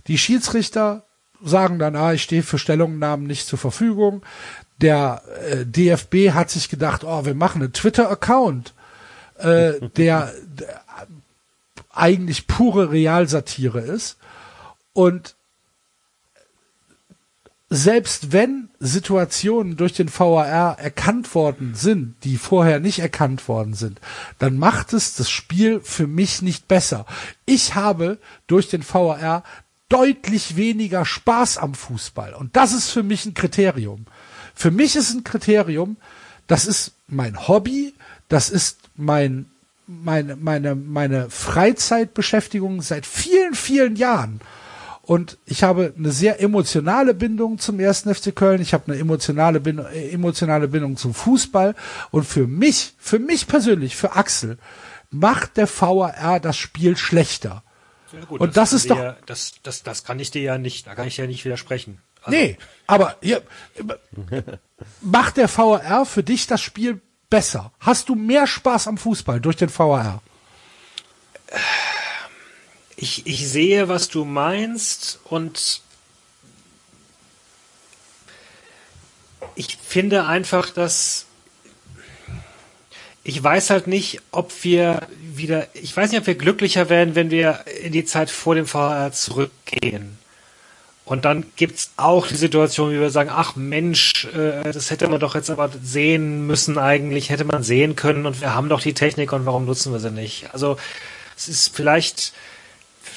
Die 0.07 0.17
Schiedsrichter 0.17 1.05
sagen 1.45 1.79
dann, 1.79 1.97
ah, 1.97 2.13
ich 2.13 2.23
stehe 2.23 2.43
für 2.43 2.59
Stellungnahmen 2.59 3.27
nicht 3.27 3.47
zur 3.47 3.59
Verfügung. 3.59 4.23
Der 4.81 5.23
äh, 5.49 5.65
DFB 5.65 6.33
hat 6.33 6.51
sich 6.51 6.69
gedacht, 6.69 7.05
oh, 7.05 7.25
wir 7.25 7.35
machen 7.35 7.63
einen 7.63 7.73
Twitter-Account, 7.73 8.75
äh, 9.39 9.75
der, 9.97 10.33
der 10.45 10.83
eigentlich 11.93 12.47
pure 12.47 12.91
Realsatire 12.91 13.81
ist. 13.81 14.17
Und 14.93 15.35
selbst 17.71 18.33
wenn 18.33 18.69
Situationen 18.79 19.77
durch 19.77 19.95
den 19.95 20.09
VAR 20.09 20.79
erkannt 20.79 21.35
worden 21.35 21.75
sind, 21.75 22.15
die 22.23 22.37
vorher 22.37 22.79
nicht 22.79 23.01
erkannt 23.01 23.49
worden 23.49 23.75
sind, 23.75 24.01
dann 24.39 24.59
macht 24.59 24.93
es 24.93 25.17
das 25.17 25.31
Spiel 25.31 25.81
für 25.81 26.07
mich 26.07 26.43
nicht 26.43 26.69
besser. 26.69 27.07
Ich 27.47 27.75
habe 27.75 28.19
durch 28.47 28.69
den 28.69 28.85
VAR 28.87 29.43
deutlich 29.89 30.57
weniger 30.57 31.05
Spaß 31.05 31.59
am 31.59 31.75
Fußball. 31.75 32.35
Und 32.35 32.57
das 32.57 32.73
ist 32.73 32.91
für 32.91 33.03
mich 33.03 33.27
ein 33.27 33.35
Kriterium. 33.35 34.07
Für 34.55 34.71
mich 34.71 34.97
ist 34.97 35.13
ein 35.13 35.25
Kriterium, 35.25 35.97
das 36.47 36.67
ist 36.67 36.93
mein 37.09 37.49
Hobby, 37.49 37.95
das 38.29 38.51
ist 38.51 38.79
mein, 38.97 39.47
meine, 39.87 40.37
meine, 40.37 40.75
meine 40.75 41.31
Freizeitbeschäftigung 41.31 42.83
seit 42.83 43.07
vielen, 43.07 43.55
vielen 43.55 43.97
Jahren. 43.97 44.41
Und 45.03 45.37
ich 45.45 45.63
habe 45.63 45.93
eine 45.99 46.13
sehr 46.13 46.41
emotionale 46.41 47.13
Bindung 47.13 47.59
zum 47.59 47.79
ersten 47.79 48.15
FC 48.15 48.35
Köln. 48.35 48.63
Ich 48.63 48.73
habe 48.73 48.91
eine 48.91 48.99
emotionale 48.99 49.61
Bindung, 49.61 49.87
emotionale 49.87 50.67
Bindung 50.67 50.97
zum 50.97 51.13
Fußball. 51.13 51.75
Und 52.11 52.25
für 52.25 52.47
mich, 52.47 52.95
für 52.99 53.19
mich 53.19 53.47
persönlich, 53.47 53.97
für 53.97 54.17
Axel, 54.17 54.57
macht 55.11 55.59
der 55.59 55.69
VAR 55.69 56.41
das 56.41 56.57
Spiel 56.57 56.97
schlechter. 56.97 57.63
Ja, 58.15 58.25
gut, 58.25 58.41
Und 58.41 58.57
das 58.57 58.71
kann 58.71 58.77
ist 58.77 58.91
doch- 58.91 58.99
Ja, 58.99 59.17
das, 59.27 59.55
das, 59.63 59.83
das 59.83 60.05
kann 60.05 60.19
ich 60.21 60.31
dir 60.31 60.43
ja 60.43 60.59
nicht, 60.59 60.87
da 60.87 60.95
kann 60.95 61.07
ich 61.07 61.17
dir 61.17 61.23
ja 61.23 61.29
nicht 61.29 61.45
widersprechen. 61.45 62.01
Also, 62.23 62.39
Nee, 62.39 62.57
aber 62.87 63.17
hier, 63.23 63.43
macht 65.03 65.37
der 65.37 65.49
VAR 65.55 66.07
für 66.07 66.23
dich 66.23 66.47
das 66.47 66.61
Spiel 66.63 67.01
besser? 67.31 67.73
Hast 67.81 68.09
du 68.09 68.15
mehr 68.15 68.47
Spaß 68.47 68.89
am 68.89 68.97
Fußball 68.99 69.41
durch 69.41 69.57
den 69.57 69.69
VAR? 69.77 70.23
Ich, 72.97 73.27
ich 73.27 73.47
sehe, 73.49 73.89
was 73.89 74.09
du 74.09 74.25
meinst 74.25 75.21
und 75.25 75.83
ich 79.57 79.77
finde 79.77 80.27
einfach, 80.27 80.71
dass 80.71 81.27
ich 83.25 83.43
weiß 83.43 83.71
halt 83.71 83.87
nicht, 83.87 84.21
ob 84.31 84.53
wir 84.63 85.09
wieder, 85.35 85.67
ich 85.73 85.97
weiß 85.97 86.11
nicht, 86.11 86.21
ob 86.21 86.27
wir 86.27 86.35
glücklicher 86.35 86.91
werden, 86.91 87.15
wenn 87.15 87.31
wir 87.31 87.65
in 87.83 87.93
die 87.93 88.05
Zeit 88.05 88.31
vor 88.31 88.55
dem 88.55 88.67
VR 88.67 89.13
zurückgehen. 89.13 90.19
Und 91.07 91.25
dann 91.25 91.47
gibt's 91.57 91.91
auch 91.97 92.27
die 92.27 92.37
Situation, 92.37 92.91
wie 92.91 93.01
wir 93.01 93.11
sagen, 93.11 93.31
ach 93.33 93.57
Mensch, 93.57 94.27
äh, 94.27 94.73
das 94.73 94.91
hätte 94.91 95.09
man 95.09 95.21
doch 95.21 95.35
jetzt 95.35 95.51
aber 95.51 95.71
sehen 95.83 96.47
müssen 96.47 96.79
eigentlich, 96.79 97.31
hätte 97.31 97.45
man 97.45 97.63
sehen 97.63 97.97
können 97.97 98.27
und 98.27 98.41
wir 98.41 98.55
haben 98.55 98.69
doch 98.69 98.81
die 98.81 98.95
Technik 98.95 99.33
und 99.33 99.45
warum 99.45 99.67
nutzen 99.67 99.93
wir 99.93 100.01
sie 100.01 100.11
nicht? 100.11 100.47
Also 100.53 100.79
es 101.37 101.49
ist 101.49 101.77
vielleicht, 101.77 102.33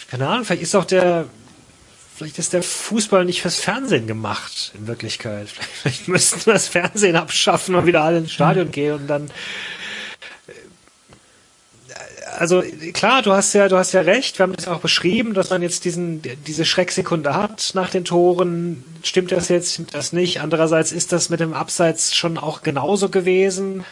keine 0.09 0.27
Ahnung, 0.27 0.43
vielleicht 0.43 0.63
ist 0.63 0.75
auch 0.75 0.83
der, 0.83 1.25
vielleicht 2.15 2.39
ist 2.39 2.51
der 2.51 2.63
Fußball 2.63 3.23
nicht 3.23 3.41
fürs 3.41 3.57
Fernsehen 3.57 4.07
gemacht, 4.07 4.73
in 4.77 4.87
Wirklichkeit. 4.87 5.47
Vielleicht 5.81 6.07
müssten 6.07 6.45
wir 6.45 6.53
das 6.53 6.67
Fernsehen 6.67 7.15
abschaffen 7.15 7.75
und 7.75 7.85
wieder 7.85 8.01
alle 8.01 8.17
ins 8.17 8.33
Stadion 8.33 8.71
gehen 8.71 8.95
und 8.95 9.07
dann 9.07 9.29
also 12.37 12.63
klar, 12.93 13.21
du 13.21 13.33
hast 13.33 13.53
ja, 13.53 13.67
du 13.67 13.77
hast 13.77 13.91
ja 13.93 14.01
recht. 14.01 14.37
Wir 14.39 14.43
haben 14.43 14.55
das 14.55 14.67
auch 14.67 14.79
beschrieben, 14.79 15.33
dass 15.33 15.49
man 15.49 15.61
jetzt 15.61 15.85
diesen, 15.85 16.21
diese 16.45 16.65
Schrecksekunde 16.65 17.33
hat 17.35 17.71
nach 17.73 17.89
den 17.89 18.05
Toren. 18.05 18.83
Stimmt 19.03 19.31
das 19.31 19.49
jetzt? 19.49 19.73
Stimmt 19.73 19.93
das 19.93 20.13
nicht? 20.13 20.41
Andererseits 20.41 20.91
ist 20.91 21.11
das 21.11 21.29
mit 21.29 21.39
dem 21.39 21.53
Abseits 21.53 22.15
schon 22.15 22.37
auch 22.37 22.61
genauso 22.61 23.09
gewesen. 23.09 23.83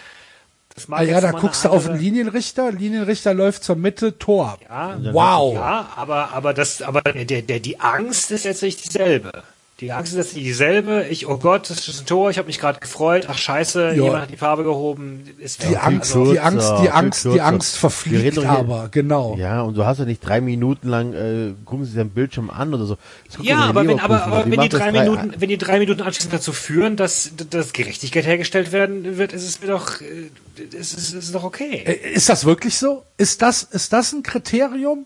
Das 0.76 0.88
mag 0.88 1.00
Ah 1.00 1.04
ja, 1.04 1.22
da 1.22 1.32
guckst 1.32 1.66
du 1.66 1.70
auf 1.70 1.88
den 1.88 1.98
Linienrichter. 1.98 2.72
Linienrichter 2.72 3.34
läuft 3.34 3.64
zur 3.64 3.78
Mitte, 3.78 4.18
Tor. 4.20 4.60
Ja, 4.70 4.98
Wow. 5.12 5.56
ja, 5.56 5.90
aber 5.96 6.34
aber 6.34 6.54
das, 6.54 6.82
aber 6.82 7.02
der, 7.02 7.42
der, 7.42 7.60
die 7.60 7.80
Angst 7.80 8.32
ist 8.32 8.44
jetzt 8.44 8.62
nicht 8.62 8.84
dieselbe. 8.84 9.44
Die 9.82 9.92
Angst 9.92 10.14
ist 10.16 10.38
dieselbe. 10.38 11.06
Ich, 11.10 11.28
oh 11.28 11.38
Gott, 11.38 11.70
das 11.70 11.86
ist 11.90 12.00
ein 12.00 12.06
Tor. 12.06 12.30
Ich 12.30 12.38
habe 12.38 12.48
mich 12.48 12.60
gerade 12.60 12.80
gefreut. 12.80 13.26
Ach 13.28 13.38
Scheiße, 13.38 13.88
Ja. 13.90 13.92
jemand 14.06 14.22
hat 14.22 14.30
die 14.32 14.38
Farbe 14.38 14.64
gehoben. 14.64 15.30
Ist 15.38 15.64
Die. 15.64 15.76
Angst, 15.76 16.16
Also, 16.16 16.32
die 16.32 16.40
Angst, 16.40 16.72
die 16.78 16.82
viel 16.84 16.92
Angst, 16.92 17.26
die. 17.26 17.42
Angst 17.42 17.74
Wir 17.76 17.80
verfliegt 17.82 18.34
hier- 18.40 18.50
aber, 18.50 18.88
genau. 18.90 19.36
Ja, 19.38 19.62
und 19.64 19.76
du 19.76 19.86
hast 19.86 19.98
ja 20.00 20.06
nicht 20.06 20.22
drei 20.26 20.40
Minuten 20.40 20.88
lang, 20.88 21.14
äh, 21.14 21.52
gucken 21.66 21.84
sie 21.84 21.92
sich 21.92 22.00
den 22.00 22.10
Bildschirm 22.12 22.50
an 22.50 22.74
oder 22.74 22.86
so. 22.86 22.98
Ja, 23.42 23.58
aber 23.66 23.86
wenn, 23.86 24.00
aber, 24.00 24.24
aber 24.24 24.50
wenn 24.50 24.62
die 24.62 24.70
drei 24.70 24.94
Minuten, 24.94 25.34
wenn 25.40 25.50
die 25.50 25.58
drei 25.58 25.78
Minuten 25.80 26.02
anschließend 26.04 26.34
dazu 26.34 26.54
führen, 26.54 26.96
dass, 26.96 27.32
dass 27.50 27.74
Gerechtigkeit 27.74 28.26
hergestellt 28.26 28.72
werden 28.72 29.18
wird, 29.18 29.34
ist 29.34 29.44
es 29.44 29.60
mir 29.60 29.68
doch, 29.68 30.00
äh, 30.00 30.30
ist 30.74 30.98
es 30.98 31.12
ist 31.12 31.36
doch 31.36 31.44
okay. 31.44 31.84
Äh, 31.86 32.14
Ist 32.14 32.30
das 32.30 32.46
wirklich 32.46 32.78
so? 32.78 33.04
Ist 33.18 33.42
das, 33.42 33.64
ist 33.64 33.92
das 33.92 34.14
ein 34.14 34.24
Kriterium? 34.24 35.06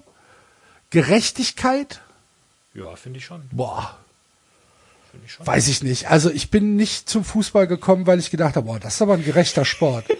Gerechtigkeit? 0.91 2.01
Ja, 2.75 2.95
finde 2.95 3.17
ich 3.17 3.25
schon. 3.25 3.41
Boah, 3.51 3.97
ich 5.26 5.34
schon. 5.34 5.48
weiß 5.48 5.68
ich 5.68 5.84
nicht. 5.84 6.10
Also 6.10 6.30
ich 6.30 6.49
bin 6.49 6.76
nicht 6.76 7.10
zum 7.10 7.23
Fußball 7.23 7.68
gekommen, 7.68 8.07
weil 8.07 8.19
ich 8.19 8.31
gedacht 8.31 8.56
habe, 8.56 8.68
boah, 8.68 8.80
das 8.80 8.95
ist 8.95 9.02
aber 9.02 9.14
ein 9.14 9.23
gerechter 9.23 9.65
Sport. 9.65 10.06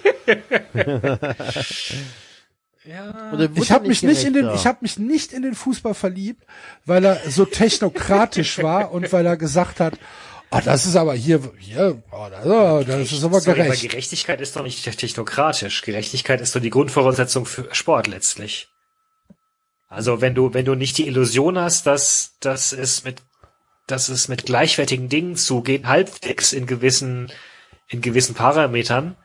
Ja. 2.86 3.38
Ich 3.56 3.72
habe 3.72 3.88
mich 3.88 4.02
nicht 4.02 4.24
in 4.24 4.34
den, 4.34 4.49
ich 4.56 4.66
habe 4.66 4.80
mich 4.82 4.98
nicht 4.98 5.32
in 5.32 5.44
den 5.44 5.53
Fußball 5.53 5.94
verliebt, 5.94 6.44
weil 6.86 7.06
er 7.06 7.22
so 7.30 7.45
technokratisch 7.45 8.64
war 8.64 8.91
und 8.91 9.14
weil 9.14 9.28
er 9.28 9.38
gesagt 9.38 9.80
hat, 9.80 9.99
ah, 10.49 10.61
das 10.61 10.88
ist 10.88 10.95
aber 10.95 11.14
hier, 11.14 11.40
hier, 11.60 12.02
oh, 12.11 12.28
das, 12.32 12.88
das 12.88 13.11
ist 13.11 13.24
aber 13.24 13.41
Sorry, 13.41 13.60
aber 13.60 13.70
gerecht. 13.70 13.90
Gerechtigkeit 13.91 14.41
ist 14.41 14.56
doch 14.56 14.64
nicht 14.64 14.84
technokratisch. 14.98 15.84
Gerechtigkeit 15.84 16.41
ist 16.41 16.56
doch 16.56 16.61
die 16.61 16.72
Grundvoraussetzung 16.72 17.45
für 17.45 17.68
Sport 17.76 18.07
letztlich. 18.07 18.70
Also 19.88 20.22
wenn 20.22 20.34
du, 20.34 20.53
wenn 20.53 20.66
du 20.66 20.74
nicht 20.74 20.98
die 20.98 21.07
Illusion 21.07 21.60
hast, 21.60 21.86
dass, 21.86 22.38
dass 22.40 22.74
es 22.74 23.03
mit, 23.03 23.22
dass 23.91 24.10
es 24.10 24.28
mit 24.28 24.45
gleichwertigen 24.45 25.10
Dingen 25.10 25.36
zugeht, 25.36 25.86
halbwegs 25.86 26.53
in 26.53 26.66
gewissen, 26.66 27.32
in 27.88 28.02
gewissen 28.02 28.36
Parametern, 28.36 29.16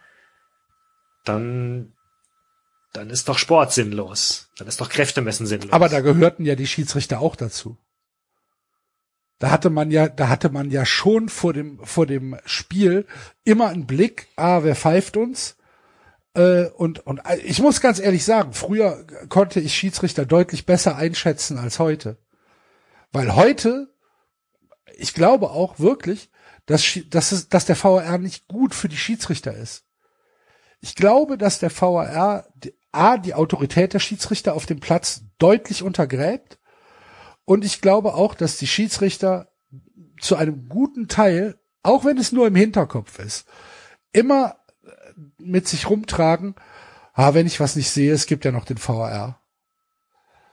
dann, 1.24 1.93
dann 2.93 3.11
ist 3.11 3.28
doch 3.28 3.39
Sport 3.39 3.73
sinnlos. 3.73 4.51
Dann 4.57 4.69
ist 4.69 4.81
doch 4.81 4.89
Kräftemessen 4.89 5.47
sinnlos. 5.47 5.73
Aber 5.73 5.89
da 5.89 6.01
gehörten 6.01 6.45
ja 6.45 6.55
die 6.55 6.66
Schiedsrichter 6.66 7.20
auch 7.20 7.36
dazu. 7.36 7.77
Da 9.39 9.51
hatte 9.51 9.69
man 9.69 9.91
ja, 9.91 10.09
da 10.09 10.28
hatte 10.28 10.49
man 10.49 10.70
ja 10.70 10.86
schon 10.86 11.28
vor 11.28 11.53
dem, 11.53 11.85
vor 11.85 12.07
dem 12.07 12.39
Spiel 12.47 13.07
immer 13.45 13.69
einen 13.69 13.86
Blick, 13.86 14.28
ah, 14.36 14.62
wer 14.62 14.77
pfeift 14.77 15.16
uns? 15.16 15.57
Äh, 16.35 16.66
und, 16.66 17.07
und 17.07 17.19
äh, 17.27 17.36
ich 17.39 17.61
muss 17.61 17.81
ganz 17.81 17.99
ehrlich 17.99 18.24
sagen, 18.24 18.53
früher 18.53 19.05
konnte 19.28 19.61
ich 19.61 19.74
Schiedsrichter 19.74 20.24
deutlich 20.24 20.66
besser 20.66 20.97
einschätzen 20.97 21.59
als 21.59 21.78
heute. 21.78 22.16
Weil 23.12 23.35
heute, 23.35 23.93
ich 24.98 25.14
glaube 25.14 25.50
auch 25.50 25.78
wirklich, 25.78 26.30
dass, 26.66 26.98
dass, 27.10 27.32
es, 27.32 27.48
dass 27.48 27.66
der 27.66 27.82
VAR 27.82 28.18
nicht 28.18 28.48
gut 28.48 28.74
für 28.74 28.88
die 28.88 28.96
Schiedsrichter 28.96 29.54
ist. 29.54 29.84
Ich 30.80 30.94
glaube, 30.94 31.38
dass 31.38 31.58
der 31.58 31.70
VAR 31.70 32.46
A, 32.92 33.18
die 33.18 33.34
Autorität 33.34 33.92
der 33.92 33.98
Schiedsrichter 33.98 34.54
auf 34.54 34.66
dem 34.66 34.80
Platz 34.80 35.22
deutlich 35.38 35.82
untergräbt. 35.82 36.58
Und 37.44 37.64
ich 37.64 37.80
glaube 37.80 38.14
auch, 38.14 38.34
dass 38.34 38.56
die 38.56 38.66
Schiedsrichter 38.66 39.50
zu 40.20 40.36
einem 40.36 40.68
guten 40.68 41.08
Teil, 41.08 41.58
auch 41.82 42.04
wenn 42.04 42.18
es 42.18 42.32
nur 42.32 42.46
im 42.46 42.54
Hinterkopf 42.54 43.18
ist, 43.18 43.46
immer 44.12 44.56
äh, 44.84 44.90
mit 45.38 45.66
sich 45.68 45.90
rumtragen, 45.90 46.54
ah, 47.12 47.34
wenn 47.34 47.46
ich 47.46 47.60
was 47.60 47.76
nicht 47.76 47.90
sehe, 47.90 48.12
es 48.12 48.26
gibt 48.26 48.44
ja 48.44 48.52
noch 48.52 48.64
den 48.64 48.78
VAR. 48.78 49.40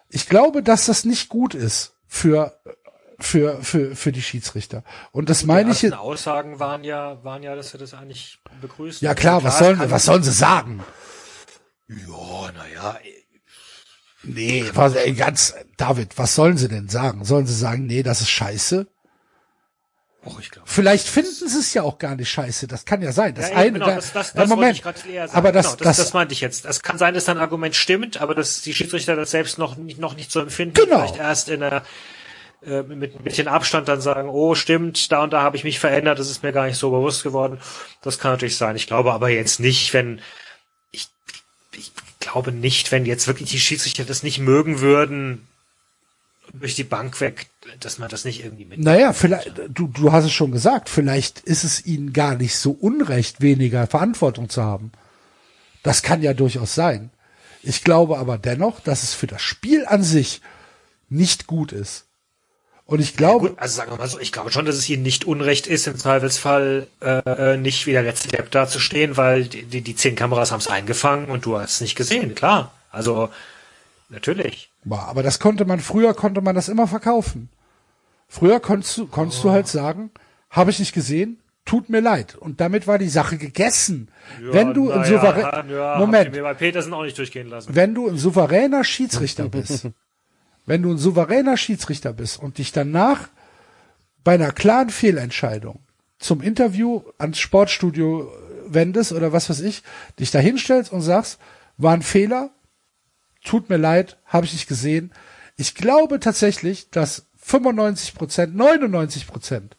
Ich 0.09 0.27
glaube, 0.27 0.63
dass 0.63 0.87
das 0.87 1.05
nicht 1.05 1.29
gut 1.29 1.53
ist 1.53 1.95
für, 2.07 2.59
für, 3.21 3.63
für, 3.63 3.95
für 3.95 4.11
die 4.11 4.21
Schiedsrichter. 4.21 4.83
Und 5.11 5.29
das 5.29 5.43
meine 5.43 5.71
die 5.71 5.77
ich, 5.77 5.83
ersten 5.83 5.97
Aussagen 5.97 6.59
waren 6.59 6.83
ja, 6.83 7.23
waren 7.23 7.43
ja, 7.43 7.55
dass 7.55 7.73
wir 7.73 7.79
das 7.79 7.93
eigentlich 7.93 8.39
begrüßen. 8.61 9.05
ja 9.05 9.13
klar, 9.15 9.43
was 9.43 9.59
sollen, 9.59 9.79
was 9.89 10.05
sollen 10.05 10.23
sie 10.23 10.31
sagen? 10.31 10.83
Ja, 11.87 12.51
naja, 12.53 12.97
Nee, 14.23 14.65
was, 14.73 14.95
ey, 14.95 15.13
ganz, 15.13 15.55
David, 15.77 16.17
was 16.17 16.35
sollen 16.35 16.57
sie 16.57 16.67
denn 16.67 16.89
sagen? 16.89 17.25
Sollen 17.25 17.47
sie 17.47 17.55
sagen, 17.55 17.87
nee, 17.87 18.03
das 18.03 18.21
ist 18.21 18.29
scheiße? 18.29 18.87
Och, 20.23 20.39
ich 20.39 20.51
glaube. 20.51 20.69
Vielleicht 20.69 21.07
finden 21.07 21.31
sie 21.33 21.45
es 21.57 21.73
ja 21.73 21.81
auch 21.81 21.97
gar 21.97 22.15
nicht 22.15 22.29
scheiße. 22.29 22.67
Das 22.67 22.85
kann 22.85 23.01
ja 23.01 23.11
sein. 23.11 23.33
Das 23.33 23.49
Ja, 23.49 23.55
eine, 23.55 23.71
genau, 23.73 23.87
da- 23.87 23.95
das, 23.95 24.13
das, 24.13 24.33
das 24.33 24.49
Moment. 24.49 24.83
Aber 25.33 25.51
das, 25.51 25.65
genau, 25.65 25.77
das, 25.77 25.77
das, 25.77 25.97
das 25.97 26.13
meinte 26.13 26.33
ich 26.33 26.41
jetzt. 26.41 26.65
Es 26.65 26.83
kann 26.83 26.99
sein, 26.99 27.15
dass 27.15 27.25
dein 27.25 27.39
Argument 27.39 27.75
stimmt, 27.75 28.21
aber 28.21 28.35
dass 28.35 28.61
die 28.61 28.75
Schiedsrichter 28.75 29.15
das 29.15 29.31
selbst 29.31 29.57
noch 29.57 29.77
nicht, 29.77 29.97
noch 29.99 30.15
nicht 30.15 30.31
so 30.31 30.39
empfinden. 30.39 30.75
Genau. 30.75 30.99
Vielleicht 30.99 31.17
erst 31.17 31.49
in 31.49 31.61
der, 31.61 31.83
äh, 32.65 32.83
mit 32.83 33.15
ein 33.15 33.23
bisschen 33.23 33.47
Abstand 33.47 33.87
dann 33.87 34.01
sagen, 34.01 34.29
oh, 34.29 34.53
stimmt, 34.55 35.11
da 35.11 35.23
und 35.23 35.33
da 35.33 35.41
habe 35.41 35.57
ich 35.57 35.63
mich 35.63 35.79
verändert, 35.79 36.19
das 36.19 36.29
ist 36.29 36.43
mir 36.43 36.51
gar 36.51 36.67
nicht 36.67 36.77
so 36.77 36.91
bewusst 36.91 37.23
geworden. 37.23 37.59
Das 38.01 38.19
kann 38.19 38.31
natürlich 38.31 38.57
sein. 38.57 38.75
Ich 38.75 38.87
glaube 38.87 39.13
aber 39.13 39.29
jetzt 39.29 39.59
nicht, 39.59 39.93
wenn, 39.93 40.21
ich, 40.91 41.07
ich 41.75 41.91
glaube 42.19 42.51
nicht, 42.51 42.91
wenn 42.91 43.05
jetzt 43.05 43.27
wirklich 43.27 43.49
die 43.49 43.59
Schiedsrichter 43.59 44.03
das 44.05 44.23
nicht 44.23 44.39
mögen 44.39 44.79
würden, 44.79 45.47
durch 46.53 46.75
die 46.75 46.83
Bank 46.83 47.19
weg, 47.21 47.47
dass 47.79 47.97
man 47.97 48.09
das 48.09 48.25
nicht 48.25 48.43
irgendwie 48.43 48.65
mit. 48.65 48.79
naja, 48.79 49.13
vielleicht, 49.13 49.51
du, 49.69 49.87
du 49.87 50.11
hast 50.11 50.25
es 50.25 50.33
schon 50.33 50.51
gesagt, 50.51 50.89
vielleicht 50.89 51.39
ist 51.39 51.63
es 51.63 51.85
ihnen 51.85 52.13
gar 52.13 52.35
nicht 52.35 52.57
so 52.57 52.71
unrecht, 52.71 53.41
weniger 53.41 53.87
Verantwortung 53.87 54.49
zu 54.49 54.61
haben. 54.61 54.91
Das 55.81 56.03
kann 56.03 56.21
ja 56.21 56.33
durchaus 56.33 56.75
sein. 56.75 57.09
Ich 57.63 57.83
glaube 57.83 58.17
aber 58.17 58.37
dennoch, 58.37 58.79
dass 58.79 59.03
es 59.03 59.13
für 59.13 59.27
das 59.27 59.41
Spiel 59.41 59.85
an 59.85 60.03
sich 60.03 60.41
nicht 61.09 61.47
gut 61.47 61.71
ist. 61.71 62.05
Und 62.91 62.99
ich 62.99 63.15
glaube, 63.15 63.51
Gut, 63.51 63.59
also 63.59 63.77
sagen 63.77 63.89
wir 63.89 63.97
mal 63.97 64.09
so, 64.09 64.19
ich 64.19 64.33
glaube 64.33 64.51
schon, 64.51 64.65
dass 64.65 64.75
es 64.75 64.89
ihnen 64.89 65.01
nicht 65.01 65.23
unrecht 65.23 65.65
ist, 65.65 65.87
im 65.87 65.95
Zweifelsfall 65.95 66.87
äh, 66.99 67.55
nicht 67.55 67.87
wie 67.87 67.93
der 67.93 68.03
letzte 68.03 68.27
Depp 68.27 68.51
da 68.51 68.67
zu 68.67 68.81
stehen, 68.81 69.15
weil 69.15 69.45
die, 69.45 69.63
die, 69.63 69.79
die 69.79 69.95
zehn 69.95 70.17
Kameras 70.17 70.51
haben 70.51 70.59
es 70.59 70.67
eingefangen 70.67 71.27
und 71.27 71.45
du 71.45 71.57
hast 71.57 71.75
es 71.75 71.81
nicht 71.81 71.95
gesehen, 71.95 72.35
klar. 72.35 72.73
Also 72.91 73.29
natürlich. 74.09 74.71
Boah, 74.83 75.03
aber 75.07 75.23
das 75.23 75.39
konnte 75.39 75.63
man, 75.63 75.79
früher 75.79 76.13
konnte 76.13 76.41
man 76.41 76.53
das 76.53 76.67
immer 76.67 76.85
verkaufen. 76.85 77.47
Früher 78.27 78.59
konntest 78.59 78.97
du, 78.97 79.07
konntest 79.07 79.41
du 79.41 79.51
halt 79.51 79.69
sagen, 79.69 80.11
habe 80.49 80.71
ich 80.71 80.79
nicht 80.79 80.91
gesehen, 80.91 81.39
tut 81.63 81.87
mir 81.87 82.01
leid. 82.01 82.35
Und 82.35 82.59
damit 82.59 82.87
war 82.87 82.97
die 82.97 83.07
Sache 83.07 83.37
gegessen. 83.37 84.09
wenn 84.41 84.73
du 84.73 84.91
ein 84.91 85.05
souverän, 85.05 85.69
ja, 85.69 85.97
Moment, 85.97 86.35
wir 86.35 86.43
bei 86.43 86.55
Petersen 86.55 86.93
auch 86.93 87.03
nicht 87.03 87.17
durchgehen 87.17 87.47
lassen. 87.47 87.73
wenn 87.73 87.95
du 87.95 88.09
ein 88.09 88.17
souveräner 88.17 88.83
Schiedsrichter 88.83 89.47
bist, 89.47 89.87
wenn 90.65 90.81
du 90.81 90.91
ein 90.91 90.97
souveräner 90.97 91.57
Schiedsrichter 91.57 92.13
bist 92.13 92.39
und 92.39 92.57
dich 92.57 92.71
danach 92.71 93.29
bei 94.23 94.35
einer 94.35 94.51
klaren 94.51 94.89
Fehlentscheidung 94.89 95.79
zum 96.19 96.41
Interview 96.41 97.01
ans 97.17 97.39
Sportstudio 97.39 98.31
wendest 98.67 99.11
oder 99.11 99.33
was 99.33 99.49
weiß 99.49 99.61
ich, 99.61 99.83
dich 100.19 100.31
da 100.31 100.39
hinstellst 100.39 100.91
und 100.91 101.01
sagst, 101.01 101.39
war 101.77 101.93
ein 101.93 102.03
Fehler, 102.03 102.51
tut 103.43 103.69
mir 103.69 103.77
leid, 103.77 104.17
habe 104.25 104.45
ich 104.45 104.53
nicht 104.53 104.67
gesehen. 104.67 105.11
Ich 105.57 105.75
glaube 105.75 106.19
tatsächlich, 106.19 106.89
dass 106.91 107.25
95 107.41 108.13
Prozent, 108.13 108.55
99 108.55 109.27
Prozent 109.27 109.75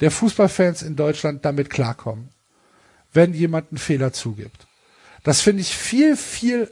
der 0.00 0.10
Fußballfans 0.10 0.82
in 0.82 0.94
Deutschland 0.94 1.44
damit 1.44 1.70
klarkommen, 1.70 2.28
wenn 3.12 3.34
jemand 3.34 3.72
einen 3.72 3.78
Fehler 3.78 4.12
zugibt. 4.12 4.66
Das 5.24 5.40
finde 5.40 5.62
ich 5.62 5.74
viel, 5.74 6.16
viel 6.16 6.70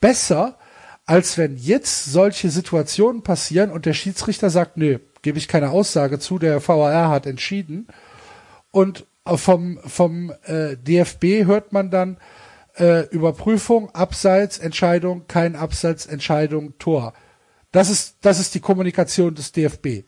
besser, 0.00 0.58
als 1.10 1.36
wenn 1.38 1.56
jetzt 1.56 2.04
solche 2.04 2.50
Situationen 2.50 3.24
passieren 3.24 3.72
und 3.72 3.84
der 3.84 3.94
Schiedsrichter 3.94 4.48
sagt, 4.48 4.76
nö, 4.76 5.00
gebe 5.22 5.38
ich 5.38 5.48
keine 5.48 5.70
Aussage 5.70 6.20
zu, 6.20 6.38
der 6.38 6.64
VAR 6.68 7.10
hat 7.10 7.26
entschieden. 7.26 7.88
Und 8.70 9.08
vom, 9.26 9.80
vom 9.84 10.32
äh, 10.44 10.76
DFB 10.76 11.46
hört 11.46 11.72
man 11.72 11.90
dann 11.90 12.16
äh, 12.76 13.08
Überprüfung, 13.08 13.92
Abseits, 13.92 14.58
Entscheidung, 14.58 15.24
kein 15.26 15.56
Abseits, 15.56 16.06
Entscheidung, 16.06 16.78
Tor. 16.78 17.12
Das 17.72 17.90
ist, 17.90 18.18
das 18.20 18.38
ist 18.38 18.54
die 18.54 18.60
Kommunikation 18.60 19.34
des 19.34 19.50
DFB. 19.50 20.04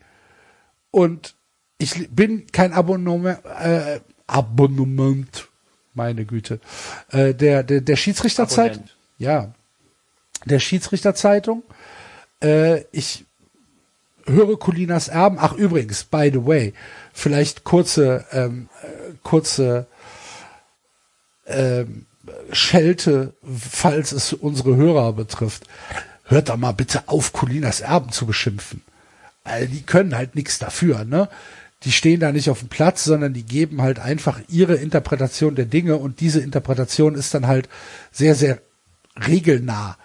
Und 0.89 1.35
ich 1.79 2.11
bin 2.11 2.47
kein 2.53 2.71
Abonnement, 2.71 3.39
äh, 3.61 3.99
Abonnement, 4.25 5.49
meine 5.93 6.23
Güte, 6.23 6.61
äh, 7.11 7.33
der, 7.33 7.63
der, 7.63 7.81
der 7.81 7.95
Schiedsrichterzeit, 7.97 8.71
Abonnent. 8.75 8.97
ja, 9.17 9.53
der 10.45 10.59
Schiedsrichterzeitung. 10.59 11.63
Äh, 12.41 12.83
ich 12.91 13.25
höre 14.25 14.57
Colinas 14.57 15.07
Erben. 15.07 15.37
Ach 15.39 15.53
übrigens, 15.53 16.03
by 16.03 16.29
the 16.31 16.45
way, 16.45 16.73
vielleicht 17.13 17.63
kurze, 17.63 18.25
ähm, 18.31 18.69
äh, 18.81 19.13
kurze 19.23 19.87
ähm, 21.45 22.05
Schelte, 22.51 23.33
falls 23.43 24.11
es 24.11 24.33
unsere 24.33 24.75
Hörer 24.75 25.13
betrifft. 25.13 25.63
Hört 26.25 26.49
doch 26.49 26.57
mal 26.57 26.71
bitte 26.71 27.03
auf, 27.07 27.33
Colinas 27.33 27.81
Erben 27.81 28.11
zu 28.11 28.25
beschimpfen. 28.25 28.81
Also 29.43 29.67
die 29.67 29.81
können 29.81 30.15
halt 30.15 30.35
nichts 30.35 30.57
dafür, 30.57 31.03
ne? 31.03 31.29
Die 31.83 31.91
stehen 31.91 32.21
da 32.21 32.31
nicht 32.31 32.49
auf 32.49 32.59
dem 32.59 32.69
Platz, 32.69 33.03
sondern 33.03 33.33
die 33.33 33.43
geben 33.43 33.81
halt 33.81 33.99
einfach 33.99 34.39
ihre 34.47 34.75
Interpretation 34.75 35.55
der 35.55 35.65
Dinge 35.65 35.97
und 35.97 36.21
diese 36.21 36.39
Interpretation 36.39 37.15
ist 37.15 37.33
dann 37.33 37.45
halt 37.45 37.67
sehr, 38.09 38.35
sehr 38.35 38.61
regelnah. 39.27 39.97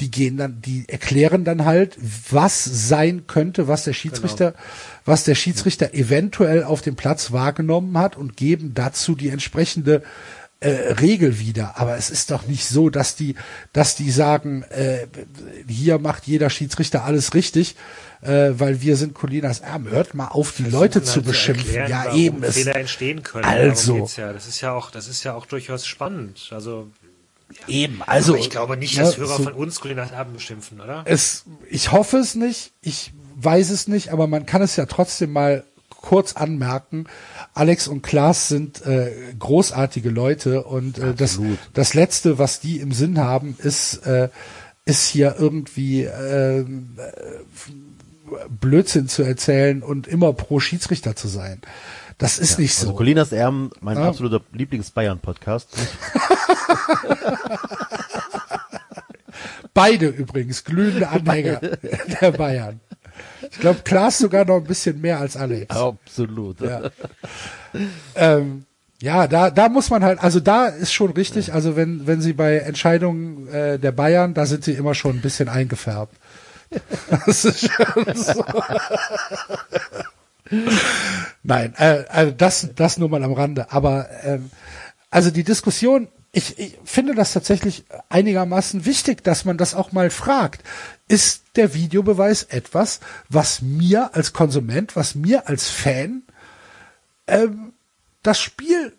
Die 0.00 0.10
gehen 0.10 0.36
dann, 0.36 0.60
die 0.60 0.88
erklären 0.88 1.44
dann 1.44 1.64
halt, 1.64 1.96
was 2.30 2.64
sein 2.64 3.26
könnte, 3.28 3.68
was 3.68 3.84
der 3.84 3.92
Schiedsrichter, 3.92 4.54
was 5.04 5.22
der 5.22 5.36
Schiedsrichter 5.36 5.94
eventuell 5.94 6.64
auf 6.64 6.82
dem 6.82 6.96
Platz 6.96 7.30
wahrgenommen 7.30 7.96
hat 7.96 8.16
und 8.16 8.36
geben 8.36 8.72
dazu 8.74 9.14
die 9.14 9.28
entsprechende 9.28 10.02
äh, 10.64 10.94
Regel 10.94 11.38
wieder. 11.38 11.74
Aber 11.76 11.96
es 11.96 12.10
ist 12.10 12.30
doch 12.30 12.46
nicht 12.46 12.66
so, 12.66 12.88
dass 12.90 13.16
die, 13.16 13.34
dass 13.72 13.96
die 13.96 14.10
sagen, 14.10 14.62
äh, 14.70 15.06
hier 15.68 15.98
macht 15.98 16.26
jeder 16.26 16.48
Schiedsrichter 16.48 17.04
alles 17.04 17.34
richtig, 17.34 17.76
äh, 18.22 18.52
weil 18.52 18.80
wir 18.80 18.96
sind 18.96 19.14
Colinas 19.14 19.60
Erben. 19.60 19.90
Hört 19.90 20.14
mal 20.14 20.28
auf, 20.28 20.54
die 20.56 20.64
Leute 20.64 21.00
Versuchen 21.00 21.04
zu 21.04 21.14
halt 21.16 21.26
beschimpfen. 21.26 21.74
erklären, 21.74 22.06
ja, 22.06 22.14
eben. 22.14 22.42
Fehler 22.42 22.76
entstehen 22.76 23.22
können. 23.22 23.44
Also. 23.44 24.08
Ja. 24.16 24.32
Das 24.32 24.48
ist 24.48 24.60
ja 24.60 24.72
auch, 24.72 24.90
das 24.90 25.06
ist 25.06 25.22
ja 25.22 25.34
auch 25.34 25.46
durchaus 25.46 25.86
spannend. 25.86 26.48
Also, 26.50 26.90
eben. 27.68 28.02
Also, 28.02 28.32
aber 28.34 28.40
ich 28.40 28.50
glaube 28.50 28.76
nicht, 28.76 28.98
dass 28.98 29.12
ja, 29.12 29.18
Hörer 29.22 29.36
so- 29.36 29.42
von 29.44 29.52
uns 29.52 29.80
Kulinar 29.80 30.12
Erben 30.12 30.32
beschimpfen, 30.34 30.80
oder? 30.80 31.02
es, 31.06 31.44
ich 31.70 31.92
hoffe 31.92 32.18
es 32.18 32.34
nicht, 32.34 32.72
ich 32.80 33.12
weiß 33.36 33.70
es 33.70 33.88
nicht, 33.88 34.10
aber 34.10 34.26
man 34.26 34.46
kann 34.46 34.62
es 34.62 34.76
ja 34.76 34.86
trotzdem 34.86 35.32
mal 35.32 35.64
kurz 35.88 36.34
anmerken. 36.34 37.06
Alex 37.54 37.88
und 37.88 38.02
Klaas 38.02 38.48
sind 38.48 38.84
äh, 38.84 39.10
großartige 39.38 40.10
Leute 40.10 40.64
und 40.64 40.98
äh, 40.98 41.14
das, 41.14 41.40
das 41.72 41.94
letzte, 41.94 42.38
was 42.38 42.60
die 42.60 42.78
im 42.80 42.92
Sinn 42.92 43.18
haben, 43.18 43.56
ist 43.58 44.06
äh, 44.06 44.28
ist 44.86 45.08
hier 45.08 45.36
irgendwie 45.38 46.02
äh, 46.02 46.64
Blödsinn 48.60 49.08
zu 49.08 49.22
erzählen 49.22 49.82
und 49.82 50.06
immer 50.06 50.32
pro 50.32 50.60
Schiedsrichter 50.60 51.16
zu 51.16 51.28
sein. 51.28 51.60
Das 52.18 52.38
ist 52.38 52.58
nicht 52.58 52.74
so. 52.74 52.86
Also 52.88 52.96
Colinas 52.96 53.32
Erben, 53.32 53.70
mein 53.80 53.96
Ja. 53.98 54.08
absoluter 54.08 54.40
Lieblings-Bayern-Podcast. 54.52 55.68
Beide 59.74 60.06
übrigens 60.06 60.64
glühende 60.64 61.08
Anhänger 61.08 61.60
der 62.20 62.30
Bayern. 62.32 62.80
Ich 63.50 63.58
glaube, 63.58 63.80
Klaas 63.84 64.18
sogar 64.18 64.44
noch 64.44 64.56
ein 64.56 64.64
bisschen 64.64 65.00
mehr 65.00 65.18
als 65.20 65.36
Alex. 65.36 65.74
Absolut. 65.74 66.60
Ja. 66.60 66.90
ähm, 68.14 68.64
ja, 69.00 69.26
da, 69.26 69.50
da 69.50 69.68
muss 69.68 69.90
man 69.90 70.04
halt, 70.04 70.22
also 70.22 70.38
da 70.40 70.66
ist 70.66 70.92
schon 70.92 71.10
richtig, 71.12 71.52
also 71.52 71.74
wenn, 71.76 72.06
wenn 72.06 72.20
sie 72.20 72.32
bei 72.32 72.58
Entscheidungen 72.58 73.48
äh, 73.48 73.78
der 73.78 73.92
Bayern, 73.92 74.34
da 74.34 74.46
sind 74.46 74.64
sie 74.64 74.72
immer 74.72 74.94
schon 74.94 75.16
ein 75.16 75.20
bisschen 75.22 75.48
eingefärbt. 75.48 76.14
Das 77.26 77.44
ist 77.44 77.70
schon 77.70 78.14
so. 78.16 78.44
Nein, 81.42 81.74
äh, 81.76 82.04
also 82.08 82.32
das, 82.32 82.68
das 82.74 82.98
nur 82.98 83.08
mal 83.08 83.22
am 83.22 83.32
Rande. 83.32 83.70
Aber 83.70 84.08
ähm, 84.22 84.50
also 85.10 85.30
die 85.30 85.44
Diskussion, 85.44 86.08
ich, 86.32 86.58
ich 86.58 86.78
finde 86.84 87.14
das 87.14 87.32
tatsächlich 87.32 87.84
einigermaßen 88.08 88.84
wichtig, 88.84 89.22
dass 89.22 89.44
man 89.44 89.56
das 89.56 89.74
auch 89.74 89.92
mal 89.92 90.10
fragt. 90.10 90.64
Ist 91.06 91.42
der 91.56 91.74
Videobeweis 91.74 92.42
etwas, 92.44 93.00
was 93.28 93.62
mir 93.62 94.14
als 94.14 94.32
Konsument, 94.32 94.96
was 94.96 95.14
mir 95.14 95.48
als 95.48 95.68
Fan 95.70 96.22
ähm, 97.26 97.72
das 98.22 98.40
Spiel 98.40 98.92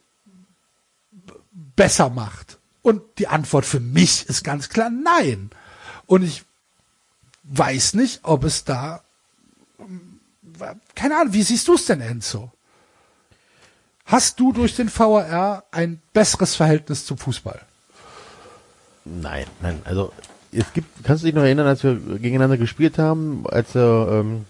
besser 1.75 2.09
macht? 2.09 2.57
Und 2.81 3.01
die 3.17 3.27
Antwort 3.27 3.65
für 3.65 3.79
mich 3.79 4.29
ist 4.29 4.43
ganz 4.43 4.69
klar 4.69 4.89
nein. 4.89 5.49
Und 6.05 6.23
ich 6.23 6.43
weiß 7.43 7.95
nicht, 7.95 8.21
ob 8.23 8.43
es 8.43 8.63
da, 8.63 9.03
keine 10.95 11.17
Ahnung, 11.17 11.33
wie 11.33 11.43
siehst 11.43 11.67
du 11.67 11.75
es 11.75 11.85
denn, 11.85 12.01
Enzo? 12.01 12.51
Hast 14.05 14.39
du 14.39 14.51
durch 14.53 14.75
den 14.75 14.89
VAR 14.95 15.63
ein 15.71 15.99
besseres 16.13 16.55
Verhältnis 16.55 17.05
zum 17.05 17.17
Fußball? 17.17 17.59
Nein, 19.03 19.45
nein, 19.61 19.81
also 19.83 20.11
es 20.51 20.71
gibt, 20.73 21.03
kannst 21.03 21.23
du 21.23 21.27
dich 21.27 21.35
noch 21.35 21.43
erinnern, 21.43 21.67
als 21.67 21.83
wir 21.83 21.95
gegeneinander 21.95 22.57
gespielt 22.57 22.97
haben, 22.97 23.45
als 23.47 23.73
der 23.73 24.07
ähm, 24.11 24.45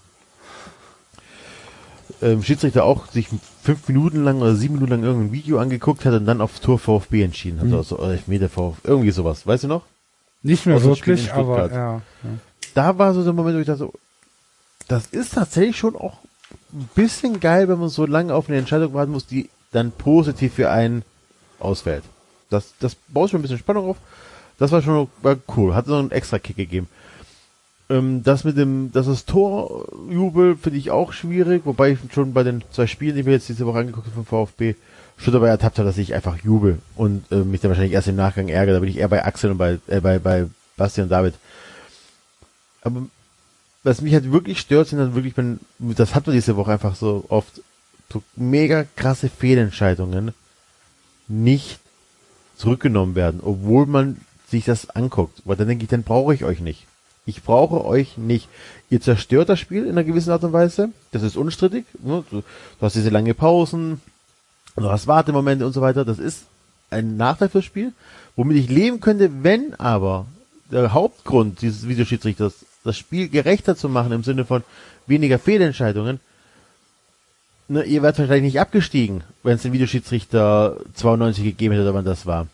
ähm, 2.21 2.43
Schiedsrichter 2.43 2.83
auch 2.83 3.07
sich 3.07 3.27
fünf 3.63 3.87
Minuten 3.87 4.23
lang 4.23 4.41
oder 4.41 4.55
sieben 4.55 4.75
Minuten 4.75 4.91
lang 4.91 5.03
irgendein 5.03 5.31
Video 5.31 5.59
angeguckt 5.59 6.05
hat 6.05 6.13
und 6.13 6.25
dann 6.25 6.41
auf 6.41 6.59
Tor 6.59 6.79
VfB 6.79 7.23
entschieden 7.23 7.59
hat, 7.59 7.67
also 7.67 7.97
so 7.97 8.03
Elfmeter 8.03 8.49
VfB, 8.49 8.87
irgendwie 8.87 9.11
sowas, 9.11 9.47
weißt 9.47 9.65
du 9.65 9.67
noch? 9.67 9.83
Nicht 10.43 10.65
mehr 10.65 10.77
in 10.77 10.83
wirklich, 10.83 11.33
aber 11.33 11.65
Stuttgart. 11.65 11.71
ja. 11.71 12.01
Da 12.75 12.97
war 12.97 13.13
so 13.13 13.23
der 13.23 13.33
Moment, 13.33 13.55
wo 13.55 13.61
ich 13.61 13.65
dachte, 13.65 13.79
so, 13.79 13.93
das 14.87 15.07
ist 15.07 15.33
tatsächlich 15.33 15.77
schon 15.77 15.95
auch 15.95 16.19
ein 16.73 16.89
bisschen 16.95 17.39
geil, 17.39 17.67
wenn 17.67 17.79
man 17.79 17.89
so 17.89 18.05
lange 18.05 18.33
auf 18.33 18.47
eine 18.47 18.57
Entscheidung 18.57 18.93
warten 18.93 19.11
muss, 19.11 19.25
die 19.25 19.49
dann 19.71 19.91
positiv 19.91 20.53
für 20.53 20.69
einen 20.69 21.03
ausfällt. 21.59 22.03
Das, 22.49 22.73
das 22.79 22.95
baut 23.07 23.29
schon 23.29 23.39
ein 23.39 23.41
bisschen 23.41 23.57
Spannung 23.57 23.89
auf. 23.89 23.97
Das 24.57 24.71
war 24.71 24.81
schon 24.81 25.07
war 25.21 25.37
cool. 25.57 25.75
Hat 25.75 25.87
so 25.87 25.95
einen 25.95 26.11
extra 26.11 26.39
Kick 26.39 26.55
gegeben. 26.55 26.87
Ähm, 27.89 28.23
das 28.23 28.43
mit 28.43 28.57
dem, 28.57 28.91
das 28.93 29.07
ist 29.07 29.27
Torjubel 29.27 30.55
finde 30.55 30.79
ich 30.79 30.91
auch 30.91 31.13
schwierig, 31.13 31.63
wobei 31.65 31.91
ich 31.91 31.99
schon 32.13 32.33
bei 32.33 32.43
den 32.43 32.63
zwei 32.71 32.87
Spielen, 32.87 33.15
die 33.15 33.25
wir 33.25 33.33
jetzt 33.33 33.49
diese 33.49 33.65
Woche 33.65 33.79
angeguckt 33.79 34.07
haben 34.07 34.25
vom 34.25 34.47
VfB, 34.47 34.75
schon 35.17 35.33
dabei 35.33 35.49
ertappt 35.49 35.77
habe, 35.77 35.87
dass 35.87 35.97
ich 35.97 36.13
einfach 36.13 36.37
jubel 36.37 36.79
und 36.95 37.31
äh, 37.31 37.37
mich 37.37 37.61
dann 37.61 37.69
wahrscheinlich 37.69 37.93
erst 37.93 38.07
im 38.07 38.15
Nachgang 38.15 38.49
ärgere. 38.49 38.75
Da 38.75 38.79
bin 38.79 38.89
ich 38.89 38.97
eher 38.97 39.07
bei 39.07 39.23
Axel 39.23 39.51
und 39.51 39.57
bei, 39.57 39.79
äh, 39.87 39.99
bei, 40.01 40.19
bei 40.19 40.47
Basti 40.77 41.01
und 41.01 41.09
David. 41.09 41.35
Aber 42.81 43.03
was 43.85 44.01
mich 44.01 44.13
halt 44.13 44.31
wirklich 44.31 44.59
stört, 44.59 44.87
sind 44.87 44.97
dann 44.97 45.13
wirklich, 45.13 45.37
wenn, 45.37 45.59
das 45.77 46.15
hat 46.15 46.25
man 46.25 46.35
diese 46.35 46.57
Woche 46.57 46.71
einfach 46.71 46.95
so 46.95 47.23
oft, 47.29 47.61
so 48.11 48.23
mega 48.35 48.83
krasse 48.95 49.29
Fehlentscheidungen 49.29 50.33
nicht 51.27 51.79
zurückgenommen 52.57 53.13
werden, 53.13 53.41
obwohl 53.43 53.85
man 53.85 54.19
sich 54.49 54.65
das 54.65 54.89
anguckt. 54.89 55.43
Weil 55.45 55.55
dann 55.55 55.67
denke 55.67 55.83
ich, 55.83 55.89
dann 55.89 56.01
brauche 56.01 56.33
ich 56.33 56.43
euch 56.43 56.61
nicht. 56.61 56.87
Ich 57.27 57.43
brauche 57.43 57.85
euch 57.85 58.17
nicht. 58.17 58.49
Ihr 58.89 59.01
zerstört 59.01 59.49
das 59.49 59.59
Spiel 59.59 59.83
in 59.83 59.91
einer 59.91 60.03
gewissen 60.03 60.31
Art 60.31 60.43
und 60.43 60.53
Weise. 60.53 60.89
Das 61.11 61.21
ist 61.21 61.37
unstrittig. 61.37 61.85
ne? 62.01 62.23
Du, 62.31 62.41
du 62.41 62.81
hast 62.81 62.95
diese 62.95 63.09
lange 63.09 63.35
Pausen, 63.35 64.01
du 64.75 64.89
hast 64.89 65.05
Wartemomente 65.05 65.65
und 65.65 65.73
so 65.73 65.81
weiter. 65.81 66.05
Das 66.05 66.17
ist 66.17 66.45
ein 66.89 67.17
Nachteil 67.17 67.49
fürs 67.49 67.65
Spiel, 67.65 67.93
womit 68.35 68.57
ich 68.57 68.69
leben 68.69 68.99
könnte, 68.99 69.43
wenn 69.43 69.75
aber 69.75 70.25
der 70.71 70.93
Hauptgrund 70.93 71.61
dieses 71.61 71.87
Videoschiedsrichters, 71.87 72.65
das 72.85 72.97
Spiel 72.97 73.29
gerechter 73.29 73.75
zu 73.75 73.89
machen 73.89 74.11
im 74.11 74.23
Sinne 74.23 74.45
von 74.45 74.63
weniger 75.07 75.39
Fehlentscheidungen, 75.39 76.19
ne, 77.67 77.83
ihr 77.83 78.01
werdet 78.01 78.19
wahrscheinlich 78.19 78.53
nicht 78.53 78.61
abgestiegen, 78.61 79.23
wenn 79.43 79.55
es 79.55 79.63
den 79.63 79.73
Videoschiedsrichter 79.73 80.77
92 80.93 81.43
gegeben 81.43 81.73
hätte, 81.73 81.83
oder 81.83 81.93
wann 81.93 82.05
das 82.05 82.25
war. 82.25 82.47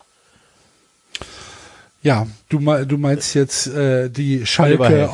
Ja, 2.03 2.26
du, 2.49 2.60
du 2.60 2.98
meinst 2.98 3.36
jetzt 3.36 3.68
äh, 3.68 4.10
die 4.10 4.45
Schalke 4.45 4.86
Held. 4.86 5.14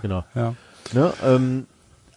Genau. 0.00 0.24
Ja. 0.34 0.54
Ne, 0.92 1.12
ähm, 1.22 1.66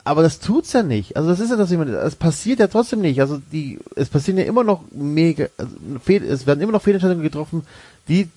aber 0.04 0.24
das 0.24 0.40
tut's 0.40 0.74
ja 0.74 0.84
nicht. 0.84 1.16
Also 1.16 1.30
das 1.30 1.40
ist 1.40 1.50
ja 1.50 1.58
das, 1.58 1.70
ich 1.70 1.78
meine. 1.78 1.96
Es 1.98 2.16
passiert 2.16 2.60
ja 2.60 2.68
trotzdem 2.68 3.02
nicht. 3.02 3.20
Also 3.20 3.42
die, 3.52 3.80
es 3.96 4.10
passieren 4.10 4.40
ja 4.40 4.46
immer 4.46 4.64
noch 4.64 4.84
mega, 4.92 5.48
also 5.58 5.74
Fehl, 6.04 6.24
es 6.24 6.48
werden 6.48 6.62
immer 6.62 6.72
noch 6.72 6.82
Fehlentscheidungen 6.82 7.24
getroffen, 7.24 7.64
die 8.08 8.30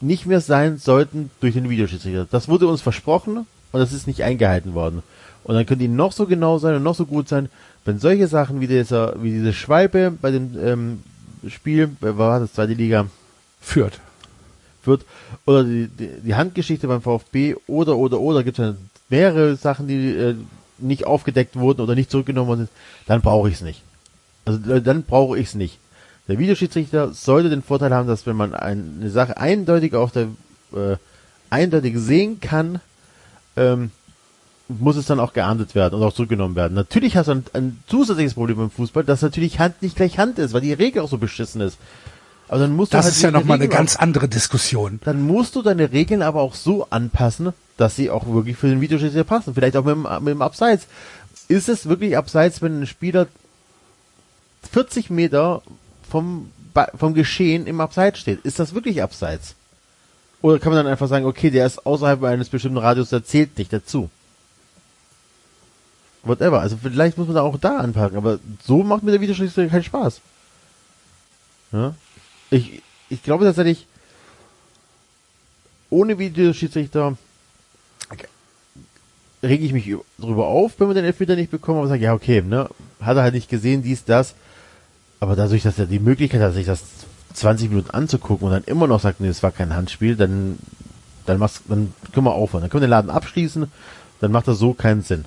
nicht 0.00 0.26
mehr 0.26 0.40
sein 0.40 0.78
sollten 0.78 1.30
durch 1.40 1.54
den 1.54 1.70
Videoschiedsrichter. 1.70 2.26
Das 2.30 2.48
wurde 2.48 2.66
uns 2.66 2.82
versprochen 2.82 3.38
und 3.38 3.80
das 3.80 3.92
ist 3.92 4.06
nicht 4.06 4.22
eingehalten 4.22 4.74
worden. 4.74 5.02
Und 5.44 5.54
dann 5.54 5.66
können 5.66 5.80
die 5.80 5.88
noch 5.88 6.12
so 6.12 6.26
genau 6.26 6.58
sein 6.58 6.74
und 6.74 6.82
noch 6.82 6.94
so 6.94 7.06
gut 7.06 7.28
sein, 7.28 7.48
wenn 7.84 7.98
solche 7.98 8.26
Sachen 8.26 8.60
wie 8.60 8.66
dieser, 8.66 9.22
wie 9.22 9.30
diese 9.30 9.52
Schwalbe 9.52 10.12
bei 10.20 10.30
dem 10.30 10.56
ähm, 10.60 11.02
Spiel, 11.48 11.90
wer 12.00 12.18
war 12.18 12.40
das 12.40 12.52
zweite 12.52 12.72
Liga, 12.72 13.06
Führt. 13.60 14.00
wird 14.84 15.04
oder 15.44 15.64
die, 15.64 15.88
die, 15.88 16.08
die 16.24 16.34
Handgeschichte 16.34 16.88
beim 16.88 17.02
VfB 17.02 17.56
oder 17.66 17.96
oder 17.96 18.20
oder 18.20 18.44
gibt 18.44 18.58
es 18.58 18.76
mehrere 19.08 19.56
Sachen, 19.56 19.88
die 19.88 20.10
äh, 20.10 20.34
nicht 20.78 21.06
aufgedeckt 21.06 21.56
wurden 21.56 21.80
oder 21.80 21.94
nicht 21.94 22.10
zurückgenommen 22.10 22.48
worden 22.48 22.58
sind, 22.58 22.70
dann 23.06 23.22
brauche 23.22 23.48
ich 23.48 23.56
es 23.56 23.60
nicht. 23.62 23.82
Also 24.44 24.72
äh, 24.72 24.82
dann 24.82 25.02
brauche 25.02 25.38
ich 25.38 25.48
es 25.48 25.54
nicht. 25.54 25.78
Der 26.28 26.38
Videoschiedsrichter 26.38 27.12
sollte 27.12 27.50
den 27.50 27.62
Vorteil 27.62 27.94
haben, 27.94 28.08
dass 28.08 28.26
wenn 28.26 28.36
man 28.36 28.54
ein, 28.54 28.98
eine 29.00 29.10
Sache 29.10 29.36
eindeutig 29.36 29.94
auf 29.94 30.12
der 30.12 30.28
äh, 30.72 30.96
eindeutig 31.50 31.96
sehen 31.98 32.40
kann, 32.40 32.80
ähm, 33.56 33.90
muss 34.68 34.96
es 34.96 35.06
dann 35.06 35.20
auch 35.20 35.32
geahndet 35.32 35.74
werden 35.74 35.94
und 35.94 36.02
auch 36.02 36.12
zurückgenommen 36.12 36.56
werden. 36.56 36.74
Natürlich 36.74 37.16
hast 37.16 37.28
du 37.28 37.32
ein, 37.32 37.44
ein 37.52 37.82
zusätzliches 37.86 38.34
Problem 38.34 38.60
im 38.60 38.70
Fußball, 38.70 39.04
dass 39.04 39.22
natürlich 39.22 39.60
Hand 39.60 39.80
nicht 39.82 39.96
gleich 39.96 40.18
Hand 40.18 40.38
ist, 40.38 40.52
weil 40.52 40.60
die 40.60 40.72
Regel 40.72 41.02
auch 41.02 41.08
so 41.08 41.18
beschissen 41.18 41.60
ist. 41.60 41.78
Aber 42.48 42.60
dann 42.60 42.74
musst 42.74 42.92
du 42.92 42.96
Das 42.96 43.06
halt 43.06 43.14
ist 43.14 43.22
ja 43.22 43.30
nochmal 43.30 43.58
eine 43.58 43.68
ganz 43.68 43.96
andere 43.96 44.28
Diskussion. 44.28 45.00
dann 45.04 45.22
musst 45.22 45.56
du 45.56 45.62
deine 45.62 45.92
Regeln 45.92 46.22
aber 46.22 46.40
auch 46.40 46.54
so 46.54 46.86
anpassen, 46.90 47.52
dass 47.76 47.96
sie 47.96 48.10
auch 48.10 48.26
wirklich 48.26 48.56
für 48.56 48.68
den 48.68 48.80
Videoschiedsrichter 48.80 49.24
passen. 49.24 49.54
Vielleicht 49.54 49.76
auch 49.76 49.84
mit 49.84 49.94
dem, 49.94 50.02
mit 50.20 50.34
dem 50.34 50.42
Abseits. 50.42 50.86
Ist 51.48 51.68
es 51.68 51.88
wirklich 51.88 52.16
Abseits, 52.16 52.62
wenn 52.62 52.80
ein 52.80 52.86
Spieler 52.86 53.28
40 54.72 55.10
Meter 55.10 55.62
vom, 56.16 56.50
vom 56.94 57.12
Geschehen 57.12 57.66
im 57.66 57.80
Abseits 57.80 58.20
steht? 58.20 58.40
Ist 58.44 58.58
das 58.58 58.72
wirklich 58.72 59.02
Abseits? 59.02 59.54
Oder 60.40 60.58
kann 60.58 60.72
man 60.72 60.82
dann 60.82 60.90
einfach 60.90 61.08
sagen, 61.08 61.26
okay, 61.26 61.50
der 61.50 61.66
ist 61.66 61.84
außerhalb 61.84 62.22
eines 62.22 62.48
bestimmten 62.48 62.78
Radius, 62.78 63.10
der 63.10 63.22
zählt 63.22 63.58
nicht 63.58 63.70
dazu? 63.70 64.08
Whatever. 66.22 66.60
Also 66.60 66.78
vielleicht 66.80 67.18
muss 67.18 67.26
man 67.26 67.36
da 67.36 67.42
auch 67.42 67.58
da 67.58 67.78
anpacken, 67.78 68.16
aber 68.16 68.38
so 68.64 68.82
macht 68.82 69.02
mir 69.02 69.10
der 69.10 69.20
Videoschiedsrichter 69.20 69.70
keinen 69.70 69.84
Spaß. 69.84 70.22
Ja? 71.72 71.94
Ich, 72.50 72.82
ich 73.10 73.22
glaube 73.22 73.44
tatsächlich, 73.44 73.86
ohne 75.90 76.18
Videoschiedsrichter 76.18 77.16
rege 79.42 79.64
ich 79.64 79.72
mich 79.72 79.94
drüber 80.18 80.46
auf, 80.46 80.72
wenn 80.78 80.88
wir 80.88 80.94
den 80.94 81.04
Elfmeter 81.04 81.36
nicht 81.36 81.50
bekommen, 81.50 81.78
aber 81.78 81.88
sage, 81.88 82.04
ja, 82.04 82.14
okay, 82.14 82.40
ne, 82.40 82.70
hat 83.00 83.18
er 83.18 83.22
halt 83.22 83.34
nicht 83.34 83.50
gesehen, 83.50 83.82
dies, 83.82 84.04
das. 84.04 84.34
Aber 85.20 85.36
dadurch, 85.36 85.62
dass 85.62 85.78
er 85.78 85.86
die 85.86 85.98
Möglichkeit 85.98 86.40
hat, 86.40 86.54
sich 86.54 86.66
das 86.66 86.82
20 87.34 87.70
Minuten 87.70 87.90
anzugucken 87.90 88.46
und 88.46 88.52
dann 88.52 88.64
immer 88.64 88.86
noch 88.86 89.00
sagt, 89.00 89.20
nee, 89.20 89.28
es 89.28 89.42
war 89.42 89.50
kein 89.50 89.74
Handspiel, 89.74 90.16
dann, 90.16 90.58
dann 91.26 91.38
machst, 91.38 91.62
dann 91.68 91.94
können 92.12 92.26
wir 92.26 92.34
aufhören. 92.34 92.62
Dann 92.62 92.70
können 92.70 92.82
wir 92.82 92.86
den 92.86 92.90
Laden 92.90 93.10
abschließen, 93.10 93.70
dann 94.20 94.32
macht 94.32 94.48
das 94.48 94.58
so 94.58 94.72
keinen 94.74 95.02
Sinn. 95.02 95.24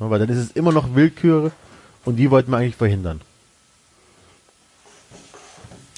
Ja, 0.00 0.10
weil 0.10 0.18
dann 0.18 0.28
ist 0.28 0.38
es 0.38 0.50
immer 0.52 0.72
noch 0.72 0.94
Willkür 0.94 1.52
und 2.04 2.16
die 2.16 2.30
wollten 2.30 2.50
wir 2.50 2.58
eigentlich 2.58 2.76
verhindern. 2.76 3.20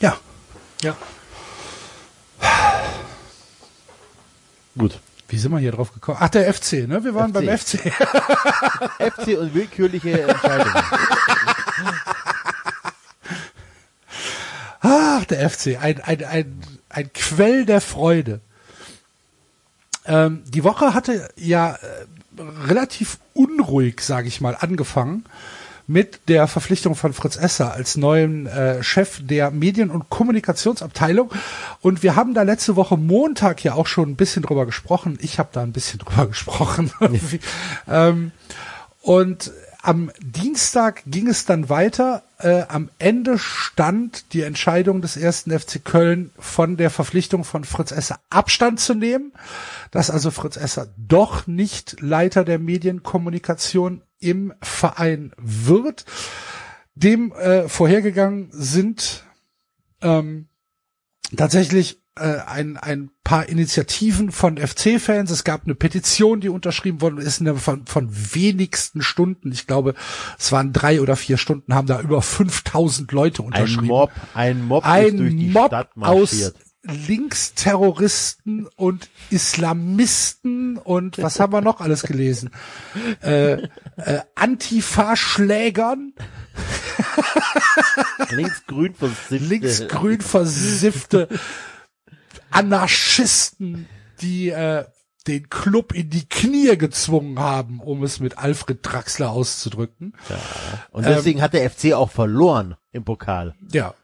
Ja. 0.00 0.16
Ja. 0.82 0.96
Gut. 4.76 4.98
Wie 5.28 5.38
sind 5.38 5.52
wir 5.52 5.58
hier 5.58 5.72
drauf 5.72 5.92
gekommen? 5.92 6.18
Ach, 6.20 6.28
der 6.28 6.52
FC, 6.52 6.86
ne? 6.86 7.02
Wir 7.02 7.14
waren 7.14 7.32
FC. 7.32 7.34
beim 7.34 7.58
FC. 7.58 7.80
FC 9.24 9.38
und 9.38 9.54
willkürliche 9.54 10.22
Entscheidungen. 10.22 10.74
Ach, 15.24 15.28
der 15.28 15.48
FC, 15.48 15.78
ein, 15.80 16.02
ein, 16.02 16.22
ein, 16.24 16.60
ein 16.90 17.10
Quell 17.14 17.64
der 17.64 17.80
Freude. 17.80 18.40
Ähm, 20.04 20.42
die 20.46 20.64
Woche 20.64 20.92
hatte 20.92 21.30
ja 21.36 21.76
äh, 21.76 22.42
relativ 22.66 23.18
unruhig, 23.32 24.02
sage 24.02 24.28
ich 24.28 24.42
mal, 24.42 24.54
angefangen 24.54 25.24
mit 25.86 26.28
der 26.28 26.46
Verpflichtung 26.46 26.94
von 26.94 27.14
Fritz 27.14 27.36
Esser 27.36 27.72
als 27.72 27.96
neuen 27.96 28.46
äh, 28.46 28.82
Chef 28.82 29.20
der 29.22 29.50
Medien- 29.50 29.90
und 29.90 30.10
Kommunikationsabteilung. 30.10 31.30
Und 31.80 32.02
wir 32.02 32.16
haben 32.16 32.34
da 32.34 32.42
letzte 32.42 32.76
Woche 32.76 32.98
Montag 32.98 33.64
ja 33.64 33.74
auch 33.74 33.86
schon 33.86 34.10
ein 34.10 34.16
bisschen 34.16 34.42
drüber 34.42 34.66
gesprochen. 34.66 35.18
Ich 35.22 35.38
habe 35.38 35.48
da 35.52 35.62
ein 35.62 35.72
bisschen 35.72 35.98
drüber 36.04 36.26
gesprochen. 36.26 36.92
ähm, 37.88 38.32
und 39.00 39.52
am 39.84 40.10
Dienstag 40.20 41.02
ging 41.06 41.28
es 41.28 41.44
dann 41.44 41.68
weiter. 41.68 42.22
Äh, 42.38 42.62
am 42.68 42.88
Ende 42.98 43.38
stand 43.38 44.32
die 44.32 44.40
Entscheidung 44.40 45.02
des 45.02 45.16
ersten 45.16 45.56
FC 45.56 45.84
Köln 45.84 46.30
von 46.38 46.78
der 46.78 46.88
Verpflichtung 46.88 47.44
von 47.44 47.64
Fritz 47.64 47.92
Esser 47.92 48.18
Abstand 48.30 48.80
zu 48.80 48.94
nehmen, 48.94 49.32
dass 49.90 50.10
also 50.10 50.30
Fritz 50.30 50.56
Esser 50.56 50.88
doch 50.96 51.46
nicht 51.46 52.00
Leiter 52.00 52.44
der 52.44 52.58
Medienkommunikation 52.58 54.02
im 54.20 54.54
Verein 54.62 55.32
wird. 55.36 56.06
Dem 56.94 57.32
äh, 57.32 57.68
vorhergegangen 57.68 58.48
sind 58.52 59.24
ähm, 60.00 60.48
tatsächlich 61.36 62.00
äh, 62.16 62.38
ein, 62.46 62.76
ein 62.76 63.10
paar 63.24 63.48
Initiativen 63.48 64.30
von 64.30 64.56
FC-Fans. 64.56 65.30
Es 65.30 65.42
gab 65.42 65.64
eine 65.64 65.74
Petition, 65.74 66.40
die 66.40 66.48
unterschrieben 66.48 67.00
worden 67.00 67.18
ist, 67.18 67.40
eine 67.40 67.56
von, 67.56 67.86
von 67.86 68.08
wenigsten 68.34 69.02
Stunden. 69.02 69.50
Ich 69.50 69.66
glaube, 69.66 69.94
es 70.38 70.52
waren 70.52 70.72
drei 70.72 71.00
oder 71.00 71.16
vier 71.16 71.38
Stunden, 71.38 71.74
haben 71.74 71.88
da 71.88 72.00
über 72.00 72.22
5000 72.22 73.10
Leute 73.10 73.42
Ein 73.42 73.46
unterschrieben. 73.46 73.86
Mob, 73.86 74.12
ein 74.34 74.62
Mob 74.62 74.86
ein 74.86 75.16
durch 75.16 75.36
die 75.36 75.48
Mob 75.48 75.66
Stadt 75.66 75.90
aus 75.96 76.32
marschiert. 76.32 76.56
Linksterroristen 76.82 78.68
und 78.76 79.08
Islamisten 79.30 80.76
und 80.76 81.20
was 81.20 81.40
haben 81.40 81.52
wir 81.52 81.62
noch 81.62 81.80
alles 81.80 82.02
gelesen? 82.02 82.50
äh, 83.22 83.54
äh, 83.96 84.20
Antifa-Schlägern, 84.34 86.12
Linksgrün 88.30 88.94
versiffte. 88.94 89.36
linksgrün 89.36 90.20
versiffte 90.20 91.28
Anarchisten, 92.54 93.86
die 94.20 94.50
äh, 94.50 94.84
den 95.26 95.48
Club 95.48 95.92
in 95.94 96.10
die 96.10 96.28
Knie 96.28 96.76
gezwungen 96.76 97.38
haben, 97.38 97.80
um 97.80 98.02
es 98.02 98.20
mit 98.20 98.38
Alfred 98.38 98.80
Draxler 98.82 99.30
auszudrücken. 99.30 100.14
Und 100.90 101.06
deswegen 101.06 101.40
hat 101.40 101.54
der 101.54 101.68
FC 101.70 101.92
auch 101.94 102.10
verloren 102.10 102.76
im 102.92 103.04
Pokal. 103.04 103.54
Ja, 103.72 103.94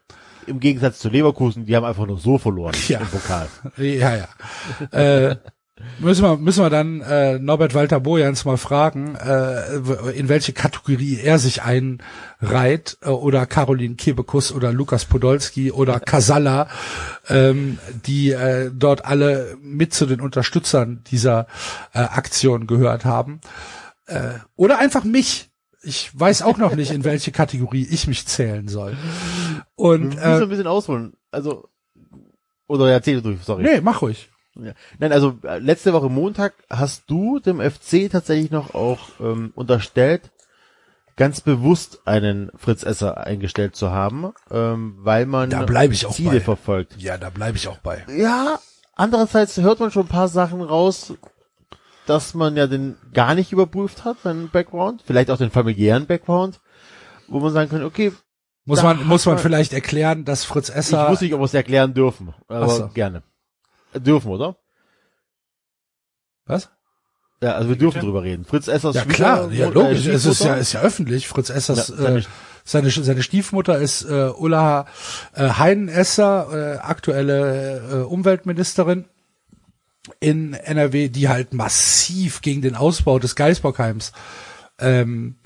Im 0.47 0.59
Gegensatz 0.59 0.99
zu 0.99 1.09
Leverkusen, 1.09 1.65
die 1.65 1.75
haben 1.75 1.85
einfach 1.85 2.07
nur 2.07 2.17
so 2.17 2.37
verloren 2.39 2.75
Ja. 2.87 2.99
im 2.99 3.07
Pokal. 3.07 3.47
ja, 3.77 4.15
ja. 4.17 4.27
äh, 4.91 5.35
müssen 5.99 6.23
wir 6.23 6.37
müssen 6.37 6.63
wir 6.63 6.69
dann 6.69 7.01
äh, 7.01 7.39
Norbert 7.39 7.73
Walter 7.73 7.99
Bojans 7.99 8.45
mal 8.45 8.57
fragen, 8.57 9.15
äh, 9.15 10.11
in 10.11 10.29
welche 10.29 10.53
Kategorie 10.53 11.19
er 11.21 11.39
sich 11.39 11.61
einreiht 11.61 12.97
äh, 13.01 13.09
oder 13.09 13.45
Caroline 13.45 13.95
Kebekus 13.95 14.51
oder 14.51 14.71
Lukas 14.71 15.05
Podolski 15.05 15.71
oder 15.71 15.99
Casalla, 15.99 16.67
ähm, 17.29 17.79
die 18.05 18.31
äh, 18.31 18.71
dort 18.73 19.05
alle 19.05 19.57
mit 19.61 19.93
zu 19.93 20.05
den 20.05 20.21
Unterstützern 20.21 21.03
dieser 21.11 21.47
äh, 21.93 21.99
Aktion 21.99 22.67
gehört 22.67 23.05
haben. 23.05 23.41
Äh, 24.07 24.33
oder 24.55 24.79
einfach 24.79 25.03
mich. 25.03 25.49
Ich 25.83 26.11
weiß 26.13 26.43
auch 26.43 26.57
noch 26.57 26.75
nicht, 26.75 26.91
in 26.91 27.03
welche 27.03 27.31
Kategorie 27.31 27.87
ich 27.89 28.07
mich 28.07 28.27
zählen 28.27 28.67
soll. 28.67 28.95
Und 29.75 30.15
äh, 30.15 30.41
ein 30.41 30.49
bisschen 30.49 30.67
ausholen. 30.67 31.13
Also, 31.31 31.69
oder 32.67 32.91
erzähl 32.91 33.21
du, 33.21 33.37
sorry. 33.43 33.63
nee, 33.63 33.81
mach 33.81 34.01
ruhig. 34.01 34.30
Ja. 34.55 34.73
Nein, 34.99 35.11
also 35.13 35.37
äh, 35.43 35.59
letzte 35.59 35.93
Woche 35.93 36.09
Montag 36.09 36.53
hast 36.69 37.09
du 37.09 37.39
dem 37.39 37.59
FC 37.61 38.09
tatsächlich 38.11 38.51
noch 38.51 38.73
auch 38.75 38.99
ähm, 39.19 39.51
unterstellt, 39.55 40.31
ganz 41.15 41.41
bewusst 41.41 42.01
einen 42.05 42.51
Fritz 42.57 42.83
Esser 42.83 43.17
eingestellt 43.25 43.75
zu 43.75 43.91
haben, 43.91 44.33
ähm, 44.49 44.95
weil 44.99 45.25
man 45.25 45.49
Da 45.49 45.63
bleib 45.63 45.91
ich 45.91 46.05
auch 46.05 46.13
Ziele 46.13 46.31
bei. 46.31 46.39
verfolgt. 46.41 46.95
Ja, 46.97 47.17
da 47.17 47.29
bleibe 47.29 47.57
ich 47.57 47.67
auch 47.67 47.77
bei. 47.77 48.05
Ja, 48.13 48.59
andererseits 48.95 49.57
hört 49.57 49.79
man 49.79 49.91
schon 49.91 50.05
ein 50.05 50.09
paar 50.09 50.27
Sachen 50.27 50.61
raus, 50.61 51.13
dass 52.05 52.33
man 52.33 52.57
ja 52.57 52.67
den 52.67 52.97
gar 53.13 53.35
nicht 53.35 53.51
überprüft 53.53 54.03
hat, 54.03 54.19
seinen 54.21 54.49
Background, 54.49 55.01
vielleicht 55.05 55.29
auch 55.31 55.37
den 55.37 55.51
familiären 55.51 56.07
Background, 56.07 56.59
wo 57.27 57.39
man 57.39 57.53
sagen 57.53 57.69
kann, 57.69 57.83
okay, 57.83 58.11
Muss 58.65 58.83
man, 58.83 59.07
muss 59.07 59.25
man 59.25 59.37
vielleicht 59.37 59.71
erklären, 59.71 60.25
dass 60.25 60.43
Fritz 60.43 60.69
ich 60.69 60.75
Esser, 60.75 61.09
wusste 61.09 61.25
nicht, 61.25 61.33
ob 61.33 61.39
wir 61.39 61.45
es 61.45 61.53
erklären 61.53 61.93
dürfen, 61.93 62.33
aber 62.49 62.69
so. 62.69 62.87
gerne. 62.89 63.23
Dürfen, 63.95 64.31
oder? 64.31 64.57
was? 66.45 66.69
Ja, 67.41 67.53
also 67.53 67.69
wir 67.69 67.75
dürfen 67.75 68.01
drüber 68.01 68.23
reden. 68.23 68.45
Fritz 68.45 68.67
Essers 68.67 68.95
Ja 68.95 69.05
klar, 69.05 69.51
ja 69.51 69.69
logisch, 69.69 70.05
äh, 70.05 70.11
es 70.11 70.25
ist 70.25 70.43
ja, 70.43 70.55
ist 70.55 70.73
ja 70.73 70.81
öffentlich. 70.81 71.27
Fritz 71.27 71.49
Essers, 71.49 71.87
Ja, 71.87 71.95
äh, 71.95 71.97
seine- 71.97 72.25
seine, 72.63 72.89
seine 72.91 73.23
Stiefmutter 73.23 73.79
ist 73.79 74.03
äh, 74.03 74.29
Ulla 74.29 74.85
äh, 75.33 75.49
Heinenesser, 75.49 76.75
äh, 76.75 76.77
aktuelle 76.79 78.01
äh, 78.01 78.03
Umweltministerin 78.03 79.05
in 80.19 80.53
NRW, 80.53 81.09
die 81.09 81.29
halt 81.29 81.53
massiv 81.53 82.41
gegen 82.41 82.61
den 82.61 82.75
Ausbau 82.75 83.17
des 83.17 83.35
Geisbockheims 83.35 84.11
ähm, 84.79 85.37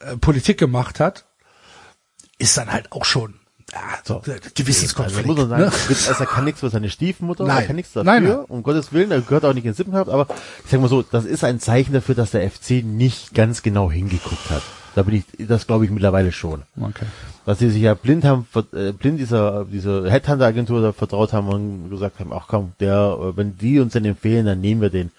äh, 0.00 0.16
Politik 0.18 0.58
gemacht 0.58 1.00
hat, 1.00 1.24
ist 2.38 2.56
dann 2.58 2.70
halt 2.72 2.92
auch 2.92 3.04
schon 3.06 3.40
ja, 3.74 3.98
So. 4.04 4.22
Gewissenskonflikt. 4.54 5.18
Also 5.18 5.28
muss 5.28 5.36
man 5.36 5.48
sagen, 5.48 5.62
ne? 5.64 5.70
Fritz 5.70 6.08
Esser 6.08 6.26
kann 6.26 6.44
nichts 6.44 6.60
für 6.60 6.70
seine 6.70 6.90
Stiefmutter, 6.90 7.44
Nein. 7.44 7.56
er 7.58 7.66
kann 7.66 7.76
nichts 7.76 7.92
dafür, 7.92 8.12
Nein, 8.12 8.24
nein. 8.24 8.36
um 8.48 8.62
Gottes 8.62 8.92
Willen, 8.92 9.10
er 9.10 9.20
gehört 9.20 9.44
auch 9.44 9.54
nicht 9.54 9.66
ins 9.66 9.76
Sippenhaft, 9.76 10.08
aber 10.10 10.26
ich 10.64 10.70
sag 10.70 10.80
mal 10.80 10.88
so, 10.88 11.02
das 11.02 11.24
ist 11.24 11.44
ein 11.44 11.60
Zeichen 11.60 11.92
dafür, 11.92 12.14
dass 12.14 12.30
der 12.30 12.48
FC 12.50 12.84
nicht 12.84 13.34
ganz 13.34 13.62
genau 13.62 13.90
hingeguckt 13.90 14.50
hat. 14.50 14.62
Da 14.94 15.02
bin 15.02 15.16
ich, 15.16 15.48
das 15.48 15.66
glaube 15.66 15.84
ich 15.84 15.90
mittlerweile 15.90 16.30
schon. 16.30 16.62
Okay. 16.80 17.06
Dass 17.46 17.58
sie 17.58 17.68
sich 17.68 17.82
ja 17.82 17.94
blind 17.94 18.24
haben, 18.24 18.46
äh, 18.72 18.92
blind 18.92 19.18
dieser, 19.18 19.64
dieser 19.64 20.08
Headhunter-Agentur 20.08 20.80
da 20.80 20.92
vertraut 20.92 21.32
haben 21.32 21.48
und 21.48 21.90
gesagt 21.90 22.20
haben, 22.20 22.32
ach 22.32 22.44
komm, 22.46 22.74
der, 22.78 23.18
äh, 23.20 23.36
wenn 23.36 23.58
die 23.58 23.80
uns 23.80 23.94
den 23.94 24.04
empfehlen, 24.04 24.46
dann 24.46 24.60
nehmen 24.60 24.80
wir 24.80 24.90
den. 24.90 25.10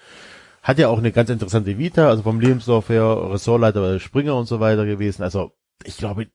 Hat 0.62 0.78
ja 0.78 0.88
auch 0.88 0.96
eine 0.98 1.12
ganz 1.12 1.28
interessante 1.28 1.76
Vita, 1.78 2.08
also 2.08 2.22
vom 2.22 2.40
Lebenslauf 2.40 2.88
her, 2.88 3.04
Ressortleiter 3.30 3.82
bei 3.82 3.98
Springer 3.98 4.34
und 4.34 4.46
so 4.46 4.60
weiter 4.60 4.86
gewesen. 4.86 5.22
Also, 5.22 5.52
ich 5.84 5.98
glaube, 5.98 6.26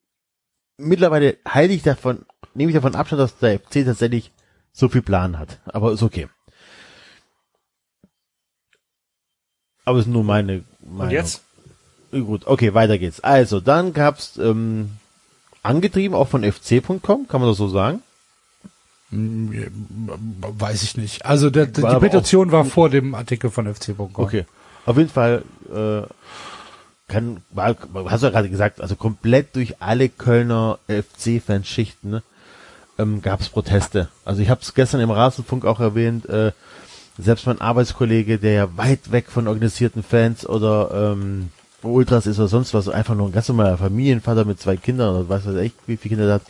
mittlerweile 0.78 1.38
heile 1.48 1.74
ich 1.74 1.84
davon, 1.84 2.26
nehme 2.54 2.72
ich 2.72 2.76
davon 2.76 2.96
Abstand, 2.96 3.22
dass 3.22 3.38
der 3.38 3.60
FC 3.60 3.86
tatsächlich 3.86 4.32
so 4.74 4.90
viel 4.90 5.02
Plan 5.02 5.38
hat. 5.38 5.60
Aber 5.66 5.92
ist 5.92 6.04
okay. 6.04 6.28
Aber 9.86 10.00
ist 10.00 10.08
nur 10.08 10.24
meine 10.24 10.64
Meinung. 10.80 11.00
Und 11.00 11.12
jetzt? 11.12 11.42
Gut, 12.12 12.46
okay, 12.46 12.74
weiter 12.74 12.98
geht's. 12.98 13.22
Also, 13.22 13.62
dann 13.62 13.94
gab's 13.94 14.38
ähm, 14.38 14.92
angetrieben 15.64 16.16
auch 16.16 16.28
von 16.28 16.44
fc.com, 16.44 17.28
kann 17.28 17.42
man 17.42 17.50
das 17.50 17.58
so 17.58 17.68
sagen? 17.68 18.02
Weiß 19.12 20.84
ich 20.84 20.96
nicht. 20.96 21.26
Also 21.26 21.50
der, 21.50 21.66
der, 21.66 21.84
War 21.84 21.94
die 21.96 22.00
Petition 22.00 22.52
war 22.52 22.64
vor 22.64 22.90
dem 22.90 23.14
Artikel 23.14 23.50
von 23.50 23.68
fc.com. 23.74 24.12
Okay. 24.14 24.46
Auf 24.86 24.98
jeden 24.98 25.10
Fall 25.10 25.44
äh, 25.70 26.04
kann, 27.12 27.42
war, 27.52 27.76
hast 28.06 28.24
du 28.24 28.28
ja 28.28 28.32
gerade 28.32 28.50
gesagt, 28.50 28.82
also 28.82 28.96
komplett 28.96 29.56
durch 29.56 29.82
alle 29.82 30.10
Kölner 30.10 30.80
FC-Fanschichten 30.88 32.10
ne, 32.10 32.24
ähm, 32.98 33.22
gab 33.22 33.42
es 33.42 33.50
Proteste. 33.50 34.08
Also 34.26 34.42
ich 34.42 34.50
habe 34.50 34.62
es 34.62 34.74
gestern 34.74 35.02
im 35.02 35.12
Rasenfunk 35.12 35.66
auch 35.66 35.80
erwähnt, 35.80 36.28
äh, 36.28 36.52
selbst 37.18 37.46
mein 37.46 37.62
Arbeitskollege, 37.62 38.40
der 38.40 38.54
ja 38.54 38.78
weit 38.78 39.12
weg 39.12 39.30
von 39.30 39.48
organisierten 39.48 40.04
Fans 40.04 40.48
oder 40.48 41.14
ähm, 41.14 41.50
Ultras 41.84 42.26
ist 42.26 42.40
oder 42.40 42.48
sonst 42.48 42.74
was, 42.74 42.88
einfach 42.88 43.16
nur 43.16 43.28
ein 43.28 43.34
ganz 43.34 43.48
normaler 43.48 43.78
Familienvater 43.78 44.46
mit 44.46 44.60
zwei 44.60 44.78
Kindern 44.78 45.16
oder 45.16 45.30
weiß 45.30 45.46
was 45.46 45.56
wie 45.56 45.98
viele 45.98 46.16
Kinder 46.16 46.28
er 46.28 46.36
hat, 46.36 46.44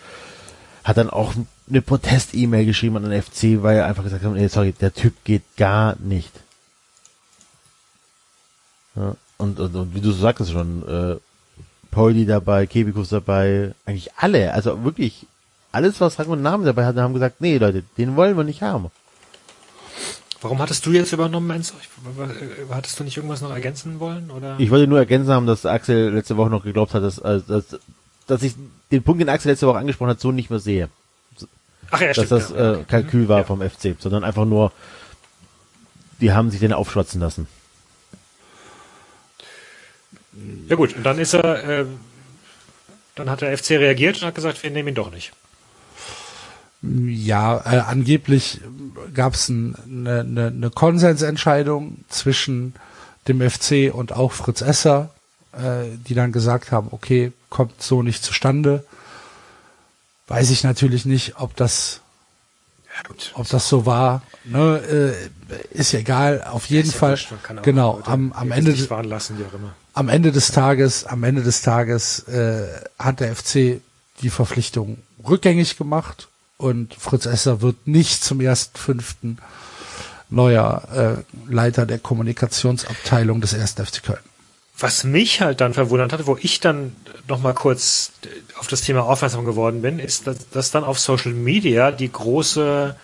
hat 0.83 0.97
dann 0.97 1.09
auch 1.09 1.33
eine 1.69 1.81
Protest-E-Mail 1.81 2.65
geschrieben 2.65 2.97
an 2.97 3.09
den 3.09 3.21
FC, 3.21 3.63
weil 3.63 3.77
er 3.77 3.85
einfach 3.87 4.03
gesagt 4.03 4.23
hat, 4.23 4.31
nee, 4.33 4.47
sorry, 4.47 4.73
der 4.73 4.93
Typ 4.93 5.13
geht 5.23 5.43
gar 5.57 5.95
nicht. 5.99 6.31
Ja, 8.95 9.15
und, 9.41 9.59
und, 9.59 9.75
und 9.75 9.95
wie 9.95 10.01
du 10.01 10.11
so 10.11 10.21
sagtest 10.21 10.51
schon, 10.51 10.87
äh, 10.87 11.15
Pauli 11.91 12.25
dabei, 12.25 12.65
Kebikus 12.67 13.09
dabei, 13.09 13.73
eigentlich 13.85 14.11
alle, 14.17 14.53
also 14.53 14.83
wirklich 14.85 15.25
alles, 15.73 15.99
was 15.99 16.19
Rang 16.19 16.27
und 16.27 16.41
Namen 16.41 16.65
dabei 16.65 16.85
hatte, 16.85 17.01
haben 17.01 17.13
gesagt, 17.13 17.41
nee, 17.41 17.57
Leute, 17.57 17.83
den 17.97 18.15
wollen 18.15 18.37
wir 18.37 18.43
nicht 18.43 18.61
haben. 18.61 18.87
Warum 20.41 20.59
hattest 20.59 20.85
du 20.85 20.91
jetzt 20.91 21.11
übernommen, 21.13 21.49
Enzo? 21.51 21.75
Äh, 22.17 22.73
Hattest 22.73 22.99
du 22.99 23.03
nicht 23.03 23.15
irgendwas 23.17 23.41
noch 23.41 23.51
ergänzen 23.51 23.99
wollen? 23.99 24.31
Oder? 24.31 24.55
Ich 24.59 24.71
wollte 24.71 24.87
nur 24.87 24.97
ergänzen 24.97 25.31
haben, 25.31 25.45
dass 25.45 25.65
Axel 25.67 26.11
letzte 26.13 26.35
Woche 26.37 26.49
noch 26.49 26.63
geglaubt 26.63 26.93
hat, 26.95 27.03
dass, 27.03 27.19
äh, 27.19 27.41
dass, 27.47 27.77
dass 28.25 28.41
ich 28.41 28.55
den 28.91 29.03
Punkt, 29.03 29.21
den 29.21 29.29
Axel 29.29 29.51
letzte 29.51 29.67
Woche 29.67 29.77
angesprochen 29.77 30.09
hat, 30.09 30.19
so 30.19 30.31
nicht 30.31 30.49
mehr 30.49 30.59
sehe. 30.59 30.89
Ach 31.91 32.01
ja, 32.01 32.07
dass 32.07 32.25
stimmt. 32.25 32.31
das 32.31 32.49
ja. 32.49 32.73
äh, 32.73 32.83
Kalkül 32.85 33.27
war 33.27 33.39
Ja. 33.39 33.43
vom 33.43 33.61
FC, 33.61 33.95
sondern 33.99 34.23
einfach 34.23 34.45
nur, 34.45 34.71
die 36.21 36.31
haben 36.31 36.49
sich 36.49 36.59
den 36.59 36.73
aufschwatzen 36.73 37.21
lassen. 37.21 37.47
Ja 40.67 40.75
gut, 40.75 40.95
und 40.95 41.03
dann 41.03 41.19
ist 41.19 41.33
er, 41.33 41.63
äh, 41.81 41.85
dann 43.15 43.29
hat 43.29 43.41
der 43.41 43.57
FC 43.57 43.71
reagiert 43.71 44.17
und 44.21 44.27
hat 44.27 44.35
gesagt, 44.35 44.61
wir 44.63 44.71
nehmen 44.71 44.89
ihn 44.89 44.95
doch 44.95 45.11
nicht. 45.11 45.31
Ja, 46.81 47.57
äh, 47.59 47.79
angeblich 47.79 48.59
gab 49.13 49.35
es 49.35 49.49
ein, 49.49 49.75
eine, 49.85 50.21
eine, 50.21 50.47
eine 50.47 50.69
Konsensentscheidung 50.71 52.03
zwischen 52.09 52.73
dem 53.27 53.47
FC 53.47 53.93
und 53.93 54.13
auch 54.13 54.31
Fritz 54.31 54.61
Esser, 54.61 55.11
äh, 55.53 55.85
die 56.07 56.15
dann 56.15 56.31
gesagt 56.31 56.71
haben, 56.71 56.87
okay, 56.91 57.33
kommt 57.49 57.81
so 57.83 58.01
nicht 58.01 58.23
zustande. 58.23 58.83
Weiß 60.27 60.49
ich 60.49 60.63
natürlich 60.63 61.05
nicht, 61.05 61.35
ob 61.39 61.55
das, 61.55 62.01
Ja 62.95 63.07
gut. 63.07 63.31
ob 63.35 63.47
das 63.49 63.69
so 63.69 63.85
war. 63.85 64.23
Ne, 64.45 64.77
äh, 64.77 65.77
ist 65.77 65.91
ja 65.91 65.99
egal. 65.99 66.43
Auf 66.49 66.65
jeden 66.67 66.89
ja 66.89 66.97
Fall. 66.97 67.11
wurscht, 67.11 67.31
man 67.31 67.43
kann 67.43 67.59
auch 67.59 67.63
Genau. 67.63 68.01
Am, 68.05 68.31
am 68.33 68.47
die 68.49 68.53
Ende, 68.55 69.03
lassen, 69.03 69.37
wie 69.37 69.43
auch 69.45 69.53
immer. 69.53 69.75
Am 69.93 70.09
Ende 70.09 70.31
des 70.31 70.51
Tages, 70.51 71.05
am 71.05 71.23
Ende 71.23 71.43
des 71.43 71.61
Tages 71.61 72.27
äh, 72.27 72.67
hat 72.97 73.19
der 73.19 73.35
FC 73.35 73.81
die 74.21 74.29
Verpflichtung 74.29 74.97
rückgängig 75.27 75.77
gemacht 75.77 76.27
und 76.57 76.93
Fritz 76.93 77.25
Esser 77.25 77.61
wird 77.61 77.87
nicht 77.87 78.23
zum 78.23 78.39
ersten 78.39 78.77
fünften 78.77 79.37
neuer 80.29 81.25
äh, 81.47 81.51
Leiter 81.51 81.85
der 81.85 81.99
Kommunikationsabteilung 81.99 83.41
des 83.41 83.53
1. 83.53 83.73
FC 83.73 84.03
Köln. 84.03 84.19
Was 84.77 85.03
mich 85.03 85.41
halt 85.41 85.61
dann 85.61 85.73
verwundert 85.73 86.13
hat, 86.13 86.25
wo 86.25 86.37
ich 86.39 86.59
dann 86.59 86.95
noch 87.27 87.41
mal 87.41 87.53
kurz 87.53 88.13
auf 88.57 88.67
das 88.67 88.81
Thema 88.81 89.03
aufmerksam 89.03 89.45
geworden 89.45 89.81
bin, 89.81 89.99
ist, 89.99 90.25
dass, 90.25 90.49
dass 90.49 90.71
dann 90.71 90.83
auf 90.83 90.99
Social 90.99 91.33
Media 91.33 91.91
die 91.91 92.11
große 92.11 92.95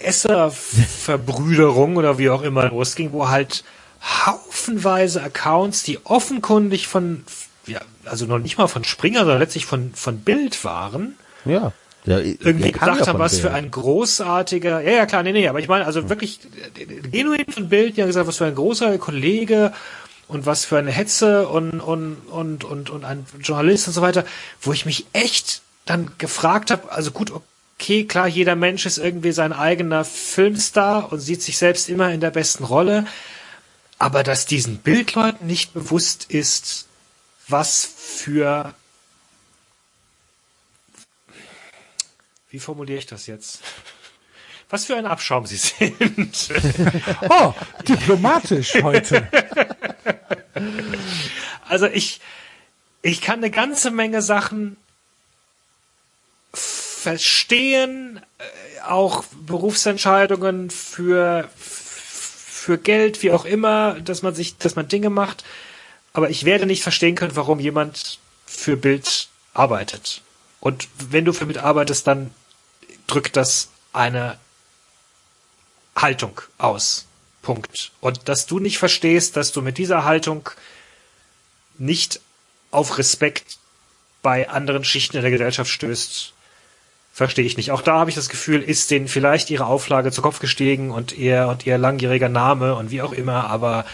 Esser-Verbrüderung 0.00 1.96
oder 1.96 2.18
wie 2.18 2.30
auch 2.30 2.42
immer 2.42 2.68
losging, 2.68 3.12
wo 3.12 3.28
halt 3.28 3.64
haufenweise 4.06 5.22
Accounts, 5.22 5.82
die 5.82 6.04
offenkundig 6.04 6.86
von, 6.86 7.24
ja, 7.66 7.80
also 8.04 8.26
noch 8.26 8.38
nicht 8.38 8.58
mal 8.58 8.68
von 8.68 8.84
Springer, 8.84 9.20
sondern 9.20 9.40
letztlich 9.40 9.66
von, 9.66 9.92
von 9.94 10.20
Bild 10.20 10.64
waren, 10.64 11.16
Ja. 11.44 11.72
Der, 12.06 12.24
irgendwie 12.24 12.70
gedacht 12.70 13.00
ja 13.00 13.06
haben, 13.08 13.18
was 13.18 13.40
für 13.40 13.50
ein 13.50 13.68
großartiger, 13.68 14.80
ja, 14.80 14.92
ja, 14.92 15.06
klar, 15.06 15.24
nee, 15.24 15.32
nee, 15.32 15.48
aber 15.48 15.58
ich 15.58 15.66
meine, 15.66 15.86
also 15.86 16.08
wirklich 16.08 16.38
genuin 17.10 17.46
von 17.50 17.68
Bild, 17.68 17.96
die 17.96 18.02
haben 18.02 18.06
gesagt, 18.06 18.28
was 18.28 18.36
für 18.36 18.44
ein 18.44 18.54
großer 18.54 18.96
Kollege 18.98 19.72
und 20.28 20.46
was 20.46 20.64
für 20.64 20.78
eine 20.78 20.92
Hetze 20.92 21.48
und, 21.48 21.80
und, 21.80 22.16
und, 22.30 22.62
und, 22.62 22.90
und 22.90 23.04
ein 23.04 23.26
Journalist 23.40 23.88
und 23.88 23.94
so 23.94 24.02
weiter, 24.02 24.24
wo 24.60 24.72
ich 24.72 24.86
mich 24.86 25.06
echt 25.12 25.62
dann 25.84 26.12
gefragt 26.18 26.70
habe, 26.70 26.92
also 26.92 27.10
gut, 27.10 27.32
okay, 27.78 28.04
klar, 28.04 28.28
jeder 28.28 28.54
Mensch 28.54 28.86
ist 28.86 28.98
irgendwie 28.98 29.32
sein 29.32 29.52
eigener 29.52 30.04
Filmstar 30.04 31.12
und 31.12 31.18
sieht 31.18 31.42
sich 31.42 31.58
selbst 31.58 31.88
immer 31.88 32.12
in 32.12 32.20
der 32.20 32.30
besten 32.30 32.62
Rolle, 32.62 33.06
aber 33.98 34.22
dass 34.22 34.46
diesen 34.46 34.78
Bildleuten 34.78 35.46
nicht 35.46 35.72
bewusst 35.72 36.24
ist, 36.30 36.86
was 37.48 37.84
für 37.84 38.74
Wie 42.56 42.60
formuliere 42.60 42.98
ich 42.98 43.06
das 43.06 43.26
jetzt? 43.26 43.60
Was 44.70 44.86
für 44.86 44.96
ein 44.96 45.04
Abschaum 45.04 45.44
Sie 45.44 45.58
sind. 45.58 46.48
Oh, 47.28 47.52
diplomatisch 47.86 48.74
heute. 48.82 49.28
Also 51.68 51.86
ich, 51.86 52.20
ich 53.02 53.20
kann 53.20 53.40
eine 53.40 53.50
ganze 53.50 53.90
Menge 53.90 54.22
Sachen 54.22 54.76
verstehen, 56.52 58.22
äh, 58.38 58.80
auch 58.80 59.24
Berufsentscheidungen 59.46 60.70
für, 60.70 61.50
für 62.66 62.78
Geld, 62.78 63.22
wie 63.22 63.30
auch 63.30 63.44
immer, 63.44 64.00
dass 64.00 64.22
man 64.22 64.34
sich, 64.34 64.58
dass 64.58 64.74
man 64.74 64.88
Dinge 64.88 65.08
macht. 65.08 65.44
Aber 66.12 66.30
ich 66.30 66.44
werde 66.44 66.66
nicht 66.66 66.82
verstehen 66.82 67.14
können, 67.14 67.36
warum 67.36 67.60
jemand 67.60 68.18
für 68.44 68.76
Bild 68.76 69.28
arbeitet. 69.54 70.20
Und 70.58 70.88
wenn 70.98 71.24
du 71.24 71.32
für 71.32 71.46
Bild 71.46 71.58
arbeitest, 71.58 72.08
dann 72.08 72.32
drückt 73.06 73.36
das 73.36 73.68
eine 73.92 74.36
Haltung 75.94 76.40
aus. 76.58 77.06
Punkt. 77.40 77.92
Und 78.00 78.28
dass 78.28 78.46
du 78.46 78.58
nicht 78.58 78.78
verstehst, 78.78 79.36
dass 79.36 79.52
du 79.52 79.62
mit 79.62 79.78
dieser 79.78 80.02
Haltung 80.02 80.50
nicht 81.78 82.18
auf 82.72 82.98
Respekt 82.98 83.58
bei 84.22 84.48
anderen 84.50 84.82
Schichten 84.82 85.18
in 85.18 85.22
der 85.22 85.30
Gesellschaft 85.30 85.70
stößt, 85.70 86.32
verstehe 87.16 87.46
ich 87.46 87.56
nicht. 87.56 87.70
Auch 87.70 87.80
da 87.80 87.94
habe 87.98 88.10
ich 88.10 88.16
das 88.16 88.28
Gefühl, 88.28 88.60
ist 88.60 88.90
denen 88.90 89.08
vielleicht 89.08 89.48
ihre 89.48 89.64
Auflage 89.64 90.12
zu 90.12 90.20
Kopf 90.20 90.38
gestiegen 90.38 90.90
und 90.90 91.16
ihr 91.16 91.48
und 91.48 91.64
ihr 91.64 91.78
langjähriger 91.78 92.28
Name 92.28 92.74
und 92.74 92.90
wie 92.90 93.00
auch 93.00 93.14
immer, 93.14 93.48
aber 93.48 93.86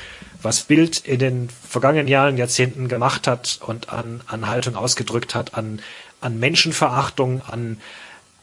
was 0.42 0.64
Bild 0.64 0.98
in 1.06 1.20
den 1.20 1.48
vergangenen 1.48 2.08
Jahren, 2.08 2.36
Jahrzehnten 2.36 2.88
gemacht 2.88 3.28
hat 3.28 3.60
und 3.64 3.90
an, 3.90 4.22
an 4.26 4.48
Haltung 4.48 4.74
ausgedrückt 4.74 5.36
hat, 5.36 5.54
an, 5.54 5.80
an 6.20 6.40
Menschenverachtung, 6.40 7.42
an, 7.42 7.80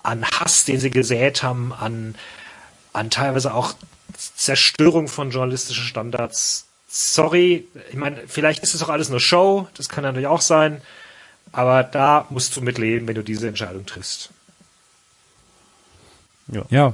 an 0.02 0.24
Hass, 0.24 0.64
den 0.64 0.80
sie 0.80 0.92
gesät 0.92 1.44
haben, 1.44 1.74
an, 1.74 2.16
an 2.94 3.10
teilweise 3.10 3.54
auch 3.54 3.74
Zerstörung 4.16 5.10
von 5.10 5.32
journalistischen 5.32 5.84
Standards. 5.84 6.68
Sorry, 6.88 7.68
ich 7.90 7.98
meine, 7.98 8.22
vielleicht 8.28 8.64
ist 8.64 8.76
es 8.76 8.82
auch 8.82 8.90
alles 8.90 9.10
nur 9.10 9.20
Show, 9.20 9.68
das 9.76 9.90
kann 9.90 10.06
natürlich 10.06 10.28
auch 10.28 10.40
sein, 10.40 10.82
aber 11.52 11.84
da 11.84 12.28
musst 12.30 12.56
du 12.56 12.62
mitleben, 12.62 13.10
wenn 13.10 13.16
du 13.16 13.24
diese 13.26 13.50
Entscheidung 13.50 13.86
triffst. 13.86 14.30
Ja. 16.52 16.64
Ja. 16.70 16.94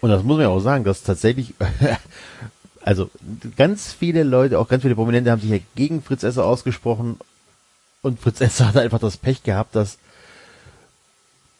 Und 0.00 0.10
das 0.10 0.22
muss 0.22 0.36
man 0.36 0.46
ja 0.46 0.48
auch 0.48 0.60
sagen, 0.60 0.84
dass 0.84 1.02
tatsächlich, 1.02 1.54
also 2.82 3.10
ganz 3.56 3.92
viele 3.92 4.22
Leute, 4.22 4.58
auch 4.58 4.68
ganz 4.68 4.82
viele 4.82 4.94
Prominente 4.94 5.30
haben 5.30 5.40
sich 5.40 5.50
ja 5.50 5.58
gegen 5.74 6.02
Fritz 6.02 6.22
Esser 6.22 6.44
ausgesprochen 6.44 7.18
und 8.02 8.20
Fritz 8.20 8.40
Esser 8.40 8.68
hat 8.68 8.76
einfach 8.76 9.00
das 9.00 9.16
Pech 9.16 9.42
gehabt, 9.42 9.74
dass 9.74 9.98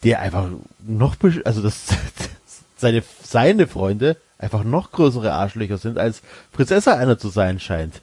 der 0.05 0.21
einfach 0.21 0.49
noch, 0.87 1.17
also 1.45 1.63
dass 1.63 1.87
seine, 2.77 3.03
seine 3.23 3.67
Freunde 3.67 4.17
einfach 4.39 4.63
noch 4.63 4.93
größere 4.93 5.33
Arschlöcher 5.33 5.79
sind, 5.79 5.99
als 5.99 6.23
Fritz 6.53 6.71
Esser 6.71 6.97
einer 6.97 7.19
zu 7.19 7.29
sein 7.29 7.59
scheint. 7.59 8.01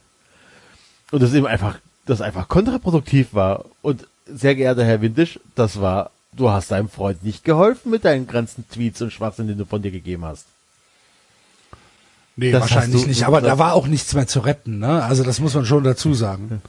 Und 1.11 1.23
das 1.23 1.33
eben 1.33 1.47
einfach, 1.47 1.79
das 2.05 2.19
einfach 2.19 2.49
kontraproduktiv 2.49 3.33
war. 3.33 3.65
Und 3.81 4.05
sehr 4.25 4.55
geehrter 4.55 4.83
Herr 4.83 5.01
Windisch, 5.01 5.39
das 5.53 5.79
war, 5.79 6.11
du 6.35 6.49
hast 6.49 6.71
deinem 6.71 6.89
Freund 6.89 7.23
nicht 7.23 7.43
geholfen 7.43 7.91
mit 7.91 8.05
deinen 8.05 8.27
ganzen 8.27 8.67
Tweets 8.69 9.01
und 9.01 9.11
Schwachsinn, 9.13 9.47
den 9.47 9.57
du 9.57 9.65
von 9.65 9.81
dir 9.81 9.91
gegeben 9.91 10.25
hast. 10.25 10.45
Nee, 12.35 12.51
Das 12.51 12.61
wahrscheinlich 12.61 13.03
du- 13.03 13.07
nicht. 13.07 13.23
Aber 13.25 13.41
da 13.41 13.57
war 13.57 13.73
auch 13.73 13.87
nichts 13.87 14.13
mehr 14.13 14.27
zu 14.27 14.41
retten. 14.41 14.79
Ne? 14.79 15.03
Also 15.03 15.23
das 15.23 15.39
muss 15.39 15.53
man 15.53 15.65
schon 15.65 15.83
dazu 15.83 16.13
sagen. 16.13 16.61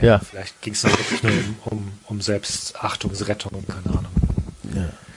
Ja. 0.00 0.18
Vielleicht 0.20 0.60
ging 0.62 0.72
es 0.72 0.84
wirklich 0.84 1.22
nur 1.22 1.32
um, 1.32 1.56
um, 1.78 1.92
um 2.06 2.20
Selbstachtungsrettung, 2.20 3.52
keine 3.66 3.98
Ahnung. 3.98 4.12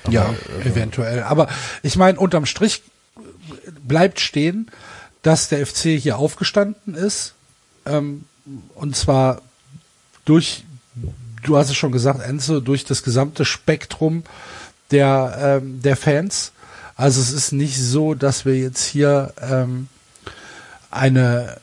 Ja, 0.10 0.34
eventuell. 0.65 1.23
Aber 1.23 1.48
ich 1.84 1.95
meine, 1.95 2.19
unterm 2.19 2.45
Strich 2.45 2.81
bleibt 3.88 4.19
stehen, 4.19 4.69
dass 5.22 5.48
der 5.49 5.65
FC 5.65 5.98
hier 5.99 6.18
aufgestanden 6.18 6.95
ist. 6.95 7.35
Ähm, 7.85 8.26
und 8.76 8.95
zwar 8.95 9.41
durch, 10.26 10.64
du 11.43 11.57
hast 11.57 11.69
es 11.69 11.76
schon 11.76 11.91
gesagt, 11.91 12.22
Enzo, 12.22 12.59
durch 12.59 12.85
das 12.85 13.03
gesamte 13.03 13.45
Spektrum 13.45 14.23
der, 14.91 15.61
ähm, 15.61 15.81
der 15.81 15.95
Fans. 15.95 16.51
Also 16.95 17.22
es 17.22 17.31
ist 17.31 17.51
nicht 17.51 17.77
so, 17.80 18.13
dass 18.13 18.45
wir 18.45 18.57
jetzt 18.57 18.85
hier 18.85 19.34
ähm, 19.41 19.88
eine, 20.89 21.57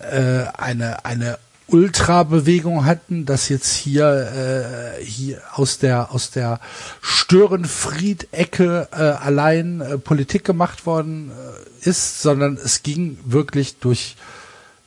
äh, 0.00 0.44
eine, 0.58 1.04
eine 1.04 1.38
Ultrabewegung 1.72 2.84
hatten, 2.84 3.24
dass 3.24 3.48
jetzt 3.48 3.74
hier, 3.74 4.98
äh, 5.00 5.04
hier 5.04 5.40
aus 5.54 5.78
der, 5.78 6.12
aus 6.12 6.30
der 6.30 6.60
Störenfried-Ecke 7.00 8.88
äh, 8.92 8.96
allein 8.96 9.80
äh, 9.80 9.98
Politik 9.98 10.44
gemacht 10.44 10.84
worden 10.84 11.30
äh, 11.30 11.88
ist, 11.88 12.20
sondern 12.20 12.58
es 12.62 12.82
ging 12.82 13.18
wirklich 13.24 13.78
durch, 13.78 14.16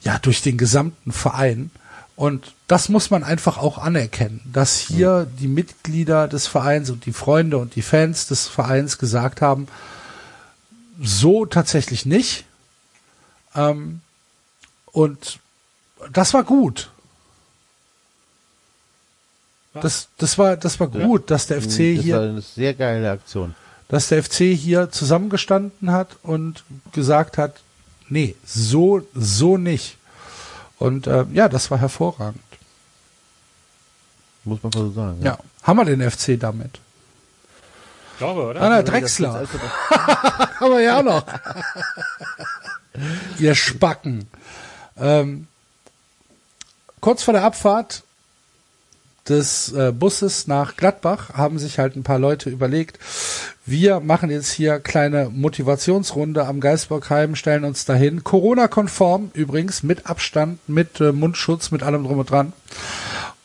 ja, 0.01 0.19
durch 0.19 0.41
den 0.41 0.57
gesamten 0.57 1.11
Verein. 1.11 1.71
Und 2.15 2.53
das 2.67 2.89
muss 2.89 3.11
man 3.11 3.23
einfach 3.23 3.57
auch 3.57 3.77
anerkennen, 3.77 4.41
dass 4.51 4.79
hier 4.79 5.27
die 5.39 5.47
Mitglieder 5.47 6.27
des 6.27 6.47
Vereins 6.47 6.89
und 6.89 7.05
die 7.05 7.13
Freunde 7.13 7.57
und 7.57 7.75
die 7.75 7.83
Fans 7.83 8.27
des 8.27 8.47
Vereins 8.47 8.97
gesagt 8.97 9.41
haben, 9.41 9.67
so 11.01 11.45
tatsächlich 11.45 12.05
nicht. 12.05 12.45
Ähm, 13.53 14.01
und 14.87 15.39
das 16.11 16.33
war 16.33 16.43
gut. 16.43 16.89
Das, 19.73 20.07
das 20.17 20.37
war, 20.37 20.55
das 20.55 20.79
war 20.79 20.87
gut, 20.87 21.29
dass 21.29 21.47
der 21.47 21.61
FC 21.61 21.65
das 21.65 21.75
hier 21.75 22.15
war 22.15 22.21
eine 22.23 22.41
sehr 22.41 22.73
geile 22.73 23.11
Aktion. 23.11 23.55
dass 23.89 24.07
der 24.07 24.23
FC 24.23 24.55
hier 24.55 24.89
zusammengestanden 24.89 25.91
hat 25.91 26.15
und 26.23 26.63
gesagt 26.93 27.37
hat, 27.37 27.59
nee, 28.07 28.35
so, 28.45 29.05
so 29.13 29.57
nicht. 29.57 29.97
Und 30.79 31.07
äh, 31.07 31.25
ja, 31.33 31.49
das 31.49 31.71
war 31.71 31.77
hervorragend. 31.77 32.39
Muss 34.45 34.61
man 34.63 34.71
mal 34.73 34.81
so 34.81 34.91
sagen. 34.91 35.21
Ja, 35.23 35.37
haben 35.63 35.77
wir 35.77 35.85
den 35.85 36.09
FC 36.09 36.39
damit. 36.39 36.79
Ich 38.13 38.19
glaube, 38.19 38.43
oder? 38.45 38.61
Ah, 38.61 38.69
na, 38.69 38.75
Also, 38.77 38.91
Drechsler. 38.91 39.33
also- 39.35 39.59
Haben 40.59 40.71
wir 40.71 40.81
ja 40.81 40.99
auch 40.99 41.03
noch. 41.03 41.25
Ihr 43.39 43.55
Spacken. 43.55 44.27
Ähm, 44.97 45.47
kurz 47.01 47.23
vor 47.23 47.33
der 47.33 47.43
Abfahrt 47.43 48.03
des 49.27 49.73
äh, 49.73 49.91
Busses 49.91 50.47
nach 50.47 50.77
Gladbach 50.77 51.31
haben 51.33 51.57
sich 51.59 51.79
halt 51.79 51.95
ein 51.95 52.03
paar 52.03 52.19
Leute 52.19 52.49
überlegt, 52.49 52.99
wir 53.65 53.99
machen 53.99 54.29
jetzt 54.29 54.51
hier 54.51 54.79
kleine 54.79 55.29
Motivationsrunde 55.29 56.45
am 56.45 56.59
Geisbockheim, 56.61 57.35
stellen 57.35 57.63
uns 57.65 57.85
dahin, 57.85 58.23
Corona-konform 58.23 59.31
übrigens, 59.33 59.81
mit 59.81 60.05
Abstand, 60.05 60.59
mit 60.69 61.01
äh, 61.01 61.11
Mundschutz, 61.11 61.71
mit 61.71 61.81
allem 61.81 62.03
drum 62.03 62.19
und 62.19 62.29
dran 62.29 62.53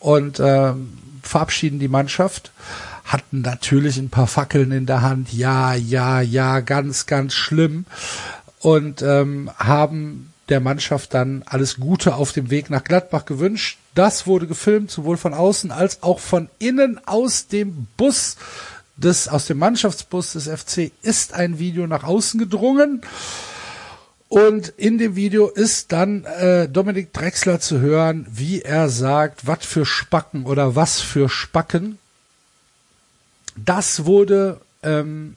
und 0.01 0.41
ähm, 0.41 0.99
verabschieden 1.23 1.79
die 1.79 1.89
Mannschaft. 1.89 2.51
Hatten 3.05 3.41
natürlich 3.43 3.97
ein 3.97 4.11
paar 4.11 4.27
Fackeln 4.27 4.73
in 4.73 4.87
der 4.87 5.03
Hand, 5.03 5.33
ja, 5.33 5.75
ja, 5.75 6.21
ja, 6.21 6.61
ganz, 6.61 7.07
ganz 7.07 7.35
schlimm 7.35 7.85
und 8.61 9.03
ähm, 9.03 9.51
haben 9.57 10.33
der 10.49 10.61
Mannschaft 10.61 11.15
dann 11.15 11.43
alles 11.47 11.77
Gute 11.77 12.15
auf 12.15 12.33
dem 12.33 12.51
Weg 12.51 12.71
nach 12.71 12.85
Gladbach 12.85 13.25
gewünscht. 13.25 13.79
Das 13.95 14.27
wurde 14.27 14.47
gefilmt, 14.47 14.91
sowohl 14.91 15.17
von 15.17 15.33
außen 15.33 15.71
als 15.71 16.03
auch 16.03 16.19
von 16.19 16.49
innen 16.59 17.01
aus 17.07 17.47
dem 17.47 17.87
Bus 17.97 18.37
des, 18.97 19.29
aus 19.29 19.47
dem 19.47 19.59
Mannschaftsbus 19.59 20.33
des 20.33 20.49
FC 20.49 20.93
ist 21.03 21.33
ein 21.33 21.59
Video 21.59 21.87
nach 21.87 22.05
außen 22.05 22.39
gedrungen. 22.39 23.01
Und 24.31 24.69
in 24.69 24.99
dem 24.99 25.17
Video 25.17 25.49
ist 25.49 25.91
dann 25.91 26.25
äh, 26.25 26.69
Dominik 26.69 27.13
Drexler 27.13 27.59
zu 27.59 27.81
hören, 27.81 28.29
wie 28.31 28.63
er 28.63 28.89
sagt, 28.89 29.49
was 29.49 29.67
für 29.67 29.85
Spacken 29.85 30.47
oder 30.47 30.77
was 30.77 31.01
für 31.01 31.29
Spacken. 31.29 31.99
Das 33.57 34.05
wurde 34.05 34.61
ähm, 34.85 35.37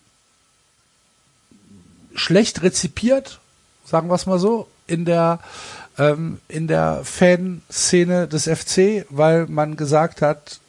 schlecht 2.14 2.62
rezipiert, 2.62 3.40
sagen 3.84 4.10
wir 4.10 4.14
es 4.14 4.28
mal 4.28 4.38
so, 4.38 4.68
in 4.86 5.06
der 5.06 5.40
ähm, 5.98 6.40
in 6.48 6.68
der 6.68 7.02
Fanszene 7.04 8.28
des 8.28 8.44
FC, 8.44 9.08
weil 9.10 9.48
man 9.48 9.76
gesagt 9.76 10.22
hat, 10.22 10.60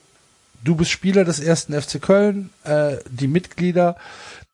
du 0.64 0.76
bist 0.76 0.90
Spieler 0.90 1.24
des 1.24 1.40
ersten 1.40 1.78
FC 1.78 2.00
Köln, 2.00 2.48
äh, 2.64 2.96
die 3.06 3.28
Mitglieder, 3.28 3.96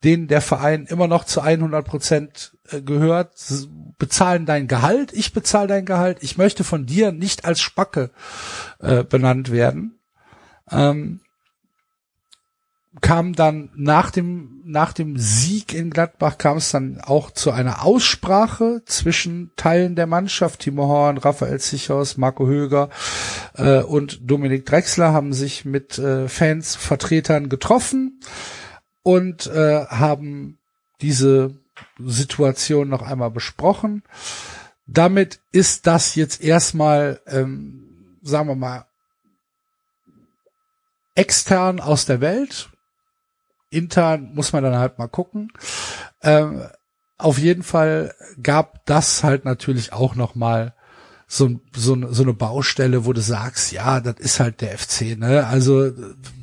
denen 0.04 0.28
der 0.28 0.40
Verein 0.40 0.86
immer 0.86 1.06
noch 1.06 1.24
zu 1.24 1.40
100 1.40 1.86
Prozent 1.86 2.56
äh, 2.70 2.80
gehört, 2.80 3.34
bezahlen 3.98 4.46
dein 4.46 4.66
Gehalt, 4.66 5.12
ich 5.12 5.32
bezahle 5.32 5.68
dein 5.68 5.84
Gehalt, 5.84 6.18
ich 6.22 6.38
möchte 6.38 6.64
von 6.64 6.86
dir 6.86 7.12
nicht 7.12 7.44
als 7.44 7.60
Spacke 7.60 8.10
äh, 8.78 9.04
benannt 9.04 9.50
werden. 9.50 9.98
Ähm, 10.70 11.20
kam 13.00 13.34
dann 13.34 13.70
nach 13.76 14.10
dem, 14.10 14.62
nach 14.64 14.92
dem 14.92 15.16
Sieg 15.16 15.74
in 15.74 15.90
Gladbach 15.90 16.38
kam 16.38 16.56
es 16.56 16.72
dann 16.72 17.00
auch 17.00 17.30
zu 17.30 17.52
einer 17.52 17.84
Aussprache 17.84 18.82
zwischen 18.84 19.52
Teilen 19.54 19.94
der 19.94 20.08
Mannschaft. 20.08 20.60
Timo 20.60 20.88
Horn, 20.88 21.18
Raphael 21.18 21.60
Zichos, 21.60 22.16
Marco 22.16 22.46
Höger 22.48 22.90
äh, 23.54 23.80
und 23.80 24.28
Dominik 24.28 24.66
Drexler 24.66 25.12
haben 25.12 25.32
sich 25.32 25.64
mit 25.64 25.98
äh, 25.98 26.28
Fans, 26.28 26.74
Vertretern 26.74 27.48
getroffen 27.48 28.20
und 29.02 29.46
äh, 29.46 29.86
haben 29.86 30.58
diese 31.00 31.54
Situation 31.98 32.88
noch 32.88 33.02
einmal 33.02 33.30
besprochen. 33.30 34.02
Damit 34.86 35.40
ist 35.52 35.86
das 35.86 36.14
jetzt 36.14 36.42
erstmal, 36.42 37.20
ähm, 37.26 38.18
sagen 38.22 38.48
wir 38.48 38.56
mal, 38.56 38.86
extern 41.14 41.80
aus 41.80 42.06
der 42.06 42.20
Welt. 42.20 42.70
Intern 43.70 44.34
muss 44.34 44.52
man 44.52 44.64
dann 44.64 44.76
halt 44.76 44.98
mal 44.98 45.08
gucken. 45.08 45.52
Ähm, 46.22 46.66
auf 47.18 47.38
jeden 47.38 47.62
Fall 47.62 48.14
gab 48.42 48.84
das 48.86 49.22
halt 49.22 49.44
natürlich 49.44 49.92
auch 49.92 50.14
noch 50.14 50.34
mal 50.34 50.74
so, 51.32 51.60
so, 51.76 52.12
so 52.12 52.22
eine 52.24 52.34
Baustelle, 52.34 53.04
wo 53.04 53.12
du 53.12 53.20
sagst, 53.20 53.70
ja, 53.70 54.00
das 54.00 54.16
ist 54.18 54.40
halt 54.40 54.60
der 54.60 54.76
FC, 54.76 55.16
ne? 55.16 55.46
Also 55.46 55.92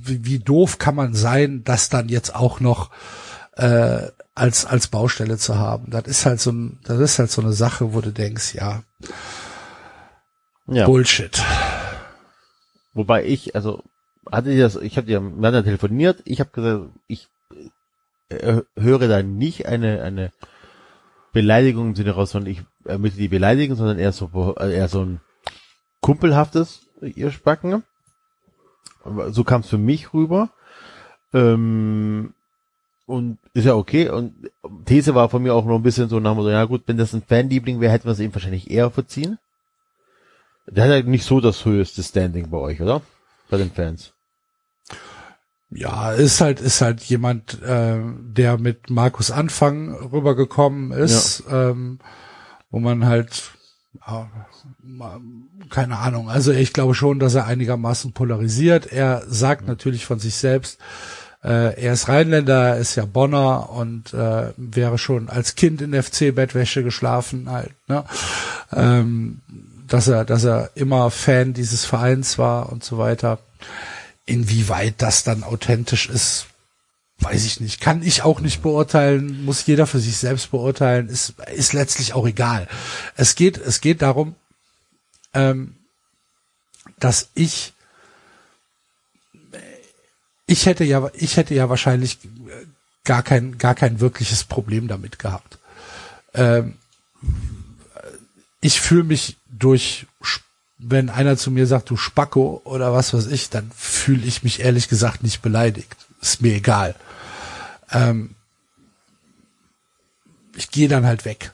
wie, 0.01 0.23
wie 0.23 0.39
doof 0.39 0.77
kann 0.77 0.95
man 0.95 1.13
sein, 1.13 1.65
das 1.65 1.89
dann 1.89 2.07
jetzt 2.07 2.33
auch 2.33 2.61
noch 2.61 2.89
äh, 3.57 4.07
als 4.33 4.65
als 4.65 4.87
Baustelle 4.87 5.37
zu 5.37 5.57
haben? 5.57 5.89
Das 5.89 6.05
ist 6.05 6.25
halt 6.25 6.39
so 6.39 6.53
ein, 6.53 6.79
das 6.85 7.01
ist 7.01 7.19
halt 7.19 7.29
so 7.29 7.41
eine 7.41 7.51
Sache, 7.51 7.93
wo 7.93 7.99
du 7.99 8.13
denkst, 8.13 8.55
ja, 8.55 8.83
ja. 10.67 10.85
Bullshit. 10.85 11.43
Wobei 12.93 13.25
ich, 13.25 13.55
also 13.55 13.83
hatte 14.31 14.51
die 14.51 14.59
das, 14.59 14.77
ich 14.77 14.95
habe 14.95 15.11
ja 15.11 15.19
miteinander 15.19 15.65
telefoniert, 15.65 16.21
ich 16.23 16.39
habe 16.39 16.51
gesagt, 16.51 16.85
ich 17.07 17.27
äh, 18.29 18.61
höre 18.77 19.09
da 19.09 19.21
nicht 19.21 19.65
eine, 19.65 20.01
eine 20.01 20.31
Beleidigung 21.33 21.89
im 21.89 21.95
Sinne 21.95 22.11
raus, 22.11 22.31
sondern 22.31 22.53
ich 22.53 22.61
ermittle 22.87 23.19
die 23.19 23.27
Beleidigung, 23.27 23.75
sondern 23.75 23.99
eher 23.99 24.11
so, 24.11 24.55
äh, 24.57 24.75
eher 24.75 24.87
so 24.87 25.03
ein 25.03 25.21
kumpelhaftes 26.01 26.87
ihr 27.01 27.31
Spacken. 27.31 27.83
So 29.29 29.43
kam 29.43 29.61
es 29.61 29.69
für 29.69 29.77
mich 29.77 30.13
rüber. 30.13 30.49
Ähm, 31.33 32.33
und 33.05 33.39
ist 33.53 33.65
ja 33.65 33.75
okay. 33.75 34.09
Und 34.09 34.51
These 34.85 35.15
war 35.15 35.29
von 35.29 35.43
mir 35.43 35.53
auch 35.53 35.65
noch 35.65 35.75
ein 35.75 35.83
bisschen 35.83 36.09
so 36.09 36.19
nach 36.19 36.31
dem 36.31 36.37
Motto, 36.37 36.49
ja 36.49 36.65
gut, 36.65 36.83
wenn 36.87 36.97
das 36.97 37.13
ein 37.13 37.23
Fanliebling 37.23 37.79
wäre, 37.79 37.91
hätten 37.91 38.05
wir 38.05 38.11
es 38.11 38.19
ihm 38.19 38.33
wahrscheinlich 38.33 38.69
eher 38.69 38.91
verziehen. 38.91 39.39
Der 40.67 40.83
hat 40.83 40.91
ja 40.91 41.01
nicht 41.01 41.23
so 41.23 41.39
das 41.39 41.63
höchste 41.63 42.03
Standing 42.03 42.49
bei 42.49 42.57
euch, 42.57 42.81
oder? 42.81 43.01
Bei 43.49 43.57
den 43.57 43.71
Fans. 43.71 44.13
Ja, 45.69 46.11
ist 46.11 46.41
halt, 46.41 46.59
ist 46.61 46.81
halt 46.81 47.01
jemand, 47.03 47.61
äh, 47.61 47.99
der 48.21 48.57
mit 48.57 48.89
Markus 48.89 49.31
Anfang 49.31 49.93
rübergekommen 49.93 50.91
ist, 50.91 51.43
ähm, 51.49 51.99
wo 52.69 52.79
man 52.79 53.05
halt, 53.05 53.51
ma- 54.83 55.19
keine 55.69 55.97
Ahnung, 55.97 56.29
also 56.29 56.51
ich 56.51 56.73
glaube 56.73 56.95
schon, 56.95 57.19
dass 57.19 57.35
er 57.35 57.45
einigermaßen 57.45 58.13
polarisiert. 58.13 58.91
Er 58.91 59.23
sagt 59.27 59.67
natürlich 59.67 60.05
von 60.05 60.19
sich 60.19 60.35
selbst, 60.35 60.79
äh, 61.43 61.79
er 61.81 61.93
ist 61.93 62.07
Rheinländer, 62.07 62.69
er 62.69 62.77
ist 62.77 62.95
ja 62.95 63.05
Bonner 63.05 63.69
und 63.69 64.13
äh, 64.13 64.53
wäre 64.57 64.97
schon 64.97 65.29
als 65.29 65.55
Kind 65.55 65.81
in 65.81 65.93
FC-Bettwäsche 65.93 66.83
geschlafen 66.83 67.49
halt, 67.49 67.73
ne? 67.87 68.03
Ähm, 68.73 69.41
dass 69.87 70.09
er, 70.09 70.25
dass 70.25 70.43
er 70.43 70.71
immer 70.75 71.09
Fan 71.11 71.53
dieses 71.53 71.85
Vereins 71.85 72.37
war 72.37 72.69
und 72.71 72.83
so 72.83 72.97
weiter. 72.97 73.39
Inwieweit 74.25 74.95
das 74.97 75.23
dann 75.23 75.43
authentisch 75.43 76.09
ist, 76.09 76.47
weiß 77.19 77.45
ich 77.45 77.59
nicht. 77.59 77.81
Kann 77.81 78.03
ich 78.03 78.21
auch 78.21 78.39
nicht 78.39 78.61
beurteilen, 78.61 79.43
muss 79.45 79.65
jeder 79.65 79.87
für 79.87 79.99
sich 79.99 80.17
selbst 80.17 80.51
beurteilen, 80.51 81.09
ist, 81.09 81.33
ist 81.53 81.73
letztlich 81.73 82.13
auch 82.13 82.27
egal. 82.27 82.67
Es 83.15 83.35
geht, 83.35 83.57
es 83.57 83.81
geht 83.81 84.01
darum, 84.01 84.35
ähm, 85.33 85.75
dass 86.99 87.29
ich, 87.33 87.73
ich 90.45 90.65
hätte 90.65 90.83
ja, 90.83 91.09
ich 91.13 91.37
hätte 91.37 91.55
ja 91.55 91.69
wahrscheinlich 91.69 92.19
gar 93.03 93.23
kein, 93.23 93.57
gar 93.57 93.75
kein 93.75 93.99
wirkliches 93.99 94.43
Problem 94.43 94.87
damit 94.87 95.17
gehabt. 95.17 95.57
Ähm, 96.33 96.75
ich 98.61 98.79
fühle 98.79 99.03
mich 99.03 99.37
durch, 99.49 100.05
wenn 100.77 101.09
einer 101.09 101.37
zu 101.37 101.51
mir 101.51 101.67
sagt, 101.67 101.89
du 101.89 101.97
Spacko 101.97 102.61
oder 102.63 102.93
was 102.93 103.13
weiß 103.13 103.27
ich, 103.27 103.49
dann 103.49 103.71
fühle 103.75 104.25
ich 104.25 104.43
mich 104.43 104.59
ehrlich 104.59 104.87
gesagt 104.87 105.23
nicht 105.23 105.41
beleidigt. 105.41 105.95
Ist 106.21 106.41
mir 106.41 106.55
egal. 106.55 106.95
Ähm, 107.91 108.35
ich 110.55 110.71
gehe 110.71 110.87
dann 110.87 111.05
halt 111.05 111.25
weg. 111.25 111.51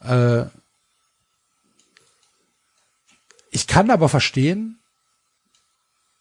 Äh, 0.00 0.44
ich 3.50 3.66
kann 3.66 3.90
aber 3.90 4.08
verstehen, 4.08 4.78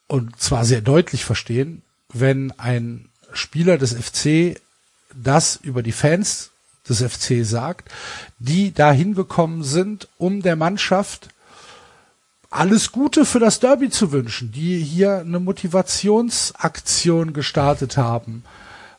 und 0.08 0.40
zwar 0.40 0.66
sehr 0.66 0.82
deutlich 0.82 1.26
verstehen, 1.26 1.82
wenn 2.14 2.52
ein 2.60 3.10
Spieler 3.34 3.78
des 3.78 3.94
FC 3.94 4.62
das 5.14 5.58
über 5.58 5.84
die 5.84 5.92
Fans 5.92 6.52
des 6.88 7.02
FC 7.02 7.46
sagt, 7.46 7.90
die 8.38 8.74
da 8.74 8.92
hingekommen 8.92 9.64
sind, 9.64 10.08
um 10.18 10.42
der 10.42 10.56
Mannschaft 10.56 11.30
alles 12.50 12.92
Gute 12.92 13.26
für 13.26 13.40
das 13.40 13.60
Derby 13.60 13.90
zu 13.90 14.12
wünschen, 14.12 14.52
die 14.52 14.80
hier 14.80 15.18
eine 15.18 15.40
Motivationsaktion 15.40 17.34
gestartet 17.34 17.98
haben, 17.98 18.44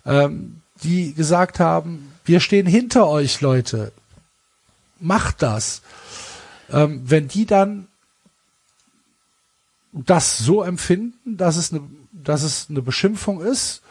ähm, 0.06 0.62
die 0.82 1.14
gesagt 1.14 1.60
haben, 1.60 2.12
wir 2.24 2.40
stehen 2.40 2.66
hinter 2.66 3.08
euch, 3.08 3.40
Leute, 3.40 3.92
macht 5.00 5.42
das. 5.42 5.82
Ähm, 6.70 7.02
wenn 7.04 7.28
die 7.28 7.46
dann 7.46 7.88
das 9.92 10.38
so 10.38 10.62
empfinden, 10.62 11.36
dass 11.36 11.56
es 11.56 11.72
eine, 11.72 11.82
dass 12.12 12.42
es 12.42 12.66
eine 12.68 12.82
Beschimpfung 12.82 13.40
ist, 13.40 13.82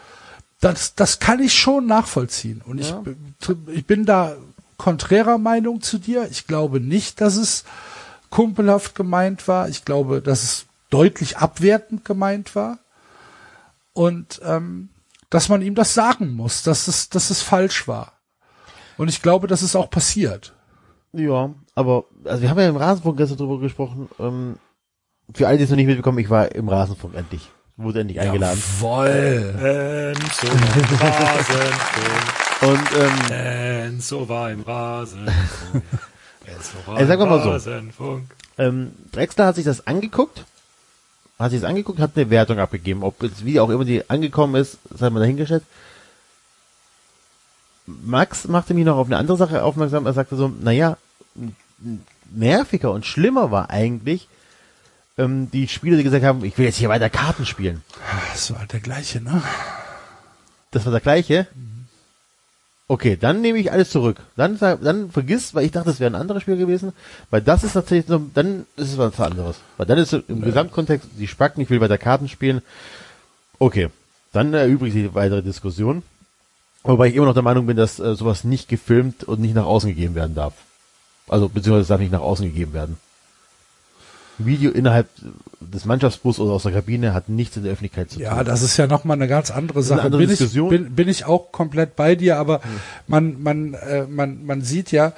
das, 0.60 0.94
das 0.94 1.18
kann 1.18 1.40
ich 1.40 1.54
schon 1.54 1.86
nachvollziehen. 1.86 2.62
Und 2.64 2.78
ich, 2.78 2.94
ich 3.68 3.86
bin 3.86 4.04
da 4.04 4.36
konträrer 4.78 5.38
Meinung 5.38 5.80
zu 5.80 5.98
dir. 5.98 6.28
Ich 6.30 6.46
glaube 6.46 6.80
nicht, 6.80 7.20
dass 7.20 7.36
es 7.36 7.64
kumpelhaft 8.30 8.94
gemeint 8.94 9.48
war. 9.48 9.68
Ich 9.68 9.84
glaube, 9.84 10.22
dass 10.22 10.42
es 10.42 10.66
deutlich 10.90 11.38
abwertend 11.38 12.04
gemeint 12.04 12.54
war. 12.54 12.78
Und 13.92 14.40
ähm, 14.44 14.88
dass 15.36 15.50
man 15.50 15.60
ihm 15.60 15.74
das 15.74 15.92
sagen 15.92 16.32
muss, 16.32 16.62
dass 16.62 16.88
es, 16.88 17.10
dass 17.10 17.28
es 17.28 17.42
falsch 17.42 17.86
war. 17.86 18.14
Und 18.96 19.08
ich 19.08 19.20
glaube, 19.20 19.48
das 19.48 19.62
ist 19.62 19.76
auch 19.76 19.90
passiert. 19.90 20.54
Ja, 21.12 21.50
aber 21.74 22.04
also 22.24 22.40
wir 22.40 22.48
haben 22.48 22.58
ja 22.58 22.70
im 22.70 22.78
Rasenfunk 22.78 23.18
gestern 23.18 23.36
drüber 23.36 23.60
gesprochen. 23.60 24.08
Ähm, 24.18 24.56
für 25.34 25.46
alle, 25.46 25.58
die 25.58 25.64
es 25.64 25.68
noch 25.68 25.76
nicht 25.76 25.88
mitbekommen, 25.88 26.20
ich 26.20 26.30
war 26.30 26.54
im 26.54 26.70
Rasenfunk 26.70 27.14
endlich. 27.14 27.50
Wurde 27.76 28.00
endlich 28.00 28.18
eingeladen. 28.18 28.62
Jawoll. 28.80 30.14
Enzo 30.16 30.46
im 30.46 30.98
Rasenfunk. 31.00 32.62
Und 32.62 32.96
ähm, 32.98 33.32
Enzo 33.92 34.26
war 34.30 34.50
im 34.50 34.62
Rasenfunk. 34.62 35.34
Enzo 36.46 36.76
war 36.86 36.98
Ey, 36.98 37.06
sagen 37.06 37.20
wir 37.20 37.24
im 37.24 37.30
mal 37.30 37.42
so. 37.42 37.50
Rasenfunk. 37.50 38.24
ähm, 38.56 38.92
Drexler 39.12 39.44
hat 39.44 39.56
sich 39.56 39.66
das 39.66 39.86
angeguckt, 39.86 40.46
hat 41.38 41.50
sich 41.50 41.60
das 41.60 41.68
angeguckt, 41.68 41.98
hat 41.98 42.12
eine 42.16 42.30
Wertung 42.30 42.58
abgegeben. 42.58 43.02
Ob 43.02 43.22
jetzt 43.22 43.44
wie 43.44 43.60
auch 43.60 43.68
immer 43.68 43.84
die 43.84 44.08
angekommen 44.08 44.54
ist, 44.54 44.78
sei 44.94 45.10
mal 45.10 45.20
dahingestellt. 45.20 45.64
Max 47.86 48.48
machte 48.48 48.74
mich 48.74 48.84
noch 48.84 48.96
auf 48.96 49.06
eine 49.06 49.18
andere 49.18 49.36
Sache 49.36 49.62
aufmerksam. 49.62 50.06
Er 50.06 50.12
sagte 50.12 50.36
so, 50.36 50.48
naja, 50.48 50.96
nerviger 52.30 52.90
und 52.90 53.06
schlimmer 53.06 53.50
war 53.50 53.70
eigentlich 53.70 54.28
ähm, 55.18 55.50
die 55.50 55.68
Spieler, 55.68 55.96
die 55.96 56.02
gesagt 56.02 56.24
haben, 56.24 56.44
ich 56.44 56.56
will 56.58 56.66
jetzt 56.66 56.78
hier 56.78 56.88
weiter 56.88 57.10
Karten 57.10 57.46
spielen. 57.46 57.82
Das 58.32 58.50
war 58.50 58.60
halt 58.60 58.72
der 58.72 58.80
gleiche, 58.80 59.20
ne? 59.20 59.42
Das 60.70 60.84
war 60.84 60.92
der 60.92 61.00
gleiche. 61.00 61.46
Okay, 62.88 63.16
dann 63.16 63.40
nehme 63.40 63.58
ich 63.58 63.72
alles 63.72 63.90
zurück. 63.90 64.20
Dann, 64.36 64.58
dann 64.58 65.10
vergiss, 65.10 65.54
weil 65.54 65.64
ich 65.64 65.72
dachte, 65.72 65.90
das 65.90 65.98
wäre 65.98 66.10
ein 66.10 66.20
anderer 66.20 66.40
Spiel 66.40 66.56
gewesen, 66.56 66.92
weil 67.30 67.42
das 67.42 67.64
ist 67.64 67.72
tatsächlich 67.72 68.06
so, 68.06 68.24
dann 68.32 68.64
ist 68.76 68.92
es 68.92 68.98
was 68.98 69.18
anderes. 69.18 69.56
Weil 69.76 69.86
dann 69.86 69.98
ist 69.98 70.12
es 70.12 70.22
im 70.28 70.40
Gesamtkontext, 70.40 71.08
die 71.18 71.26
Spacken, 71.26 71.62
ich 71.62 71.70
will 71.70 71.80
weiter 71.80 71.98
Karten 71.98 72.28
spielen. 72.28 72.62
Okay, 73.58 73.88
dann 74.32 74.54
erübrigt 74.54 74.92
sich 74.92 75.02
die 75.02 75.14
weitere 75.14 75.42
Diskussion. 75.42 76.04
Wobei 76.84 77.08
ich 77.08 77.16
immer 77.16 77.26
noch 77.26 77.34
der 77.34 77.42
Meinung 77.42 77.66
bin, 77.66 77.76
dass 77.76 77.98
äh, 77.98 78.14
sowas 78.14 78.44
nicht 78.44 78.68
gefilmt 78.68 79.24
und 79.24 79.40
nicht 79.40 79.56
nach 79.56 79.66
außen 79.66 79.90
gegeben 79.90 80.14
werden 80.14 80.36
darf. 80.36 80.54
Also, 81.28 81.48
beziehungsweise 81.48 81.82
es 81.82 81.88
darf 81.88 82.00
nicht 82.00 82.12
nach 82.12 82.20
außen 82.20 82.46
gegeben 82.46 82.72
werden. 82.72 82.98
Video 84.38 84.70
innerhalb 84.70 85.08
des 85.60 85.84
Mannschaftsbus 85.84 86.38
oder 86.38 86.52
aus 86.52 86.62
der 86.64 86.72
Kabine 86.72 87.14
hat 87.14 87.28
nichts 87.28 87.56
in 87.56 87.62
der 87.62 87.72
Öffentlichkeit 87.72 88.10
zu 88.10 88.16
tun. 88.16 88.24
Ja, 88.24 88.44
das 88.44 88.62
ist 88.62 88.76
ja 88.76 88.86
noch 88.86 89.04
mal 89.04 89.14
eine 89.14 89.28
ganz 89.28 89.50
andere 89.50 89.82
Sache. 89.82 90.02
andere 90.02 90.22
bin, 90.22 90.30
ich, 90.30 90.38
Diskussion. 90.38 90.68
bin, 90.68 90.94
bin 90.94 91.08
ich 91.08 91.24
auch 91.24 91.52
komplett 91.52 91.96
bei 91.96 92.14
dir, 92.14 92.38
aber 92.38 92.60
man, 93.06 93.42
man, 93.42 93.74
äh, 93.74 94.06
man, 94.06 94.44
man 94.44 94.62
sieht 94.62 94.92
ja, 94.92 95.12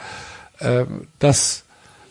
äh, 0.59 0.85
dass, 1.19 1.65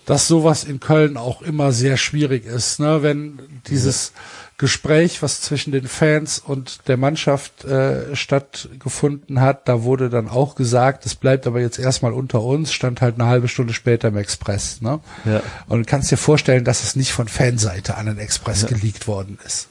dass 0.05 0.27
sowas 0.27 0.63
in 0.63 0.79
Köln 0.79 1.17
auch 1.17 1.41
immer 1.41 1.71
sehr 1.71 1.97
schwierig 1.97 2.45
ist, 2.45 2.79
ne? 2.79 3.01
wenn 3.03 3.39
dieses 3.67 4.13
Gespräch, 4.59 5.21
was 5.21 5.41
zwischen 5.41 5.71
den 5.71 5.88
Fans 5.88 6.39
und 6.39 6.88
der 6.88 6.97
Mannschaft 6.97 7.63
äh, 7.63 8.15
stattgefunden 8.15 9.39
hat, 9.39 9.67
da 9.67 9.84
wurde 9.84 10.09
dann 10.09 10.27
auch 10.27 10.55
gesagt, 10.55 11.05
es 11.05 11.13
bleibt 11.13 11.45
aber 11.45 11.59
jetzt 11.59 11.77
erstmal 11.77 12.11
unter 12.11 12.41
uns, 12.41 12.73
stand 12.73 13.01
halt 13.01 13.15
eine 13.15 13.29
halbe 13.29 13.47
Stunde 13.49 13.73
später 13.73 14.07
im 14.07 14.17
Express. 14.17 14.81
Ne? 14.81 14.99
Ja. 15.25 15.43
Und 15.67 15.79
du 15.79 15.85
kannst 15.85 16.09
dir 16.09 16.17
vorstellen, 16.17 16.63
dass 16.63 16.81
es 16.81 16.95
nicht 16.95 17.11
von 17.11 17.27
Fanseite 17.27 17.97
an 17.97 18.07
den 18.07 18.17
Express 18.17 18.65
geleakt 18.65 19.07
worden 19.07 19.38
ist. 19.45 19.67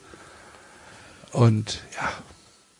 Und 1.32 1.80
ja, 1.96 2.08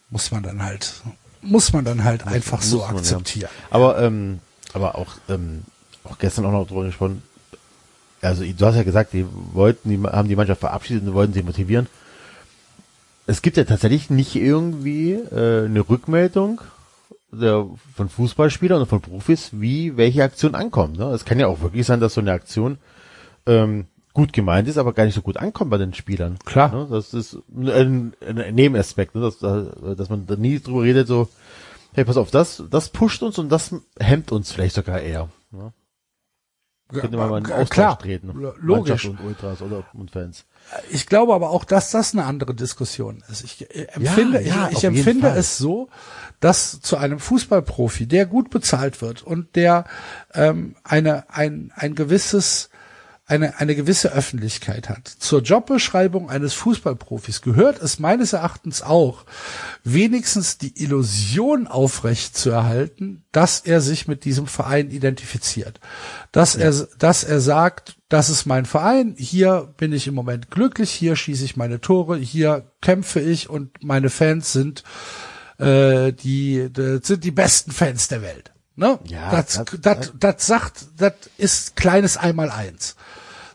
muss 0.09 0.31
man 0.31 0.45
dann 0.45 0.63
halt, 0.63 0.95
muss 1.43 1.73
man 1.73 1.85
dann 1.85 2.05
halt 2.05 2.25
einfach 2.25 2.63
so 2.63 2.77
muss 2.77 2.87
man, 2.87 2.95
ja. 2.95 3.01
akzeptieren. 3.01 3.51
Aber, 3.71 4.01
ähm, 4.01 4.39
aber 4.73 4.95
auch, 4.95 5.17
ähm, 5.29 5.65
auch 6.05 6.19
gestern 6.19 6.47
auch 6.47 6.53
noch 6.53 6.69
drüber 6.69 6.85
gesprochen. 6.85 7.25
Also, 8.27 8.45
du 8.45 8.67
hast 8.67 8.77
ja 8.77 8.83
gesagt, 8.83 9.13
die 9.13 9.27
wollten, 9.53 9.91
die 9.91 9.99
haben 9.99 10.29
die 10.29 10.37
Mannschaft 10.37 10.61
verabschiedet 10.61 11.07
und 11.07 11.15
wollten 11.15 11.33
sie 11.33 11.43
motivieren. 11.43 11.87
Es 13.27 13.43
gibt 13.43 13.57
ja 13.57 13.65
tatsächlich 13.65 14.11
nicht 14.11 14.37
irgendwie 14.37 15.13
äh, 15.13 15.65
eine 15.65 15.89
Rückmeldung 15.89 16.61
der, 17.33 17.67
von 17.95 18.09
Fußballspielern 18.09 18.81
und 18.81 18.87
von 18.89 19.01
Profis, 19.01 19.51
wie 19.53 19.97
welche 19.97 20.23
Aktion 20.23 20.55
ankommt. 20.55 20.99
Ne? 20.99 21.07
Es 21.07 21.25
kann 21.25 21.41
ja 21.41 21.49
auch 21.49 21.61
wirklich 21.61 21.87
sein, 21.87 22.01
dass 22.01 22.15
so 22.15 22.21
eine 22.21 22.33
Aktion 22.33 22.79
ähm, 23.47 23.87
gut 24.13 24.33
gemeint 24.33 24.69
ist, 24.69 24.79
aber 24.79 24.93
gar 24.93 25.05
nicht 25.05 25.15
so 25.15 25.23
gut 25.23 25.37
ankommt 25.37 25.71
bei 25.71 25.79
den 25.79 25.93
Spielern. 25.93 26.39
Klar. 26.45 26.73
Ne? 26.73 26.87
Das 26.91 27.13
ist 27.15 27.39
ein, 27.55 28.15
ein 28.27 28.55
Nebenaspekt, 28.55 29.15
ne? 29.15 29.21
dass, 29.21 29.39
dass 29.39 30.09
man 30.09 30.27
da 30.27 30.37
nie 30.37 30.61
drüber 30.61 30.83
redet, 30.83 31.09
so, 31.09 31.29
hey, 31.95 32.05
pass 32.05 32.17
auf, 32.17 32.31
das, 32.31 32.63
das 32.71 32.89
pusht 32.91 33.23
uns 33.23 33.39
und 33.39 33.51
das 33.51 33.75
hemmt 33.99 34.33
uns 34.33 34.53
vielleicht 34.53 34.75
sogar 34.75 35.01
eher. 35.01 35.29
Ne? 35.51 35.73
Könnte 36.93 37.17
man 37.17 37.29
mal 37.31 37.39
in 37.39 37.45
Ja, 37.47 37.55
Austausch 37.57 37.71
klar, 37.71 37.99
treten. 37.99 38.29
lo- 38.33 38.55
logisch. 38.61 39.05
Mannschaft 39.07 39.21
und 39.21 39.27
Ultras 39.27 39.63
oder 39.63 39.85
und 39.93 40.11
Fans. 40.13 40.45
Ich 40.91 41.07
glaube 41.07 41.35
aber 41.35 41.51
auch, 41.51 41.65
dass 41.65 41.91
das 41.91 42.13
eine 42.13 42.25
andere 42.25 42.55
Diskussion 42.55 43.23
ist. 43.31 43.43
Ich 43.45 43.69
äh, 43.75 43.85
empfinde, 43.93 44.41
ja, 44.43 44.69
ich, 44.71 44.77
auf 44.77 44.83
ich 44.83 44.83
jeden 44.83 44.97
empfinde 44.97 45.29
es 45.31 45.59
so, 45.59 45.89
dass 46.41 46.81
zu 46.81 46.97
einem 46.97 47.19
Fußballprofi, 47.19 48.07
der 48.07 48.27
gut 48.27 48.51
bezahlt 48.51 49.01
wird 49.03 49.23
und 49.23 49.57
der 49.57 49.85
ähm, 50.35 50.77
eine 50.85 51.31
ein 51.31 51.73
ein 51.75 51.95
gewisses 51.95 52.71
eine 53.29 53.59
eine 53.59 53.75
gewisse 53.75 54.13
Öffentlichkeit 54.13 54.89
hat. 54.89 55.09
Zur 55.09 55.43
Jobbeschreibung 55.43 56.31
eines 56.31 56.55
Fußballprofis 56.55 57.43
gehört 57.43 57.83
es 57.83 57.99
meines 57.99 58.33
Erachtens 58.33 58.83
auch, 58.83 59.25
wenigstens 59.83 60.59
die 60.59 60.81
Illusion 60.81 61.67
aufrecht 61.67 62.37
zu 62.37 62.51
erhalten, 62.51 63.25
dass 63.33 63.61
er 63.61 63.81
sich 63.81 64.07
mit 64.07 64.25
diesem 64.25 64.47
Verein 64.47 64.91
identifiziert. 64.91 65.81
Dass 66.31 66.55
er, 66.55 66.73
dass 66.99 67.25
er 67.25 67.41
sagt, 67.41 67.97
das 68.09 68.31
ist 68.31 68.47
mein 68.47 68.65
Verein, 68.65 69.17
hier 69.19 69.75
bin 69.77 69.93
ich 69.93 70.07
im 70.07 70.15
Moment 70.15 70.53
glücklich, 70.53 70.93
hier 70.93 71.17
schieße 71.17 71.45
ich 71.45 71.57
meine 71.57 71.81
Tore, 71.81 72.17
hier 72.19 72.71
kämpfe 72.81 73.19
ich 73.21 73.51
und 73.51 73.83
meine 73.83 74.09
Fans 74.09 74.53
sind, 74.53 74.85
äh, 75.59 76.13
die, 76.13 76.71
die 76.71 77.01
sind 77.03 77.25
die 77.25 77.33
besten 77.33 77.73
Fans 77.73 78.07
der 78.07 78.23
Welt. 78.23 78.53
Ne? 78.77 78.99
Ja, 79.05 79.31
das, 79.31 79.55
das- 79.65 79.81
das, 79.81 80.13
das 80.19 80.47
sagt, 80.47 80.87
das 80.99 81.15
ist 81.39 81.77
kleines 81.77 82.17
Einmaleins. 82.17 82.95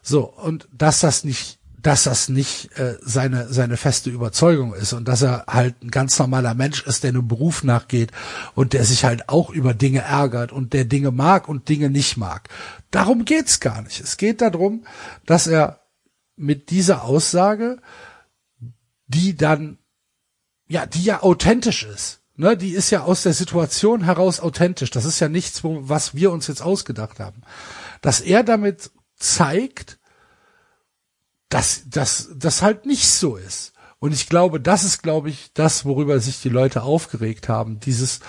So, 0.02 0.24
und 0.26 0.68
dass 0.74 1.00
das 1.00 1.24
nicht, 1.24 1.60
dass 1.80 2.04
das 2.04 2.28
nicht 2.30 2.76
äh, 2.78 2.98
seine, 3.02 3.52
seine 3.54 3.78
feste 3.78 4.10
Überzeugung 4.10 4.74
ist 4.74 4.94
und 4.94 5.08
dass 5.08 5.22
er 5.22 5.46
halt 5.48 5.82
ein 5.84 5.92
ganz 5.92 6.18
normaler 6.20 6.54
Mensch 6.56 6.84
ist, 6.88 7.04
der 7.04 7.10
einem 7.10 7.28
Beruf 7.28 7.64
nachgeht 7.64 8.12
und 8.56 8.74
der 8.74 8.84
sich 8.84 9.04
halt 9.04 9.30
auch 9.30 9.50
über 9.52 9.74
Dinge 9.76 10.02
ärgert 10.02 10.52
und 10.52 10.74
der 10.74 10.86
Dinge 10.86 11.12
mag 11.12 11.48
und 11.48 11.70
Dinge 11.70 11.90
nicht 11.92 12.18
mag. 12.18 12.50
Darum 12.92 13.26
geht's 13.26 13.60
gar 13.60 13.82
nicht. 13.84 14.00
Es 14.00 14.18
geht 14.18 14.42
darum, 14.42 14.86
dass 15.26 15.46
er 15.48 15.82
mit 16.36 16.70
dieser 16.72 17.04
Aussage, 17.04 17.78
die 19.08 19.36
dann, 19.36 19.78
ja, 20.68 20.86
die 20.86 21.04
ja 21.04 21.22
authentisch 21.24 21.84
ist, 21.84 22.21
ne, 22.42 22.58
die 22.58 22.72
ist 22.72 22.90
ja 22.90 23.04
aus 23.04 23.24
der 23.24 23.34
Situation 23.34 24.04
heraus 24.04 24.40
authentisch. 24.40 24.90
Das 24.90 25.06
ist 25.06 25.20
ja 25.20 25.30
nichts, 25.30 25.64
wo, 25.64 25.88
was 25.88 26.16
wir 26.16 26.32
uns 26.32 26.48
jetzt 26.48 26.62
ausgedacht 26.62 27.20
haben. 27.20 27.44
Dass 28.02 28.20
er 28.20 28.44
damit 28.44 28.92
zeigt, 29.16 30.00
dass 31.50 31.84
dass 31.88 32.30
das 32.36 32.62
halt 32.62 32.86
nicht 32.86 33.10
so 33.10 33.38
ist. 33.38 33.74
Und 34.00 34.12
ich 34.14 34.28
glaube, 34.28 34.60
das 34.60 34.84
ist, 34.84 35.04
glaube 35.04 35.30
ich, 35.30 35.52
das, 35.54 35.86
worüber 35.86 36.20
sich 36.20 36.42
die 36.42 36.50
Leute 36.50 36.82
aufgeregt 36.82 37.48
haben. 37.48 37.80
Dieses, 37.80 38.22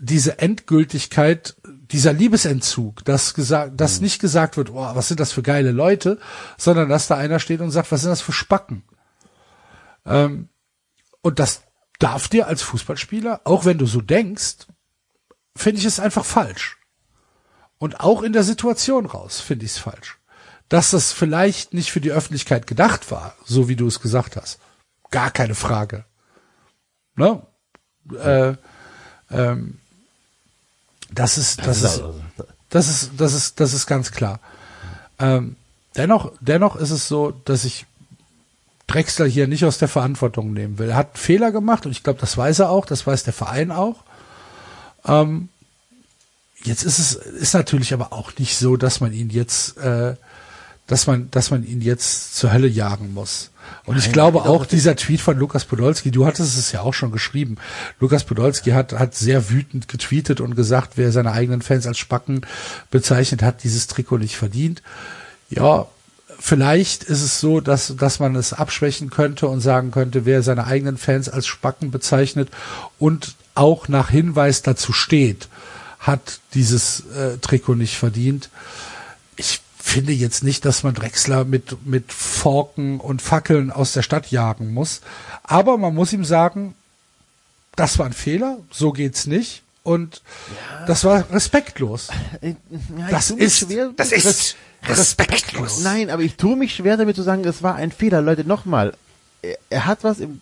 diese 0.00 0.40
Endgültigkeit, 0.40 1.54
dieser 1.64 2.12
Liebesentzug, 2.12 3.04
dass 3.04 3.34
gesagt, 3.34 3.80
dass 3.80 4.00
nicht 4.00 4.20
gesagt 4.20 4.56
wird, 4.56 4.70
oh, 4.70 4.94
was 4.94 5.06
sind 5.06 5.20
das 5.20 5.30
für 5.30 5.42
geile 5.42 5.70
Leute, 5.70 6.18
sondern 6.58 6.88
dass 6.88 7.06
da 7.06 7.16
einer 7.16 7.38
steht 7.38 7.60
und 7.60 7.70
sagt, 7.70 7.92
was 7.92 8.00
sind 8.00 8.10
das 8.10 8.22
für 8.22 8.32
Spacken? 8.32 8.82
Ähm, 10.04 10.48
und 11.22 11.38
das 11.38 11.62
darf 11.98 12.28
dir 12.28 12.46
als 12.46 12.62
Fußballspieler, 12.62 13.42
auch 13.44 13.64
wenn 13.64 13.78
du 13.78 13.86
so 13.86 14.00
denkst, 14.00 14.66
finde 15.56 15.80
ich 15.80 15.86
es 15.86 16.00
einfach 16.00 16.24
falsch. 16.24 16.78
Und 17.78 18.00
auch 18.00 18.22
in 18.22 18.32
der 18.32 18.44
Situation 18.44 19.06
raus 19.06 19.40
finde 19.40 19.64
ich 19.64 19.72
es 19.72 19.78
falsch. 19.78 20.18
Dass 20.68 20.90
das 20.90 21.12
vielleicht 21.12 21.74
nicht 21.74 21.90
für 21.90 22.00
die 22.00 22.12
Öffentlichkeit 22.12 22.66
gedacht 22.66 23.10
war, 23.10 23.36
so 23.44 23.68
wie 23.68 23.76
du 23.76 23.86
es 23.86 24.00
gesagt 24.00 24.36
hast. 24.36 24.58
Gar 25.10 25.30
keine 25.30 25.54
Frage. 25.54 26.04
Ne? 27.16 27.42
Äh, 28.12 28.54
ähm, 29.30 29.78
das 31.10 31.38
ist, 31.38 31.64
das 31.66 31.82
ist, 31.82 32.02
das 32.70 32.88
ist, 32.88 33.10
das 33.18 33.34
ist, 33.34 33.60
das 33.60 33.72
ist 33.72 33.86
ganz 33.86 34.10
klar. 34.10 34.40
Ähm, 35.18 35.56
dennoch, 35.96 36.32
dennoch 36.40 36.76
ist 36.76 36.90
es 36.90 37.06
so, 37.06 37.30
dass 37.44 37.64
ich 37.64 37.86
Drexler 38.86 39.26
hier 39.26 39.46
nicht 39.46 39.64
aus 39.64 39.78
der 39.78 39.88
Verantwortung 39.88 40.52
nehmen 40.52 40.78
will. 40.78 40.90
Er 40.90 40.96
hat 40.96 41.18
Fehler 41.18 41.52
gemacht 41.52 41.86
und 41.86 41.92
ich 41.92 42.02
glaube, 42.02 42.20
das 42.20 42.36
weiß 42.36 42.60
er 42.60 42.70
auch, 42.70 42.86
das 42.86 43.06
weiß 43.06 43.24
der 43.24 43.32
Verein 43.32 43.70
auch. 43.70 44.04
Ähm, 45.06 45.48
jetzt 46.62 46.82
ist 46.82 46.98
es 46.98 47.14
ist 47.14 47.54
natürlich 47.54 47.92
aber 47.94 48.12
auch 48.12 48.32
nicht 48.38 48.56
so, 48.56 48.76
dass 48.76 49.00
man 49.00 49.12
ihn 49.12 49.30
jetzt, 49.30 49.78
äh, 49.78 50.16
dass 50.86 51.06
man, 51.06 51.30
dass 51.30 51.50
man 51.50 51.64
ihn 51.64 51.80
jetzt 51.80 52.36
zur 52.36 52.52
Hölle 52.52 52.68
jagen 52.68 53.14
muss. 53.14 53.50
Und 53.86 53.98
ich 53.98 54.12
glaube 54.12 54.42
auch 54.42 54.66
dieser 54.66 54.96
Tweet 54.96 55.20
von 55.20 55.38
Lukas 55.38 55.64
Podolski, 55.64 56.10
du 56.10 56.26
hattest 56.26 56.58
es 56.58 56.72
ja 56.72 56.80
auch 56.80 56.94
schon 56.94 57.12
geschrieben. 57.12 57.56
Lukas 58.00 58.24
Podolski 58.24 58.70
hat, 58.70 58.92
hat 58.92 59.14
sehr 59.14 59.50
wütend 59.50 59.88
getweetet 59.88 60.40
und 60.40 60.54
gesagt, 60.54 60.92
wer 60.96 61.12
seine 61.12 61.32
eigenen 61.32 61.62
Fans 61.62 61.86
als 61.86 61.98
Spacken 61.98 62.46
bezeichnet 62.90 63.42
hat, 63.42 63.62
dieses 63.62 63.86
Trikot 63.86 64.18
nicht 64.18 64.36
verdient. 64.36 64.82
Ja, 65.50 65.86
vielleicht 66.38 67.04
ist 67.04 67.22
es 67.22 67.40
so, 67.40 67.60
dass, 67.60 67.94
dass 67.96 68.20
man 68.20 68.36
es 68.36 68.52
abschwächen 68.52 69.10
könnte 69.10 69.48
und 69.48 69.60
sagen 69.60 69.90
könnte, 69.90 70.24
wer 70.24 70.42
seine 70.42 70.66
eigenen 70.66 70.98
Fans 70.98 71.28
als 71.28 71.46
Spacken 71.46 71.90
bezeichnet 71.90 72.50
und 72.98 73.34
auch 73.54 73.88
nach 73.88 74.10
Hinweis 74.10 74.62
dazu 74.62 74.92
steht, 74.92 75.48
hat 75.98 76.40
dieses 76.54 77.06
äh, 77.06 77.38
Trikot 77.38 77.76
nicht 77.76 77.96
verdient. 77.96 78.50
Ich 79.36 79.60
finde 79.78 80.12
jetzt 80.12 80.44
nicht, 80.44 80.64
dass 80.64 80.82
man 80.82 80.94
Drexler 80.94 81.44
mit, 81.44 81.86
mit 81.86 82.12
Forken 82.12 83.00
und 83.00 83.22
Fackeln 83.22 83.70
aus 83.70 83.92
der 83.92 84.02
Stadt 84.02 84.30
jagen 84.30 84.72
muss. 84.72 85.00
Aber 85.42 85.76
man 85.78 85.94
muss 85.94 86.12
ihm 86.12 86.24
sagen, 86.24 86.74
das 87.76 87.98
war 87.98 88.06
ein 88.06 88.12
Fehler, 88.12 88.58
so 88.70 88.92
geht's 88.92 89.26
nicht. 89.26 89.63
Und 89.84 90.22
das 90.86 91.04
war 91.04 91.30
respektlos. 91.30 92.08
Ja, 92.42 93.08
Das 93.10 93.30
ist- 93.30 93.58
schwer, 93.58 93.90
Das 93.96 94.12
ist 94.12 94.56
respektlos. 94.82 95.80
Nein, 95.82 96.08
aber 96.10 96.22
ich 96.22 96.36
tue 96.36 96.56
mich 96.56 96.74
schwer 96.74 96.96
damit 96.96 97.16
zu 97.16 97.22
sagen, 97.22 97.44
es 97.44 97.62
war 97.62 97.74
ein 97.76 97.92
Fehler. 97.92 98.22
Leute, 98.22 98.44
nochmal. 98.44 98.94
Er, 99.42 99.58
er 99.68 99.86
hat 99.86 100.02
was 100.02 100.20
im 100.20 100.40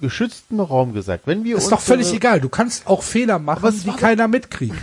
geschützten 0.00 0.60
Raum 0.60 0.94
gesagt. 0.94 1.26
Wenn 1.26 1.44
wir 1.44 1.58
Ist 1.58 1.70
doch 1.70 1.80
völlig 1.80 2.06
so- 2.06 2.14
egal. 2.14 2.40
Du 2.40 2.48
kannst 2.48 2.86
auch 2.86 3.02
Fehler 3.02 3.38
machen, 3.38 3.82
die 3.84 3.92
keiner 3.92 4.28
mitkriegt. 4.28 4.74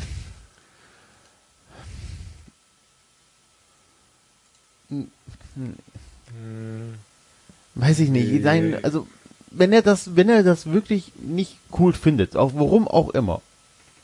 Weiß 7.76 8.00
ich 8.00 8.10
nicht. 8.10 8.44
Nein, 8.44 8.78
also 8.84 9.08
wenn 9.52 9.74
er 9.74 9.82
das, 9.82 10.16
wenn 10.16 10.30
er 10.30 10.44
das 10.44 10.66
wirklich 10.68 11.12
nicht 11.18 11.58
cool 11.78 11.94
findet, 11.94 12.36
auch 12.36 12.52
warum 12.56 12.88
auch 12.88 13.10
immer, 13.10 13.42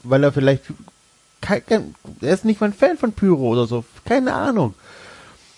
weil 0.03 0.23
er 0.23 0.31
vielleicht 0.31 0.63
kein, 1.41 1.65
kein, 1.65 1.95
er 2.21 2.33
ist 2.33 2.45
nicht 2.45 2.61
mal 2.61 2.67
ein 2.67 2.73
Fan 2.73 2.97
von 2.97 3.13
Pyro 3.13 3.49
oder 3.49 3.65
so, 3.65 3.83
keine 4.05 4.33
Ahnung. 4.33 4.73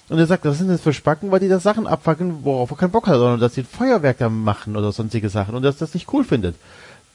Und 0.10 0.20
er 0.20 0.28
sagt, 0.28 0.46
was 0.46 0.58
sind 0.58 0.70
das 0.70 0.82
für 0.82 0.94
Spacken, 0.94 1.32
weil 1.32 1.40
die 1.40 1.48
da 1.48 1.60
Sachen 1.60 1.88
abfackeln, 1.88 2.40
worauf 2.44 2.72
er 2.72 2.78
keinen 2.78 2.92
Bock 2.92 3.08
hat, 3.08 3.16
sondern 3.16 3.40
dass 3.40 3.56
sie 3.56 3.62
ein 3.62 3.68
Feuerwerk 3.68 4.18
da 4.18 4.30
machen 4.30 4.76
oder 4.76 4.92
sonstige 4.92 5.30
Sachen 5.30 5.56
und 5.56 5.64
dass 5.64 5.78
das 5.78 5.94
nicht 5.94 6.12
cool 6.14 6.24
findet. 6.24 6.56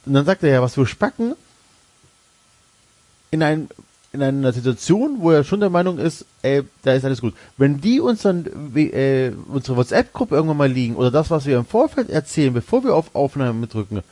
Und 0.07 0.15
dann 0.15 0.25
sagt 0.25 0.43
er 0.43 0.51
ja, 0.51 0.63
was 0.63 0.75
für 0.75 0.87
Spacken 0.87 1.35
in 3.31 3.43
ein, 3.43 3.69
in 4.13 4.23
einer 4.23 4.53
Situation, 4.53 5.19
wo 5.21 5.31
er 5.31 5.45
schon 5.45 5.61
der 5.61 5.71
Meinung 5.71 5.99
ist, 5.99 6.25
ey, 6.43 6.63
da 6.83 6.95
ist 6.95 7.05
alles 7.05 7.21
gut. 7.21 7.35
Wenn 7.59 7.81
die 7.81 8.01
uns 8.01 8.23
dann 8.23 8.47
äh, 8.75 9.33
unsere 9.49 9.77
WhatsApp-Gruppe 9.77 10.35
irgendwann 10.35 10.57
mal 10.57 10.73
liegen 10.73 10.97
oder 10.97 11.11
das, 11.11 11.31
was 11.31 11.45
wir 11.45 11.59
im 11.59 11.67
Vorfeld 11.67 12.09
erzählen, 12.09 12.55
bevor 12.55 12.85
wir 12.85 12.95
auf 12.95 13.15
Aufnahme 13.15 13.67
drücken, 13.67 14.03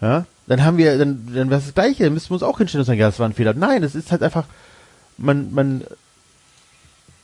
ja, 0.00 0.26
dann 0.46 0.64
haben 0.64 0.76
wir, 0.76 0.98
dann, 0.98 1.26
dann 1.32 1.50
wäre 1.50 1.60
es 1.60 1.66
das 1.66 1.74
Gleiche, 1.74 2.04
dann 2.04 2.14
müssen 2.14 2.30
wir 2.30 2.34
uns 2.34 2.42
auch 2.42 2.58
hinstellen 2.58 2.82
und 2.82 2.86
sagen, 2.86 2.98
ja, 2.98 3.06
das 3.06 3.18
war 3.18 3.28
ein 3.28 3.34
Fehler. 3.34 3.54
Nein, 3.54 3.82
es 3.82 3.94
ist 3.94 4.10
halt 4.10 4.22
einfach, 4.22 4.46
man, 5.18 5.52
man, 5.54 5.84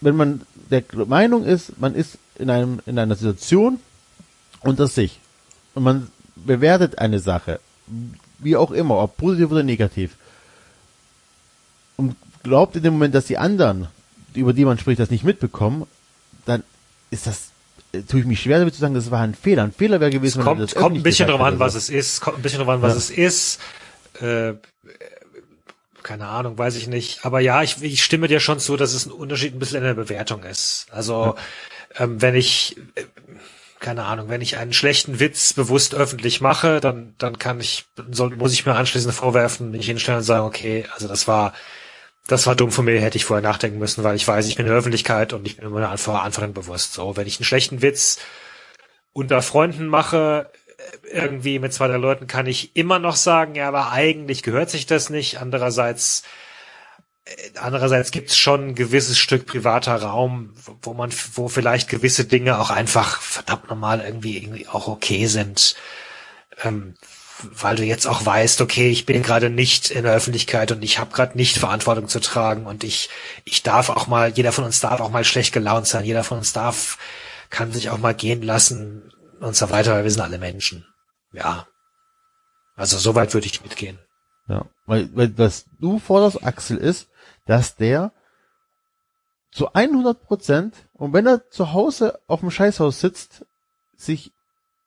wenn 0.01 0.17
man 0.17 0.43
der 0.71 0.85
Meinung 1.07 1.45
ist, 1.45 1.81
man 1.81 1.95
ist 1.95 2.19
in 2.39 2.51
einem, 2.51 2.81
in 2.87 2.99
einer 2.99 3.17
Situation 3.17 3.81
unter 4.61 4.87
sich. 4.87 5.21
Und 5.75 5.83
man 5.83 6.09
bewertet 6.37 6.99
eine 6.99 7.19
Sache, 7.19 7.61
wie 8.39 8.57
auch 8.57 8.71
immer, 8.71 8.99
ob 8.99 9.17
positiv 9.17 9.51
oder 9.51 9.63
negativ, 9.63 10.17
und 11.97 12.15
glaubt 12.45 12.77
in 12.77 12.85
dem 12.85 12.95
Moment, 12.95 13.15
dass 13.15 13.27
die 13.27 13.39
anderen, 13.39 13.89
über 14.33 14.53
die 14.53 14.65
man 14.65 14.79
spricht, 14.79 15.01
das 15.01 15.11
nicht 15.11 15.25
mitbekommen, 15.25 15.87
dann 16.47 16.63
ist 17.11 17.27
das, 17.27 17.51
tue 18.07 18.21
ich 18.21 18.27
mich 18.27 18.41
schwer 18.43 18.59
damit 18.59 18.75
zu 18.75 18.81
sagen, 18.81 18.95
das 18.95 19.11
war 19.11 19.21
ein 19.21 19.35
Fehler. 19.35 19.65
Ein 19.65 19.73
Fehler 19.73 20.01
wäre 20.01 20.11
gewesen, 20.11 20.41
Es 20.41 20.45
kommt, 20.45 20.61
er 20.61 20.67
das 20.67 20.75
kommt 20.75 20.97
ein 20.97 21.03
bisschen 21.03 21.29
drauf 21.29 21.41
an, 21.41 21.59
was 21.59 21.75
es 21.75 21.91
ist. 21.91 22.21
Kommt 22.21 22.39
ein 22.39 22.43
bisschen 22.43 22.59
drauf 22.61 22.69
an, 22.69 22.83
was 22.83 22.93
Ja. 22.93 22.99
es 22.99 23.11
ist. 23.11 23.61
Äh, 24.21 24.55
keine 26.03 26.27
Ahnung, 26.27 26.57
weiß 26.57 26.77
ich 26.77 26.87
nicht. 26.87 27.25
Aber 27.25 27.41
ja, 27.41 27.63
ich, 27.63 27.83
ich 27.83 28.03
stimme 28.03 28.29
dir 28.29 28.41
schon 28.41 28.59
zu, 28.61 28.77
dass 28.77 28.95
es 28.95 29.07
ein 29.07 29.13
Unterschied 29.13 29.55
ein 29.55 29.59
bisschen 29.59 29.79
in 29.79 29.85
der 29.85 29.95
Bewertung 29.95 30.43
ist. 30.43 30.87
Also 30.91 31.35
ähm, 31.99 32.23
wenn 32.23 32.35
ich 32.35 32.77
äh, 32.95 33.03
keine 33.81 34.05
Ahnung, 34.05 34.29
wenn 34.29 34.41
ich 34.41 34.57
einen 34.57 34.73
schlechten 34.73 35.21
Witz 35.21 35.53
bewusst 35.53 35.95
öffentlich 35.95 36.41
mache, 36.41 36.81
dann 36.81 37.15
dann 37.19 37.39
kann 37.39 37.61
ich 37.61 37.85
soll, 38.11 38.35
muss 38.37 38.53
ich 38.53 38.67
mir 38.67 38.75
anschließend 38.75 39.15
vorwerfen, 39.15 39.71
mich 39.71 39.87
hinstellen 39.87 40.19
und 40.19 40.25
sagen, 40.25 40.47
okay, 40.47 40.85
also 40.95 41.07
das 41.09 41.29
war 41.29 41.53
das 42.29 42.47
war 42.47 42.55
dumm 42.55 42.71
von 42.71 42.85
mir, 42.85 43.01
hätte 43.01 43.17
ich 43.17 43.25
vorher 43.25 43.43
nachdenken 43.43 43.79
müssen, 43.79 44.05
weil 44.05 44.15
ich 44.15 44.29
weiß, 44.29 44.47
ich 44.47 44.55
bin 44.55 44.67
in 44.67 44.71
der 44.71 44.79
Öffentlichkeit 44.79 45.33
und 45.33 45.47
ich 45.47 45.57
bin 45.57 45.69
mir 45.71 45.89
einfach 45.89 46.13
Verantwortung 46.13 46.55
bewusst. 46.55 46.93
So, 46.95 47.17
wenn 47.17 47.27
ich 47.27 47.39
einen 47.39 47.45
schlechten 47.47 47.83
Witz 47.83 48.19
unter 49.13 49.43
Freunden 49.43 49.89
mache, 49.89 50.51
äh, 51.13 51.19
irgendwie 51.19 51.59
mit 51.59 51.73
zwei, 51.73 51.89
drei 51.89 51.97
Leuten 51.97 52.29
kann 52.29 52.47
ich 52.47 52.77
immer 52.77 53.01
noch 53.01 53.17
sagen, 53.17 53.57
ja, 53.57 53.67
aber 53.69 53.91
eigentlich 53.91 54.43
gehört 54.45 54.71
sich 54.71 54.87
das 54.87 55.11
nicht. 55.11 55.41
Andererseits 55.41 56.23
andererseits 57.61 58.11
gibt 58.11 58.31
es 58.31 58.37
schon 58.39 58.69
ein 58.69 58.75
gewisses 58.75 59.19
Stück 59.19 59.47
privater 59.47 59.97
Raum, 59.97 60.53
wo- 60.65 60.77
wo 60.83 60.95
man, 60.95 61.11
wo 61.35 61.49
vielleicht 61.49 61.89
gewisse 61.89 62.25
Dinge 62.25 62.59
auch 62.59 62.71
einfach 62.71 63.21
verdammt 63.21 63.69
normal 63.69 64.01
irgendwie, 64.01 64.37
irgendwie 64.39 64.67
auch 64.69 64.89
okay 64.89 65.27
sind. 65.27 65.77
Ähm, 66.63 66.95
weil 67.43 67.77
du 67.77 67.85
jetzt 67.85 68.07
auch 68.07 68.25
weißt, 68.25 68.61
okay, 68.61 68.91
ich 68.91 69.07
bin 69.07 69.23
gerade 69.23 69.51
nicht 69.51 69.91
in 69.91 70.05
der 70.05 70.15
Öffentlichkeit 70.15 70.73
und 70.73 70.83
ich 70.83 70.99
habe 70.99 71.13
gerade 71.13 71.37
nicht 71.37 71.59
Verantwortung 71.59 72.09
zu 72.09 72.21
tragen 72.21 72.67
und 72.67 72.85
ich 72.85 73.11
ich 73.45 73.63
darf 73.63 73.91
auch 73.91 74.07
mal, 74.07 74.31
jeder 74.31 74.53
von 74.53 74.65
uns 74.65 74.81
darf 74.81 75.01
auch 75.01 75.11
mal 75.11 75.25
schlecht 75.25 75.53
gelaunt 75.53 75.87
sein, 75.87 76.05
jeder 76.05 76.25
von 76.25 76.39
uns 76.39 76.53
darf 76.53 76.99
kann 77.51 77.73
sich 77.73 77.91
auch 77.91 77.99
mal 77.99 78.15
gehen 78.15 78.43
lassen 78.43 79.13
und 79.41 79.57
so 79.57 79.71
weiter, 79.71 79.93
weil 79.93 80.05
wir 80.05 80.11
sind 80.11 80.23
alle 80.23 80.39
Menschen. 80.39 80.87
Ja. 81.33 81.67
Also 82.77 82.99
so 82.99 83.15
weit 83.15 83.35
würde 83.35 83.47
ich 83.47 83.63
mitgehen. 83.63 83.99
Ja, 84.49 84.67
weil, 84.87 85.15
weil 85.15 85.37
was 85.37 85.67
du 85.81 85.99
forderst, 85.99 86.45
Axel, 86.45 86.79
ist, 86.79 87.09
dass 87.47 87.77
der 87.77 88.13
zu 89.53 89.73
100 89.73 90.23
Prozent 90.23 90.75
und 90.95 91.13
wenn 91.13 91.27
er 91.27 91.51
zu 91.51 91.73
Hause 91.73 92.21
auf 92.27 92.41
dem 92.41 92.51
Scheißhaus 92.51 93.01
sitzt, 93.01 93.45
sich 93.97 94.33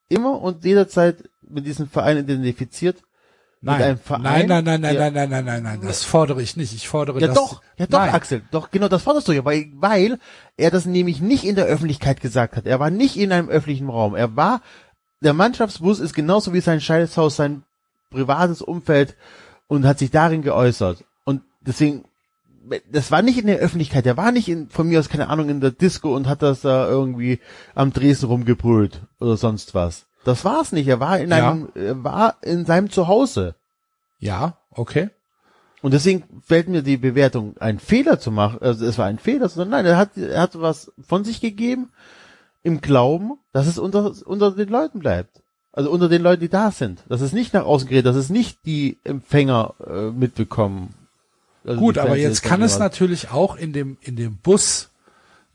immer 0.09 0.41
und 0.41 0.63
jederzeit 0.63 1.29
mit 1.53 1.65
diesem 1.65 1.87
Verein 1.87 2.17
identifiziert. 2.17 3.03
Nein, 3.63 3.99
Verein, 3.99 4.47
nein, 4.47 4.47
nein, 4.47 4.63
nein, 4.63 4.81
nein, 4.81 4.95
nein, 4.95 5.13
nein, 5.13 5.29
nein, 5.29 5.45
nein, 5.45 5.63
nein, 5.63 5.81
das 5.83 6.03
fordere 6.03 6.41
ich 6.41 6.57
nicht. 6.57 6.73
Ich 6.73 6.87
fordere 6.87 7.19
Ja 7.21 7.27
das. 7.27 7.35
doch, 7.35 7.61
ja 7.77 7.85
doch, 7.85 7.99
nein. 7.99 8.09
Axel, 8.09 8.41
doch, 8.49 8.71
genau, 8.71 8.87
das 8.87 9.03
forderst 9.03 9.27
du 9.27 9.33
ja, 9.33 9.45
weil, 9.45 9.67
weil 9.75 10.17
er 10.57 10.71
das 10.71 10.87
nämlich 10.87 11.21
nicht 11.21 11.43
in 11.43 11.53
der 11.55 11.65
Öffentlichkeit 11.65 12.21
gesagt 12.21 12.55
hat. 12.55 12.65
Er 12.65 12.79
war 12.79 12.89
nicht 12.89 13.17
in 13.17 13.31
einem 13.31 13.49
öffentlichen 13.49 13.89
Raum. 13.89 14.15
Er 14.15 14.35
war, 14.35 14.61
der 15.21 15.33
Mannschaftsbus 15.33 15.99
ist 15.99 16.15
genauso 16.15 16.53
wie 16.53 16.61
sein 16.61 16.81
Scheißhaus, 16.81 17.35
sein 17.35 17.61
privates 18.09 18.63
Umfeld 18.63 19.15
und 19.67 19.85
hat 19.85 19.99
sich 19.99 20.09
darin 20.09 20.41
geäußert. 20.41 21.05
Und 21.23 21.43
deswegen, 21.61 22.05
das 22.91 23.11
war 23.11 23.21
nicht 23.21 23.37
in 23.37 23.45
der 23.45 23.59
Öffentlichkeit, 23.59 24.05
der 24.05 24.17
war 24.17 24.31
nicht 24.31 24.49
in, 24.49 24.69
von 24.69 24.87
mir 24.87 24.99
aus, 24.99 25.07
keine 25.07 25.29
Ahnung, 25.29 25.49
in 25.49 25.61
der 25.61 25.71
Disco 25.71 26.15
und 26.15 26.27
hat 26.27 26.41
das 26.41 26.61
da 26.61 26.89
irgendwie 26.89 27.39
am 27.75 27.93
Dresden 27.93 28.25
rumgebrüllt 28.25 29.01
oder 29.19 29.37
sonst 29.37 29.75
was. 29.75 30.07
Das 30.23 30.45
war's 30.45 30.71
nicht. 30.71 30.87
Er 30.87 30.99
war 30.99 31.19
in 31.19 31.29
Ja. 31.29 31.51
einem, 31.51 31.69
er 31.75 32.03
war 32.03 32.35
in 32.41 32.65
seinem 32.65 32.89
Zuhause. 32.89 33.55
Ja, 34.19 34.57
okay. 34.71 35.09
Und 35.81 35.93
deswegen 35.95 36.23
fällt 36.45 36.67
mir 36.67 36.83
die 36.83 36.97
Bewertung, 36.97 37.57
einen 37.57 37.79
Fehler 37.79 38.19
zu 38.19 38.29
machen, 38.29 38.59
also 38.61 38.85
es 38.85 38.99
war 38.99 39.07
ein 39.07 39.17
Fehler, 39.17 39.49
sondern 39.49 39.69
nein, 39.71 39.85
er 39.87 39.97
hat, 39.97 40.15
er 40.15 40.39
hat 40.39 40.61
was 40.61 40.91
von 41.07 41.23
sich 41.23 41.41
gegeben, 41.41 41.89
im 42.61 42.81
Glauben, 42.81 43.39
dass 43.51 43.65
es 43.65 43.79
unter, 43.79 44.13
unter 44.25 44.51
den 44.51 44.69
Leuten 44.69 44.99
bleibt. 44.99 45.41
Also 45.73 45.89
unter 45.89 46.09
den 46.09 46.21
Leuten, 46.21 46.41
die 46.41 46.49
da 46.49 46.69
sind. 46.69 46.99
Dass 47.07 47.21
es 47.21 47.31
nicht 47.31 47.53
nach 47.53 47.63
außen 47.63 47.87
gerät, 47.87 48.05
dass 48.05 48.15
es 48.15 48.29
nicht 48.29 48.59
die 48.65 48.99
Empfänger 49.03 49.73
äh, 49.87 50.11
mitbekommen. 50.11 50.93
Also 51.63 51.79
Gut, 51.79 51.97
aber 51.97 52.17
jetzt 52.17 52.43
kann 52.43 52.61
es 52.61 52.77
natürlich 52.77 53.31
auch 53.31 53.55
in 53.55 53.73
dem, 53.73 53.97
in 54.01 54.15
dem 54.15 54.37
Bus, 54.37 54.89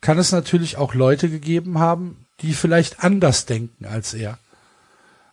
kann 0.01 0.19
es 0.19 0.33
natürlich 0.33 0.77
auch 0.79 0.95
Leute 0.95 1.29
gegeben 1.29 1.79
haben, 1.79 2.27
die 2.41 2.55
vielleicht 2.55 3.05
anders 3.05 3.47
denken 3.47 3.85
als 3.85 4.15
er. 4.15 4.39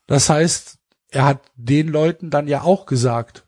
Das 0.08 0.30
heißt, 0.30 0.78
er 1.10 1.26
hat 1.26 1.42
den 1.56 1.88
Leuten 1.88 2.30
dann 2.30 2.48
ja 2.48 2.62
auch 2.62 2.86
gesagt, 2.86 3.46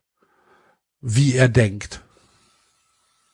wie 1.02 1.34
er 1.36 1.50
denkt. 1.50 2.02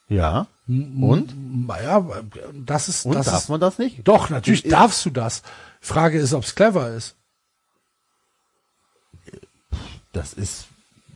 Ja. 0.08 0.48
Und? 0.68 1.34
Naja, 1.68 2.06
das 2.54 2.88
ist, 2.90 3.06
Und 3.06 3.16
das 3.16 3.26
darf 3.28 3.44
ist, 3.44 3.50
man 3.50 3.60
das 3.60 3.78
nicht? 3.78 4.08
doch, 4.08 4.30
natürlich 4.30 4.66
Und- 4.66 4.72
darfst 4.72 5.06
du 5.06 5.10
das. 5.10 5.42
Frage 5.82 6.20
ist, 6.20 6.34
ob 6.34 6.44
es 6.44 6.56
clever 6.56 6.92
ist. 6.92 7.16
Das 10.14 10.34
ist 10.34 10.68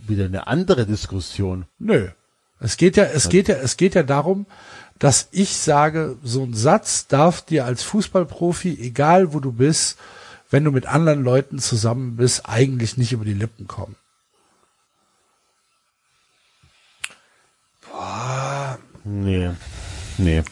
wieder 0.07 0.25
eine 0.25 0.47
andere 0.47 0.85
Diskussion. 0.85 1.65
Nö. 1.79 2.09
Es 2.59 2.77
geht 2.77 2.95
ja, 2.97 3.03
es 3.03 3.29
geht 3.29 3.47
ja, 3.47 3.55
es 3.55 3.75
geht 3.77 3.95
ja 3.95 4.03
darum, 4.03 4.45
dass 4.97 5.27
ich 5.31 5.57
sage, 5.57 6.17
so 6.23 6.43
ein 6.43 6.53
Satz 6.53 7.07
darf 7.07 7.41
dir 7.41 7.65
als 7.65 7.83
Fußballprofi, 7.83 8.77
egal 8.79 9.33
wo 9.33 9.39
du 9.41 9.51
bist, 9.51 9.97
wenn 10.55 10.63
du 10.63 10.71
mit 10.71 10.85
anderen 10.85 11.21
Leuten 11.21 11.59
zusammen 11.59 12.15
bist, 12.15 12.43
eigentlich 12.47 12.95
nicht 12.95 13.11
über 13.11 13.25
die 13.25 13.33
Lippen 13.33 13.67
kommen. 13.67 13.97
Nee. 19.03 19.49
Nee. 20.17 20.43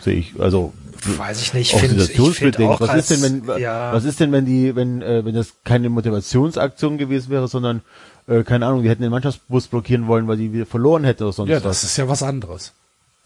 Sehe 0.00 0.16
ich, 0.16 0.38
also 0.38 0.74
Weiß 1.16 1.40
ich 1.40 1.54
nicht. 1.54 1.74
auch 1.74 1.78
Find, 1.80 1.98
ich 1.98 2.36
finde 2.36 2.68
auch 2.68 2.78
Was 2.82 2.90
als, 2.90 3.10
ist 3.10 3.22
denn, 3.24 3.46
wenn, 3.46 3.58
ja, 3.58 3.90
was 3.90 4.04
ist 4.04 4.20
denn, 4.20 4.32
wenn 4.32 4.44
die, 4.44 4.76
wenn, 4.76 5.00
äh, 5.00 5.24
wenn 5.24 5.34
das 5.34 5.54
keine 5.64 5.88
Motivationsaktion 5.88 6.98
gewesen 6.98 7.30
wäre, 7.30 7.48
sondern, 7.48 7.80
äh, 8.26 8.42
keine 8.42 8.66
Ahnung, 8.66 8.82
die 8.82 8.90
hätten 8.90 9.00
den 9.00 9.10
Mannschaftsbus 9.10 9.68
blockieren 9.68 10.08
wollen, 10.08 10.28
weil 10.28 10.36
die 10.36 10.52
wieder 10.52 10.66
verloren 10.66 11.04
hätte 11.04 11.24
oder 11.24 11.32
sonst 11.32 11.48
Ja, 11.48 11.56
was. 11.56 11.62
das 11.62 11.84
ist 11.84 11.96
ja 11.96 12.06
was 12.06 12.22
anderes. 12.22 12.74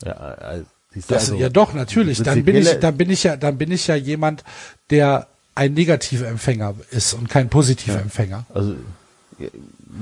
ja, 0.04 0.12
also, 0.12 0.66
siehst 0.94 1.10
du, 1.10 1.14
Das, 1.14 1.30
also, 1.30 1.42
ja 1.42 1.48
doch, 1.48 1.74
natürlich. 1.74 2.22
Dann 2.22 2.44
bin 2.44 2.54
ich, 2.54 2.78
dann 2.78 2.96
bin 2.96 3.10
ich 3.10 3.24
ja, 3.24 3.36
dann 3.36 3.58
bin 3.58 3.72
ich 3.72 3.88
ja 3.88 3.96
jemand, 3.96 4.44
der 4.90 5.26
ein 5.54 5.74
negativer 5.74 6.26
Empfänger 6.26 6.74
ist 6.90 7.14
und 7.14 7.28
kein 7.28 7.48
positiver 7.48 8.00
Empfänger. 8.00 8.46
Also, 8.54 8.74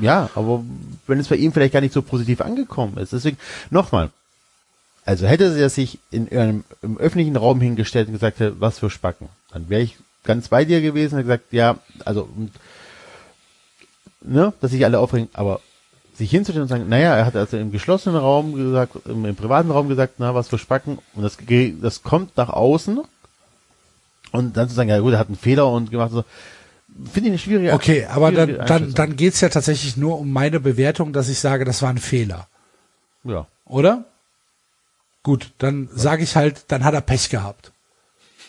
ja, 0.01 0.31
aber 0.35 0.65
wenn 1.07 1.19
es 1.19 1.29
bei 1.29 1.37
ihm 1.37 1.53
vielleicht 1.53 1.73
gar 1.73 1.81
nicht 1.81 1.95
so 1.95 2.03
positiv 2.03 2.41
angekommen 2.41 2.97
ist. 2.99 3.13
Deswegen, 3.13 3.39
nochmal. 3.71 4.11
Also 5.05 5.27
hätte 5.27 5.59
er 5.59 5.71
sich 5.71 5.99
in 6.11 6.31
einem 6.31 6.65
im 6.83 6.99
öffentlichen 6.99 7.37
Raum 7.37 7.61
hingestellt 7.61 8.09
und 8.09 8.15
gesagt, 8.15 8.39
hätte, 8.39 8.61
was 8.61 8.79
für 8.79 8.91
Spacken, 8.91 9.29
dann 9.53 9.69
wäre 9.69 9.83
ich 9.83 9.97
ganz 10.25 10.49
bei 10.49 10.65
dir 10.65 10.81
gewesen 10.81 11.17
und 11.17 11.23
gesagt, 11.23 11.53
ja, 11.53 11.79
also, 12.05 12.29
ne, 14.21 14.53
dass 14.61 14.71
sich 14.71 14.85
alle 14.85 14.99
aufregen, 14.99 15.29
aber 15.33 15.61
sich 16.15 16.31
hinzustellen 16.31 16.63
und 16.63 16.69
sagen, 16.69 16.89
naja, 16.89 17.17
er 17.17 17.27
hat 17.27 17.35
also 17.35 17.57
im 17.57 17.73
geschlossenen 17.73 18.19
Raum 18.19 18.55
gesagt, 18.55 18.93
im, 19.07 19.25
im 19.25 19.35
privaten 19.35 19.71
Raum 19.71 19.89
gesagt, 19.89 20.15
na, 20.19 20.35
was 20.35 20.49
für 20.49 20.59
Spacken, 20.59 20.99
und 21.15 21.23
das, 21.23 21.39
das 21.81 22.03
kommt 22.03 22.37
nach 22.37 22.51
außen, 22.51 23.01
und 24.33 24.57
dann 24.57 24.69
zu 24.69 24.75
sagen, 24.75 24.89
ja 24.91 24.99
gut, 25.01 25.13
er 25.13 25.19
hat 25.19 25.29
einen 25.29 25.37
Fehler 25.37 25.69
und 25.69 25.91
gemacht, 25.91 26.11
so, 26.13 26.25
finde 27.13 27.21
ich 27.29 27.33
eine 27.33 27.39
schwierige 27.39 27.73
Okay, 27.73 28.07
aber 28.07 28.31
dann, 28.33 28.49
schwierige 28.49 28.59
dann, 28.67 28.71
Einschätzung. 28.77 28.95
dann 28.95 29.17
geht's 29.17 29.41
ja 29.41 29.49
tatsächlich 29.49 29.97
nur 29.97 30.19
um 30.19 30.33
meine 30.33 30.61
Bewertung, 30.61 31.13
dass 31.13 31.29
ich 31.29 31.39
sage, 31.39 31.65
das 31.65 31.83
war 31.83 31.91
ein 31.91 31.99
Fehler. 31.99 32.49
Ja. 33.25 33.47
oder? 33.67 34.05
Gut, 35.23 35.53
dann 35.59 35.89
sage 35.95 36.23
ich 36.23 36.35
halt, 36.37 36.65
dann 36.69 36.85
hat 36.85 36.95
er 36.95 37.03
Pech 37.03 37.29
gehabt. 37.29 37.73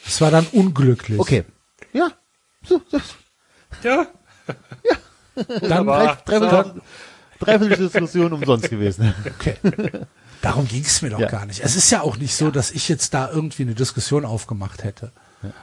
Es 0.08 0.22
war 0.22 0.32
dann 0.32 0.46
unglücklich. 0.54 1.20
Okay. 1.20 1.44
Ja. 1.94 2.08
So, 2.64 2.82
so. 2.90 3.00
ja, 3.84 4.08
dann, 4.46 4.56
Drei, 5.36 5.60
Wunderbar. 5.80 6.18
dreiviertel, 6.26 6.82
dreiviertel 7.40 7.78
Diskussion 7.90 8.34
umsonst 8.34 8.70
gewesen. 8.70 9.14
okay. 9.26 9.56
Darum 10.42 10.68
ging 10.68 10.84
es 10.84 11.02
mir 11.02 11.10
doch 11.12 11.20
Ja. 11.20 11.28
gar 11.30 11.46
nicht. 11.46 11.62
Es 11.64 11.76
ist 11.76 11.90
ja 11.92 12.02
auch 12.02 12.18
nicht 12.18 12.36
so, 12.36 12.50
dass 12.52 12.72
ich 12.72 12.88
jetzt 12.90 13.14
da 13.14 13.30
irgendwie 13.32 13.64
eine 13.64 13.76
Diskussion 13.76 14.26
aufgemacht 14.26 14.84
hätte. 14.84 15.12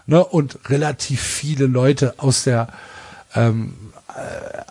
Ne? 0.06 0.24
Und 0.24 0.58
relativ 0.68 1.22
viele 1.22 1.66
Leute 1.66 2.14
aus 2.18 2.44
der, 2.44 2.68
ähm, 3.34 3.74
äh, 4.08 4.62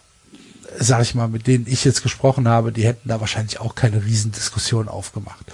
sag 0.79 1.01
ich 1.01 1.15
mal, 1.15 1.27
mit 1.27 1.47
denen 1.47 1.67
ich 1.67 1.85
jetzt 1.85 2.03
gesprochen 2.03 2.47
habe, 2.47 2.71
die 2.71 2.85
hätten 2.85 3.09
da 3.09 3.19
wahrscheinlich 3.19 3.59
auch 3.59 3.75
keine 3.75 4.03
Riesendiskussion 4.03 4.87
aufgemacht. 4.87 5.45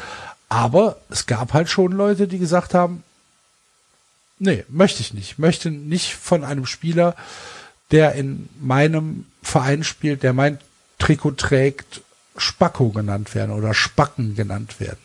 Aber 0.50 0.98
es 1.10 1.26
gab 1.26 1.54
halt 1.54 1.70
schon 1.70 1.92
Leute, 1.92 2.28
die 2.28 2.40
gesagt 2.40 2.74
haben, 2.74 3.04
nee, 4.40 4.66
möchte 4.70 5.02
ich 5.02 5.14
nicht. 5.14 5.40
Möchte 5.40 5.72
nicht 5.72 6.16
von 6.16 6.44
einem 6.44 6.66
Spieler, 6.66 7.16
der 7.92 8.14
in 8.14 8.50
meinem 8.60 9.26
Verein 9.42 9.84
spielt, 9.84 10.24
der 10.24 10.34
mein 10.34 10.60
Trikot 11.00 11.32
trägt, 11.32 12.02
Spacko 12.38 12.90
genannt 12.90 13.36
werden 13.36 13.52
oder 13.52 13.74
Spacken 13.74 14.36
genannt 14.36 14.80
werden. 14.80 15.00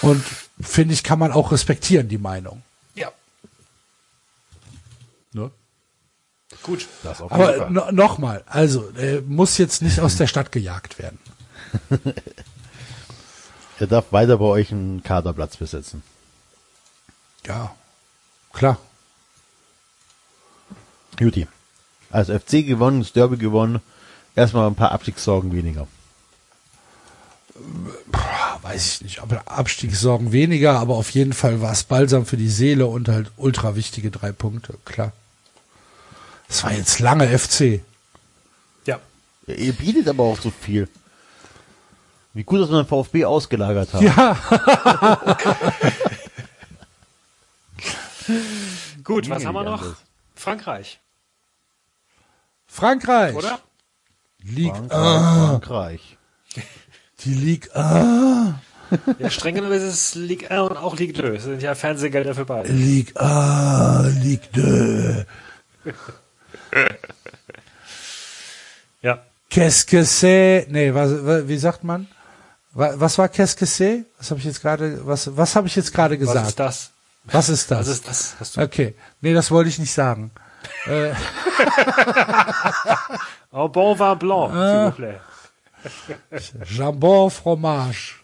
Und 0.00 0.24
finde 0.60 0.94
ich, 0.94 1.04
kann 1.04 1.18
man 1.18 1.32
auch 1.32 1.52
respektieren, 1.52 2.08
die 2.08 2.18
Meinung. 2.18 2.62
ja, 2.94 3.12
Ne? 5.32 5.50
Gut. 6.62 6.86
Aber 7.28 7.70
no, 7.70 7.90
nochmal, 7.90 8.44
also 8.46 8.88
äh, 8.98 9.20
muss 9.20 9.58
jetzt 9.58 9.82
nicht 9.82 10.00
aus 10.00 10.16
der 10.16 10.26
Stadt 10.26 10.52
gejagt 10.52 10.98
werden. 10.98 11.18
Er 13.78 13.88
darf 13.88 14.12
weiter 14.12 14.38
bei 14.38 14.44
euch 14.44 14.70
einen 14.70 15.02
Kaderplatz 15.02 15.56
besetzen. 15.56 16.04
Ja, 17.44 17.74
klar. 18.52 18.78
Juti. 21.18 21.48
Also 22.08 22.38
FC 22.38 22.64
gewonnen, 22.64 23.00
das 23.00 23.12
Derby 23.12 23.38
gewonnen. 23.38 23.80
Erstmal 24.36 24.68
ein 24.68 24.76
paar 24.76 24.92
Abstiegssorgen 24.92 25.52
weniger. 25.52 25.88
Weiß 28.62 28.94
ich 28.94 29.00
nicht, 29.00 29.18
aber 29.20 29.42
Abstiegssorgen 29.46 30.30
weniger, 30.30 30.78
aber 30.78 30.94
auf 30.94 31.10
jeden 31.10 31.32
Fall 31.32 31.60
war 31.60 31.72
es 31.72 31.82
balsam 31.82 32.24
für 32.24 32.36
die 32.36 32.48
Seele 32.48 32.86
und 32.86 33.08
halt 33.08 33.32
ultra 33.36 33.74
wichtige 33.74 34.12
drei 34.12 34.30
Punkte, 34.30 34.74
klar. 34.84 35.12
Es 36.52 36.62
war 36.64 36.72
jetzt 36.74 36.98
lange 37.00 37.26
FC. 37.38 37.80
Ja, 38.84 39.00
Ja, 39.46 39.54
Ihr 39.54 39.72
bietet 39.72 40.06
aber 40.06 40.24
auch 40.24 40.38
so 40.38 40.50
viel. 40.50 40.86
Wie 42.34 42.44
gut, 42.44 42.60
dass 42.60 42.68
wir 42.70 42.82
den 42.82 42.86
VfB 42.86 43.24
ausgelagert 43.24 43.94
haben. 43.94 44.04
Ja, 44.04 44.36
gut. 49.02 49.30
Was 49.30 49.46
haben 49.46 49.54
wir 49.54 49.64
noch? 49.64 49.80
anders. 49.82 49.96
Frankreich, 50.34 51.00
Frankreich. 52.66 53.34
oder? 53.34 53.58
Ligue 54.42 54.74
Frankreich, 54.88 55.58
Frankreich. 55.58 56.18
Die 57.20 57.34
Ligue 57.34 57.74
A. 57.76 58.60
Ja, 59.18 59.30
streng 59.30 59.54
genommen 59.54 59.72
ist 59.72 59.82
es 59.84 60.14
Ligue 60.16 60.50
1 60.50 60.70
und 60.70 60.76
auch 60.76 60.96
Ligue 60.98 61.14
2. 61.14 61.30
Das 61.30 61.44
sind 61.44 61.62
ja 61.62 61.74
Fernsehgelder 61.74 62.34
für 62.34 62.44
beide. 62.44 62.70
Ligue 62.70 63.18
A, 63.18 64.02
Ligue 64.06 65.24
2. 65.84 65.94
Ja. 69.02 69.18
Qu'est-ce 69.50 69.84
que 69.84 70.04
c'est? 70.04 70.66
Nee, 70.70 70.94
was, 70.94 71.10
wa- 71.24 71.42
wie 71.48 71.58
sagt 71.58 71.82
man? 71.84 72.06
Wa- 72.72 72.94
Was 73.00 73.18
war 73.18 73.28
qu'est-ce 73.28 73.56
que 73.56 73.66
c'est? 73.66 74.04
Was 74.18 74.30
habe 74.30 74.38
ich 74.40 74.46
jetzt 74.46 74.62
gerade, 74.62 75.04
was, 75.06 75.28
was 75.36 75.56
habe 75.56 75.66
ich 75.66 75.74
jetzt 75.76 75.92
gerade 75.92 76.14
Was 76.14 76.20
gesagt? 76.26 76.48
ist 76.48 76.58
das? 76.60 76.90
Was 77.24 77.48
ist 77.48 77.70
das? 77.70 77.80
Was 77.80 77.88
ist 77.88 78.08
das? 78.40 78.52
Du 78.52 78.60
Okay. 78.62 78.94
Nee, 79.20 79.34
das 79.34 79.50
wollte 79.50 79.68
ich 79.70 79.78
nicht 79.78 79.92
sagen. 79.92 80.30
Au 83.52 83.68
bon 83.68 83.94
vin 83.98 84.16
blanc, 84.16 84.50
s'il 84.52 84.84
vous 84.86 84.92
plaît. 84.92 85.20
Jambon 86.64 87.28
Fromage. 87.30 88.22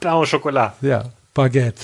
Pain 0.00 0.12
au 0.14 0.24
Chocolat. 0.26 0.74
Ja, 0.82 1.04
Baguette. 1.34 1.80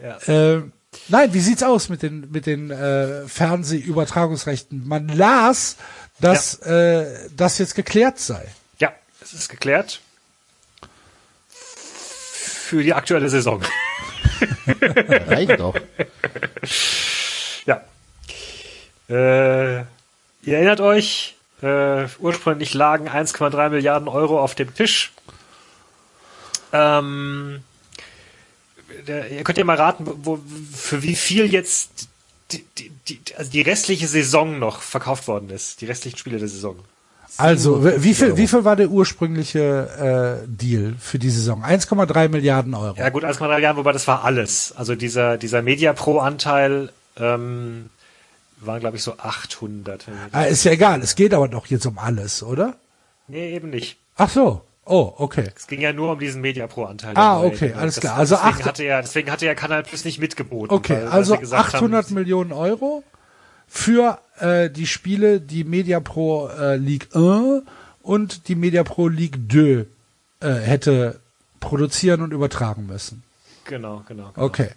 Ja. 0.00 0.18
Ähm, 0.28 0.72
nein, 1.08 1.32
wie 1.34 1.40
sieht's 1.40 1.62
aus 1.62 1.88
mit 1.88 2.02
den 2.02 2.30
mit 2.30 2.46
den 2.46 2.70
äh, 2.70 3.26
Fernsehübertragungsrechten? 3.26 4.86
Man 4.86 5.08
las, 5.08 5.76
dass 6.20 6.58
äh, 6.60 7.28
das 7.36 7.58
jetzt 7.58 7.74
geklärt 7.74 8.18
sei. 8.18 8.46
Ja, 8.78 8.92
es 9.20 9.32
ist 9.32 9.48
geklärt. 9.48 10.00
Für 11.48 12.82
die 12.82 12.94
aktuelle 12.94 13.28
Saison. 13.28 13.62
Reicht 15.26 15.60
doch. 15.60 15.74
Ja. 17.66 17.82
Äh, 19.08 19.80
ihr 19.80 20.56
erinnert 20.56 20.80
euch, 20.80 21.36
äh, 21.60 22.06
ursprünglich 22.18 22.74
lagen 22.74 23.08
1,3 23.08 23.68
Milliarden 23.68 24.08
Euro 24.08 24.40
auf 24.40 24.54
dem 24.54 24.74
Tisch. 24.74 25.12
Ähm, 26.72 27.62
der, 29.06 29.30
ihr 29.30 29.44
könnt 29.44 29.58
ja 29.58 29.64
mal 29.64 29.76
raten, 29.76 30.06
wo, 30.22 30.38
für 30.74 31.02
wie 31.02 31.14
viel 31.16 31.46
jetzt 31.52 32.08
die, 32.52 32.64
die, 32.78 32.90
die, 33.08 33.20
also 33.36 33.50
die 33.50 33.62
restliche 33.62 34.06
Saison 34.08 34.58
noch 34.58 34.82
verkauft 34.82 35.26
worden 35.28 35.50
ist. 35.50 35.80
Die 35.80 35.86
restlichen 35.86 36.18
Spiele 36.18 36.38
der 36.38 36.48
Saison. 36.48 36.76
Also, 37.38 37.82
wie 38.02 38.12
viel, 38.12 38.36
wie 38.36 38.46
viel 38.46 38.64
war 38.66 38.76
der 38.76 38.90
ursprüngliche 38.90 40.42
äh, 40.44 40.46
Deal 40.46 40.94
für 41.00 41.18
die 41.18 41.30
Saison? 41.30 41.64
1,3 41.64 42.28
Milliarden 42.28 42.74
Euro. 42.74 42.94
Ja 42.98 43.08
gut, 43.08 43.24
1,3 43.24 43.48
Milliarden, 43.54 43.78
wobei 43.78 43.92
das 43.92 44.06
war 44.06 44.22
alles. 44.24 44.72
Also 44.76 44.94
dieser, 44.96 45.38
dieser 45.38 45.62
Media 45.62 45.94
Pro-Anteil 45.94 46.92
ähm, 47.16 47.88
waren, 48.60 48.80
glaube 48.80 48.98
ich, 48.98 49.02
so 49.02 49.16
800. 49.16 50.06
wenn 50.08 50.14
ich- 50.14 50.34
Ah, 50.34 50.42
ist 50.44 50.64
ja 50.64 50.72
egal, 50.72 51.00
es 51.00 51.14
geht 51.14 51.32
aber 51.32 51.48
doch 51.48 51.66
jetzt 51.68 51.86
um 51.86 51.96
alles, 51.98 52.42
oder? 52.42 52.76
Nee, 53.28 53.54
eben 53.56 53.70
nicht. 53.70 53.96
Ach 54.16 54.28
so. 54.28 54.60
Oh, 54.84 55.12
okay. 55.18 55.48
Es 55.56 55.66
ging 55.68 55.80
ja 55.80 55.92
nur 55.92 56.12
um 56.12 56.18
diesen 56.18 56.40
Media 56.40 56.66
Pro-Anteil. 56.66 57.12
Ah, 57.16 57.36
dabei. 57.36 57.46
okay, 57.54 57.72
alles 57.72 57.94
Das- 57.96 58.02
klar. 58.02 58.16
Also 58.16 58.34
deswegen 58.34 58.54
acht- 58.58 58.64
hatte 58.66 58.84
ja, 58.84 59.00
deswegen 59.00 59.30
hatte 59.30 59.46
ja 59.46 59.54
Kanal 59.54 59.82
Plus 59.84 60.04
nicht 60.04 60.18
mitgeboten. 60.18 60.74
Okay, 60.76 60.96
weil- 61.02 61.08
also 61.08 61.34
sie 61.34 61.40
gesagt 61.40 61.74
800 61.74 62.06
haben, 62.06 62.14
Millionen 62.14 62.52
Euro 62.52 63.04
für 63.68 64.18
äh, 64.40 64.70
die 64.70 64.86
Spiele, 64.86 65.40
die 65.40 65.62
Media 65.64 66.00
Pro 66.00 66.48
äh, 66.48 66.76
Ligue 66.76 67.08
1 67.14 67.62
und 68.02 68.48
die 68.48 68.56
Media 68.56 68.82
Pro 68.82 69.06
Ligue 69.08 69.86
2 70.40 70.46
äh, 70.48 70.54
hätte 70.54 71.20
produzieren 71.60 72.20
und 72.22 72.32
übertragen 72.32 72.86
müssen. 72.86 73.22
Genau, 73.64 74.02
genau. 74.08 74.32
genau. 74.34 74.46
Okay. 74.46 74.70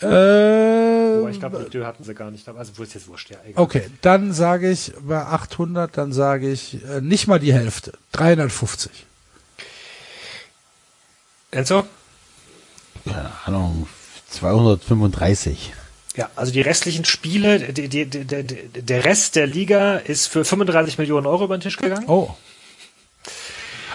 Wobei 0.00 1.28
Äh, 1.28 1.30
ich 1.30 1.38
glaube, 1.38 1.68
die 1.72 1.84
hatten 1.84 2.02
sie 2.02 2.14
gar 2.14 2.32
nicht. 2.32 2.48
Also 2.48 2.72
wo 2.76 2.82
ist 2.82 2.94
jetzt 2.94 3.06
wurscht, 3.06 3.30
ja. 3.30 3.36
Egal. 3.46 3.62
okay, 3.62 3.82
dann 4.02 4.32
sage 4.32 4.68
ich 4.68 4.92
bei 5.00 5.20
800, 5.20 5.96
dann 5.96 6.12
sage 6.12 6.50
ich 6.50 6.84
äh, 6.84 7.00
nicht 7.00 7.28
mal 7.28 7.38
die 7.38 7.52
Hälfte. 7.52 7.92
350. 8.12 8.90
Enzo? 11.54 11.84
Keine 13.04 13.30
Ahnung. 13.44 13.86
235. 14.30 15.72
Ja, 16.16 16.30
also 16.36 16.52
die 16.52 16.60
restlichen 16.60 17.04
Spiele, 17.04 17.72
die, 17.72 17.88
die, 17.88 18.06
die, 18.06 18.24
der 18.24 19.04
Rest 19.04 19.36
der 19.36 19.46
Liga 19.46 19.96
ist 19.96 20.26
für 20.26 20.44
35 20.44 20.98
Millionen 20.98 21.26
Euro 21.26 21.44
über 21.44 21.56
den 21.56 21.60
Tisch 21.60 21.76
gegangen. 21.76 22.04
Oh. 22.08 22.30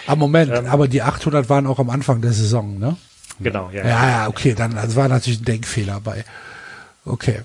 Ah, 0.06 0.16
Moment, 0.16 0.52
Ähm. 0.52 0.66
aber 0.66 0.88
die 0.88 1.02
800 1.02 1.50
waren 1.50 1.68
auch 1.68 1.80
am 1.80 1.90
Anfang 1.90 2.22
der 2.22 2.34
Saison, 2.34 2.78
ne? 2.80 2.98
Genau, 3.40 3.70
ja. 3.72 3.88
Ja, 3.88 4.10
ja, 4.10 4.28
okay, 4.28 4.54
dann 4.54 4.76
das 4.76 4.96
war 4.96 5.08
natürlich 5.08 5.40
ein 5.42 5.46
Denkfehler 5.46 6.02
bei. 6.02 6.26
Okay. 7.06 7.42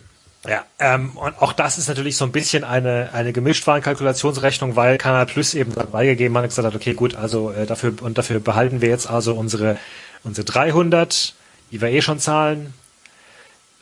Ja, 0.47 0.65
ähm, 0.79 1.17
und 1.17 1.41
auch 1.41 1.55
das 1.55 1.79
ist 1.79 1.89
natürlich 1.89 2.19
so 2.19 2.27
ein 2.27 2.33
bisschen 2.33 2.65
eine, 2.65 3.11
eine 3.15 3.33
Gemischtwarenkalkulationsrechnung, 3.33 4.77
weil 4.77 4.99
Kanal 4.99 5.25
Plus 5.25 5.55
eben 5.55 5.75
dabei 5.75 6.05
gegeben 6.05 6.37
hat 6.37 6.43
und 6.45 6.51
gesagt 6.51 6.67
hat, 6.67 6.75
okay, 6.75 6.93
gut, 6.93 7.15
also 7.15 7.51
äh, 7.51 7.65
dafür 7.65 7.95
und 8.03 8.19
dafür 8.19 8.41
behalten 8.41 8.83
wir 8.83 8.91
jetzt 8.91 9.09
also 9.09 9.35
unsere, 9.35 9.79
unsere 10.23 10.45
300, 10.45 11.35
die 11.71 11.81
wir 11.81 11.89
eh 11.89 12.03
schon 12.03 12.19
zahlen, 12.19 12.75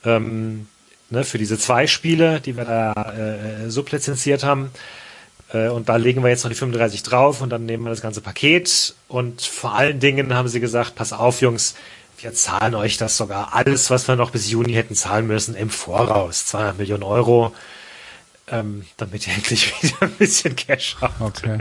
ähm, 0.05 0.69
ne, 1.11 1.25
für 1.25 1.39
diese 1.39 1.59
zwei 1.59 1.89
Spiele, 1.89 2.41
die 2.41 2.57
wir 2.57 2.65
da 2.65 2.93
äh, 3.13 3.69
sublizenziert 3.69 4.45
haben. 4.45 4.71
Äh, 5.53 5.69
und 5.69 5.89
da 5.89 5.97
legen 5.97 6.23
wir 6.23 6.31
jetzt 6.31 6.45
noch 6.45 6.51
die 6.51 6.57
35 6.57 7.03
drauf 7.03 7.41
und 7.41 7.51
dann 7.51 7.67
nehmen 7.67 7.85
wir 7.85 7.91
das 7.91 8.03
ganze 8.03 8.21
Paket. 8.21 8.95
Und 9.09 9.43
vor 9.43 9.75
allen 9.75 9.99
Dingen 9.99 10.33
haben 10.35 10.49
sie 10.49 10.61
gesagt, 10.61 10.95
pass 10.95 11.13
auf, 11.13 11.41
Jungs, 11.41 11.75
wir 12.23 12.35
zahlen 12.35 12.75
euch 12.75 12.97
das 12.97 13.17
sogar 13.17 13.55
alles, 13.55 13.91
was 13.91 14.09
wir 14.09 14.17
noch 14.17 14.31
bis 14.31 14.51
Juni 14.51 14.73
hätten 14.73 14.95
zahlen 14.95 15.27
müssen, 15.27 15.55
im 15.55 15.71
Voraus. 15.71 16.47
200 16.47 16.79
Millionen 16.79 17.03
Euro, 17.03 17.55
ähm, 18.49 18.85
damit 18.97 19.27
ihr 19.27 19.35
endlich 19.37 19.73
wieder 19.83 20.03
ein 20.03 20.13
bisschen 20.13 20.57
Cash 20.57 20.97
habt. 21.01 21.21
Okay. 21.21 21.59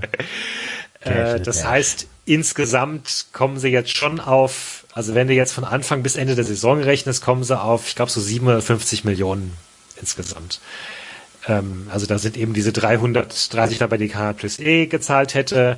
Äh, 1.02 1.40
das 1.42 1.66
heißt, 1.66 2.08
insgesamt 2.26 3.28
kommen 3.34 3.60
sie 3.60 3.70
jetzt 3.70 3.96
schon 3.96 4.20
auf, 4.20 4.86
also 4.94 5.16
wenn 5.16 5.28
du 5.28 5.34
jetzt 5.34 5.54
von 5.54 5.64
Anfang 5.64 6.04
bis 6.04 6.16
Ende 6.16 6.36
der 6.36 6.46
Saison 6.46 6.82
rechnest, 6.82 7.24
kommen 7.24 7.44
sie 7.44 7.60
auf, 7.60 7.88
ich 7.88 7.96
glaube, 7.96 8.12
so 8.12 8.22
750 8.22 9.04
Millionen 9.04 9.54
insgesamt. 10.00 10.62
Ähm, 11.48 11.88
also 11.92 12.06
da 12.06 12.20
sind 12.20 12.38
eben 12.38 12.54
diese 12.54 12.72
330 12.72 13.80
dabei, 13.80 13.98
die 13.98 14.10
Kanal 14.10 14.34
Plus 14.34 14.60
E 14.60 14.86
gezahlt 14.86 15.34
hätte. 15.34 15.78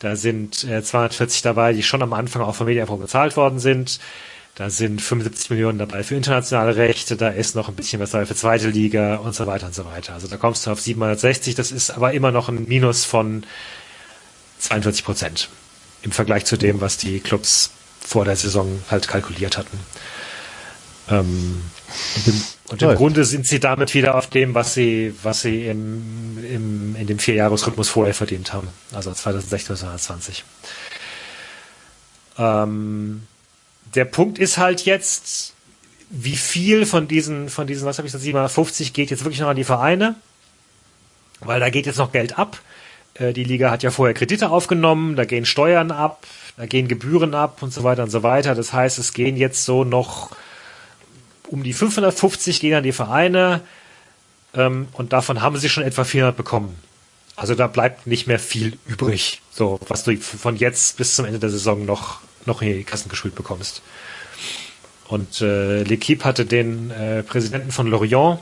Da 0.00 0.16
sind 0.16 0.64
äh, 0.64 0.82
240 0.82 1.42
dabei, 1.42 1.72
die 1.72 1.82
schon 1.82 2.02
am 2.02 2.12
Anfang 2.12 2.42
auch 2.42 2.54
von 2.54 2.66
Mediapro 2.66 2.96
gezahlt 2.96 3.36
worden 3.36 3.58
sind. 3.58 4.00
Da 4.56 4.68
sind 4.68 5.00
75 5.00 5.50
Millionen 5.50 5.78
dabei 5.78 6.02
für 6.02 6.16
internationale 6.16 6.76
Rechte, 6.76 7.16
da 7.16 7.28
ist 7.28 7.54
noch 7.54 7.68
ein 7.68 7.76
bisschen 7.76 8.00
was 8.00 8.10
dabei 8.10 8.26
für 8.26 8.34
zweite 8.34 8.68
Liga 8.68 9.16
und 9.16 9.34
so 9.34 9.46
weiter 9.46 9.66
und 9.66 9.74
so 9.74 9.86
weiter. 9.86 10.14
Also 10.14 10.26
da 10.26 10.36
kommst 10.36 10.66
du 10.66 10.70
auf 10.70 10.80
760, 10.80 11.54
das 11.54 11.70
ist 11.70 11.90
aber 11.90 12.12
immer 12.12 12.30
noch 12.32 12.48
ein 12.48 12.66
Minus 12.66 13.04
von 13.04 13.44
42 14.58 15.04
Prozent 15.04 15.48
im 16.02 16.12
Vergleich 16.12 16.46
zu 16.46 16.56
dem, 16.56 16.80
was 16.80 16.96
die 16.96 17.20
Clubs 17.20 17.70
vor 18.00 18.24
der 18.24 18.36
Saison 18.36 18.82
halt 18.90 19.06
kalkuliert 19.06 19.56
hatten. 19.56 19.78
Ähm, 21.10 21.62
und 22.68 22.82
im 22.82 22.88
Läuft. 22.88 22.98
Grunde 22.98 23.24
sind 23.24 23.46
sie 23.46 23.58
damit 23.58 23.94
wieder 23.94 24.14
auf 24.14 24.28
dem, 24.28 24.54
was 24.54 24.74
sie, 24.74 25.12
was 25.22 25.42
sie 25.42 25.66
im, 25.66 26.38
im, 26.44 26.96
in 26.96 27.06
dem 27.06 27.18
Vierjahresrhythmus 27.18 27.88
vorher 27.88 28.14
verdient 28.14 28.52
haben. 28.52 28.68
Also 28.92 29.12
2016 29.12 29.72
bis 29.72 29.80
2020. 29.80 30.44
Ähm, 32.38 33.22
der 33.94 34.04
Punkt 34.04 34.38
ist 34.38 34.56
halt 34.56 34.84
jetzt, 34.84 35.54
wie 36.10 36.36
viel 36.36 36.86
von 36.86 37.08
diesen, 37.08 37.48
von 37.48 37.66
diesen, 37.66 37.86
was 37.86 37.98
habe 37.98 38.06
ich 38.06 38.12
gesagt, 38.12 38.24
750 38.24 38.92
geht 38.92 39.10
jetzt 39.10 39.24
wirklich 39.24 39.40
noch 39.40 39.48
an 39.48 39.56
die 39.56 39.64
Vereine? 39.64 40.14
Weil 41.40 41.58
da 41.58 41.70
geht 41.70 41.86
jetzt 41.86 41.98
noch 41.98 42.12
Geld 42.12 42.38
ab. 42.38 42.60
Äh, 43.14 43.32
Die 43.32 43.44
Liga 43.44 43.70
hat 43.72 43.82
ja 43.82 43.90
vorher 43.90 44.14
Kredite 44.14 44.50
aufgenommen, 44.50 45.16
da 45.16 45.24
gehen 45.24 45.44
Steuern 45.44 45.90
ab, 45.90 46.24
da 46.56 46.66
gehen 46.66 46.86
Gebühren 46.86 47.34
ab 47.34 47.62
und 47.62 47.72
so 47.72 47.82
weiter 47.82 48.04
und 48.04 48.10
so 48.10 48.22
weiter. 48.22 48.54
Das 48.54 48.72
heißt, 48.72 48.98
es 48.98 49.12
gehen 49.12 49.36
jetzt 49.36 49.64
so 49.64 49.82
noch 49.82 50.30
um 51.50 51.62
die 51.62 51.72
550 51.72 52.60
gehen 52.60 52.74
an 52.74 52.82
die 52.82 52.92
Vereine 52.92 53.62
ähm, 54.54 54.88
und 54.92 55.12
davon 55.12 55.42
haben 55.42 55.56
sie 55.58 55.68
schon 55.68 55.84
etwa 55.84 56.04
400 56.04 56.36
bekommen. 56.36 56.76
Also 57.36 57.54
da 57.54 57.66
bleibt 57.66 58.06
nicht 58.06 58.26
mehr 58.26 58.38
viel 58.38 58.78
übrig, 58.86 59.40
so 59.50 59.80
was 59.88 60.04
du 60.04 60.16
von 60.16 60.56
jetzt 60.56 60.96
bis 60.96 61.16
zum 61.16 61.24
Ende 61.24 61.38
der 61.38 61.50
Saison 61.50 61.84
noch 61.84 62.20
noch 62.46 62.62
in 62.62 62.68
die 62.68 62.84
Kassen 62.84 63.08
gespült 63.08 63.34
bekommst. 63.34 63.82
Und 65.08 65.40
äh, 65.40 65.82
L'Equipe 65.82 66.24
hatte 66.24 66.46
den 66.46 66.90
äh, 66.90 67.22
Präsidenten 67.22 67.72
von 67.72 67.86
Lorient 67.86 68.38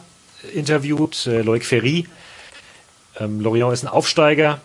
interviewt, 0.55 1.27
äh, 1.27 1.43
Loic 1.43 1.65
Ferry. 1.65 2.07
Ähm, 3.19 3.41
Lorient 3.41 3.73
ist 3.73 3.85
ein 3.85 3.89
Aufsteiger. 3.89 4.61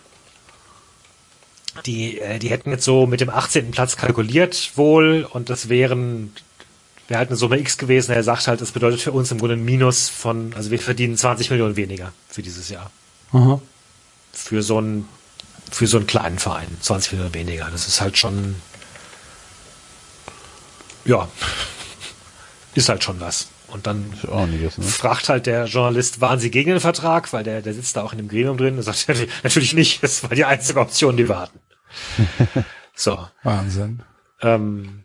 Die, 1.86 2.20
äh, 2.20 2.38
die 2.38 2.50
hätten 2.50 2.70
jetzt 2.70 2.84
so 2.84 3.06
mit 3.06 3.20
dem 3.20 3.30
18. 3.30 3.70
Platz 3.70 3.96
kalkuliert 3.96 4.72
wohl 4.76 5.26
und 5.28 5.50
das 5.50 5.68
wären 5.68 6.32
wäre 7.08 7.18
halt 7.18 7.28
eine 7.28 7.36
Summe 7.36 7.58
X 7.58 7.78
gewesen. 7.78 8.12
Er 8.12 8.22
sagt 8.22 8.48
halt, 8.48 8.60
das 8.60 8.72
bedeutet 8.72 9.00
für 9.00 9.12
uns 9.12 9.30
im 9.30 9.38
Grunde 9.38 9.56
ein 9.56 9.64
Minus 9.64 10.08
von, 10.08 10.54
also 10.54 10.70
wir 10.70 10.78
verdienen 10.78 11.16
20 11.16 11.50
Millionen 11.50 11.76
weniger 11.76 12.12
für 12.28 12.42
dieses 12.42 12.68
Jahr. 12.68 12.90
Aha. 13.32 13.60
Für 14.32 14.62
so 14.62 14.78
einen, 14.78 15.08
für 15.70 15.86
so 15.86 15.98
einen 15.98 16.06
kleinen 16.06 16.38
Verein. 16.38 16.68
20 16.80 17.12
Millionen 17.12 17.34
weniger. 17.34 17.68
Das 17.70 17.86
ist 17.88 18.00
halt 18.00 18.16
schon, 18.16 18.56
ja, 21.04 21.28
ist 22.74 22.88
halt 22.88 23.04
schon 23.04 23.20
was. 23.20 23.48
Und 23.68 23.88
dann 23.88 24.12
einiges, 24.30 24.78
ne? 24.78 24.84
fragt 24.84 25.28
halt 25.28 25.46
der 25.46 25.64
Journalist, 25.64 26.20
waren 26.20 26.38
Sie 26.38 26.50
gegen 26.50 26.70
den 26.70 26.80
Vertrag? 26.80 27.32
Weil 27.32 27.42
der, 27.42 27.60
der 27.60 27.74
sitzt 27.74 27.96
da 27.96 28.02
auch 28.02 28.12
in 28.12 28.18
dem 28.18 28.28
Gremium 28.28 28.56
drin. 28.56 28.76
Und 28.76 28.82
sagt, 28.82 29.08
natürlich 29.42 29.74
nicht. 29.74 30.02
Das 30.02 30.22
war 30.22 30.30
die 30.30 30.44
einzige 30.44 30.78
Option, 30.80 31.16
die 31.16 31.28
wir 31.28 31.38
hatten. 31.38 31.58
So. 32.96 33.26
Wahnsinn. 33.42 34.04
Ähm, 34.40 35.03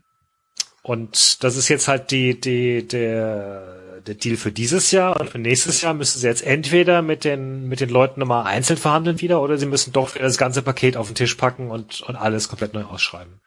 und 0.90 1.44
das 1.44 1.56
ist 1.56 1.70
jetzt 1.70 1.88
halt 1.88 2.10
die, 2.10 2.41
die, 2.41 2.88
der, 2.88 4.02
der 4.07 4.16
Deal 4.16 4.38
für 4.38 4.52
dieses 4.52 4.90
Jahr 4.90 5.20
und 5.20 5.30
für 5.30 5.38
nächstes 5.38 5.84
Jahr 5.84 5.94
müssen 5.94 6.18
sie 6.18 6.26
jetzt 6.26 6.41
entweder 6.41 7.03
mit 7.03 7.26
den, 7.26 7.68
mit 7.68 7.80
den 7.80 7.91
Leuten 7.91 8.20
nochmal 8.20 8.48
einzeln 8.48 8.78
verhandeln 8.78 9.22
wieder 9.22 9.40
oder 9.40 9.60
sie 9.60 9.68
müssen 9.68 9.94
doch 9.94 10.16
wieder 10.16 10.26
das 10.26 10.40
ganze 10.40 10.64
Paket 10.64 10.98
auf 10.98 11.06
den 11.06 11.14
Tisch 11.14 11.36
packen 11.36 11.70
und, 11.70 12.02
und 12.02 12.16
alles 12.16 12.49
komplett 12.49 12.74
neu 12.74 12.86
ausschreiben. 12.86 13.40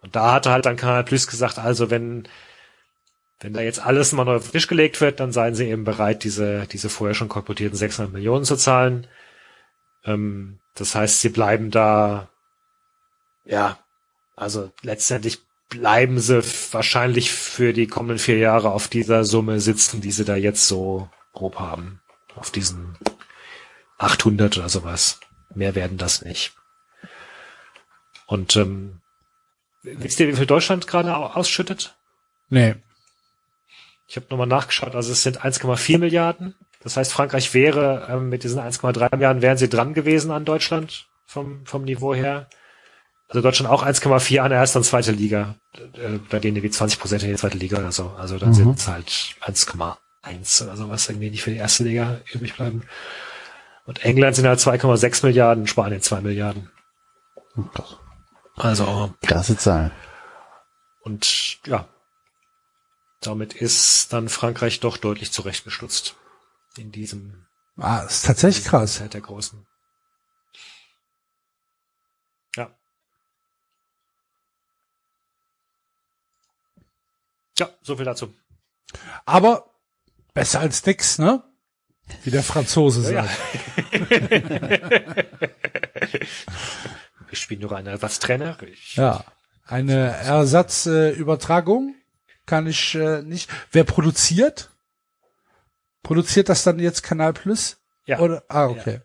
Und 0.00 0.14
da 0.14 0.30
hatte 0.30 0.52
halt 0.52 0.64
dann 0.64 0.76
Kanal 0.76 1.02
Plus 1.02 1.26
gesagt, 1.26 1.58
also 1.58 1.90
wenn, 1.90 2.28
wenn 3.40 3.52
da 3.52 3.62
jetzt 3.62 3.84
alles 3.84 4.12
mal 4.12 4.24
neu 4.24 4.36
auf 4.36 4.44
den 4.44 4.52
Tisch 4.52 4.68
gelegt 4.68 5.00
wird, 5.00 5.18
dann 5.18 5.32
seien 5.32 5.56
sie 5.56 5.66
eben 5.66 5.82
bereit, 5.82 6.22
diese, 6.22 6.68
diese 6.68 6.88
vorher 6.88 7.14
schon 7.16 7.28
kolportierten 7.28 7.76
600 7.76 8.12
Millionen 8.12 8.44
zu 8.44 8.54
zahlen. 8.54 9.08
Ähm, 10.04 10.60
das 10.76 10.94
heißt, 10.94 11.20
sie 11.20 11.30
bleiben 11.30 11.72
da, 11.72 12.28
ja, 13.44 13.76
also 14.36 14.70
letztendlich 14.82 15.40
bleiben 15.70 16.18
sie 16.20 16.42
wahrscheinlich 16.72 17.32
für 17.32 17.72
die 17.72 17.86
kommenden 17.86 18.18
vier 18.18 18.36
Jahre 18.38 18.70
auf 18.72 18.88
dieser 18.88 19.24
Summe 19.24 19.60
sitzen, 19.60 20.00
die 20.00 20.12
sie 20.12 20.24
da 20.24 20.36
jetzt 20.36 20.66
so 20.66 21.08
grob 21.32 21.58
haben. 21.58 22.00
Auf 22.34 22.50
diesen 22.50 22.98
800 23.98 24.58
oder 24.58 24.68
sowas. 24.68 25.20
Mehr 25.54 25.74
werden 25.74 25.96
das 25.98 26.22
nicht. 26.22 26.52
Und 28.26 28.54
ähm, 28.56 29.00
wisst 29.82 30.20
ihr, 30.20 30.28
wie 30.28 30.36
viel 30.36 30.46
Deutschland 30.46 30.86
gerade 30.86 31.16
au- 31.16 31.26
ausschüttet? 31.26 31.96
Nee. 32.48 32.76
Ich 34.06 34.16
habe 34.16 34.26
nochmal 34.30 34.46
nachgeschaut, 34.46 34.94
also 34.94 35.12
es 35.12 35.22
sind 35.22 35.40
1,4 35.44 35.98
Milliarden. 35.98 36.54
Das 36.82 36.96
heißt, 36.96 37.12
Frankreich 37.12 37.52
wäre 37.54 38.08
ähm, 38.10 38.28
mit 38.28 38.42
diesen 38.42 38.60
1,3 38.60 39.14
Milliarden 39.14 39.42
wären 39.42 39.58
sie 39.58 39.68
dran 39.68 39.94
gewesen 39.94 40.30
an 40.30 40.44
Deutschland 40.44 41.06
vom, 41.26 41.64
vom 41.66 41.82
Niveau 41.84 42.14
her. 42.14 42.48
Also 43.30 43.42
Deutschland 43.42 43.70
auch 43.70 43.84
1,4 43.84 44.40
an 44.40 44.50
erster 44.52 44.80
und 44.80 44.84
zweite 44.84 45.12
Liga. 45.12 45.54
Bei 46.30 46.40
denen 46.40 46.56
irgendwie 46.56 46.70
20 46.70 46.98
Prozent 46.98 47.22
in 47.22 47.30
die 47.30 47.36
zweite 47.36 47.58
Liga 47.58 47.78
oder 47.78 47.92
so. 47.92 48.10
Also 48.18 48.38
dann 48.38 48.52
sind 48.52 48.76
es 48.76 48.88
halt 48.88 49.08
1,1 49.40 50.64
oder 50.64 50.76
sowas 50.76 51.08
irgendwie 51.08 51.30
nicht 51.30 51.42
für 51.42 51.50
die 51.50 51.56
erste 51.56 51.84
Liga 51.84 52.20
übrig 52.32 52.56
bleiben. 52.56 52.82
Und 53.86 54.04
England 54.04 54.36
sind 54.36 54.46
halt 54.46 54.58
2,6 54.58 55.24
Milliarden, 55.24 55.66
Spanien 55.66 56.02
2 56.02 56.20
Milliarden. 56.20 56.70
Krass. 57.72 57.96
Also 58.56 59.14
Krasse 59.24 59.56
Zahl. 59.56 59.92
Und 61.02 61.58
ja, 61.66 61.88
damit 63.20 63.54
ist 63.54 64.12
dann 64.12 64.28
Frankreich 64.28 64.80
doch 64.80 64.96
deutlich 64.96 65.32
zurechtgestutzt. 65.32 66.16
In 66.76 66.92
diesem 66.92 67.46
Ah, 67.76 68.00
ist 68.00 68.26
tatsächlich 68.26 68.64
krass. 68.66 69.02
Der 69.10 69.20
Großen. 69.20 69.66
Ja. 72.56 72.70
Ja, 77.60 77.68
so 77.82 77.96
viel 77.96 78.06
dazu. 78.06 78.34
Aber 79.26 79.70
besser 80.34 80.60
als 80.60 80.84
nix, 80.86 81.18
ne? 81.18 81.42
Wie 82.24 82.30
der 82.30 82.42
Franzose 82.42 83.12
Ja, 83.12 83.24
sagt. 83.24 83.38
Wir 87.28 87.36
spielen 87.36 87.60
nur 87.60 87.76
eine 87.76 87.90
Ersatztrainer. 87.90 88.56
Ich, 88.62 88.96
Ja. 88.96 89.24
Eine 89.66 90.08
Ersatzübertragung 90.16 91.94
äh, 91.94 92.00
kann 92.46 92.66
ich 92.66 92.94
äh, 92.96 93.22
nicht. 93.22 93.48
Wer 93.70 93.84
produziert? 93.84 94.70
Produziert 96.02 96.48
das 96.48 96.64
dann 96.64 96.78
jetzt 96.80 97.02
Kanal 97.02 97.34
Plus? 97.34 97.76
Ja. 98.06 98.18
Oder? 98.18 98.42
Ah, 98.48 98.66
okay. 98.66 99.02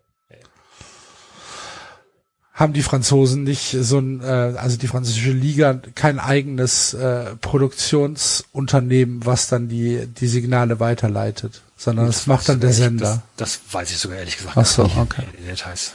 Haben 2.55 2.71
die 2.71 2.83
Franzosen 2.83 3.43
nicht 3.43 3.75
so 3.81 3.99
ein, 3.99 4.21
äh, 4.21 4.53
also 4.57 4.77
die 4.77 4.87
französische 4.87 5.31
Liga 5.31 5.73
kein 5.93 6.19
eigenes 6.19 6.93
äh, 6.93 7.35
Produktionsunternehmen, 7.35 9.25
was 9.25 9.49
dann 9.49 9.67
die 9.67 10.07
die 10.07 10.27
Signale 10.27 10.79
weiterleitet, 10.79 11.61
sondern 11.75 12.07
das 12.07 12.27
macht 12.27 12.47
dann 12.47 12.61
der 12.61 12.69
das, 12.69 12.77
Sender. 12.77 13.21
das 13.35 13.59
weiß 13.71 13.91
ich 13.91 13.97
sogar 13.97 14.19
ehrlich 14.19 14.37
gesagt. 14.37 14.57
Ach 14.57 14.65
so, 14.65 14.83
okay. 14.83 15.25
Details. 15.45 15.91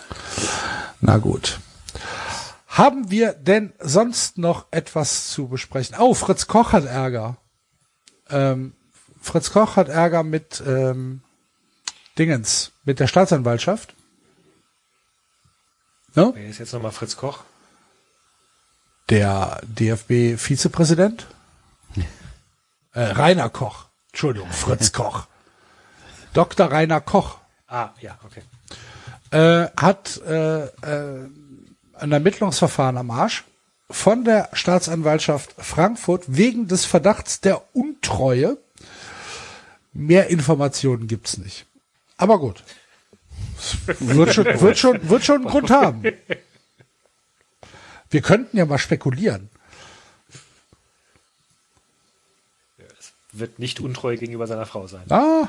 Na 1.01 1.17
gut. 1.17 1.59
Haben 2.67 3.11
wir 3.11 3.33
denn 3.33 3.73
sonst 3.81 4.39
noch 4.39 4.67
etwas 4.71 5.29
zu 5.31 5.49
besprechen? 5.49 5.97
Oh, 5.99 6.15
Fritz 6.15 6.47
Koch 6.47 6.73
hat 6.73 6.85
Ärger. 6.85 7.37
Ähm, 8.29 8.75
Fritz 9.21 9.51
Koch 9.51 9.77
hat 9.77 9.89
Ärger 9.89 10.23
mit 10.23 10.63
ähm, 10.67 11.23
Dingens, 12.19 12.73
mit 12.85 13.01
der 13.01 13.07
Staatsanwaltschaft. 13.07 13.95
Ne? 16.15 16.33
Wer 16.35 16.49
ist 16.49 16.59
jetzt 16.59 16.73
nochmal 16.73 16.93
Fritz 16.93 17.17
Koch? 17.17 17.41
Der 19.09 19.61
DFB-Vizepräsident. 19.65 21.27
äh, 22.95 23.01
Rainer 23.01 23.49
Koch. 23.51 23.87
Entschuldigung, 24.13 24.51
Fritz 24.51 24.93
Koch. 24.93 25.27
Dr. 26.33 26.71
Rainer 26.71 27.01
Koch 27.01 27.39
Ah, 27.67 27.91
ja, 28.01 28.19
okay. 28.25 28.43
äh, 29.31 29.69
hat 29.81 30.21
äh, 30.27 30.65
äh, 30.65 31.29
ein 31.95 32.13
Ermittlungsverfahren 32.13 32.97
am 32.97 33.11
Arsch 33.13 33.45
von 33.89 34.25
der 34.25 34.49
Staatsanwaltschaft 34.53 35.55
Frankfurt 35.59 36.25
wegen 36.27 36.67
des 36.67 36.85
Verdachts 36.85 37.41
der 37.41 37.63
Untreue. 37.73 38.59
Mehr 39.93 40.31
Informationen 40.31 41.07
gibt's 41.07 41.39
nicht. 41.39 41.67
Aber 42.17 42.39
gut. 42.39 42.63
Wird 43.99 44.35
schon, 44.35 44.45
wird 44.45 44.79
schon, 44.79 45.09
wird 45.09 45.25
schon 45.25 45.37
einen 45.37 45.47
Grund 45.47 45.71
haben. 45.71 46.03
Wir 48.11 48.23
könnten 48.23 48.57
ja 48.57 48.67
mal 48.67 48.79
spekulieren. 48.79 49.51
Wird 53.33 53.59
nicht 53.59 53.81
untreu 53.81 54.17
gegenüber 54.17 54.47
seiner 54.47 54.67
Frau 54.67 54.87
sein. 54.87 55.11
Ah. 55.11 55.49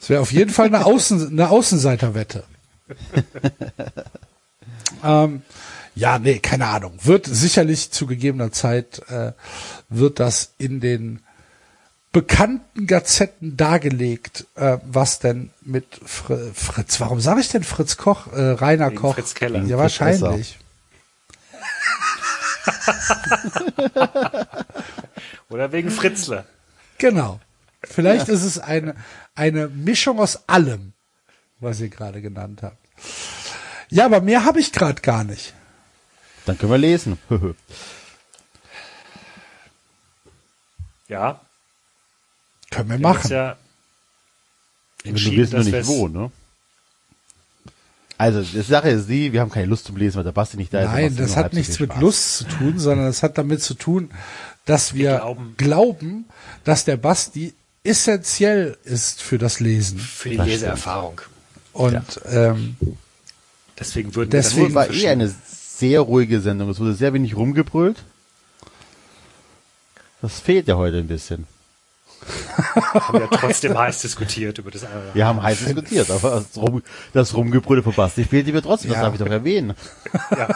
Es 0.00 0.10
wäre 0.10 0.20
auf 0.20 0.32
jeden 0.32 0.50
Fall 0.50 0.66
eine, 0.66 0.84
Außen, 0.84 1.28
eine 1.28 1.48
Außenseiterwette. 1.48 2.44
ähm, 5.04 5.42
ja, 5.94 6.18
nee, 6.18 6.38
keine 6.38 6.66
Ahnung. 6.66 6.98
Wird 7.02 7.26
sicherlich 7.26 7.90
zu 7.90 8.06
gegebener 8.06 8.52
Zeit, 8.52 9.00
äh, 9.08 9.32
wird 9.88 10.20
das 10.20 10.52
in 10.58 10.80
den 10.80 11.20
bekannten 12.16 12.86
Gazetten 12.86 13.58
dargelegt, 13.58 14.46
äh, 14.54 14.78
was 14.84 15.18
denn 15.18 15.50
mit 15.60 15.84
Fr 16.02 16.38
Fritz, 16.54 16.98
warum 16.98 17.20
sage 17.20 17.42
ich 17.42 17.50
denn 17.50 17.62
Fritz 17.62 17.98
Koch, 17.98 18.32
äh, 18.32 18.52
Rainer 18.52 18.86
Wegen 18.86 18.96
Koch? 18.96 19.16
Fritz 19.16 19.34
Keller. 19.34 19.62
Ja, 19.64 19.76
wahrscheinlich. 19.76 20.58
Oder 25.50 25.72
wegen 25.72 25.90
Fritzle. 25.90 26.46
Genau. 26.96 27.38
Vielleicht 27.82 28.30
ist 28.30 28.44
es 28.44 28.58
eine, 28.58 28.94
eine 29.34 29.68
Mischung 29.68 30.18
aus 30.18 30.48
allem, 30.48 30.94
was 31.60 31.80
ihr 31.80 31.90
gerade 31.90 32.22
genannt 32.22 32.62
habt. 32.62 32.78
Ja, 33.90 34.06
aber 34.06 34.22
mehr 34.22 34.46
habe 34.46 34.58
ich 34.58 34.72
gerade 34.72 35.02
gar 35.02 35.22
nicht. 35.22 35.52
Dann 36.46 36.56
können 36.56 36.72
wir 36.72 36.78
lesen. 36.78 37.18
Ja, 41.08 41.45
Können 42.76 42.90
wir 42.90 42.98
wir 42.98 43.02
machen. 43.08 43.30
ja 43.30 43.56
wir 45.02 45.10
entschieden, 45.10 45.36
wissen 45.38 45.52
noch 45.52 45.58
dass 45.58 45.66
nicht 45.66 45.74
wir 45.74 45.86
wo, 45.86 46.08
ne? 46.08 46.30
Also, 48.18 48.40
die 48.40 48.62
Sache 48.62 48.88
ist 48.88 49.08
die, 49.10 49.32
wir 49.32 49.42
haben 49.42 49.50
keine 49.50 49.66
Lust 49.66 49.84
zum 49.84 49.96
Lesen, 49.96 50.16
weil 50.16 50.24
der 50.24 50.32
Basti 50.32 50.56
nicht 50.56 50.72
da 50.72 50.80
ist. 50.80 50.86
Nein, 50.86 51.16
das 51.16 51.36
nur 51.36 51.36
hat 51.36 51.52
nichts 51.52 51.78
mit 51.78 51.90
Spaß. 51.90 52.00
Lust 52.00 52.38
zu 52.38 52.44
tun, 52.44 52.78
sondern 52.78 53.08
es 53.08 53.22
hat 53.22 53.36
damit 53.36 53.62
zu 53.62 53.74
tun, 53.74 54.10
dass 54.64 54.94
wir, 54.94 55.16
glauben. 55.16 55.54
glauben. 55.58 56.24
dass 56.64 56.86
der 56.86 56.96
Basti 56.96 57.52
essentiell 57.84 58.78
ist 58.84 59.20
für 59.20 59.36
das 59.36 59.60
Lesen. 59.60 59.98
für 59.98 60.30
die 60.30 60.36
Das 60.38 60.46
Leseerfahrung. 60.46 61.20
Und 61.74 62.20
ähm, 62.26 62.76
Deswegen 63.78 64.14
würden 64.14 64.30
Deswegen 64.30 64.68
Es 64.68 64.74
war 64.74 64.88
wir 64.90 65.04
eh 65.04 65.08
eine 65.08 65.32
sehr 65.54 66.00
ruhige 66.00 66.40
Sendung. 66.40 66.70
Es 66.70 66.80
wurde 66.80 66.94
sehr 66.94 67.12
wenig 67.12 67.36
rumgebrüllt. 67.36 68.02
Das 70.22 70.40
fehlt 70.40 70.68
ja 70.68 70.76
heute 70.76 70.96
ein 70.96 71.06
bisschen. 71.06 71.46
Haben 72.94 73.20
ja 73.20 73.26
trotzdem 73.30 73.76
heiß 73.78 74.00
diskutiert 74.02 74.58
über 74.58 74.70
das 74.70 74.84
andere. 74.84 75.14
Wir 75.14 75.26
haben 75.26 75.42
heiß 75.42 75.64
diskutiert, 75.64 76.10
aber 76.10 76.30
das, 76.46 76.56
Rum, 76.56 76.82
das 77.12 77.34
Rumgebrülle 77.34 77.82
von 77.82 77.92
Basti 77.94 78.24
fehlt 78.24 78.46
mir 78.52 78.62
trotzdem. 78.62 78.90
Das 78.90 78.98
Ja. 78.98 79.04
darf 79.04 79.14
ich 79.14 79.20
doch 79.20 79.26
erwähnen. 79.30 79.74
Ja, 80.30 80.48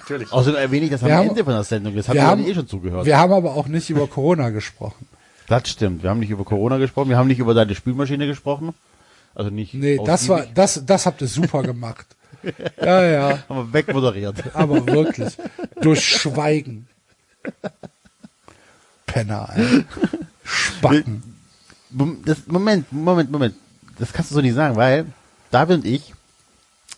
natürlich. 0.00 0.32
Außerdem 0.32 0.60
erwähne 0.60 0.84
ich 0.86 0.90
das 0.92 1.02
am 1.02 1.08
Wir 1.08 1.16
haben- 1.16 1.28
Ende 1.30 1.44
von 1.44 1.52
der 1.54 1.64
Sendung. 1.64 1.94
Das 1.96 2.08
haben 2.08 2.14
wir 2.16 2.26
haben, 2.26 2.46
eh 2.46 2.54
schon 2.54 2.66
zugehört. 2.68 3.06
wir 3.06 3.18
haben 3.18 3.32
aber 3.32 3.54
auch 3.54 3.66
nicht 3.68 3.90
über 3.90 4.06
Corona 4.06 4.50
gesprochen. 4.50 5.06
das 5.48 5.68
stimmt. 5.68 6.02
Wir 6.02 6.10
haben 6.10 6.20
nicht 6.20 6.30
über 6.30 6.44
Corona 6.44 6.78
gesprochen. 6.78 7.08
Wir 7.10 7.16
haben 7.18 7.28
nicht 7.28 7.38
über 7.40 7.54
deine 7.54 7.74
Spülmaschine 7.74 8.26
gesprochen. 8.26 8.74
Also 9.34 9.50
nicht. 9.50 9.72
Nee, 9.74 10.00
das 10.04 10.28
war, 10.28 10.36
ausgiebig. 10.38 10.54
das, 10.56 10.82
das 10.84 11.06
habt 11.06 11.20
ihr 11.22 11.28
super 11.28 11.62
gemacht. 11.62 12.06
Ja, 12.80 13.04
ja, 13.04 13.38
Haben 13.48 13.66
wir 13.66 13.72
wegmoderiert. 13.72 14.36
aber 14.54 14.86
wirklich. 14.86 15.36
Durch 15.80 16.04
Schweigen. 16.04 16.86
Penner, 19.06 19.48
ey. 19.56 19.84
Spacken. 20.48 21.22
Das, 22.24 22.46
Moment, 22.46 22.92
Moment, 22.92 23.30
Moment. 23.30 23.54
Das 23.98 24.12
kannst 24.12 24.30
du 24.30 24.34
so 24.34 24.40
nicht 24.40 24.54
sagen, 24.54 24.76
weil 24.76 25.06
David 25.50 25.78
und 25.78 25.86
ich 25.86 26.14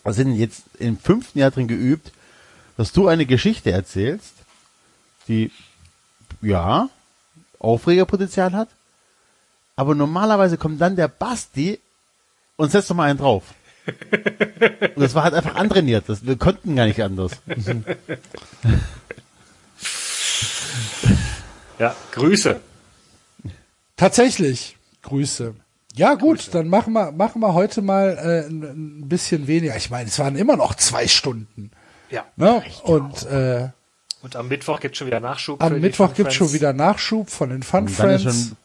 sind 0.05 0.35
jetzt 0.35 0.63
im 0.79 0.99
fünften 0.99 1.39
Jahr 1.39 1.51
drin 1.51 1.69
geübt, 1.69 2.13
dass 2.77 2.93
du 2.93 3.09
eine 3.09 3.27
Geschichte 3.27 3.71
erzählst, 3.71 4.33
die, 5.29 5.51
ja, 6.41 6.89
Aufregerpotenzial 7.59 8.53
hat, 8.53 8.69
aber 9.77 9.95
normalerweise 9.95 10.57
kommt 10.57 10.81
dann 10.81 10.97
der 10.97 11.09
Basti 11.09 11.79
und 12.57 12.71
setzt 12.71 12.91
doch 12.91 12.97
mal 12.97 13.11
einen 13.11 13.19
drauf. 13.19 13.43
Und 13.87 15.01
das 15.03 15.15
war 15.15 15.25
halt 15.25 15.33
einfach 15.35 15.55
antrainiert. 15.55 16.05
Das, 16.07 16.25
wir 16.27 16.37
konnten 16.37 16.77
gar 16.77 16.85
nicht 16.85 17.03
anders. 17.03 17.33
Ja, 21.81 21.97
Grüße. 22.13 22.61
Tatsächlich. 24.01 24.79
Grüße. 25.03 25.55
Ja 25.95 26.15
gut, 26.15 26.55
dann 26.55 26.69
machen 26.69 26.95
wir, 26.95 27.13
machen 27.13 27.41
wir 27.43 27.53
heute 27.53 27.83
mal 27.83 28.17
äh, 28.17 28.49
ein, 28.49 29.01
ein 29.03 29.09
bisschen 29.09 29.47
weniger. 29.47 29.77
Ich 29.77 29.91
meine, 29.91 30.09
es 30.09 30.19
waren 30.19 30.37
immer 30.37 30.57
noch 30.57 30.75
zwei 30.75 31.07
Stunden. 31.07 31.71
Ja. 32.11 32.25
Ne? 32.37 32.63
Und 32.83 33.27
äh, 33.27 33.69
Und 34.23 34.37
am 34.37 34.49
Mittwoch 34.49 34.81
gibt 34.81 34.97
schon 34.97 35.07
wieder 35.07 35.21
Nachschub. 35.21 35.63
am 35.63 35.79
Mittwoch 35.81 36.15
gibt's 36.15 36.35
schon 36.35 36.53
wieder 36.55 36.73
Nachschub 36.73 37.29
von 37.29 37.51
den 37.51 37.63
Fun 37.63 37.81
Und 37.89 37.99
dann 37.99 38.11
ist 38.15 38.23
Friends. 38.23 38.23
schon- 38.49 38.57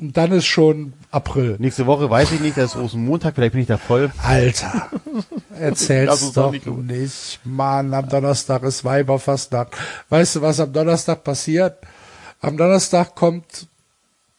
und 0.00 0.16
dann 0.16 0.32
ist 0.32 0.46
schon 0.46 0.92
April. 1.12 1.56
Nächste 1.60 1.86
Woche 1.86 2.10
weiß 2.10 2.32
ich 2.32 2.40
nicht, 2.40 2.58
das 2.58 2.72
ist 2.74 2.76
Rosenmontag, 2.76 3.36
vielleicht 3.36 3.52
bin 3.52 3.62
ich 3.62 3.68
da 3.68 3.78
voll. 3.78 4.12
Alter, 4.22 4.90
Lass 5.50 5.60
erzähl's 5.60 6.32
doch 6.32 6.50
nicht 6.50 6.66
nicht. 6.66 7.40
Mann, 7.44 7.94
am 7.94 8.08
Donnerstag 8.08 8.64
ist 8.64 8.84
Weiberfastnacht. 8.84 9.68
Weißt 10.08 10.36
du, 10.36 10.42
was 10.42 10.58
am 10.60 10.72
Donnerstag 10.72 11.22
passiert? 11.22 11.78
Am 12.40 12.56
Donnerstag 12.56 13.14
kommt 13.14 13.68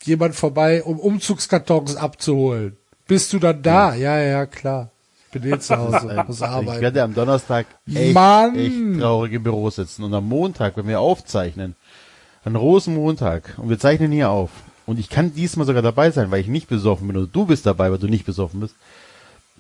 jemand 0.07 0.36
vorbei, 0.36 0.84
um 0.84 0.99
Umzugskartons 0.99 1.95
abzuholen. 1.95 2.77
Bist 3.07 3.34
du 3.34 3.40
dann 3.40 3.61
da? 3.61 3.94
Ja, 3.94 4.19
ja, 4.19 4.45
klar. 4.45 4.90
Ich 5.32 5.41
bin 5.41 5.53
eh 5.53 5.60
zu 5.60 5.76
Hause, 5.77 6.23
muss 6.27 6.38
Ich 6.38 6.44
arbeiten. 6.45 6.82
werde 6.82 7.03
am 7.03 7.14
Donnerstag 7.14 7.65
echt, 7.94 8.14
Mann! 8.14 8.56
echt 8.56 8.99
traurig 9.02 9.34
im 9.34 9.44
Büro 9.44 9.69
sitzen. 9.69 10.03
Und 10.03 10.14
am 10.14 10.27
Montag, 10.27 10.77
wenn 10.77 10.88
wir 10.88 10.99
aufzeichnen, 10.99 11.76
an 12.45 12.56
Rosenmontag, 12.56 13.56
und 13.57 13.69
wir 13.69 13.80
zeichnen 13.80 14.11
hier 14.11 14.30
auf, 14.30 14.49
und 14.86 14.99
ich 14.99 15.10
kann 15.10 15.34
diesmal 15.34 15.65
sogar 15.65 15.82
dabei 15.82 16.11
sein, 16.11 16.32
weil 16.32 16.41
ich 16.41 16.48
nicht 16.48 16.68
besoffen 16.68 17.07
bin, 17.07 17.18
oder 17.18 17.27
du 17.32 17.45
bist 17.45 17.65
dabei, 17.65 17.91
weil 17.91 17.98
du 17.98 18.07
nicht 18.07 18.26
besoffen 18.26 18.60
bist, 18.61 18.76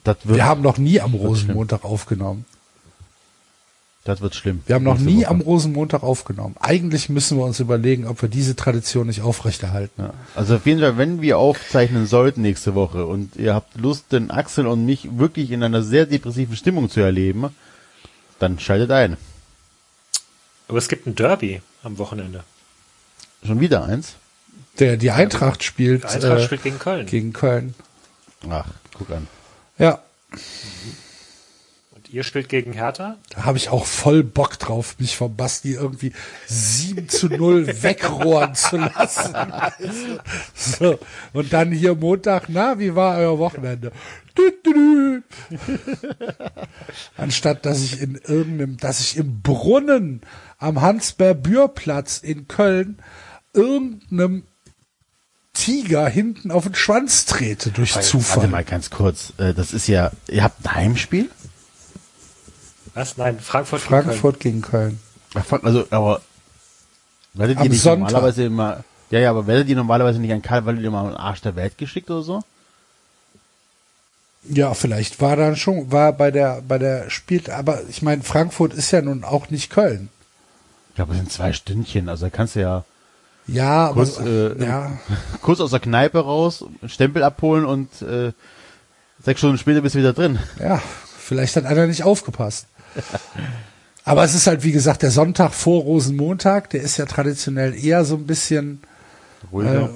das 0.03 0.17
wird, 0.23 0.37
Wir 0.37 0.45
haben 0.45 0.61
noch 0.61 0.77
nie 0.77 1.01
am 1.01 1.13
Rosenmontag 1.15 1.83
aufgenommen. 1.83 2.45
Das 4.05 4.21
wird 4.21 4.35
schlimm. 4.35 4.61
Wir 4.67 4.75
haben 4.75 4.83
noch 4.83 4.99
nie 4.99 5.21
Woche. 5.23 5.27
am 5.29 5.41
Rosenmontag 5.41 6.03
aufgenommen. 6.03 6.55
Eigentlich 6.59 7.09
müssen 7.09 7.37
wir 7.39 7.43
uns 7.43 7.59
überlegen, 7.59 8.05
ob 8.07 8.21
wir 8.21 8.29
diese 8.29 8.55
Tradition 8.55 9.07
nicht 9.07 9.21
aufrechterhalten. 9.21 10.03
Ja. 10.03 10.13
Also 10.35 10.55
auf 10.57 10.65
jeden 10.67 10.79
Fall, 10.79 10.97
wenn 10.97 11.21
wir 11.23 11.39
aufzeichnen 11.39 12.05
sollten 12.05 12.43
nächste 12.43 12.75
Woche 12.75 13.07
und 13.07 13.35
ihr 13.35 13.55
habt 13.55 13.75
Lust, 13.75 14.11
den 14.11 14.29
Axel 14.29 14.67
und 14.67 14.85
mich 14.85 15.17
wirklich 15.17 15.49
in 15.49 15.63
einer 15.63 15.81
sehr 15.81 16.05
depressiven 16.05 16.55
Stimmung 16.55 16.89
zu 16.89 16.99
erleben, 16.99 17.49
dann 18.37 18.59
schaltet 18.59 18.91
ein. 18.91 19.17
Aber 20.67 20.77
es 20.77 20.87
gibt 20.87 21.07
ein 21.07 21.15
Derby 21.15 21.61
am 21.81 21.97
Wochenende. 21.97 22.43
Schon 23.43 23.59
wieder 23.59 23.85
eins? 23.85 24.15
Der, 24.77 24.97
die 24.97 25.09
Eintracht 25.11 25.63
spielt, 25.63 26.03
Die 26.03 26.07
Eintracht 26.07 26.41
äh, 26.41 26.43
spielt 26.43 26.63
gegen 26.63 26.79
Köln. 26.79 27.05
gegen 27.07 27.33
Köln. 27.33 27.73
Ach, 28.49 28.67
guck 28.93 29.09
an. 29.09 29.27
Ja, 29.79 29.99
Und 32.05 32.13
ihr 32.13 32.23
spielt 32.23 32.49
gegen 32.49 32.73
Hertha. 32.73 33.17
da 33.29 33.45
habe 33.45 33.57
ich 33.57 33.69
auch 33.69 33.85
voll 33.85 34.23
Bock 34.23 34.59
drauf, 34.59 34.95
mich 34.99 35.15
vom 35.17 35.35
Basti 35.35 35.73
irgendwie 35.73 36.11
7 36.47 37.09
zu 37.09 37.27
0 37.27 37.67
wegrohren 37.83 38.53
zu 38.55 38.77
lassen. 38.77 39.35
Also, 39.35 40.19
so. 40.55 40.99
Und 41.33 41.51
dann 41.53 41.71
hier 41.71 41.95
Montag, 41.95 42.45
na, 42.49 42.79
wie 42.79 42.95
war 42.95 43.17
euer 43.17 43.39
Wochenende? 43.39 43.91
Anstatt 47.17 47.65
dass 47.65 47.81
ich 47.81 48.01
in 48.01 48.15
irgendeinem, 48.15 48.77
dass 48.77 48.99
ich 48.99 49.17
im 49.17 49.41
Brunnen 49.41 50.21
am 50.57 50.81
Hans-Berbür-Platz 50.81 52.19
in 52.19 52.47
Köln 52.47 52.99
irgendeinem 53.53 54.43
Tiger 55.53 56.07
hinten 56.09 56.51
auf 56.51 56.65
den 56.65 56.75
Schwanz 56.75 57.25
trete 57.25 57.71
durch 57.71 57.95
Warte 57.95 58.07
Zufall. 58.07 58.47
mal 58.49 58.65
ganz 58.65 58.89
kurz. 58.89 59.31
Äh, 59.37 59.53
Das 59.53 59.71
ist 59.71 59.87
ja, 59.87 60.11
ihr 60.27 60.43
habt 60.43 60.65
ein 60.65 60.75
Heimspiel? 60.75 61.29
Was? 62.95 63.17
Nein, 63.17 63.39
Frankfurt. 63.39 63.81
gegen 63.81 63.89
Köln. 63.91 64.03
Frankfurt 64.05 64.39
gegen 64.39 64.61
Köln. 64.61 64.99
Also, 65.61 65.85
aber 65.91 66.21
werdet 67.33 67.57
Am 67.57 67.63
ihr 67.65 67.69
nicht 67.69 67.81
Sonntag. 67.81 68.07
normalerweise 68.11 68.45
immer, 68.45 68.83
ja, 69.11 69.19
ja, 69.19 69.29
aber 69.29 69.45
werdet 69.47 69.67
ihr 69.67 69.75
normalerweise 69.75 70.19
nicht 70.19 70.31
an 70.33 70.41
Karl, 70.41 70.65
weil 70.65 70.79
ihr 70.79 70.87
immer 70.87 70.99
am 70.99 71.15
Arsch 71.15 71.41
der 71.41 71.55
Welt 71.55 71.77
geschickt 71.77 72.09
oder 72.09 72.23
so? 72.23 72.41
Ja, 74.47 74.73
vielleicht 74.73 75.21
war 75.21 75.35
dann 75.35 75.55
schon, 75.55 75.91
war 75.91 76.13
bei 76.13 76.29
der, 76.31 76.61
bei 76.67 76.77
der 76.77 77.09
Spiel, 77.09 77.49
aber 77.51 77.81
ich 77.89 78.01
meine, 78.01 78.23
Frankfurt 78.23 78.73
ist 78.73 78.91
ja 78.91 79.01
nun 79.01 79.23
auch 79.23 79.49
nicht 79.49 79.71
Köln. 79.71 80.09
Ich 80.89 80.95
glaube, 80.95 81.13
es 81.13 81.17
sind 81.17 81.31
zwei 81.31 81.51
Stündchen, 81.51 82.07
also 82.09 82.27
da 82.27 82.29
kannst 82.29 82.55
du 82.55 82.61
ja 82.61 82.85
Ja, 83.47 83.87
aber, 83.87 83.93
Kurz, 84.05 84.19
äh, 84.19 84.63
ja, 84.63 84.91
kurz 85.41 85.59
aus 85.59 85.71
der 85.71 85.79
Kneipe 85.79 86.19
raus, 86.19 86.63
Stempel 86.85 87.23
abholen 87.23 87.65
und 87.65 88.01
äh, 88.03 88.31
sechs 89.23 89.39
Stunden 89.39 89.57
später 89.57 89.81
bist 89.81 89.95
du 89.95 89.99
wieder 89.99 90.13
drin. 90.13 90.39
ja, 90.59 90.79
vielleicht 91.17 91.55
hat 91.55 91.65
einer 91.65 91.87
nicht 91.87 92.03
aufgepasst. 92.03 92.67
Aber 94.03 94.23
es 94.23 94.35
ist 94.35 94.45
halt, 94.47 94.63
wie 94.63 94.71
gesagt, 94.71 95.01
der 95.01 95.11
Sonntag 95.11 95.53
vor 95.53 95.81
Rosenmontag, 95.81 96.69
der 96.69 96.81
ist 96.81 96.97
ja 96.97 97.05
traditionell 97.05 97.73
eher 97.73 98.05
so 98.05 98.15
ein 98.15 98.27
bisschen 98.27 98.81
Ruhiger. 99.51 99.89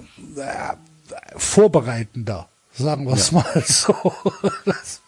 vorbereitender, 1.35 2.47
sagen 2.76 3.05
wir 3.05 3.13
es 3.13 3.31
mal 3.31 3.45
so. 3.65 3.93
Das, 4.65 5.01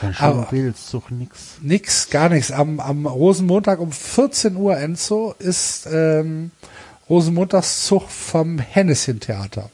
Kein 0.00 0.14
aber- 0.18 0.46
Schulbildszug, 0.48 1.10
nix. 1.10 1.38
nix, 1.62 2.10
gar 2.10 2.28
nichts. 2.28 2.50
Am, 2.50 2.80
am 2.80 3.06
Rosenmontag 3.06 3.80
um 3.80 3.92
14 3.92 4.56
Uhr, 4.56 4.76
Enzo, 4.76 5.34
ist 5.38 5.86
ähm, 5.90 6.50
Rosenmontagszug 7.08 8.08
vom 8.10 8.58
Henneschen-Theater 8.58 9.70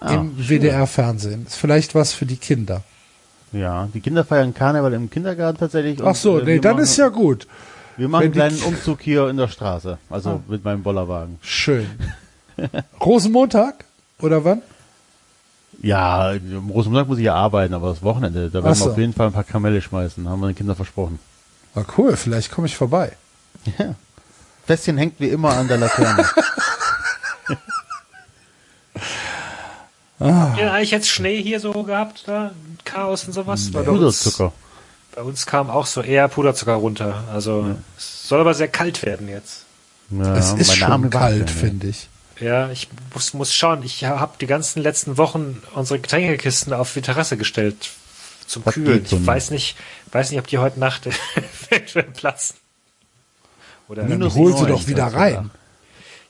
im 0.00 0.36
WDR-Fernsehen. 0.48 1.46
Ist 1.46 1.56
vielleicht 1.56 1.94
was 1.94 2.12
für 2.12 2.26
die 2.26 2.36
Kinder. 2.36 2.82
Ja, 3.52 3.88
die 3.92 4.00
Kinder 4.00 4.24
feiern 4.24 4.54
Karneval 4.54 4.92
im 4.92 5.10
Kindergarten 5.10 5.58
tatsächlich. 5.58 6.02
Ach 6.02 6.14
so, 6.14 6.34
und, 6.34 6.42
äh, 6.42 6.44
nee, 6.44 6.58
dann 6.58 6.72
machen, 6.72 6.84
ist 6.84 6.96
ja 6.96 7.08
gut. 7.08 7.46
Wir 7.96 8.08
machen 8.08 8.24
einen 8.24 8.32
kleinen 8.32 8.60
Umzug 8.62 9.00
hier 9.00 9.28
in 9.28 9.36
der 9.36 9.48
Straße, 9.48 9.98
also 10.10 10.42
mit 10.48 10.64
meinem 10.64 10.82
Bollerwagen. 10.82 11.38
Schön. 11.40 11.86
Rosenmontag? 13.04 13.84
Oder 14.20 14.44
wann? 14.44 14.62
Ja, 15.80 16.30
am 16.30 16.70
Rosenmontag 16.70 17.08
muss 17.08 17.18
ich 17.18 17.24
ja 17.24 17.34
arbeiten, 17.34 17.74
aber 17.74 17.90
das 17.90 18.02
Wochenende, 18.02 18.50
da 18.50 18.62
werden 18.62 18.74
so. 18.74 18.86
wir 18.86 18.92
auf 18.92 18.98
jeden 18.98 19.12
Fall 19.12 19.28
ein 19.28 19.32
paar 19.32 19.44
Kamelle 19.44 19.80
schmeißen, 19.80 20.28
haben 20.28 20.40
wir 20.40 20.48
den 20.48 20.56
Kindern 20.56 20.76
versprochen. 20.76 21.18
War 21.74 21.86
cool, 21.96 22.16
vielleicht 22.16 22.50
komme 22.50 22.66
ich 22.66 22.76
vorbei. 22.76 23.12
Ja. 23.78 23.94
Festchen 24.66 24.98
hängt 24.98 25.18
wie 25.18 25.28
immer 25.28 25.56
an 25.56 25.66
der 25.66 25.78
Laterne. 25.78 26.24
Habt 30.20 30.58
ihr 30.58 30.72
eigentlich 30.72 30.90
jetzt 30.90 31.08
Schnee 31.08 31.42
hier 31.42 31.60
so 31.60 31.72
gehabt, 31.84 32.24
da? 32.26 32.52
Chaos 32.84 33.24
und 33.24 33.32
sowas? 33.32 33.66
Uns, 33.66 33.72
Puderzucker. 33.86 34.52
bei 35.14 35.22
uns 35.22 35.46
kam 35.46 35.70
auch 35.70 35.86
so 35.86 36.02
eher 36.02 36.26
Puderzucker 36.28 36.74
runter. 36.74 37.24
Also 37.32 37.76
es 37.96 38.28
soll 38.28 38.40
aber 38.40 38.54
sehr 38.54 38.68
kalt 38.68 39.04
werden 39.04 39.28
jetzt. 39.28 39.64
Ja, 40.10 40.36
es 40.36 40.52
ist 40.54 40.74
schon 40.76 40.90
arme 40.90 41.10
kalt, 41.10 41.50
finde 41.50 41.88
ich. 41.88 42.08
Ja, 42.40 42.70
ich 42.70 42.88
muss, 43.12 43.34
muss 43.34 43.52
schauen. 43.52 43.82
Ich 43.82 44.04
habe 44.04 44.36
die 44.40 44.46
ganzen 44.46 44.82
letzten 44.82 45.18
Wochen 45.18 45.60
unsere 45.74 45.98
Getränkekisten 46.00 46.72
auf 46.72 46.94
die 46.94 47.02
Terrasse 47.02 47.36
gestellt 47.36 47.90
zum 48.46 48.64
Das 48.64 48.74
Kühlen. 48.74 49.04
so 49.04 49.16
Ich 49.16 49.26
weiß 49.26 49.50
nicht, 49.50 49.76
weiß 50.12 50.30
nicht, 50.30 50.40
ob 50.40 50.46
die 50.46 50.58
heute 50.58 50.80
Nacht 50.80 51.06
eventuell 51.70 52.04
platzen. 52.04 52.56
Oder 53.88 54.02
Dann 54.02 54.12
Minus 54.18 54.34
hol 54.34 54.52
sie 54.52 54.62
neun, 54.62 54.68
doch 54.72 54.86
wieder 54.86 55.10
du 55.10 55.16
rein. 55.16 55.50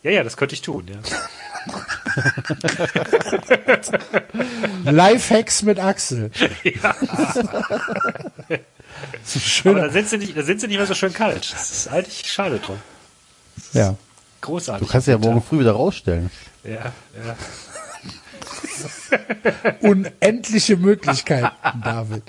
ja, 0.03 0.11
ja, 0.11 0.23
das 0.25 0.37
könnte 0.37 0.55
ich 0.55 0.63
tun. 0.63 0.87
Ja. 0.89 0.97
Lifehacks 4.85 5.63
mit 5.63 5.79
Axel. 5.79 6.31
ja. 6.65 6.95
So 9.25 9.75
dann 9.75 9.93
sind 9.93 10.09
sie 10.09 10.19
nicht, 10.19 10.37
dann 10.37 10.45
sind 10.45 10.61
sie 10.61 10.67
nicht 10.67 10.79
mehr 10.79 10.87
so 10.87 10.95
schön 10.95 11.13
kalt. 11.13 11.53
Das 11.53 11.71
ist 11.71 11.89
eigentlich 11.89 12.31
schade 12.31 12.59
drum. 12.59 12.79
Ja. 13.73 13.97
Großartig. 14.41 14.87
Du 14.87 14.93
kannst 14.93 15.09
ja 15.09 15.19
morgen 15.19 15.43
früh 15.43 15.61
wieder 15.61 15.73
rausstellen. 15.73 16.31
Ja, 16.65 16.93
ja. 17.25 17.37
Unendliche 19.81 20.77
Möglichkeiten, 20.77 21.83
David. 21.83 22.23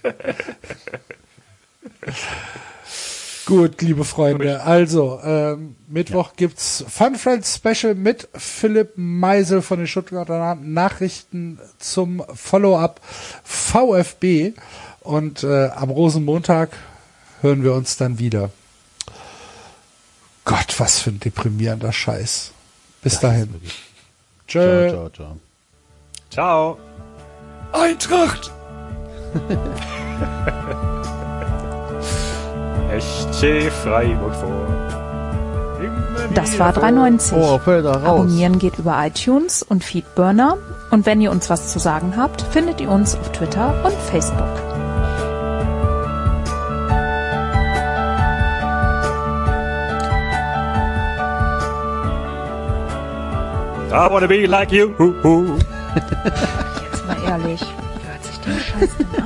Gut, 3.49 3.81
liebe 3.81 4.05
Freunde, 4.05 4.61
also 4.61 5.19
ähm, 5.23 5.75
Mittwoch 5.87 6.33
gibt's 6.35 6.85
Fun 6.87 7.15
Friends 7.15 7.55
Special 7.55 7.95
mit 7.95 8.29
Philipp 8.35 8.91
Meisel 8.95 9.63
von 9.63 9.79
den 9.79 9.87
Stuttgarter 9.87 10.53
Nachrichten 10.53 11.59
zum 11.79 12.23
Follow-up 12.31 13.01
VfB 13.43 14.53
und 14.99 15.43
äh, 15.43 15.69
am 15.69 15.89
Rosenmontag 15.89 16.77
hören 17.41 17.63
wir 17.63 17.73
uns 17.73 17.97
dann 17.97 18.19
wieder. 18.19 18.51
Gott, 20.45 20.79
was 20.79 20.99
für 20.99 21.09
ein 21.09 21.19
deprimierender 21.19 21.91
Scheiß. 21.91 22.51
Bis 23.01 23.19
dahin. 23.19 23.55
Tschö. 24.47 24.89
Ciao, 24.89 25.09
ciao, 25.09 25.39
ciao. 26.29 26.77
Ciao. 26.77 26.77
Eintracht! 27.73 28.51
SC 32.89 33.71
Freiburg 33.83 34.33
vor. 34.33 34.67
Das 36.33 36.57
war 36.57 36.73
vor. 36.73 36.81
390. 36.81 37.37
Oh. 37.37 37.59
Abonnieren 37.87 38.57
geht 38.57 38.79
über 38.79 38.97
iTunes 39.05 39.61
und 39.63 39.83
Feedburner. 39.83 40.57
Und 40.89 41.05
wenn 41.05 41.21
ihr 41.21 41.31
uns 41.31 41.49
was 41.49 41.71
zu 41.71 41.79
sagen 41.79 42.15
habt, 42.17 42.41
findet 42.41 42.81
ihr 42.81 42.89
uns 42.89 43.15
auf 43.15 43.31
Twitter 43.31 43.73
und 43.85 43.93
Facebook. 43.93 44.47
I 53.91 54.07
wanna 54.09 54.27
be 54.27 54.45
like 54.45 54.71
you. 54.71 54.89
Jetzt 54.99 57.07
mal 57.07 57.17
ehrlich, 57.27 57.61
hört 58.05 58.23
sich 58.23 58.39
den 58.39 58.59
Scheiß 58.59 58.89
an? 59.17 59.18